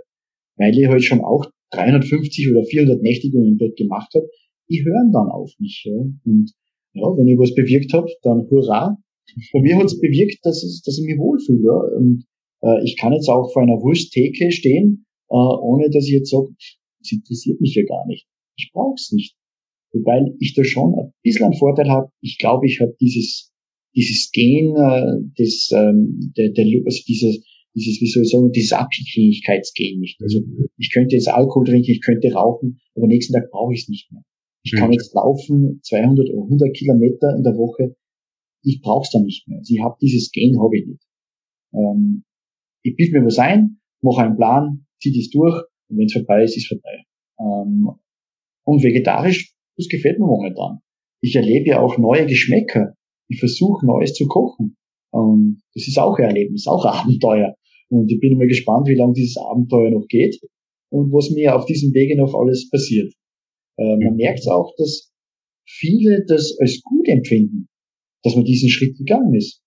Weil 0.55 0.77
ich 0.77 0.87
halt 0.87 1.03
schon 1.03 1.21
auch 1.21 1.45
350 1.71 2.51
oder 2.51 2.63
400 2.63 3.01
Nächtigungen 3.01 3.57
dort 3.57 3.75
gemacht 3.75 4.13
habe, 4.13 4.27
die 4.69 4.83
hören 4.85 5.11
dann 5.11 5.29
auf 5.29 5.51
mich. 5.59 5.83
Ja. 5.85 5.97
Und 5.97 6.53
ja, 6.93 7.03
wenn 7.17 7.27
ich 7.27 7.37
was 7.37 7.55
bewirkt 7.55 7.93
habe, 7.93 8.07
dann 8.21 8.47
hurra. 8.49 8.97
Bei 9.51 9.61
mir 9.61 9.77
hat 9.77 9.85
es 9.85 9.99
bewirkt, 9.99 10.39
dass, 10.43 10.63
es, 10.63 10.81
dass 10.83 10.99
ich 10.99 11.05
mich 11.05 11.17
wohlfühle. 11.17 11.63
Ja. 11.65 11.97
Und 11.97 12.25
äh, 12.61 12.83
ich 12.85 12.97
kann 12.97 13.13
jetzt 13.13 13.29
auch 13.29 13.51
vor 13.51 13.63
einer 13.63 13.81
Wursttheke 13.81 14.51
stehen, 14.51 15.05
äh, 15.29 15.33
ohne 15.35 15.89
dass 15.89 16.05
ich 16.05 16.13
jetzt 16.13 16.29
sage, 16.29 16.49
das 16.99 17.11
interessiert 17.11 17.59
mich 17.59 17.75
ja 17.75 17.83
gar 17.83 18.05
nicht 18.07 18.27
ich 18.57 18.71
brauche 18.73 18.95
es 18.95 19.11
nicht. 19.11 19.35
Wobei 19.93 20.21
ich 20.39 20.53
da 20.55 20.63
schon 20.63 20.95
ein 20.95 21.13
bisschen 21.21 21.45
einen 21.45 21.57
Vorteil 21.57 21.89
habe. 21.89 22.09
Ich 22.21 22.37
glaube, 22.39 22.65
ich 22.65 22.79
habe 22.81 22.95
dieses, 22.99 23.51
dieses 23.95 24.31
Gen, 24.31 24.75
äh, 24.75 25.21
des, 25.37 25.69
ähm, 25.71 26.33
der, 26.35 26.49
der, 26.49 26.65
also 26.85 26.99
dieses, 27.07 27.43
dieses, 27.75 28.01
wie 28.01 28.07
soll 28.07 28.23
ich 28.23 28.29
sagen, 28.29 28.51
dieses 28.51 28.73
Abhängigkeitsgen 28.73 29.99
nicht. 29.99 30.21
Also 30.21 30.39
ich 30.77 30.91
könnte 30.91 31.15
jetzt 31.15 31.27
Alkohol 31.27 31.65
trinken, 31.65 31.91
ich 31.91 32.01
könnte 32.01 32.31
rauchen, 32.33 32.79
aber 32.95 33.07
nächsten 33.07 33.33
Tag 33.33 33.49
brauche 33.51 33.73
ich 33.73 33.83
es 33.83 33.89
nicht 33.89 34.11
mehr. 34.11 34.23
Ich 34.63 34.71
kann 34.71 34.87
mhm. 34.87 34.93
jetzt 34.93 35.13
laufen 35.13 35.79
200 35.83 36.29
oder 36.29 36.43
100 36.43 36.75
Kilometer 36.75 37.35
in 37.35 37.43
der 37.43 37.55
Woche. 37.55 37.95
Ich 38.63 38.81
brauche 38.81 39.03
es 39.03 39.11
dann 39.11 39.23
nicht 39.23 39.47
mehr. 39.47 39.59
Also 39.59 39.73
ich 39.73 39.81
habe 39.81 39.97
dieses 40.01 40.31
Gain 40.31 40.57
habe 40.59 40.77
ich 40.77 40.87
nicht. 40.87 41.03
Ähm, 41.73 42.23
ich 42.83 42.95
bild 42.95 43.11
mir 43.11 43.25
was 43.25 43.39
ein, 43.39 43.79
mache 44.01 44.23
einen 44.23 44.37
Plan, 44.37 44.85
ziehe 45.01 45.15
das 45.15 45.29
durch 45.29 45.63
und 45.89 45.97
wenn 45.97 46.05
es 46.05 46.13
vorbei 46.13 46.43
ist, 46.43 46.57
ist 46.57 46.67
vorbei. 46.67 47.05
Ähm, 47.39 47.89
und 48.65 48.83
vegetarisch, 48.83 49.53
das 49.77 49.87
gefällt 49.87 50.19
mir 50.19 50.25
momentan. 50.25 50.79
Ich 51.21 51.35
erlebe 51.35 51.69
ja 51.69 51.81
auch 51.81 51.97
neue 51.97 52.25
Geschmäcker. 52.25 52.93
Ich 53.29 53.39
versuche 53.39 53.85
Neues 53.85 54.13
zu 54.13 54.27
kochen. 54.27 54.75
Und 55.11 55.61
das 55.73 55.87
ist 55.87 55.97
auch 55.97 56.17
ein 56.17 56.25
Erlebnis, 56.25 56.67
auch 56.67 56.85
ein 56.85 56.93
Abenteuer. 56.99 57.55
Und 57.89 58.11
ich 58.11 58.19
bin 58.19 58.33
immer 58.33 58.47
gespannt, 58.47 58.87
wie 58.87 58.95
lange 58.95 59.13
dieses 59.13 59.37
Abenteuer 59.37 59.91
noch 59.91 60.07
geht 60.07 60.39
und 60.89 61.11
was 61.11 61.29
mir 61.31 61.55
auf 61.55 61.65
diesem 61.65 61.93
Wege 61.93 62.17
noch 62.17 62.33
alles 62.33 62.69
passiert. 62.69 63.13
Äh, 63.77 63.97
man 63.97 64.13
mhm. 64.13 64.17
merkt 64.17 64.47
auch, 64.49 64.73
dass 64.77 65.11
viele 65.67 66.25
das 66.27 66.57
als 66.59 66.81
gut 66.81 67.07
empfinden, 67.07 67.67
dass 68.23 68.35
man 68.35 68.45
diesen 68.45 68.69
Schritt 68.69 68.97
gegangen 68.97 69.33
ist. 69.35 69.61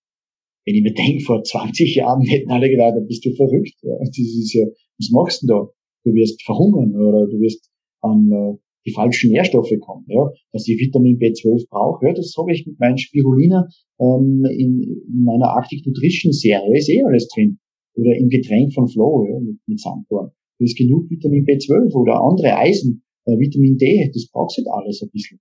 Wenn 0.65 0.75
ich 0.75 0.83
mir 0.83 0.93
denke, 0.93 1.23
vor 1.23 1.43
20 1.43 1.95
Jahren 1.95 2.21
hätten 2.21 2.51
alle 2.51 2.69
gedacht, 2.69 2.95
bist 3.07 3.25
du 3.25 3.33
verrückt. 3.35 3.75
Ja, 3.81 3.97
das 3.99 4.17
ist 4.17 4.53
ja, 4.53 4.65
was 4.65 5.09
machst 5.11 5.41
du 5.41 5.47
denn 5.47 5.55
da? 5.55 5.67
Du 6.03 6.13
wirst 6.13 6.43
verhungern 6.43 6.93
oder 6.95 7.25
du 7.27 7.39
wirst 7.39 7.69
an 8.01 8.29
äh, 8.31 8.57
die 8.87 8.93
falschen 8.93 9.31
Nährstoffe 9.31 9.73
kommen. 9.81 10.05
Ja, 10.07 10.31
dass 10.53 10.67
ich 10.67 10.79
Vitamin 10.79 11.19
B12 11.19 11.67
brauche, 11.69 12.07
ja, 12.07 12.13
das 12.13 12.33
habe 12.37 12.53
ich 12.53 12.65
mit 12.65 12.79
meinen 12.79 12.97
Spirulina 12.97 13.67
ähm, 13.99 14.45
in, 14.49 14.81
in 14.81 15.23
meiner 15.23 15.49
Arctic 15.49 15.85
Nutrition 15.85 16.31
Serie 16.31 16.77
ist 16.77 16.89
eh 16.89 17.03
alles 17.03 17.27
drin. 17.27 17.59
Oder 17.95 18.15
im 18.15 18.29
Getränk 18.29 18.73
von 18.73 18.87
Flow 18.87 19.27
ja, 19.29 19.39
mit, 19.39 19.57
mit 19.67 19.79
Sanddorn. 19.79 20.31
Da 20.59 20.63
ist 20.63 20.77
genug 20.77 21.09
Vitamin 21.09 21.45
B12 21.45 21.93
oder 21.93 22.21
andere 22.21 22.57
Eisen, 22.57 23.03
äh, 23.25 23.37
Vitamin 23.37 23.77
D, 23.77 24.09
das 24.13 24.29
brauchst 24.31 24.57
du 24.57 24.63
halt 24.63 24.85
alles 24.85 25.01
ein 25.01 25.09
bisschen. 25.11 25.39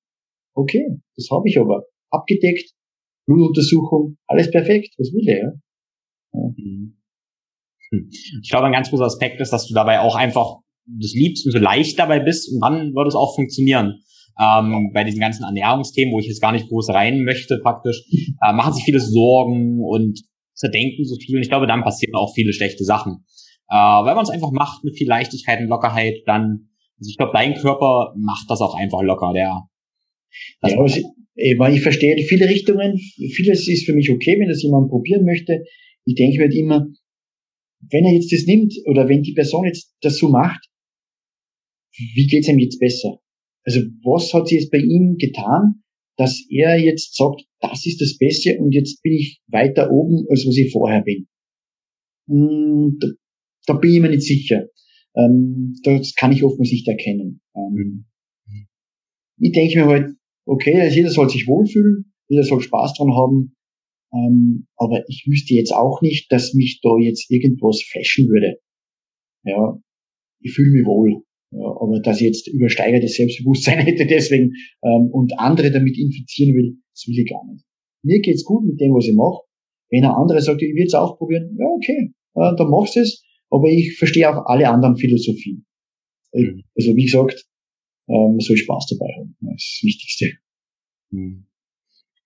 Okay, 0.55 0.85
das 1.17 1.29
habe 1.31 1.49
ich 1.49 1.59
aber 1.59 1.85
abgedeckt, 2.11 2.73
Blutuntersuchung, 3.27 4.17
alles 4.27 4.51
perfekt, 4.51 4.95
was 4.99 5.13
will 5.13 5.29
er? 5.29 5.61
Ja? 6.33 6.53
Mhm. 6.57 6.97
Hm. 7.91 8.09
Ich 8.43 8.51
glaube, 8.51 8.67
ein 8.67 8.73
ganz 8.73 8.91
großer 8.91 9.05
Aspekt 9.05 9.41
ist, 9.41 9.53
dass 9.53 9.69
du 9.69 9.75
dabei 9.75 10.01
auch 10.01 10.17
einfach 10.17 10.59
das 10.87 11.13
liebst 11.13 11.47
und 11.47 11.53
so 11.53 11.59
leicht 11.59 11.99
dabei 11.99 12.21
bist 12.21 12.53
und 12.53 12.61
dann 12.61 12.95
wird 12.95 13.09
es 13.09 13.15
auch 13.15 13.35
funktionieren. 13.35 14.01
Ähm, 14.39 14.91
bei 14.93 15.05
diesen 15.05 15.21
ganzen 15.21 15.45
Ernährungsthemen, 15.45 16.13
wo 16.13 16.21
ich 16.21 16.27
jetzt 16.27 16.43
gar 16.43 16.53
nicht 16.53 16.69
groß 16.69 16.91
rein 16.91 17.25
möchte 17.25 17.59
praktisch, 17.63 18.05
äh, 18.43 18.53
machen 18.53 18.75
sich 18.75 18.85
viele 18.85 19.01
Sorgen 19.01 19.81
und 19.83 20.21
zerdenken 20.55 21.05
so 21.05 21.17
viel 21.17 21.37
und 21.37 21.43
ich 21.43 21.49
glaube, 21.49 21.67
dann 21.67 21.83
passieren 21.83 22.15
auch 22.15 22.35
viele 22.35 22.53
schlechte 22.53 22.85
Sachen. 22.85 23.25
Äh, 23.69 23.75
weil 23.75 24.15
man 24.15 24.25
es 24.25 24.31
einfach 24.31 24.53
macht 24.53 24.85
mit 24.85 24.97
viel 24.97 25.09
Leichtigkeit 25.09 25.61
und 25.61 25.69
Lockerheit, 25.69 26.23
dann, 26.27 26.69
also 26.99 27.09
ich 27.09 27.17
glaube, 27.17 27.33
dein 27.35 27.55
Körper 27.55 28.15
macht 28.17 28.49
das 28.49 28.61
auch 28.61 28.75
einfach 28.75 29.03
locker, 29.03 29.33
der. 29.33 29.63
Ja, 30.63 30.79
also, 30.79 30.85
ich 30.85 31.83
verstehe 31.83 32.17
viele 32.29 32.49
Richtungen, 32.49 32.99
vieles 33.35 33.69
ist 33.69 33.87
für 33.87 33.95
mich 33.95 34.11
okay, 34.11 34.37
wenn 34.39 34.49
das 34.49 34.63
jemand 34.63 34.91
probieren 34.91 35.25
möchte. 35.25 35.65
Ich 36.05 36.15
denke 36.15 36.39
mir 36.39 36.45
halt 36.45 36.55
immer, 36.55 36.87
wenn 37.91 38.05
er 38.05 38.13
jetzt 38.13 38.33
das 38.33 38.45
nimmt 38.47 38.73
oder 38.87 39.09
wenn 39.09 39.23
die 39.23 39.33
Person 39.33 39.65
jetzt 39.65 39.95
das 40.01 40.19
so 40.19 40.29
macht, 40.29 40.67
wie 41.97 42.27
geht's 42.27 42.49
ihm 42.49 42.59
jetzt 42.59 42.79
besser? 42.79 43.19
Also 43.65 43.81
was 44.03 44.33
hat 44.33 44.49
sie 44.49 44.57
jetzt 44.57 44.71
bei 44.71 44.79
ihm 44.79 45.17
getan, 45.19 45.83
dass 46.17 46.45
er 46.51 46.79
jetzt 46.79 47.17
sagt, 47.17 47.43
das 47.61 47.85
ist 47.85 48.01
das 48.01 48.17
Beste 48.17 48.59
und 48.59 48.73
jetzt 48.73 49.03
bin 49.03 49.13
ich 49.13 49.41
weiter 49.49 49.91
oben, 49.91 50.27
als 50.31 50.47
was 50.47 50.57
ich 50.57 50.73
vorher 50.73 51.03
bin? 51.03 51.27
Hm, 52.29 52.99
da 53.67 53.75
bin 53.75 53.95
ich 53.95 54.01
mir 54.01 54.11
nicht 54.11 54.23
sicher. 54.23 54.69
Ähm, 55.15 55.75
das 55.83 56.15
kann 56.15 56.33
ich 56.33 56.43
oftmals 56.43 56.71
nicht 56.71 56.89
erkennen. 56.89 57.41
Ähm, 57.55 58.07
mhm. 58.47 58.67
Ich 59.39 59.53
denke 59.53 59.79
mir 59.79 59.87
halt, 59.87 60.17
okay, 60.47 60.81
also 60.81 60.97
jeder 60.97 61.11
soll 61.11 61.29
sich 61.29 61.47
wohlfühlen, 61.47 62.13
jeder 62.29 62.45
soll 62.45 62.61
Spaß 62.61 62.95
dran 62.95 63.15
haben, 63.15 63.57
ähm, 64.13 64.67
aber 64.77 65.05
ich 65.09 65.27
wüsste 65.27 65.55
jetzt 65.55 65.73
auch 65.73 66.01
nicht, 66.03 66.31
dass 66.31 66.55
mich 66.55 66.81
da 66.83 66.97
jetzt 66.99 67.31
irgendwas 67.31 67.83
flashen 67.83 68.29
würde. 68.29 68.59
Ja, 69.45 69.79
ich 70.41 70.53
fühle 70.53 70.71
mich 70.71 70.87
wohl. 70.87 71.23
Ja, 71.53 71.67
aber 71.81 72.01
dass 72.01 72.21
ich 72.21 72.27
jetzt 72.27 72.49
übersteigertes 72.49 73.17
Selbstbewusstsein 73.17 73.79
hätte 73.87 74.07
deswegen 74.07 74.53
ähm, 74.83 75.09
und 75.13 75.39
andere 75.39 75.71
damit 75.71 75.97
infizieren 75.99 76.55
will, 76.55 76.77
das 76.93 77.07
will 77.07 77.19
ich 77.19 77.31
gar 77.31 77.45
nicht. 77.51 77.65
Mir 78.03 78.21
geht's 78.21 78.45
gut 78.45 78.65
mit 78.65 78.81
dem, 78.81 78.93
was 78.93 79.07
ich 79.07 79.15
mache. 79.15 79.43
Wenn 79.91 80.05
ein 80.05 80.11
anderer 80.11 80.41
sagt, 80.41 80.63
ich 80.63 80.75
will 80.75 80.87
es 80.87 80.95
auch 80.95 81.17
probieren, 81.17 81.57
ja 81.59 81.67
okay, 81.67 82.13
äh, 82.35 82.57
dann 82.57 82.71
machst 82.71 82.97
du 82.97 83.01
es 83.01 83.23
aber 83.51 83.69
ich 83.69 83.97
verstehe 83.97 84.29
auch 84.29 84.47
alle 84.47 84.69
anderen 84.69 84.97
Philosophien. 84.97 85.67
Mhm. 86.33 86.65
Also 86.77 86.95
wie 86.97 87.05
gesagt, 87.05 87.47
ähm, 88.09 88.39
soll 88.41 88.57
Spaß 88.57 88.87
dabei 88.91 89.13
haben. 89.17 89.37
Das 89.41 89.55
ist 89.55 89.79
das 89.79 89.87
Wichtigste. 89.87 90.33
Mhm. 91.11 91.47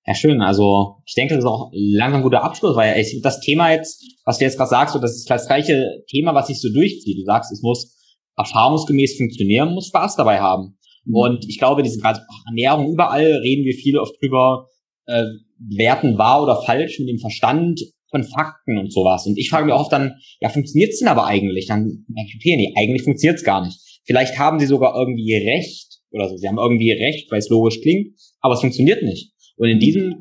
Ja, 0.06 0.14
schön. 0.14 0.40
Also 0.40 0.96
ich 1.04 1.14
denke, 1.14 1.34
das 1.34 1.44
ist 1.44 1.50
auch 1.50 1.70
langsam 1.72 2.20
ein 2.20 2.24
guter 2.24 2.42
Abschluss, 2.42 2.74
weil 2.74 2.98
ich, 2.98 3.20
das 3.22 3.40
Thema 3.40 3.72
jetzt, 3.72 4.02
was 4.24 4.38
du 4.38 4.44
jetzt 4.44 4.56
gerade 4.56 4.70
sagst, 4.70 4.94
so, 4.94 5.00
das 5.00 5.14
ist 5.14 5.28
das 5.28 5.46
gleiche 5.46 6.02
Thema, 6.08 6.34
was 6.34 6.46
sich 6.46 6.60
so 6.60 6.72
durchzieht. 6.72 7.18
Du 7.18 7.24
sagst, 7.24 7.52
es 7.52 7.62
muss 7.62 7.96
erfahrungsgemäß 8.40 9.16
funktionieren, 9.16 9.74
muss 9.74 9.88
Spaß 9.88 10.16
dabei 10.16 10.40
haben. 10.40 10.78
Mhm. 11.04 11.14
Und 11.14 11.48
ich 11.48 11.58
glaube, 11.58 11.82
diese 11.82 12.00
gerade 12.00 12.20
Ernährung, 12.46 12.92
überall 12.92 13.24
reden 13.24 13.64
wir 13.64 13.74
viele 13.74 14.00
oft 14.00 14.14
drüber, 14.20 14.66
äh, 15.06 15.24
werten 15.58 16.18
wahr 16.18 16.42
oder 16.42 16.62
falsch 16.62 16.98
mit 16.98 17.08
dem 17.08 17.18
Verstand 17.18 17.80
von 18.10 18.24
Fakten 18.24 18.78
und 18.78 18.92
sowas. 18.92 19.26
Und 19.26 19.38
ich 19.38 19.50
frage 19.50 19.66
mich 19.66 19.74
oft 19.74 19.92
dann, 19.92 20.14
ja, 20.40 20.48
funktioniert's 20.48 20.98
denn 20.98 21.08
aber 21.08 21.26
eigentlich? 21.26 21.66
Dann 21.66 21.84
denke 22.08 22.30
ich, 22.30 22.36
okay, 22.36 22.56
nee, 22.56 22.72
eigentlich 22.76 23.02
funktioniert's 23.02 23.44
gar 23.44 23.64
nicht. 23.64 23.78
Vielleicht 24.04 24.38
haben 24.38 24.58
sie 24.58 24.66
sogar 24.66 24.96
irgendwie 24.96 25.34
recht 25.34 26.00
oder 26.10 26.28
so. 26.28 26.36
Sie 26.36 26.48
haben 26.48 26.58
irgendwie 26.58 26.90
recht, 26.90 27.30
weil 27.30 27.38
es 27.38 27.48
logisch 27.48 27.80
klingt, 27.80 28.16
aber 28.40 28.54
es 28.54 28.60
funktioniert 28.60 29.02
nicht. 29.02 29.32
Und 29.56 29.68
in 29.68 29.78
diesem 29.78 30.20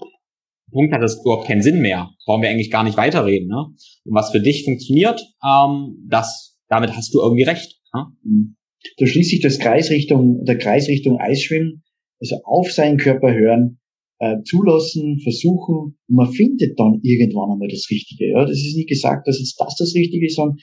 Punkt 0.71 0.93
hat 0.93 1.01
das 1.01 1.19
überhaupt 1.21 1.47
keinen 1.47 1.63
Sinn 1.63 1.81
mehr. 1.81 2.09
Brauchen 2.25 2.41
wir 2.41 2.49
eigentlich 2.49 2.71
gar 2.71 2.83
nicht 2.83 2.97
weiterreden. 2.97 3.47
Ne? 3.47 3.65
Und 4.05 4.13
was 4.13 4.31
für 4.31 4.41
dich 4.41 4.65
funktioniert, 4.65 5.21
ähm, 5.43 6.05
das, 6.07 6.57
damit 6.67 6.95
hast 6.95 7.13
du 7.13 7.21
irgendwie 7.21 7.43
recht. 7.43 7.78
Ne? 7.93 8.05
Mhm. 8.23 8.55
Da 8.97 9.05
schließt 9.05 9.29
sich 9.29 9.41
das 9.41 9.59
Kreisrichtung, 9.59 10.45
der 10.45 10.57
Kreisrichtung 10.57 11.17
Eisschwimmen, 11.19 11.83
also 12.19 12.37
auf 12.43 12.71
seinen 12.71 12.97
Körper 12.97 13.33
hören, 13.33 13.79
äh, 14.19 14.41
zulassen, 14.43 15.19
versuchen 15.19 15.97
und 16.07 16.15
man 16.15 16.31
findet 16.31 16.79
dann 16.79 16.99
irgendwann 17.03 17.51
einmal 17.51 17.69
das 17.69 17.87
Richtige. 17.89 18.31
Ja, 18.31 18.45
das 18.45 18.57
ist 18.57 18.75
nicht 18.75 18.89
gesagt, 18.89 19.27
dass 19.27 19.39
jetzt 19.39 19.59
das 19.59 19.75
das 19.77 19.95
Richtige 19.95 20.25
ist, 20.25 20.35
sondern 20.35 20.57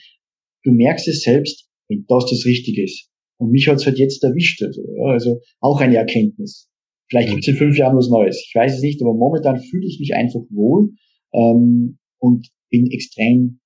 du 0.63 0.71
merkst 0.71 1.07
es 1.07 1.21
selbst, 1.21 1.67
wenn 1.89 2.05
das 2.07 2.25
das 2.29 2.45
Richtige 2.45 2.83
ist. 2.83 3.09
Und 3.39 3.51
mich 3.51 3.67
hat's 3.67 3.85
halt 3.85 3.99
jetzt 3.99 4.23
erwischt. 4.23 4.61
Also, 4.63 4.81
ja, 4.81 5.11
also 5.11 5.41
auch 5.59 5.79
eine 5.79 5.97
Erkenntnis. 5.97 6.67
Vielleicht 7.09 7.29
gibt's 7.29 7.47
in 7.47 7.55
fünf 7.55 7.77
Jahren 7.77 7.95
was 7.95 8.09
Neues. 8.09 8.43
Ich 8.47 8.53
weiß 8.53 8.75
es 8.75 8.81
nicht, 8.81 9.01
aber 9.01 9.13
momentan 9.13 9.61
fühle 9.61 9.87
ich 9.87 9.99
mich 9.99 10.13
einfach 10.13 10.41
wohl 10.49 10.89
ähm, 11.33 11.97
und 12.19 12.47
bin 12.69 12.89
extrem 12.91 13.59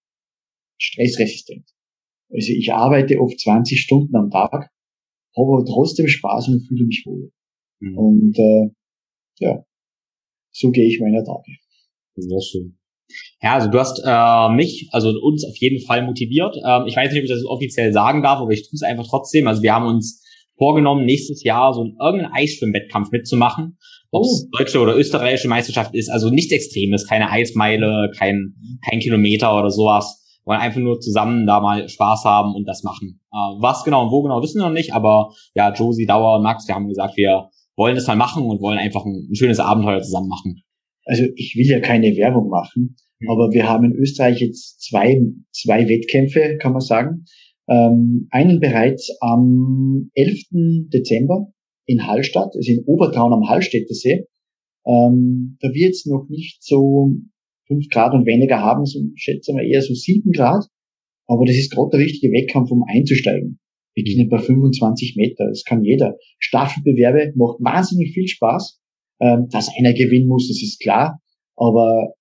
stressresistent. 0.78 1.66
Also 2.34 2.54
ich 2.54 2.72
arbeite 2.74 3.20
oft 3.20 3.40
20 3.40 3.80
Stunden 3.80 4.16
am 4.16 4.30
Tag, 4.30 4.52
habe 5.38 5.54
aber 5.54 5.66
trotzdem 5.66 6.08
Spaß 6.08 6.50
und 6.50 6.68
fühle 6.68 6.86
mich 6.86 7.04
wohl. 7.06 7.32
Mhm. 7.80 7.98
Und 7.98 8.40
äh, 8.40 8.70
ja, 9.40 9.64
so 10.52 10.72
gehe 10.72 10.88
ich 10.88 11.00
meiner 11.00 11.24
Tage. 11.24 11.58
Sehr 12.16 12.42
schön. 12.42 12.78
Ja, 13.42 13.56
also 13.56 13.70
du 13.70 13.80
hast 13.80 14.02
äh, 14.06 14.56
mich, 14.56 14.88
also 14.92 15.10
uns 15.10 15.44
auf 15.46 15.56
jeden 15.58 15.86
Fall 15.86 16.06
motiviert. 16.06 16.56
Ähm, 16.66 16.84
ich 16.88 16.96
weiß 16.96 17.12
nicht, 17.12 17.20
ob 17.20 17.26
ich 17.26 17.30
das 17.32 17.46
offiziell 17.46 17.92
sagen 17.92 18.22
darf, 18.22 18.40
aber 18.40 18.52
ich 18.52 18.64
tue 18.64 18.76
es 18.76 18.84
einfach 18.84 19.08
trotzdem. 19.08 19.48
Also 19.48 19.62
wir 19.62 19.74
haben 19.74 19.88
uns 19.88 20.24
vorgenommen, 20.58 21.06
nächstes 21.06 21.44
Jahr 21.44 21.74
so 21.74 21.82
einen 21.82 21.98
irgendeinen 22.00 22.34
Eisschwimmwettkampf 22.34 23.12
mitzumachen. 23.12 23.78
Ob 24.12 24.24
es 24.24 24.46
oh. 24.46 24.58
deutsche 24.58 24.80
oder 24.80 24.96
österreichische 24.96 25.48
Meisterschaft 25.48 25.96
ist, 25.96 26.10
also 26.10 26.30
nichts 26.30 26.52
Extremes, 26.52 27.08
keine 27.08 27.30
Eismeile, 27.30 28.12
kein, 28.18 28.56
kein 28.88 29.00
Kilometer 29.00 29.58
oder 29.58 29.72
sowas. 29.72 30.21
Wir 30.44 30.54
wollen 30.54 30.62
einfach 30.62 30.80
nur 30.80 31.00
zusammen 31.00 31.46
da 31.46 31.60
mal 31.60 31.88
Spaß 31.88 32.26
haben 32.26 32.56
und 32.56 32.68
das 32.68 32.84
machen. 32.84 33.20
Äh, 33.32 33.38
was 33.60 33.84
genau 33.84 34.06
und 34.06 34.12
wo 34.12 34.22
genau 34.22 34.42
wissen 34.42 34.60
wir 34.60 34.68
noch 34.68 34.74
nicht, 34.74 34.94
aber 34.94 35.32
ja, 35.56 35.74
Josie, 35.74 36.06
Dauer 36.06 36.38
und 36.38 36.44
Max, 36.44 36.68
wir 36.68 36.76
haben 36.76 36.88
gesagt, 36.88 37.16
wir 37.18 37.50
wollen 37.76 37.96
das 37.96 38.08
mal 38.08 38.16
machen 38.16 38.44
und 38.44 38.62
wollen 38.62 38.80
einfach 38.80 39.06
ein, 39.06 39.28
ein 39.30 39.36
schönes 39.36 39.60
Abenteuer 39.60 40.02
zusammen 40.02 40.28
machen. 40.28 40.62
Also 41.06 41.24
ich 41.36 41.56
will 41.56 41.66
ja 41.66 41.80
keine 41.80 42.16
Werbung 42.16 42.50
machen, 42.50 42.96
mhm. 43.20 43.30
aber 43.30 43.52
wir 43.52 43.68
haben 43.68 43.86
in 43.86 43.94
Österreich 43.94 44.40
jetzt 44.40 44.82
zwei, 44.82 45.20
zwei 45.52 45.88
Wettkämpfe, 45.88 46.58
kann 46.60 46.74
man 46.74 46.82
sagen. 46.82 47.26
Ähm, 47.70 48.28
einen 48.32 48.60
bereits 48.60 49.16
am 49.22 50.10
11. 50.14 50.90
Dezember 50.92 51.48
in 51.86 52.06
Hallstatt, 52.06 52.56
also 52.56 52.72
in 52.72 52.84
Obertraun 52.86 53.34
am 53.34 53.48
Hallstätter 53.48 53.94
See. 53.94 54.26
Ähm, 54.86 55.58
da 55.62 55.70
wird 55.70 55.92
es 55.92 56.06
noch 56.06 56.28
nicht 56.30 56.64
so 56.64 57.12
fünf 57.72 57.88
Grad 57.90 58.14
und 58.14 58.26
weniger 58.26 58.60
haben, 58.60 58.86
so 58.86 59.00
schätzen 59.16 59.56
wir 59.56 59.64
eher 59.64 59.82
so 59.82 59.94
sieben 59.94 60.32
Grad. 60.32 60.66
Aber 61.28 61.46
das 61.46 61.56
ist 61.56 61.72
gerade 61.72 61.92
der 61.92 62.00
richtige 62.02 62.34
Wettkampf, 62.34 62.72
um 62.72 62.84
einzusteigen. 62.88 63.60
Wir 63.94 64.04
beginnen 64.04 64.30
bei 64.30 64.40
25 64.40 65.16
Meter. 65.16 65.48
Das 65.48 65.64
kann 65.64 65.84
jeder. 65.84 66.18
Staffelbewerbe 66.40 67.34
macht 67.36 67.60
wahnsinnig 67.60 68.14
viel 68.14 68.28
Spaß. 68.28 68.80
Ähm, 69.22 69.48
dass 69.52 69.70
einer 69.78 69.94
gewinnen 69.94 70.28
muss, 70.28 70.48
das 70.48 70.62
ist 70.62 70.82
klar. 70.82 71.22
Aber 71.56 72.14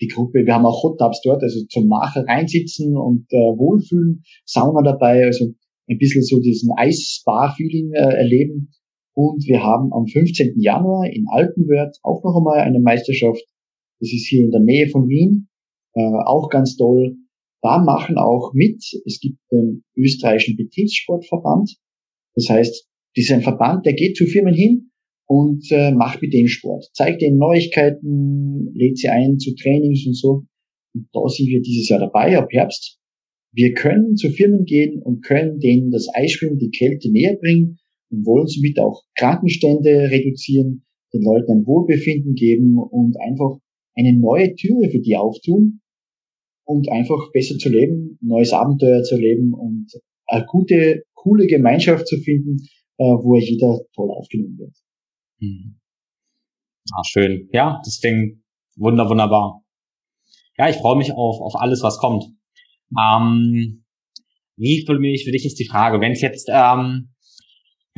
die 0.00 0.08
Gruppe, 0.08 0.44
wir 0.44 0.54
haben 0.54 0.66
auch 0.66 0.82
Hot 0.82 0.98
Tubs 0.98 1.20
dort, 1.22 1.42
also 1.42 1.64
zum 1.66 1.86
Nachher 1.86 2.24
reinsitzen 2.26 2.96
und 2.96 3.26
äh, 3.30 3.36
wohlfühlen, 3.36 4.22
Sauna 4.44 4.82
dabei, 4.82 5.24
also 5.24 5.46
ein 5.88 5.98
bisschen 5.98 6.22
so 6.22 6.40
diesen 6.40 6.70
Eis-Spa-Feeling 6.76 7.92
äh, 7.94 8.16
erleben. 8.16 8.72
Und 9.14 9.44
wir 9.46 9.62
haben 9.62 9.92
am 9.92 10.06
15. 10.06 10.54
Januar 10.60 11.06
in 11.06 11.26
Altenwörth 11.30 11.98
auch 12.02 12.22
noch 12.22 12.36
einmal 12.36 12.58
eine 12.60 12.80
Meisterschaft. 12.80 13.42
Das 14.00 14.12
ist 14.12 14.26
hier 14.28 14.44
in 14.44 14.50
der 14.50 14.60
Nähe 14.60 14.88
von 14.88 15.08
Wien. 15.08 15.48
Äh, 15.94 16.00
auch 16.00 16.48
ganz 16.50 16.76
toll. 16.76 17.16
Da 17.62 17.82
machen 17.82 18.16
auch 18.18 18.52
mit. 18.54 18.82
Es 19.04 19.18
gibt 19.20 19.38
den 19.50 19.82
österreichischen 19.96 20.56
Betriebssportverband. 20.56 21.76
Das 22.34 22.48
heißt, 22.48 22.88
das 23.16 23.24
ist 23.24 23.32
ein 23.32 23.42
Verband, 23.42 23.84
der 23.84 23.94
geht 23.94 24.16
zu 24.16 24.26
Firmen 24.26 24.54
hin 24.54 24.90
und 25.26 25.66
äh, 25.70 25.90
macht 25.92 26.22
mit 26.22 26.32
denen 26.32 26.48
Sport. 26.48 26.88
Zeigt 26.94 27.20
denen 27.20 27.38
Neuigkeiten, 27.38 28.72
lädt 28.74 28.98
sie 28.98 29.08
ein 29.08 29.38
zu 29.38 29.54
Trainings 29.56 30.06
und 30.06 30.14
so. 30.14 30.44
Und 30.94 31.08
da 31.12 31.20
sind 31.28 31.48
wir 31.48 31.60
dieses 31.60 31.88
Jahr 31.88 32.00
dabei, 32.00 32.38
ab 32.38 32.48
Herbst. 32.50 32.98
Wir 33.52 33.72
können 33.74 34.16
zu 34.16 34.30
Firmen 34.30 34.64
gehen 34.64 35.02
und 35.02 35.24
können 35.24 35.58
denen 35.58 35.90
das 35.90 36.06
Eisschwimmen, 36.14 36.58
die 36.58 36.70
Kälte 36.70 37.10
näher 37.10 37.36
bringen 37.36 37.78
und 38.10 38.24
wollen 38.26 38.46
somit 38.46 38.78
auch 38.78 39.02
Krankenstände 39.16 40.10
reduzieren, 40.10 40.84
den 41.12 41.22
Leuten 41.22 41.52
ein 41.52 41.66
Wohlbefinden 41.66 42.34
geben 42.34 42.78
und 42.78 43.16
einfach 43.20 43.58
eine 43.98 44.16
neue 44.18 44.54
Türe 44.54 44.90
für 44.90 45.00
die 45.00 45.16
auftun 45.16 45.80
und 46.64 46.88
einfach 46.90 47.32
besser 47.32 47.56
zu 47.58 47.68
leben, 47.68 48.18
neues 48.20 48.52
Abenteuer 48.52 49.02
zu 49.02 49.16
leben 49.16 49.52
und 49.54 49.90
eine 50.26 50.46
gute, 50.46 51.02
coole 51.14 51.46
Gemeinschaft 51.46 52.06
zu 52.06 52.18
finden, 52.18 52.58
äh, 52.98 53.04
wo 53.04 53.36
jeder 53.36 53.80
toll 53.94 54.10
aufgenommen 54.10 54.58
wird. 54.58 54.76
Mhm. 55.40 55.80
Ah, 56.92 57.02
schön. 57.04 57.48
Ja, 57.52 57.80
das 57.84 58.00
klingt 58.00 58.42
wunder, 58.76 59.08
wunderbar. 59.08 59.62
Ja, 60.56 60.68
ich 60.68 60.76
freue 60.76 60.96
mich 60.96 61.12
auf, 61.12 61.40
auf 61.40 61.54
alles, 61.56 61.82
was 61.82 61.98
kommt. 61.98 62.24
Ähm, 62.98 63.84
wie 64.56 64.84
für 64.84 64.98
mich, 64.98 65.24
für 65.24 65.32
dich 65.32 65.44
ist 65.44 65.58
die 65.58 65.68
Frage, 65.68 66.00
wenn 66.00 66.12
es 66.12 66.20
jetzt 66.20 66.48
ähm, 66.52 67.10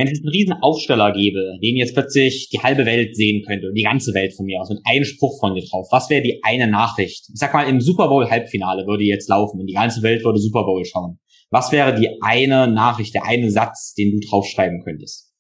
wenn 0.01 0.09
es 0.09 0.21
einen 0.21 0.31
riesen 0.31 0.55
Aufsteller 0.55 1.13
gäbe, 1.13 1.59
den 1.63 1.77
jetzt 1.77 1.93
plötzlich 1.93 2.49
die 2.49 2.61
halbe 2.61 2.87
Welt 2.87 3.15
sehen 3.15 3.45
könnte, 3.47 3.71
die 3.75 3.83
ganze 3.83 4.15
Welt 4.15 4.33
von 4.35 4.47
mir 4.47 4.61
aus, 4.61 4.71
mit 4.71 4.81
einem 4.87 5.05
Spruch 5.05 5.39
von 5.39 5.55
dir 5.55 5.63
drauf, 5.63 5.89
was 5.91 6.09
wäre 6.09 6.23
die 6.23 6.41
eine 6.43 6.69
Nachricht? 6.69 7.29
Ich 7.29 7.39
sag 7.39 7.53
mal, 7.53 7.69
im 7.69 7.83
Super 7.83 8.09
Bowl 8.09 8.29
Halbfinale 8.31 8.87
würde 8.87 9.05
jetzt 9.05 9.29
laufen 9.29 9.61
und 9.61 9.67
die 9.67 9.75
ganze 9.75 10.03
Welt 10.03 10.25
würde 10.25 10.39
Super 10.39 10.65
Bowl 10.65 10.83
schauen. 10.87 11.19
Was 11.51 11.71
wäre 11.71 11.95
die 11.95 12.09
eine 12.23 12.67
Nachricht, 12.67 13.15
der 13.15 13.27
eine 13.27 13.51
Satz, 13.51 13.93
den 13.93 14.13
du 14.13 14.27
draufschreiben 14.27 14.81
könntest? 14.83 15.35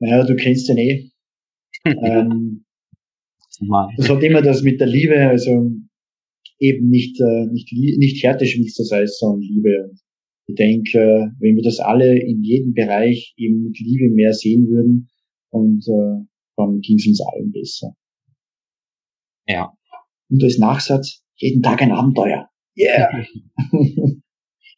Ja, 0.00 0.24
du 0.24 0.34
kennst 0.34 0.68
den 0.68 0.78
eh. 0.78 1.10
ähm, 1.84 2.64
das 3.96 4.08
hat 4.08 4.22
immer 4.24 4.42
das 4.42 4.62
mit 4.62 4.80
der 4.80 4.88
Liebe, 4.88 5.14
also 5.28 5.70
eben 6.58 6.88
nicht, 6.88 7.20
äh, 7.20 7.46
nicht, 7.52 7.72
nicht 7.72 8.24
Härte 8.24 8.46
schwitzt 8.46 8.80
das 8.80 8.90
heißt, 8.90 9.20
sondern 9.20 9.42
Liebe. 9.42 9.90
Und 9.90 10.00
ich 10.50 10.54
denke, 10.56 11.32
wenn 11.38 11.56
wir 11.56 11.62
das 11.62 11.80
alle 11.80 12.18
in 12.18 12.42
jedem 12.42 12.74
Bereich 12.74 13.34
eben 13.36 13.62
mit 13.62 13.78
Liebe 13.78 14.12
mehr 14.14 14.32
sehen 14.32 14.68
würden, 14.68 15.08
und 15.50 15.84
äh, 15.88 16.24
dann 16.56 16.80
ging 16.80 16.96
es 16.96 17.06
uns 17.06 17.20
allen 17.20 17.52
besser. 17.52 17.94
Ja. 19.46 19.72
Und 20.30 20.42
als 20.44 20.58
Nachsatz, 20.58 21.22
jeden 21.36 21.62
Tag 21.62 21.82
ein 21.82 21.92
Abenteuer. 21.92 22.48
Yeah! 22.76 23.08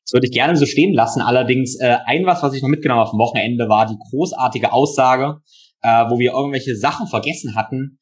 Das 0.05 0.15
würde 0.15 0.27
ich 0.27 0.33
gerne 0.33 0.57
so 0.57 0.67
stehen 0.67 0.93
lassen. 0.93 1.23
Allerdings 1.23 1.79
äh, 1.79 1.97
ein 2.07 2.27
was, 2.27 2.43
was 2.43 2.55
ich 2.55 2.61
noch 2.61 2.69
mitgenommen 2.69 3.01
habe 3.01 3.11
vom 3.11 3.21
Wochenende, 3.21 3.69
war 3.69 3.87
die 3.87 3.97
großartige 4.11 4.73
Aussage, 4.73 5.41
äh, 5.81 6.11
wo 6.11 6.19
wir 6.19 6.33
irgendwelche 6.33 6.75
Sachen 6.75 7.07
vergessen 7.07 7.55
hatten, 7.55 7.99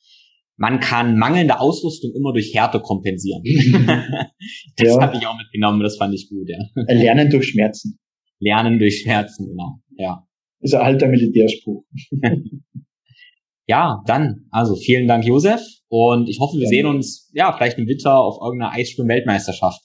man 0.61 0.79
kann 0.79 1.17
mangelnde 1.17 1.59
Ausrüstung 1.59 2.13
immer 2.15 2.35
durch 2.35 2.55
Härte 2.55 2.81
kompensieren. 2.81 3.43
das 4.77 4.89
ja. 4.89 5.01
habe 5.01 5.17
ich 5.17 5.27
auch 5.27 5.37
mitgenommen, 5.39 5.81
das 5.81 5.97
fand 5.97 6.15
ich 6.15 6.29
gut, 6.29 6.49
ja. 6.51 6.59
Lernen 6.95 7.31
durch 7.31 7.49
Schmerzen. 7.49 7.99
Lernen 8.41 8.79
durch 8.79 9.01
Schmerzen, 9.01 9.49
genau, 9.49 9.79
ja. 9.97 10.27
Ist 10.61 10.75
ein 10.75 10.83
alter 10.83 11.09
Militärspruch. 11.09 11.83
ja, 13.69 14.03
dann, 14.07 14.49
also 14.51 14.77
vielen 14.77 15.09
Dank, 15.09 15.25
Josef. 15.25 15.63
Und 15.89 16.29
ich 16.29 16.39
hoffe, 16.41 16.59
wir 16.59 16.65
ja. 16.65 16.69
sehen 16.69 16.87
uns, 16.87 17.31
ja, 17.33 17.55
vielleicht 17.55 17.79
im 17.79 17.87
Winter 17.87 18.19
auf 18.19 18.37
irgendeiner 18.43 18.73
Eisschwimm-Weltmeisterschaft. 18.75 19.81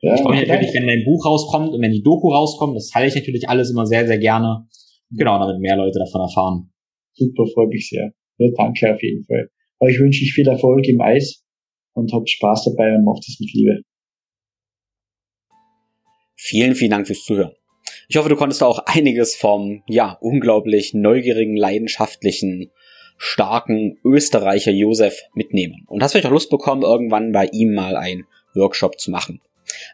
Ja, 0.00 0.14
ich 0.14 0.20
freue 0.20 0.38
mich 0.38 0.48
natürlich, 0.48 0.72
wenn 0.74 0.86
dein 0.86 1.04
Buch 1.04 1.26
rauskommt 1.26 1.74
und 1.74 1.82
wenn 1.82 1.90
die 1.90 2.02
Doku 2.02 2.28
rauskommt. 2.28 2.76
Das 2.76 2.88
teile 2.88 3.08
ich 3.08 3.16
natürlich 3.16 3.48
alles 3.48 3.72
immer 3.72 3.84
sehr, 3.84 4.06
sehr 4.06 4.18
gerne. 4.18 4.68
Genau, 5.10 5.40
damit 5.40 5.60
mehr 5.60 5.76
Leute 5.76 5.98
davon 5.98 6.20
erfahren. 6.20 6.72
Super, 7.14 7.46
freue 7.52 7.66
mich 7.66 7.88
sehr. 7.88 8.12
Ja, 8.38 8.48
danke 8.56 8.94
auf 8.94 9.02
jeden 9.02 9.24
Fall. 9.24 9.50
Euch 9.80 9.98
wünsche 9.98 10.24
ich 10.24 10.34
viel 10.34 10.46
Erfolg 10.46 10.86
im 10.88 11.00
Eis 11.00 11.42
und 11.94 12.12
habt 12.12 12.28
Spaß 12.28 12.64
dabei 12.64 12.94
und 12.94 13.04
macht 13.04 13.24
es 13.26 13.40
mit 13.40 13.52
Liebe. 13.54 13.82
Vielen, 16.36 16.74
vielen 16.74 16.90
Dank 16.90 17.06
fürs 17.06 17.24
Zuhören. 17.24 17.52
Ich 18.08 18.16
hoffe, 18.16 18.28
du 18.28 18.36
konntest 18.36 18.62
auch 18.62 18.80
einiges 18.86 19.36
vom, 19.36 19.82
ja, 19.86 20.18
unglaublich 20.20 20.94
neugierigen, 20.94 21.56
leidenschaftlichen, 21.56 22.70
starken 23.16 23.98
Österreicher 24.04 24.72
Josef 24.72 25.22
mitnehmen. 25.34 25.84
Und 25.86 26.02
hast 26.02 26.12
vielleicht 26.12 26.26
auch 26.26 26.32
Lust 26.32 26.50
bekommen, 26.50 26.82
irgendwann 26.82 27.32
bei 27.32 27.46
ihm 27.52 27.72
mal 27.72 27.96
ein 27.96 28.24
Workshop 28.54 28.98
zu 28.98 29.10
machen. 29.10 29.40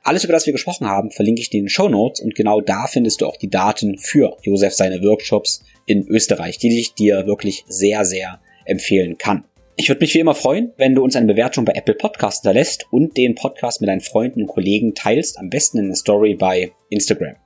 Alles, 0.02 0.24
über 0.24 0.32
das 0.32 0.46
wir 0.46 0.52
gesprochen 0.52 0.86
haben, 0.86 1.10
verlinke 1.10 1.42
ich 1.42 1.50
dir 1.50 1.58
in 1.58 1.64
den 1.64 1.70
Show 1.70 1.88
Notes 1.88 2.20
und 2.20 2.34
genau 2.34 2.60
da 2.60 2.86
findest 2.86 3.20
du 3.20 3.26
auch 3.26 3.36
die 3.36 3.50
Daten 3.50 3.98
für 3.98 4.36
Josef 4.42 4.74
seine 4.74 5.02
Workshops 5.02 5.62
in 5.84 6.06
Österreich, 6.08 6.58
die 6.58 6.80
ich 6.80 6.94
dir 6.94 7.26
wirklich 7.26 7.64
sehr, 7.68 8.04
sehr 8.04 8.40
empfehlen 8.64 9.18
kann. 9.18 9.44
Ich 9.78 9.90
würde 9.90 10.00
mich 10.00 10.14
wie 10.14 10.20
immer 10.20 10.34
freuen, 10.34 10.72
wenn 10.78 10.94
du 10.94 11.04
uns 11.04 11.16
eine 11.16 11.26
Bewertung 11.26 11.66
bei 11.66 11.74
Apple 11.74 11.92
Podcasts 11.92 12.40
hinterlässt 12.40 12.86
und 12.90 13.14
den 13.18 13.34
Podcast 13.34 13.82
mit 13.82 13.88
deinen 13.88 14.00
Freunden 14.00 14.40
und 14.40 14.48
Kollegen 14.48 14.94
teilst, 14.94 15.38
am 15.38 15.50
besten 15.50 15.76
in 15.76 15.88
der 15.88 15.96
Story 15.96 16.34
bei 16.34 16.72
Instagram. 16.88 17.36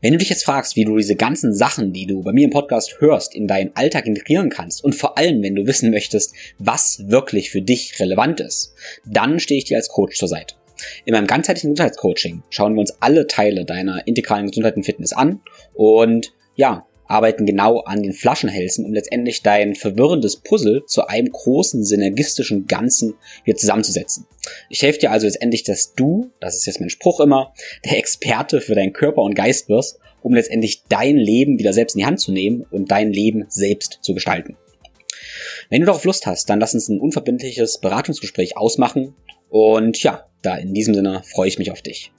Wenn 0.00 0.12
du 0.12 0.18
dich 0.18 0.30
jetzt 0.30 0.46
fragst, 0.46 0.74
wie 0.74 0.86
du 0.86 0.96
diese 0.96 1.14
ganzen 1.14 1.54
Sachen, 1.54 1.92
die 1.92 2.06
du 2.06 2.22
bei 2.22 2.32
mir 2.32 2.44
im 2.44 2.50
Podcast 2.50 2.98
hörst, 2.98 3.34
in 3.34 3.46
deinen 3.46 3.76
Alltag 3.76 4.06
integrieren 4.06 4.48
kannst 4.48 4.82
und 4.82 4.94
vor 4.94 5.18
allem, 5.18 5.42
wenn 5.42 5.54
du 5.54 5.66
wissen 5.66 5.90
möchtest, 5.90 6.34
was 6.58 7.10
wirklich 7.10 7.50
für 7.50 7.60
dich 7.60 8.00
relevant 8.00 8.40
ist, 8.40 8.72
dann 9.04 9.38
stehe 9.38 9.58
ich 9.58 9.64
dir 9.64 9.76
als 9.76 9.88
Coach 9.88 10.16
zur 10.16 10.28
Seite. 10.28 10.54
In 11.04 11.12
meinem 11.12 11.26
ganzheitlichen 11.26 11.74
Gesundheitscoaching 11.74 12.42
schauen 12.48 12.72
wir 12.72 12.80
uns 12.80 12.96
alle 13.00 13.26
Teile 13.26 13.66
deiner 13.66 14.06
integralen 14.06 14.46
Gesundheit 14.46 14.76
und 14.76 14.84
Fitness 14.84 15.12
an 15.12 15.40
und 15.74 16.32
ja, 16.54 16.86
arbeiten 17.08 17.46
genau 17.46 17.80
an 17.80 18.02
den 18.02 18.12
Flaschenhälsen, 18.12 18.84
um 18.84 18.92
letztendlich 18.92 19.42
dein 19.42 19.74
verwirrendes 19.74 20.36
Puzzle 20.36 20.84
zu 20.86 21.06
einem 21.06 21.30
großen 21.30 21.84
synergistischen 21.84 22.66
Ganzen 22.66 23.14
wieder 23.44 23.56
zusammenzusetzen. 23.56 24.26
Ich 24.68 24.82
helfe 24.82 25.00
dir 25.00 25.10
also 25.10 25.26
letztendlich, 25.26 25.64
dass 25.64 25.94
du, 25.94 26.30
das 26.40 26.56
ist 26.56 26.66
jetzt 26.66 26.80
mein 26.80 26.90
Spruch 26.90 27.20
immer, 27.20 27.52
der 27.84 27.98
Experte 27.98 28.60
für 28.60 28.74
deinen 28.74 28.92
Körper 28.92 29.22
und 29.22 29.34
Geist 29.34 29.68
wirst, 29.68 29.98
um 30.22 30.34
letztendlich 30.34 30.82
dein 30.88 31.16
Leben 31.16 31.58
wieder 31.58 31.72
selbst 31.72 31.94
in 31.94 32.00
die 32.00 32.06
Hand 32.06 32.20
zu 32.20 32.32
nehmen 32.32 32.66
und 32.70 32.90
dein 32.90 33.12
Leben 33.12 33.46
selbst 33.48 33.98
zu 34.02 34.14
gestalten. 34.14 34.56
Wenn 35.68 35.80
du 35.80 35.86
darauf 35.86 36.04
Lust 36.04 36.26
hast, 36.26 36.48
dann 36.48 36.60
lass 36.60 36.74
uns 36.74 36.88
ein 36.88 37.00
unverbindliches 37.00 37.78
Beratungsgespräch 37.78 38.56
ausmachen 38.56 39.14
und 39.48 40.02
ja, 40.02 40.26
da 40.42 40.56
in 40.56 40.74
diesem 40.74 40.94
Sinne 40.94 41.22
freue 41.24 41.48
ich 41.48 41.58
mich 41.58 41.70
auf 41.70 41.82
dich. 41.82 42.12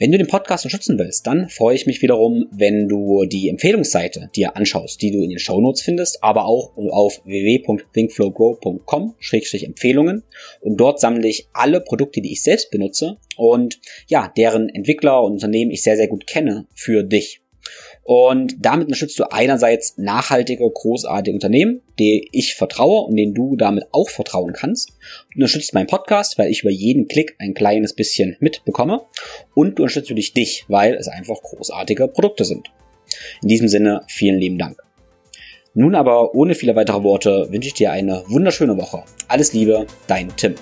Wenn 0.00 0.10
du 0.12 0.16
den 0.16 0.28
Podcast 0.28 0.64
unterstützen 0.64 0.98
willst, 0.98 1.26
dann 1.26 1.50
freue 1.50 1.74
ich 1.74 1.84
mich 1.84 2.00
wiederum, 2.00 2.46
wenn 2.50 2.88
du 2.88 3.26
die 3.26 3.50
Empfehlungsseite 3.50 4.30
dir 4.34 4.56
anschaust, 4.56 5.02
die 5.02 5.10
du 5.10 5.22
in 5.22 5.28
den 5.28 5.38
Show 5.38 5.60
Notes 5.60 5.82
findest, 5.82 6.24
aber 6.24 6.46
auch 6.46 6.74
auf 6.74 7.20
www.thinkflowgrow.com-empfehlungen 7.26 10.22
und 10.62 10.76
dort 10.78 11.00
sammle 11.00 11.28
ich 11.28 11.48
alle 11.52 11.82
Produkte, 11.82 12.22
die 12.22 12.32
ich 12.32 12.42
selbst 12.42 12.70
benutze 12.70 13.18
und 13.36 13.78
ja, 14.06 14.32
deren 14.34 14.70
Entwickler 14.70 15.22
und 15.22 15.32
Unternehmen 15.32 15.70
ich 15.70 15.82
sehr, 15.82 15.98
sehr 15.98 16.08
gut 16.08 16.26
kenne 16.26 16.66
für 16.72 17.02
dich. 17.02 17.42
Und 18.12 18.56
damit 18.58 18.86
unterstützt 18.86 19.20
du 19.20 19.30
einerseits 19.30 19.96
nachhaltige, 19.96 20.68
großartige 20.68 21.32
Unternehmen, 21.32 21.80
die 22.00 22.28
ich 22.32 22.56
vertraue 22.56 23.06
und 23.06 23.14
denen 23.14 23.34
du 23.34 23.54
damit 23.54 23.84
auch 23.92 24.10
vertrauen 24.10 24.52
kannst. 24.52 24.88
Du 25.30 25.36
unterstützt 25.36 25.74
meinen 25.74 25.86
Podcast, 25.86 26.36
weil 26.36 26.50
ich 26.50 26.62
über 26.62 26.72
jeden 26.72 27.06
Klick 27.06 27.36
ein 27.38 27.54
kleines 27.54 27.94
bisschen 27.94 28.36
mitbekomme. 28.40 29.02
Und 29.54 29.78
du 29.78 29.84
unterstützt 29.84 30.08
natürlich 30.08 30.32
dich, 30.32 30.64
weil 30.66 30.94
es 30.94 31.06
einfach 31.06 31.40
großartige 31.40 32.08
Produkte 32.08 32.44
sind. 32.44 32.72
In 33.42 33.48
diesem 33.48 33.68
Sinne, 33.68 34.02
vielen 34.08 34.40
lieben 34.40 34.58
Dank. 34.58 34.82
Nun 35.74 35.94
aber 35.94 36.34
ohne 36.34 36.56
viele 36.56 36.74
weitere 36.74 37.04
Worte 37.04 37.46
wünsche 37.52 37.68
ich 37.68 37.74
dir 37.74 37.92
eine 37.92 38.24
wunderschöne 38.26 38.76
Woche. 38.76 39.04
Alles 39.28 39.52
Liebe, 39.52 39.86
dein 40.08 40.36
Tim. 40.36 40.56